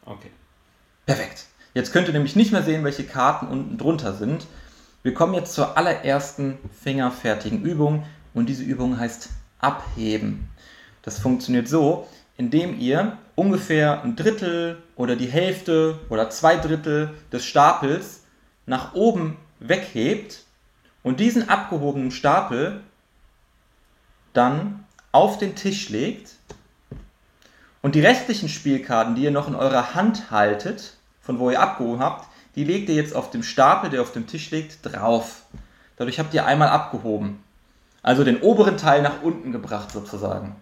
Okay. 0.05 0.31
Perfekt. 1.07 1.47
Jetzt 1.75 1.93
könnt 1.93 2.09
ihr 2.09 2.15
nämlich 2.15 2.35
nicht 2.35 2.51
mehr 2.51 2.63
sehen, 2.63 2.83
welche 2.83 3.05
Karten 3.05 3.47
unten 3.47 3.79
drunter 3.79 4.15
sind. 4.15 4.47
Wir 5.05 5.15
kommen 5.15 5.35
jetzt 5.35 5.55
zur 5.55 5.77
allerersten 5.77 6.59
fingerfertigen 6.83 7.63
Übung 7.63 8.05
und 8.35 8.49
diese 8.49 8.65
Übung 8.65 8.99
heißt 8.99 9.31
Abheben. 9.61 10.49
Das 11.03 11.21
funktioniert 11.21 11.69
so, 11.69 12.09
indem 12.37 12.81
ihr 12.81 13.17
ungefähr 13.37 14.03
ein 14.03 14.17
Drittel 14.17 14.83
oder 14.97 15.15
die 15.15 15.29
Hälfte 15.29 16.01
oder 16.09 16.31
zwei 16.31 16.57
Drittel 16.57 17.15
des 17.31 17.45
Stapels 17.45 18.25
nach 18.67 18.95
oben 18.95 19.37
weghebt 19.61 20.43
und 21.05 21.21
diesen 21.21 21.49
abgehobenen 21.49 22.11
Stapel 22.11 22.81
dann 24.33 24.85
auf 25.13 25.39
den 25.39 25.55
Tisch 25.55 25.91
legt 25.91 26.33
und 27.83 27.95
die 27.95 28.01
restlichen 28.01 28.49
Spielkarten, 28.49 29.15
die 29.15 29.23
ihr 29.23 29.31
noch 29.31 29.47
in 29.47 29.55
eurer 29.55 29.95
Hand 29.95 30.33
haltet, 30.33 30.97
von 31.21 31.39
wo 31.39 31.51
ihr 31.51 31.61
abgehoben 31.61 32.01
habt, 32.01 32.29
die 32.59 32.65
legt 32.65 32.89
ihr 32.89 32.97
jetzt 32.97 33.15
auf 33.15 33.31
dem 33.31 33.45
Stapel, 33.45 33.89
der 33.89 34.03
auf 34.03 34.11
dem 34.11 34.27
Tisch 34.27 34.51
liegt, 34.51 34.85
drauf. 34.85 35.43
Dadurch 35.97 36.19
habt 36.19 36.35
ihr 36.35 36.45
einmal 36.45 36.69
abgehoben. 36.69 37.45
Also 38.03 38.25
den 38.25 38.41
oberen 38.41 38.77
Teil 38.77 39.01
nach 39.01 39.23
unten 39.23 39.53
gebracht 39.53 39.93
sozusagen. 39.93 40.57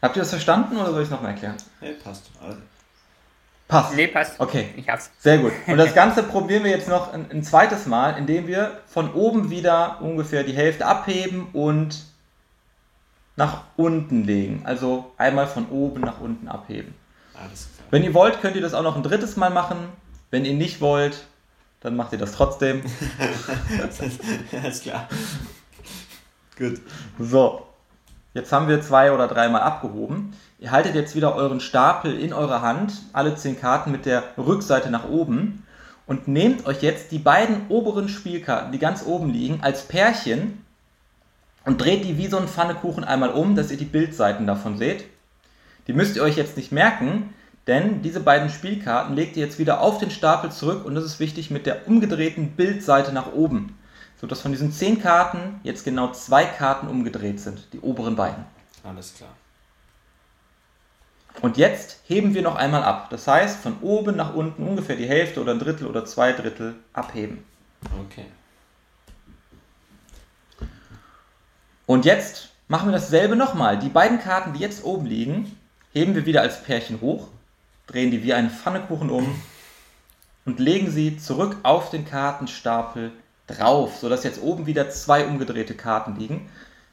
Habt 0.00 0.14
ihr 0.14 0.20
das 0.20 0.30
verstanden 0.30 0.76
oder 0.76 0.92
soll 0.92 1.02
ich 1.02 1.06
es 1.06 1.10
nochmal 1.10 1.32
erklären? 1.32 1.56
Ja, 1.80 1.88
passt. 2.04 2.30
Also 2.40 2.58
Passt. 3.66 3.96
Nee, 3.96 4.06
passt. 4.06 4.38
Okay. 4.38 4.72
Ich 4.76 4.88
hab's. 4.88 5.10
Sehr 5.18 5.38
gut. 5.38 5.50
Und 5.66 5.78
das 5.78 5.94
Ganze 5.96 6.22
probieren 6.22 6.62
wir 6.62 6.70
jetzt 6.70 6.88
noch 6.88 7.12
ein, 7.12 7.28
ein, 7.28 7.42
zweites 7.42 7.86
Mal, 7.86 8.16
indem 8.18 8.46
wir 8.46 8.78
von 8.86 9.12
oben 9.14 9.50
wieder 9.50 10.00
ungefähr 10.00 10.44
die 10.44 10.52
Hälfte 10.52 10.86
abheben 10.86 11.48
und 11.54 12.04
nach 13.34 13.62
unten 13.76 14.22
legen. 14.22 14.62
Also 14.62 15.10
einmal 15.16 15.48
von 15.48 15.68
oben 15.70 16.02
nach 16.02 16.20
unten 16.20 16.46
abheben. 16.46 16.94
Alles 17.34 17.68
klar. 17.74 17.88
Wenn 17.90 18.04
ihr 18.04 18.14
wollt, 18.14 18.40
könnt 18.40 18.54
ihr 18.54 18.62
das 18.62 18.74
auch 18.74 18.84
noch 18.84 18.94
ein 18.94 19.02
drittes 19.02 19.36
Mal 19.36 19.50
machen. 19.50 19.88
Wenn 20.32 20.46
ihr 20.46 20.54
nicht 20.54 20.80
wollt, 20.80 21.26
dann 21.80 21.94
macht 21.94 22.12
ihr 22.12 22.18
das 22.18 22.32
trotzdem. 22.32 22.82
Alles 24.62 24.80
klar. 24.80 25.06
Gut. 26.58 26.80
So. 27.18 27.66
Jetzt 28.32 28.50
haben 28.50 28.66
wir 28.66 28.80
zwei 28.80 29.12
oder 29.12 29.28
dreimal 29.28 29.60
abgehoben. 29.60 30.32
Ihr 30.58 30.70
haltet 30.70 30.94
jetzt 30.94 31.14
wieder 31.14 31.34
euren 31.34 31.60
Stapel 31.60 32.18
in 32.18 32.32
eurer 32.32 32.62
Hand, 32.62 32.94
alle 33.12 33.36
zehn 33.36 33.60
Karten 33.60 33.92
mit 33.92 34.06
der 34.06 34.24
Rückseite 34.38 34.90
nach 34.90 35.06
oben 35.06 35.66
und 36.06 36.28
nehmt 36.28 36.64
euch 36.64 36.80
jetzt 36.80 37.12
die 37.12 37.18
beiden 37.18 37.66
oberen 37.68 38.08
Spielkarten, 38.08 38.72
die 38.72 38.78
ganz 38.78 39.04
oben 39.04 39.30
liegen, 39.34 39.60
als 39.60 39.86
Pärchen 39.86 40.64
und 41.66 41.78
dreht 41.78 42.06
die 42.06 42.16
wie 42.16 42.28
so 42.28 42.38
ein 42.38 42.48
Pfannekuchen 42.48 43.04
einmal 43.04 43.30
um, 43.30 43.54
dass 43.54 43.70
ihr 43.70 43.76
die 43.76 43.84
Bildseiten 43.84 44.46
davon 44.46 44.78
seht. 44.78 45.04
Die 45.88 45.92
müsst 45.92 46.16
ihr 46.16 46.22
euch 46.22 46.38
jetzt 46.38 46.56
nicht 46.56 46.72
merken, 46.72 47.34
denn 47.66 48.02
diese 48.02 48.20
beiden 48.20 48.50
Spielkarten 48.50 49.14
legt 49.14 49.36
ihr 49.36 49.44
jetzt 49.44 49.58
wieder 49.58 49.80
auf 49.80 49.98
den 49.98 50.10
Stapel 50.10 50.50
zurück 50.50 50.84
und 50.84 50.94
das 50.94 51.04
ist 51.04 51.20
wichtig 51.20 51.50
mit 51.50 51.66
der 51.66 51.86
umgedrehten 51.86 52.52
Bildseite 52.52 53.12
nach 53.12 53.32
oben, 53.32 53.78
sodass 54.20 54.40
von 54.40 54.52
diesen 54.52 54.72
zehn 54.72 55.00
Karten 55.00 55.60
jetzt 55.62 55.84
genau 55.84 56.10
zwei 56.12 56.44
Karten 56.44 56.88
umgedreht 56.88 57.40
sind, 57.40 57.68
die 57.72 57.80
oberen 57.80 58.16
beiden. 58.16 58.44
Alles 58.82 59.14
klar. 59.14 59.30
Und 61.40 61.56
jetzt 61.56 62.00
heben 62.06 62.34
wir 62.34 62.42
noch 62.42 62.56
einmal 62.56 62.82
ab. 62.82 63.08
Das 63.10 63.26
heißt, 63.26 63.60
von 63.60 63.78
oben 63.80 64.16
nach 64.16 64.34
unten 64.34 64.66
ungefähr 64.66 64.96
die 64.96 65.08
Hälfte 65.08 65.40
oder 65.40 65.52
ein 65.52 65.58
Drittel 65.58 65.86
oder 65.86 66.04
zwei 66.04 66.32
Drittel 66.32 66.74
abheben. 66.92 67.44
Okay. 68.06 68.26
Und 71.86 72.04
jetzt 72.04 72.50
machen 72.68 72.88
wir 72.88 72.92
dasselbe 72.92 73.36
nochmal. 73.36 73.78
Die 73.78 73.88
beiden 73.88 74.18
Karten, 74.18 74.52
die 74.52 74.60
jetzt 74.60 74.84
oben 74.84 75.06
liegen, 75.06 75.58
heben 75.92 76.14
wir 76.14 76.26
wieder 76.26 76.42
als 76.42 76.62
Pärchen 76.62 77.00
hoch, 77.00 77.28
drehen 77.92 78.10
die 78.10 78.22
wie 78.22 78.32
einen 78.32 78.50
Pfannekuchen 78.50 79.10
um 79.10 79.40
und 80.44 80.58
legen 80.58 80.90
sie 80.90 81.18
zurück 81.18 81.56
auf 81.62 81.90
den 81.90 82.04
Kartenstapel 82.04 83.12
drauf, 83.46 83.96
sodass 84.00 84.24
jetzt 84.24 84.42
oben 84.42 84.66
wieder 84.66 84.90
zwei 84.90 85.26
umgedrehte 85.26 85.74
Karten 85.74 86.16
liegen. 86.16 86.48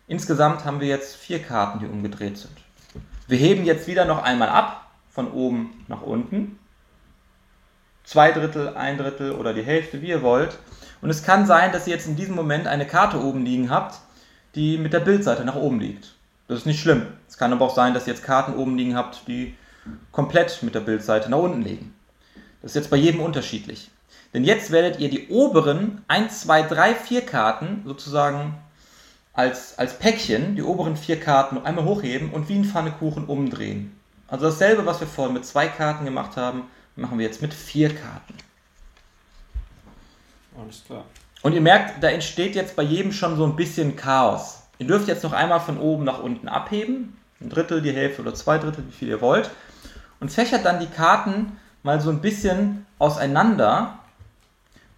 Insgesamt 0.08 0.66
haben 0.66 0.82
wir 0.82 0.88
jetzt 0.88 1.16
vier 1.16 1.42
Karten, 1.42 1.80
die 1.80 1.86
umgedreht 1.86 2.38
sind. 2.38 2.58
Wir 3.28 3.38
heben 3.38 3.64
jetzt 3.66 3.88
wieder 3.88 4.06
noch 4.06 4.24
einmal 4.24 4.50
ab, 4.50 4.88
von 5.10 5.32
oben 5.32 5.84
nach 5.88 6.02
unten. 6.02 6.58
Zwei 8.04 8.32
Drittel, 8.32 8.76
ein 8.76 8.98
Drittel 8.98 9.34
oder 9.34 9.54
die 9.54 9.64
Hälfte, 9.64 10.02
wie 10.02 10.10
ihr 10.10 10.24
wollt. 10.24 10.58
Und 11.02 11.10
es 11.10 11.24
kann 11.24 11.46
sein, 11.46 11.72
dass 11.72 11.88
ihr 11.88 11.94
jetzt 11.94 12.08
in 12.08 12.16
diesem 12.16 12.36
Moment 12.36 12.68
eine 12.68 12.88
Karte 12.88 13.22
oben 13.22 13.46
liegen 13.46 13.70
habt, 13.70 14.00
die 14.56 14.78
mit 14.78 14.94
der 14.94 15.00
Bildseite 15.00 15.46
nach 15.46 15.56
oben 15.56 15.80
liegt. 15.80 16.16
Das 16.48 16.60
ist 16.60 16.66
nicht 16.66 16.82
schlimm. 16.82 17.06
Es 17.28 17.38
kann 17.38 17.54
aber 17.54 17.66
auch 17.66 17.76
sein, 17.76 17.94
dass 17.94 18.08
ihr 18.08 18.14
jetzt 18.14 18.26
Karten 18.26 18.56
oben 18.56 18.78
liegen 18.78 18.96
habt, 18.96 19.28
die 19.28 19.56
komplett 20.12 20.62
mit 20.64 20.76
der 20.76 20.82
Bildseite 20.82 21.30
nach 21.30 21.38
unten 21.38 21.62
liegen. 21.62 21.94
Das 22.62 22.72
ist 22.72 22.76
jetzt 22.76 22.90
bei 22.90 22.98
jedem 22.98 23.22
unterschiedlich. 23.22 23.90
Denn 24.34 24.44
jetzt 24.44 24.72
werdet 24.72 25.00
ihr 25.00 25.10
die 25.10 25.30
oberen 25.30 26.04
1, 26.08 26.42
2, 26.42 26.64
3, 26.64 26.96
4 26.96 27.26
Karten 27.26 27.84
sozusagen 27.86 28.56
als, 29.40 29.78
als 29.80 29.98
Päckchen 29.98 30.56
die 30.56 30.64
oberen 30.64 30.98
vier 30.98 31.18
Karten 31.18 31.56
noch 31.56 31.64
einmal 31.64 31.86
hochheben 31.86 32.32
und 32.32 32.50
wie 32.50 32.56
ein 32.56 32.66
Pfannekuchen 32.66 33.26
umdrehen. 33.26 33.98
Also 34.28 34.46
dasselbe, 34.46 34.86
was 34.86 35.00
wir 35.00 35.08
vorhin 35.08 35.34
mit 35.34 35.46
zwei 35.46 35.68
Karten 35.68 36.04
gemacht 36.04 36.36
haben, 36.36 36.64
machen 36.98 37.18
wir 37.18 37.26
jetzt 37.26 37.42
mit 37.42 37.54
vier 37.54 37.90
Karten. 37.90 38.34
Alles 40.62 40.84
klar. 40.86 41.06
Und 41.42 41.54
ihr 41.54 41.62
merkt, 41.62 42.04
da 42.04 42.10
entsteht 42.10 42.54
jetzt 42.54 42.76
bei 42.76 42.84
jedem 42.84 43.14
schon 43.14 43.38
so 43.38 43.46
ein 43.46 43.56
bisschen 43.56 43.96
Chaos. 43.96 44.64
Ihr 44.78 44.88
dürft 44.88 45.08
jetzt 45.08 45.24
noch 45.24 45.32
einmal 45.32 45.62
von 45.62 45.78
oben 45.78 46.04
nach 46.04 46.22
unten 46.22 46.50
abheben. 46.50 47.18
Ein 47.40 47.50
Drittel, 47.50 47.82
die 47.82 47.94
Hälfte 47.94 48.22
oder 48.22 48.36
zwei 48.36 48.58
Drittel, 48.58 48.86
wie 48.88 48.92
viel 48.92 49.08
ihr 49.08 49.22
wollt. 49.22 49.50
Und 50.20 50.32
fächert 50.32 50.66
dann 50.66 50.80
die 50.80 50.88
Karten 50.88 51.58
mal 51.84 52.02
so 52.02 52.10
ein 52.10 52.22
bisschen 52.22 52.86
auseinander 52.98 54.00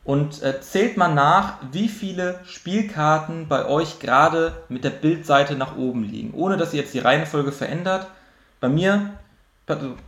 und 0.04 0.42
äh, 0.42 0.60
zählt 0.62 0.98
mal 0.98 1.14
nach, 1.14 1.58
wie 1.72 1.88
viele 1.88 2.40
Spielkarten 2.46 3.48
bei 3.48 3.66
euch 3.68 4.00
gerade 4.00 4.64
mit 4.68 4.84
der 4.84 4.90
Bildseite 4.90 5.56
nach 5.56 5.78
oben 5.78 6.04
liegen, 6.04 6.34
ohne 6.34 6.58
dass 6.58 6.74
ihr 6.74 6.82
jetzt 6.82 6.94
die 6.94 7.00
Reihenfolge 7.00 7.52
verändert. 7.52 8.08
Bei 8.60 8.68
mir, 8.68 9.12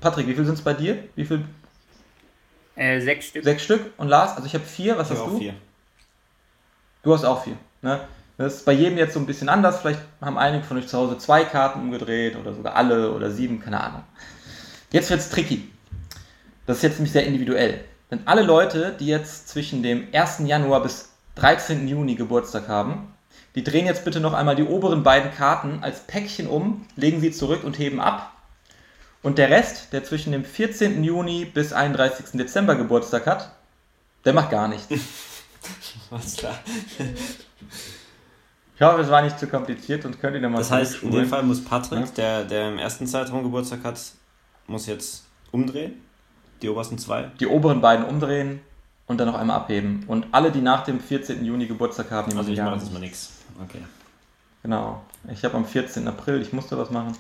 Patrick, 0.02 0.28
wie 0.28 0.34
viel 0.34 0.46
sind 0.46 0.56
es 0.56 0.64
bei 0.64 0.74
dir? 0.74 0.98
Wie 1.16 1.26
viel? 1.26 1.46
Äh, 2.76 3.00
sechs 3.02 3.28
Stück. 3.28 3.44
Sechs 3.44 3.64
Stück. 3.64 3.92
Und 3.98 4.08
Lars, 4.08 4.36
also 4.36 4.48
ich 4.48 4.56
habe 4.56 4.66
vier, 4.66 4.98
was 4.98 5.12
Ich 5.12 5.16
hast 5.16 5.24
auch 5.24 5.30
du? 5.30 5.38
vier. 5.38 5.54
Du 7.04 7.14
hast 7.14 7.24
auch 7.24 7.44
vier. 7.44 7.58
Ne? 7.84 8.00
Das 8.38 8.56
ist 8.56 8.66
bei 8.66 8.72
jedem 8.72 8.98
jetzt 8.98 9.14
so 9.14 9.20
ein 9.20 9.28
bisschen 9.28 9.48
anders. 9.48 9.82
Vielleicht 9.82 10.00
haben 10.22 10.40
einige 10.40 10.64
von 10.64 10.78
euch 10.78 10.88
zu 10.88 10.98
Hause 10.98 11.20
zwei 11.20 11.44
Karten 11.44 11.82
umgedreht 11.82 12.36
oder 12.36 12.54
sogar 12.54 12.76
alle 12.76 13.12
oder 13.14 13.30
sieben, 13.30 13.60
keine 13.60 13.80
Ahnung. 13.80 14.04
Jetzt 14.94 15.10
wird 15.10 15.20
es 15.20 15.30
tricky. 15.30 15.68
Das 16.66 16.78
ist 16.78 16.84
jetzt 16.84 16.94
nämlich 16.94 17.12
sehr 17.12 17.26
individuell. 17.26 17.84
Denn 18.12 18.22
alle 18.26 18.44
Leute, 18.44 18.96
die 19.00 19.08
jetzt 19.08 19.50
zwischen 19.50 19.84
dem 19.84 20.08
1. 20.14 20.44
Januar 20.46 20.84
bis 20.84 21.10
13. 21.36 21.88
Juni 21.88 22.16
Geburtstag 22.16 22.68
haben, 22.68 23.14
die 23.56 23.64
drehen 23.64 23.88
jetzt 23.88 24.06
bitte 24.06 24.20
noch 24.20 24.34
einmal 24.34 24.56
die 24.56 24.64
oberen 24.64 25.04
beiden 25.04 25.34
Karten 25.34 25.80
als 25.82 26.02
Päckchen 26.02 26.48
um, 26.48 26.86
legen 26.96 27.22
sie 27.22 27.32
zurück 27.32 27.64
und 27.64 27.78
heben 27.80 28.00
ab. 28.00 28.32
Und 29.24 29.38
der 29.40 29.50
Rest, 29.50 29.94
der 29.94 30.04
zwischen 30.04 30.32
dem 30.32 30.46
14. 30.46 31.04
Juni 31.04 31.46
bis 31.46 31.74
31. 31.74 32.26
Dezember 32.34 32.76
Geburtstag 32.76 33.26
hat, 33.26 33.52
der 34.26 34.34
macht 34.34 34.52
gar 34.52 34.68
nichts. 34.68 34.88
Alles 36.12 36.36
klar. 36.38 36.60
Ich 38.76 38.82
hoffe, 38.82 39.02
es 39.02 39.10
war 39.10 39.22
nicht 39.22 39.40
zu 39.40 39.48
kompliziert 39.48 40.06
und 40.06 40.20
könnt 40.20 40.36
ihr 40.36 40.42
dann 40.42 40.52
mal 40.52 40.60
Das 40.60 40.72
heißt, 40.72 41.02
in 41.04 41.12
dem 41.12 41.28
Fall 41.28 41.44
muss 41.44 41.64
Patrick, 41.64 42.00
Ja. 42.00 42.06
der, 42.16 42.44
der 42.44 42.70
im 42.70 42.78
ersten 42.80 43.08
Zeitraum 43.08 43.44
Geburtstag 43.44 43.84
hat, 43.84 44.00
muss 44.68 44.88
jetzt 44.88 45.26
umdrehen. 45.52 46.02
Die 46.62 46.70
obersten 46.70 46.98
zwei. 46.98 47.30
die 47.40 47.48
oberen 47.48 47.82
beiden 47.82 48.06
umdrehen 48.06 48.62
und 49.08 49.18
dann 49.18 49.28
noch 49.28 49.36
einmal 49.36 49.58
abheben. 49.58 50.04
Und 50.08 50.28
alle, 50.32 50.52
die 50.52 50.62
nach 50.62 50.86
dem 50.86 51.00
14. 51.00 51.44
Juni 51.44 51.68
Geburtstag 51.68 52.10
haben, 52.12 52.32
die 52.32 52.38
Also 52.38 52.50
müssen 52.50 52.62
ich 52.62 52.66
mache 52.66 52.80
das 52.80 52.92
mal 52.92 53.00
nix. 53.00 53.32
Okay. 53.62 53.80
Genau. 54.62 55.04
Ich 55.32 55.44
habe 55.44 55.56
am 55.56 55.66
14. 55.66 56.08
April, 56.08 56.42
ich 56.42 56.54
musste 56.54 56.78
was 56.78 56.90
machen. 56.90 57.18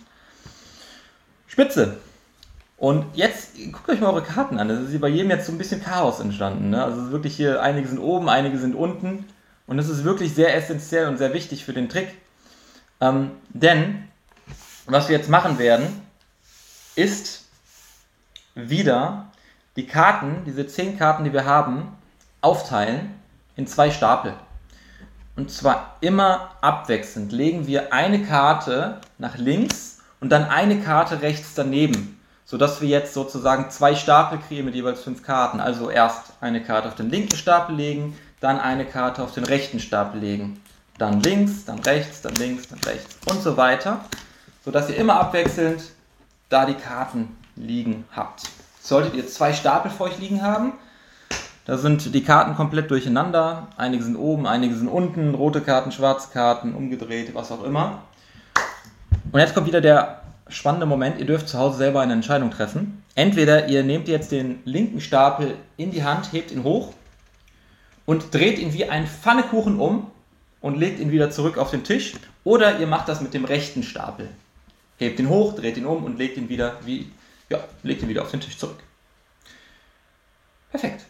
Spitze. 1.47 1.97
Und 2.77 3.05
jetzt 3.15 3.55
guckt 3.71 3.89
euch 3.89 3.99
mal 3.99 4.09
eure 4.09 4.23
Karten 4.23 4.59
an. 4.59 4.69
Es 4.69 4.81
ist 4.81 4.89
hier 4.91 5.01
bei 5.01 5.09
jedem 5.09 5.29
jetzt 5.29 5.45
so 5.45 5.51
ein 5.51 5.57
bisschen 5.57 5.83
Chaos 5.83 6.19
entstanden. 6.19 6.69
Ne? 6.69 6.83
Also 6.83 7.11
wirklich 7.11 7.35
hier, 7.35 7.61
einige 7.61 7.87
sind 7.87 7.99
oben, 7.99 8.29
einige 8.29 8.57
sind 8.57 8.75
unten. 8.75 9.25
Und 9.67 9.77
das 9.77 9.89
ist 9.89 10.03
wirklich 10.03 10.33
sehr 10.33 10.55
essentiell 10.55 11.07
und 11.07 11.17
sehr 11.17 11.33
wichtig 11.33 11.63
für 11.63 11.73
den 11.73 11.89
Trick. 11.89 12.09
Ähm, 12.99 13.31
denn 13.49 14.07
was 14.85 15.07
wir 15.07 15.17
jetzt 15.17 15.29
machen 15.29 15.59
werden, 15.59 16.02
ist 16.95 17.45
wieder 18.55 19.31
die 19.75 19.87
Karten, 19.87 20.43
diese 20.45 20.67
zehn 20.67 20.97
Karten, 20.97 21.23
die 21.23 21.33
wir 21.33 21.45
haben, 21.45 21.97
aufteilen 22.41 23.13
in 23.55 23.67
zwei 23.67 23.89
Stapel. 23.91 24.33
Und 25.35 25.49
zwar 25.49 25.97
immer 26.01 26.51
abwechselnd 26.61 27.31
legen 27.31 27.65
wir 27.65 27.91
eine 27.91 28.23
Karte 28.23 29.01
nach 29.17 29.37
links 29.37 29.99
und 30.19 30.29
dann 30.29 30.45
eine 30.45 30.79
Karte 30.79 31.21
rechts 31.23 31.55
daneben, 31.55 32.19
sodass 32.45 32.81
wir 32.81 32.89
jetzt 32.89 33.15
sozusagen 33.15 33.71
zwei 33.71 33.95
Stapel 33.95 34.37
kriegen 34.47 34.65
mit 34.65 34.75
jeweils 34.75 35.01
fünf 35.01 35.23
Karten. 35.23 35.59
Also 35.59 35.89
erst 35.89 36.33
eine 36.39 36.61
Karte 36.61 36.89
auf 36.89 36.95
den 36.95 37.09
linken 37.09 37.35
Stapel 37.35 37.75
legen, 37.75 38.15
dann 38.41 38.59
eine 38.59 38.85
Karte 38.85 39.23
auf 39.23 39.33
den 39.33 39.43
rechten 39.43 39.79
Stapel 39.79 40.19
legen. 40.19 40.61
Dann 40.99 41.21
links, 41.21 41.65
dann 41.65 41.79
rechts, 41.79 42.21
dann 42.21 42.35
links, 42.35 42.67
dann 42.67 42.79
rechts 42.79 43.17
und 43.25 43.41
so 43.41 43.57
weiter, 43.57 44.05
sodass 44.63 44.89
ihr 44.89 44.97
immer 44.97 45.19
abwechselnd 45.19 45.81
da 46.49 46.65
die 46.65 46.73
Karten 46.73 47.37
liegen 47.55 48.05
habt. 48.15 48.43
Solltet 48.81 49.15
ihr 49.15 49.27
zwei 49.27 49.53
Stapel 49.53 49.91
vor 49.91 50.07
euch 50.07 50.19
liegen 50.19 50.41
haben, 50.41 50.73
da 51.65 51.77
sind 51.77 52.13
die 52.13 52.23
Karten 52.23 52.55
komplett 52.55 52.91
durcheinander. 52.91 53.67
Einige 53.77 54.03
sind 54.03 54.17
oben, 54.17 54.45
einige 54.45 54.75
sind 54.75 54.89
unten, 54.89 55.33
rote 55.33 55.61
Karten, 55.61 55.93
schwarze 55.93 56.29
Karten, 56.33 56.75
umgedreht, 56.75 57.33
was 57.35 57.53
auch 57.53 57.63
immer. 57.63 58.03
Und 59.31 59.39
jetzt 59.39 59.53
kommt 59.53 59.67
wieder 59.67 59.79
der 59.79 60.23
spannende 60.49 60.85
Moment. 60.85 61.19
Ihr 61.19 61.25
dürft 61.25 61.47
zu 61.47 61.57
Hause 61.57 61.77
selber 61.77 62.01
eine 62.01 62.13
Entscheidung 62.13 62.51
treffen. 62.51 63.03
Entweder 63.15 63.69
ihr 63.69 63.83
nehmt 63.83 64.09
jetzt 64.09 64.33
den 64.33 64.59
linken 64.65 64.99
Stapel 64.99 65.55
in 65.77 65.91
die 65.91 66.03
Hand, 66.03 66.33
hebt 66.33 66.51
ihn 66.51 66.63
hoch 66.63 66.93
und 68.05 68.33
dreht 68.33 68.59
ihn 68.59 68.73
wie 68.73 68.89
ein 68.89 69.07
Pfannekuchen 69.07 69.79
um 69.79 70.11
und 70.59 70.77
legt 70.77 70.99
ihn 70.99 71.11
wieder 71.11 71.31
zurück 71.31 71.57
auf 71.57 71.71
den 71.71 71.85
Tisch. 71.85 72.13
Oder 72.43 72.79
ihr 72.79 72.87
macht 72.87 73.07
das 73.07 73.21
mit 73.21 73.33
dem 73.33 73.45
rechten 73.45 73.83
Stapel. 73.83 74.27
Hebt 75.03 75.19
ihn 75.19 75.27
hoch, 75.27 75.53
dreht 75.53 75.75
ihn 75.75 75.85
um 75.85 76.05
und 76.05 76.17
legt 76.17 76.37
ihn 76.37 76.47
wieder 76.47 76.77
wie, 76.85 77.11
ja, 77.49 77.59
legt 77.83 78.01
ihn 78.01 78.07
wieder 78.07 78.21
auf 78.21 78.31
den 78.31 78.39
Tisch 78.39 78.57
zurück. 78.57 78.79
Perfekt. 80.71 81.03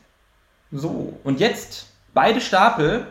So, 0.71 1.19
und 1.23 1.39
jetzt 1.39 1.85
beide 2.11 2.41
Stapel 2.41 3.05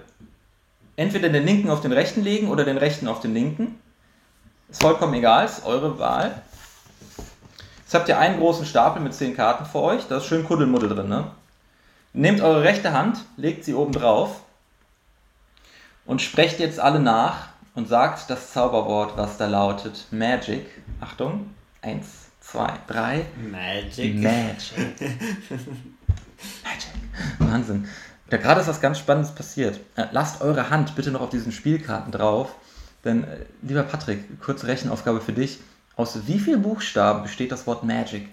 entweder 0.97 1.28
den 1.28 1.45
linken 1.45 1.70
auf 1.70 1.80
den 1.80 1.93
rechten 1.93 2.22
legen 2.22 2.49
oder 2.49 2.64
den 2.64 2.78
rechten 2.78 3.07
auf 3.07 3.20
den 3.20 3.33
linken. 3.33 3.80
Ist 4.68 4.83
vollkommen 4.83 5.14
egal, 5.14 5.45
ist 5.45 5.64
eure 5.64 6.01
Wahl. 6.01 6.43
Jetzt 7.78 7.95
habt 7.95 8.09
ihr 8.09 8.18
einen 8.18 8.41
großen 8.41 8.66
Stapel 8.66 9.01
mit 9.01 9.14
zehn 9.14 9.37
Karten 9.37 9.66
vor 9.66 9.83
euch, 9.85 10.09
da 10.09 10.16
ist 10.16 10.26
schön 10.26 10.45
Kuddelmuddel 10.45 10.89
drin. 10.89 11.09
Ne? 11.09 11.30
Nehmt 12.12 12.41
eure 12.41 12.64
rechte 12.64 12.93
Hand, 12.93 13.18
legt 13.37 13.64
sie 13.64 13.74
oben 13.74 13.93
drauf 13.93 14.41
und 16.07 16.20
sprecht 16.20 16.59
jetzt 16.59 16.80
alle 16.80 16.99
nach 16.99 17.51
und 17.74 17.88
sagt 17.88 18.28
das 18.28 18.52
Zauberwort, 18.52 19.16
was 19.16 19.38
da 19.38 19.46
lautet 19.46 20.06
Magic. 20.10 20.66
Achtung, 21.00 21.50
eins, 21.80 22.30
zwei, 22.40 22.72
drei. 22.86 23.26
Magic. 23.50 24.16
Magic. 24.16 25.00
Magic. 26.62 26.92
Wahnsinn. 27.38 27.88
Da 28.28 28.36
gerade 28.36 28.60
ist 28.60 28.68
was 28.68 28.80
ganz 28.80 28.98
Spannendes 28.98 29.34
passiert. 29.34 29.80
Äh, 29.96 30.06
lasst 30.12 30.40
eure 30.40 30.70
Hand 30.70 30.94
bitte 30.96 31.10
noch 31.10 31.20
auf 31.20 31.30
diesen 31.30 31.52
Spielkarten 31.52 32.12
drauf. 32.12 32.54
Denn, 33.04 33.24
äh, 33.24 33.44
lieber 33.62 33.82
Patrick, 33.82 34.40
kurze 34.40 34.66
Rechenaufgabe 34.66 35.20
für 35.20 35.32
dich. 35.32 35.60
Aus 35.96 36.26
wie 36.26 36.38
vielen 36.38 36.62
Buchstaben 36.62 37.22
besteht 37.22 37.52
das 37.52 37.66
Wort 37.66 37.84
Magic? 37.84 38.28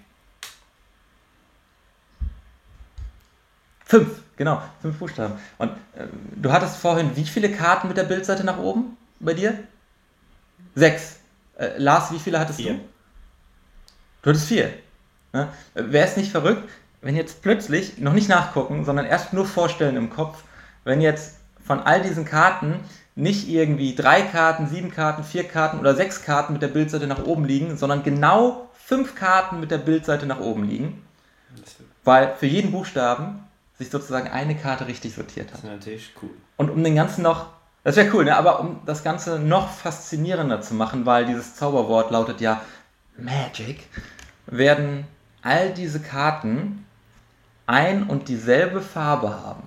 Fünf, 3.84 4.22
genau, 4.36 4.62
fünf 4.80 4.98
Buchstaben. 4.98 5.34
Und 5.58 5.72
äh, 5.96 6.06
du 6.36 6.52
hattest 6.52 6.76
vorhin 6.76 7.16
wie 7.16 7.24
viele 7.24 7.50
Karten 7.50 7.88
mit 7.88 7.96
der 7.96 8.04
Bildseite 8.04 8.44
nach 8.44 8.58
oben 8.58 8.96
bei 9.20 9.34
dir? 9.34 9.58
Sechs. 10.74 11.18
Äh, 11.58 11.78
Lars, 11.78 12.12
wie 12.12 12.18
viele 12.18 12.38
hattest 12.38 12.60
Vier. 12.60 12.74
du? 12.74 12.80
Du 14.22 14.30
hattest 14.30 14.46
vier. 14.48 14.72
Ne? 15.32 15.48
Wäre 15.74 16.06
es 16.06 16.16
nicht 16.16 16.30
verrückt, 16.30 16.68
wenn 17.00 17.16
jetzt 17.16 17.42
plötzlich, 17.42 17.98
noch 17.98 18.12
nicht 18.12 18.28
nachgucken, 18.28 18.84
sondern 18.84 19.06
erst 19.06 19.32
nur 19.32 19.46
vorstellen 19.46 19.96
im 19.96 20.10
Kopf, 20.10 20.42
wenn 20.84 21.00
jetzt 21.00 21.36
von 21.64 21.80
all 21.80 22.02
diesen 22.02 22.24
Karten 22.24 22.80
nicht 23.14 23.48
irgendwie 23.48 23.94
drei 23.94 24.22
Karten, 24.22 24.66
sieben 24.66 24.90
Karten, 24.90 25.24
vier 25.24 25.44
Karten 25.44 25.78
oder 25.78 25.94
sechs 25.94 26.22
Karten 26.22 26.52
mit 26.52 26.62
der 26.62 26.68
Bildseite 26.68 27.06
nach 27.06 27.24
oben 27.24 27.44
liegen, 27.44 27.76
sondern 27.76 28.02
genau 28.02 28.68
fünf 28.74 29.14
Karten 29.14 29.60
mit 29.60 29.70
der 29.70 29.78
Bildseite 29.78 30.26
nach 30.26 30.40
oben 30.40 30.68
liegen, 30.68 31.02
weil 32.04 32.34
für 32.36 32.46
jeden 32.46 32.72
Buchstaben 32.72 33.40
sich 33.78 33.90
sozusagen 33.90 34.28
eine 34.28 34.56
Karte 34.56 34.86
richtig 34.86 35.14
sortiert 35.14 35.48
hat. 35.48 35.54
Das 35.54 35.64
ist 35.64 35.70
natürlich 35.70 36.12
cool. 36.22 36.30
Und 36.56 36.70
um 36.70 36.82
den 36.82 36.96
ganzen 36.96 37.22
noch, 37.22 37.46
das 37.82 37.96
wäre 37.96 38.14
cool, 38.14 38.24
ne? 38.24 38.36
aber 38.36 38.60
um 38.60 38.80
das 38.84 39.02
Ganze 39.02 39.38
noch 39.38 39.70
faszinierender 39.70 40.60
zu 40.60 40.74
machen, 40.74 41.06
weil 41.06 41.26
dieses 41.26 41.56
Zauberwort 41.56 42.10
lautet 42.10 42.40
ja 42.40 42.60
Magic, 43.16 43.86
werden 44.46 45.06
all 45.42 45.72
diese 45.72 46.00
Karten 46.00 46.84
ein 47.66 48.04
und 48.04 48.28
dieselbe 48.28 48.82
Farbe 48.82 49.30
haben. 49.30 49.62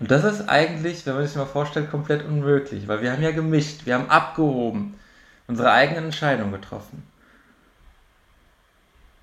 Und 0.00 0.10
das 0.10 0.24
ist 0.24 0.48
eigentlich, 0.48 1.06
wenn 1.06 1.14
man 1.14 1.26
sich 1.26 1.36
mal 1.36 1.46
vorstellt, 1.46 1.90
komplett 1.90 2.24
unmöglich, 2.24 2.86
weil 2.86 3.02
wir 3.02 3.12
haben 3.12 3.22
ja 3.22 3.32
gemischt, 3.32 3.84
wir 3.84 3.94
haben 3.94 4.10
abgehoben, 4.10 4.98
unsere 5.46 5.72
eigenen 5.72 6.06
Entscheidungen 6.06 6.52
getroffen. 6.52 7.02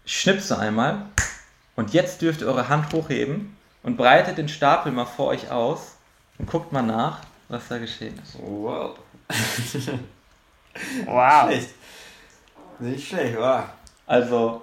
Ich 0.03 0.19
schnipse 0.19 0.57
einmal 0.57 1.05
und 1.75 1.93
jetzt 1.93 2.21
dürft 2.21 2.41
ihr 2.41 2.47
eure 2.47 2.69
Hand 2.69 2.91
hochheben 2.93 3.55
und 3.83 3.97
breitet 3.97 4.37
den 4.37 4.49
Stapel 4.49 4.91
mal 4.91 5.05
vor 5.05 5.27
euch 5.27 5.51
aus 5.51 5.95
und 6.37 6.49
guckt 6.49 6.71
mal 6.71 6.81
nach, 6.81 7.21
was 7.49 7.67
da 7.67 7.77
geschehen 7.77 8.19
ist. 8.23 8.37
Wow. 8.41 8.97
Wow. 11.05 11.45
Schlecht. 11.47 11.69
Nicht 12.79 13.07
schlecht, 13.07 13.37
wow. 13.39 13.63
Also, 14.05 14.61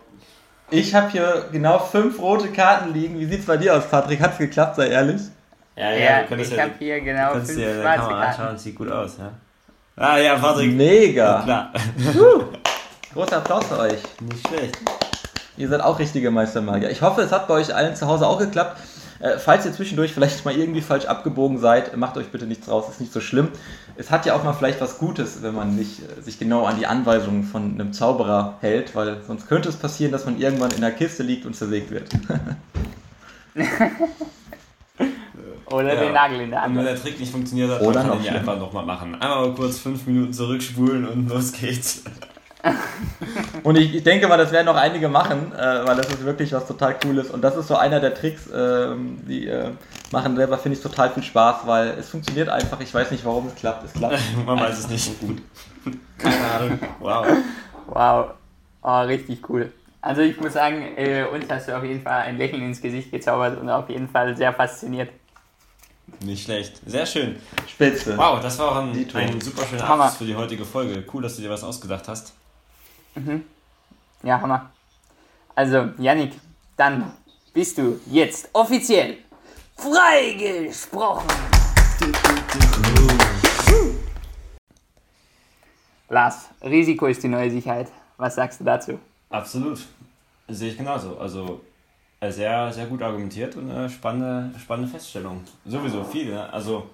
ich 0.70 0.94
habe 0.94 1.10
hier 1.10 1.48
genau 1.50 1.78
fünf 1.78 2.18
rote 2.20 2.48
Karten 2.48 2.92
liegen. 2.92 3.18
Wie 3.18 3.24
sieht's 3.24 3.46
bei 3.46 3.56
dir 3.56 3.74
aus, 3.76 3.88
Patrick? 3.88 4.20
Hat's 4.20 4.36
geklappt, 4.38 4.76
sei 4.76 4.88
ehrlich? 4.88 5.22
Ja, 5.74 5.90
Ja, 5.92 6.22
du 6.22 6.28
könntest 6.28 6.50
ich 6.52 6.58
ja, 6.58 6.64
habe 6.64 6.74
hier 6.78 7.00
genau 7.00 7.32
du 7.34 7.40
fünf 7.40 7.56
dir 7.56 7.80
schwarze 7.80 8.02
Kamera 8.02 8.20
anschauen, 8.20 8.44
Karten. 8.44 8.58
sieht 8.58 8.74
gut 8.76 8.90
aus, 8.90 9.16
ja. 9.18 9.32
Ah 9.96 10.18
ja, 10.18 10.36
Patrick. 10.36 10.72
Mega. 10.74 11.42
Klar. 11.42 11.72
Großer 13.14 13.38
Applaus 13.38 13.66
für 13.66 13.78
euch. 13.78 13.98
Nicht 14.20 14.46
schlecht. 14.48 14.78
Ihr 15.56 15.68
seid 15.68 15.80
auch 15.80 15.98
richtige 15.98 16.30
Meistermagier. 16.30 16.90
Ich 16.90 17.00
hoffe, 17.02 17.22
es 17.22 17.32
hat 17.32 17.48
bei 17.48 17.54
euch 17.54 17.74
allen 17.74 17.94
zu 17.96 18.06
Hause 18.06 18.26
auch 18.26 18.38
geklappt. 18.38 18.78
Äh, 19.22 19.38
falls 19.38 19.64
ihr 19.64 19.72
zwischendurch 19.72 20.12
vielleicht 20.12 20.44
mal 20.44 20.54
irgendwie 20.56 20.80
falsch 20.80 21.04
abgebogen 21.06 21.58
seid, 21.58 21.96
macht 21.96 22.16
euch 22.16 22.26
bitte 22.28 22.44
nichts 22.46 22.68
raus, 22.68 22.86
ist 22.90 23.00
nicht 23.00 23.12
so 23.12 23.20
schlimm. 23.20 23.48
Es 23.96 24.10
hat 24.10 24.26
ja 24.26 24.34
auch 24.34 24.42
mal 24.42 24.52
vielleicht 24.52 24.80
was 24.80 24.98
Gutes, 24.98 25.42
wenn 25.42 25.54
man 25.54 25.76
nicht 25.76 26.00
äh, 26.00 26.20
sich 26.20 26.38
genau 26.40 26.64
an 26.64 26.76
die 26.78 26.86
Anweisungen 26.86 27.44
von 27.44 27.74
einem 27.74 27.92
Zauberer 27.92 28.58
hält, 28.60 28.96
weil 28.96 29.18
sonst 29.26 29.46
könnte 29.48 29.68
es 29.68 29.76
passieren, 29.76 30.10
dass 30.10 30.24
man 30.26 30.40
irgendwann 30.40 30.72
in 30.72 30.80
der 30.80 30.90
Kiste 30.90 31.22
liegt 31.22 31.46
und 31.46 31.54
zersägt 31.54 31.90
wird. 31.92 32.08
Oder 35.66 35.94
Ja. 35.94 36.00
den 36.02 36.12
Nagel 36.12 36.40
in 36.40 36.50
der 36.50 36.64
Und 36.64 36.70
wenn 36.76 36.78
Hand. 36.78 36.88
der 36.88 37.00
Trick 37.00 37.18
nicht 37.20 37.32
funktioniert 37.32 37.70
hat, 37.70 37.80
dann 37.80 37.94
kann 37.94 38.20
ich 38.20 38.26
ihn 38.26 38.34
einfach 38.34 38.58
nochmal 38.58 38.84
machen. 38.84 39.14
Einmal 39.14 39.48
mal 39.48 39.54
kurz 39.54 39.78
fünf 39.78 40.06
Minuten 40.06 40.32
zurückspulen 40.32 41.06
und 41.08 41.28
los 41.28 41.52
geht's. 41.52 42.02
Und 43.62 43.76
ich, 43.76 43.94
ich 43.94 44.02
denke 44.02 44.28
mal, 44.28 44.36
das 44.36 44.52
werden 44.52 44.66
noch 44.66 44.76
einige 44.76 45.08
machen, 45.08 45.52
äh, 45.52 45.86
weil 45.86 45.96
das 45.96 46.06
ist 46.08 46.24
wirklich 46.24 46.52
was 46.52 46.66
total 46.66 46.98
Cooles. 46.98 47.30
Und 47.30 47.42
das 47.42 47.56
ist 47.56 47.68
so 47.68 47.76
einer 47.76 48.00
der 48.00 48.14
Tricks, 48.14 48.48
ähm, 48.54 49.18
die 49.26 49.46
äh, 49.46 49.70
machen 50.10 50.36
selber, 50.36 50.58
finde 50.58 50.76
ich, 50.76 50.82
total 50.82 51.10
viel 51.10 51.22
Spaß, 51.22 51.66
weil 51.66 51.90
es 51.98 52.08
funktioniert 52.08 52.48
einfach. 52.48 52.80
Ich 52.80 52.92
weiß 52.92 53.10
nicht, 53.10 53.24
warum 53.24 53.48
es 53.48 53.54
klappt. 53.54 53.84
Es 53.84 53.92
klappt. 53.92 54.18
Man 54.46 54.58
weiß 54.58 54.78
es 54.78 54.88
nicht. 54.88 55.12
Keine 56.18 56.50
Ahnung. 56.50 56.78
Wow. 57.00 57.26
Wow. 57.86 58.30
Oh, 58.82 59.00
richtig 59.02 59.48
cool. 59.48 59.72
Also 60.00 60.22
ich 60.22 60.40
muss 60.40 60.54
sagen, 60.54 60.96
äh, 60.96 61.24
uns 61.32 61.44
hast 61.48 61.68
du 61.68 61.76
auf 61.76 61.84
jeden 61.84 62.02
Fall 62.02 62.22
ein 62.22 62.36
Lächeln 62.36 62.62
ins 62.62 62.80
Gesicht 62.80 63.12
gezaubert 63.12 63.60
und 63.60 63.70
auf 63.70 63.88
jeden 63.88 64.08
Fall 64.08 64.36
sehr 64.36 64.52
fasziniert. 64.52 65.10
Nicht 66.20 66.44
schlecht. 66.44 66.80
Sehr 66.84 67.06
schön. 67.06 67.36
Spitze. 67.68 68.16
Wow, 68.18 68.40
das 68.40 68.58
war 68.58 68.72
auch 68.72 68.76
ein, 68.76 68.90
ein 69.14 69.40
super 69.40 69.64
schöner. 69.64 69.88
Abschluss 69.88 70.16
für 70.16 70.24
die 70.24 70.34
heutige 70.34 70.64
Folge. 70.64 71.04
Cool, 71.12 71.22
dass 71.22 71.36
du 71.36 71.42
dir 71.42 71.50
was 71.50 71.62
ausgedacht 71.62 72.08
hast. 72.08 72.34
Ja, 74.22 74.40
Hammer. 74.40 74.70
Also, 75.54 75.90
Yannick, 75.98 76.32
dann 76.76 77.12
bist 77.52 77.76
du 77.78 78.00
jetzt 78.06 78.48
offiziell 78.52 79.18
freigesprochen. 79.76 81.28
Lars, 86.08 86.48
Risiko 86.62 87.06
ist 87.06 87.22
die 87.22 87.28
neue 87.28 87.50
Sicherheit. 87.50 87.88
Was 88.16 88.34
sagst 88.34 88.60
du 88.60 88.64
dazu? 88.64 88.98
Absolut. 89.30 89.80
Sehe 90.48 90.70
ich 90.70 90.76
genauso. 90.76 91.18
Also 91.18 91.62
äh, 92.20 92.30
sehr, 92.30 92.72
sehr 92.72 92.86
gut 92.86 93.02
argumentiert 93.02 93.56
und 93.56 93.70
eine 93.70 93.88
spannende, 93.88 94.58
spannende 94.58 94.90
Feststellung. 94.90 95.42
Sowieso 95.64 96.04
viel. 96.04 96.30
Ne? 96.30 96.52
Also 96.52 96.88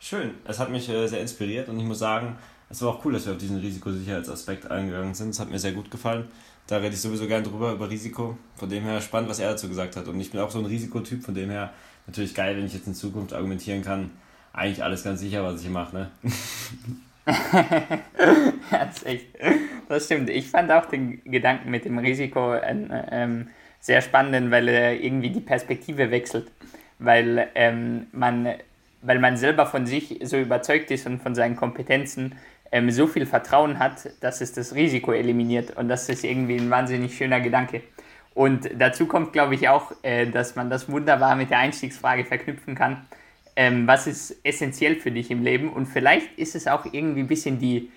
schön. 0.00 0.34
Es 0.44 0.58
hat 0.58 0.70
mich 0.70 0.88
äh, 0.88 1.06
sehr 1.06 1.20
inspiriert 1.20 1.68
und 1.68 1.78
ich 1.78 1.86
muss 1.86 2.00
sagen, 2.00 2.36
es 2.68 2.82
war 2.82 2.90
auch 2.90 3.04
cool, 3.04 3.12
dass 3.12 3.26
wir 3.26 3.32
auf 3.32 3.38
diesen 3.38 3.58
Risikosicherheitsaspekt 3.58 4.70
eingegangen 4.70 5.14
sind. 5.14 5.30
Es 5.30 5.40
hat 5.40 5.50
mir 5.50 5.58
sehr 5.58 5.72
gut 5.72 5.90
gefallen. 5.90 6.26
Da 6.66 6.78
rede 6.78 6.94
ich 6.94 7.00
sowieso 7.00 7.28
gern 7.28 7.44
drüber, 7.44 7.72
über 7.72 7.88
Risiko. 7.88 8.36
Von 8.56 8.68
dem 8.68 8.82
her 8.82 9.00
spannend, 9.00 9.30
was 9.30 9.38
er 9.38 9.50
dazu 9.50 9.68
gesagt 9.68 9.96
hat. 9.96 10.08
Und 10.08 10.20
ich 10.20 10.32
bin 10.32 10.40
auch 10.40 10.50
so 10.50 10.58
ein 10.58 10.66
Risikotyp, 10.66 11.24
von 11.24 11.34
dem 11.34 11.50
her 11.50 11.72
natürlich 12.06 12.34
geil, 12.34 12.56
wenn 12.56 12.66
ich 12.66 12.74
jetzt 12.74 12.88
in 12.88 12.94
Zukunft 12.94 13.32
argumentieren 13.32 13.82
kann. 13.82 14.10
Eigentlich 14.52 14.82
alles 14.82 15.04
ganz 15.04 15.20
sicher, 15.20 15.44
was 15.44 15.56
ich 15.56 15.62
hier 15.62 15.70
mache. 15.70 15.96
Ne? 15.96 16.10
Das 18.70 19.04
echt. 19.04 19.26
Das 19.88 20.06
stimmt. 20.06 20.30
Ich 20.30 20.48
fand 20.48 20.70
auch 20.70 20.86
den 20.86 21.22
Gedanken 21.24 21.70
mit 21.70 21.84
dem 21.84 21.98
Risiko 21.98 22.54
ähm, 22.54 22.90
ähm, 23.10 23.48
sehr 23.80 24.00
spannend, 24.00 24.50
weil 24.50 24.68
er 24.68 25.00
irgendwie 25.00 25.30
die 25.30 25.40
Perspektive 25.40 26.10
wechselt. 26.10 26.50
Weil, 26.98 27.48
ähm, 27.54 28.06
man, 28.12 28.48
weil 29.02 29.18
man 29.18 29.36
selber 29.36 29.66
von 29.66 29.86
sich 29.86 30.20
so 30.22 30.38
überzeugt 30.38 30.90
ist 30.90 31.06
und 31.06 31.22
von 31.22 31.34
seinen 31.34 31.56
Kompetenzen 31.56 32.36
ähm, 32.72 32.90
so 32.90 33.06
viel 33.06 33.26
Vertrauen 33.26 33.78
hat, 33.78 34.10
dass 34.20 34.40
es 34.40 34.52
das 34.52 34.74
Risiko 34.74 35.12
eliminiert. 35.12 35.76
Und 35.76 35.88
das 35.88 36.08
ist 36.08 36.24
irgendwie 36.24 36.56
ein 36.56 36.70
wahnsinnig 36.70 37.16
schöner 37.16 37.40
Gedanke. 37.40 37.82
Und 38.34 38.68
dazu 38.78 39.06
kommt, 39.06 39.32
glaube 39.32 39.54
ich, 39.54 39.68
auch, 39.68 39.92
äh, 40.02 40.26
dass 40.26 40.56
man 40.56 40.68
das 40.68 40.90
wunderbar 40.90 41.36
mit 41.36 41.50
der 41.50 41.58
Einstiegsfrage 41.58 42.24
verknüpfen 42.24 42.74
kann. 42.74 43.06
Ähm, 43.56 43.86
was 43.86 44.06
ist 44.06 44.36
essentiell 44.44 44.96
für 44.96 45.10
dich 45.10 45.30
im 45.30 45.42
Leben? 45.42 45.70
Und 45.70 45.86
vielleicht 45.86 46.38
ist 46.38 46.54
es 46.54 46.66
auch 46.66 46.84
irgendwie 46.92 47.20
ein 47.20 47.28
bisschen 47.28 47.58
die, 47.58 47.90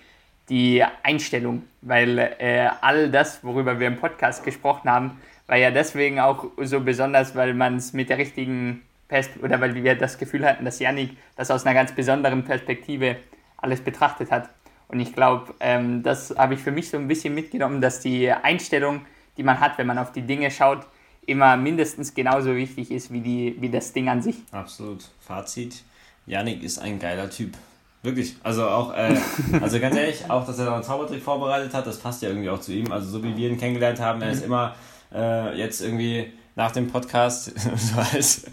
die 0.48 0.82
Einstellung, 1.02 1.64
weil 1.82 2.18
äh, 2.18 2.68
all 2.80 3.10
das, 3.10 3.44
worüber 3.44 3.78
wir 3.78 3.86
im 3.86 3.96
Podcast 3.96 4.42
gesprochen 4.42 4.90
haben, 4.90 5.20
war 5.46 5.58
ja 5.58 5.70
deswegen 5.70 6.20
auch 6.20 6.46
so 6.62 6.80
besonders, 6.80 7.34
weil 7.34 7.52
man 7.52 7.76
es 7.76 7.92
mit 7.92 8.08
der 8.08 8.16
richtigen 8.16 8.82
Perspektive, 9.08 9.44
oder 9.44 9.60
weil 9.60 9.74
wir 9.74 9.94
das 9.94 10.16
Gefühl 10.16 10.46
hatten, 10.46 10.64
dass 10.64 10.78
Yannick 10.78 11.16
das 11.36 11.50
aus 11.50 11.66
einer 11.66 11.74
ganz 11.74 11.92
besonderen 11.92 12.44
Perspektive 12.44 13.16
alles 13.58 13.80
betrachtet 13.80 14.30
hat. 14.30 14.48
Und 14.90 15.00
ich 15.00 15.12
glaube, 15.12 15.54
ähm, 15.60 16.02
das 16.02 16.34
habe 16.36 16.54
ich 16.54 16.60
für 16.60 16.72
mich 16.72 16.90
so 16.90 16.96
ein 16.96 17.08
bisschen 17.08 17.34
mitgenommen, 17.34 17.80
dass 17.80 18.00
die 18.00 18.30
Einstellung, 18.30 19.02
die 19.36 19.42
man 19.42 19.60
hat, 19.60 19.78
wenn 19.78 19.86
man 19.86 19.98
auf 19.98 20.12
die 20.12 20.22
Dinge 20.22 20.50
schaut, 20.50 20.86
immer 21.26 21.56
mindestens 21.56 22.14
genauso 22.14 22.56
wichtig 22.56 22.90
ist 22.90 23.12
wie, 23.12 23.20
die, 23.20 23.56
wie 23.60 23.68
das 23.68 23.92
Ding 23.92 24.08
an 24.08 24.20
sich. 24.22 24.36
Absolut. 24.50 25.04
Fazit: 25.20 25.84
Yannick 26.26 26.62
ist 26.62 26.78
ein 26.78 26.98
geiler 26.98 27.30
Typ. 27.30 27.56
Wirklich. 28.02 28.36
Also 28.42 28.66
auch, 28.66 28.94
äh, 28.94 29.16
also 29.60 29.78
ganz 29.78 29.96
ehrlich, 29.96 30.28
auch 30.28 30.46
dass 30.46 30.58
er 30.58 30.66
da 30.66 30.74
einen 30.74 30.82
Zaubertrick 30.82 31.22
vorbereitet 31.22 31.72
hat, 31.74 31.86
das 31.86 31.98
passt 31.98 32.22
ja 32.22 32.30
irgendwie 32.30 32.48
auch 32.48 32.60
zu 32.60 32.72
ihm. 32.72 32.90
Also 32.90 33.10
so 33.10 33.22
wie 33.22 33.36
wir 33.36 33.48
ihn 33.48 33.58
kennengelernt 33.58 34.00
haben, 34.00 34.22
er 34.22 34.30
ist 34.32 34.44
immer 34.44 34.74
äh, 35.14 35.56
jetzt 35.56 35.82
irgendwie 35.82 36.32
nach 36.56 36.72
dem 36.72 36.88
Podcast, 36.88 37.52
so 37.76 37.98
als, 38.00 38.44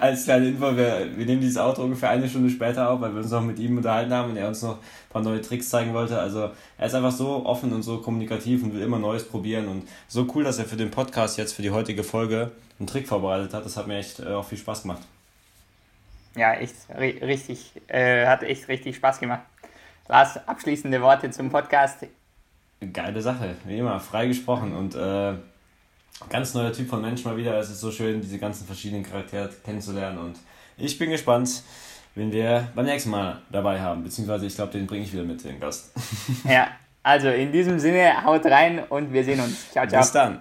als 0.00 0.24
kleine 0.24 0.48
Info, 0.48 0.76
wir, 0.76 1.08
wir 1.16 1.26
nehmen 1.26 1.40
dieses 1.40 1.58
Auto 1.58 1.82
ungefähr 1.82 2.10
eine 2.10 2.28
Stunde 2.28 2.50
später 2.50 2.90
auf, 2.90 3.00
weil 3.00 3.12
wir 3.12 3.20
uns 3.22 3.30
noch 3.30 3.42
mit 3.42 3.58
ihm 3.58 3.76
unterhalten 3.76 4.12
haben 4.12 4.30
und 4.30 4.36
er 4.36 4.48
uns 4.48 4.62
noch 4.62 4.76
ein 4.78 5.10
paar 5.10 5.22
neue 5.22 5.40
Tricks 5.42 5.68
zeigen 5.68 5.92
wollte. 5.94 6.18
Also 6.18 6.50
er 6.78 6.86
ist 6.86 6.94
einfach 6.94 7.12
so 7.12 7.44
offen 7.46 7.72
und 7.72 7.82
so 7.82 7.98
kommunikativ 7.98 8.62
und 8.62 8.74
will 8.74 8.82
immer 8.82 8.98
Neues 8.98 9.28
probieren 9.28 9.68
und 9.68 9.86
so 10.08 10.26
cool, 10.34 10.44
dass 10.44 10.58
er 10.58 10.64
für 10.64 10.76
den 10.76 10.90
Podcast 10.90 11.36
jetzt, 11.38 11.52
für 11.52 11.62
die 11.62 11.70
heutige 11.70 12.02
Folge 12.02 12.52
einen 12.78 12.86
Trick 12.86 13.06
vorbereitet 13.06 13.54
hat. 13.54 13.64
Das 13.64 13.76
hat 13.76 13.86
mir 13.86 13.98
echt 13.98 14.20
äh, 14.20 14.28
auch 14.28 14.44
viel 14.44 14.58
Spaß 14.58 14.82
gemacht. 14.82 15.02
Ja, 16.36 16.54
echt 16.54 16.74
ri- 16.98 17.22
richtig, 17.24 17.72
äh, 17.88 18.26
hat 18.26 18.42
echt 18.42 18.68
richtig 18.68 18.96
Spaß 18.96 19.20
gemacht. 19.20 19.42
Lars, 20.08 20.38
abschließende 20.46 21.00
Worte 21.00 21.30
zum 21.30 21.50
Podcast. 21.50 22.06
Geile 22.92 23.22
Sache, 23.22 23.56
wie 23.64 23.78
immer, 23.78 23.98
frei 24.00 24.26
gesprochen 24.26 24.74
und 24.74 24.94
äh, 24.94 25.32
ganz 26.28 26.54
neuer 26.54 26.72
Typ 26.72 26.88
von 26.88 27.00
Mensch 27.00 27.24
mal 27.24 27.36
wieder. 27.36 27.58
Es 27.58 27.70
ist 27.70 27.80
so 27.80 27.90
schön, 27.90 28.20
diese 28.20 28.38
ganzen 28.38 28.66
verschiedenen 28.66 29.02
Charaktere 29.02 29.50
kennenzulernen 29.64 30.18
und 30.18 30.38
ich 30.78 30.98
bin 30.98 31.10
gespannt, 31.10 31.62
wen 32.14 32.32
wir 32.32 32.68
beim 32.74 32.84
nächsten 32.86 33.10
Mal 33.10 33.40
dabei 33.50 33.80
haben. 33.80 34.02
Beziehungsweise 34.02 34.46
ich 34.46 34.54
glaube, 34.54 34.72
den 34.72 34.86
bringe 34.86 35.04
ich 35.04 35.12
wieder 35.12 35.22
mit, 35.22 35.42
den 35.44 35.60
Gast. 35.60 35.92
Ja, 36.44 36.68
also 37.02 37.28
in 37.28 37.52
diesem 37.52 37.78
Sinne, 37.78 38.24
haut 38.24 38.44
rein 38.46 38.80
und 38.88 39.12
wir 39.12 39.24
sehen 39.24 39.40
uns. 39.40 39.70
Ciao, 39.70 39.86
ciao. 39.86 40.00
Bis 40.00 40.12
dann. 40.12 40.40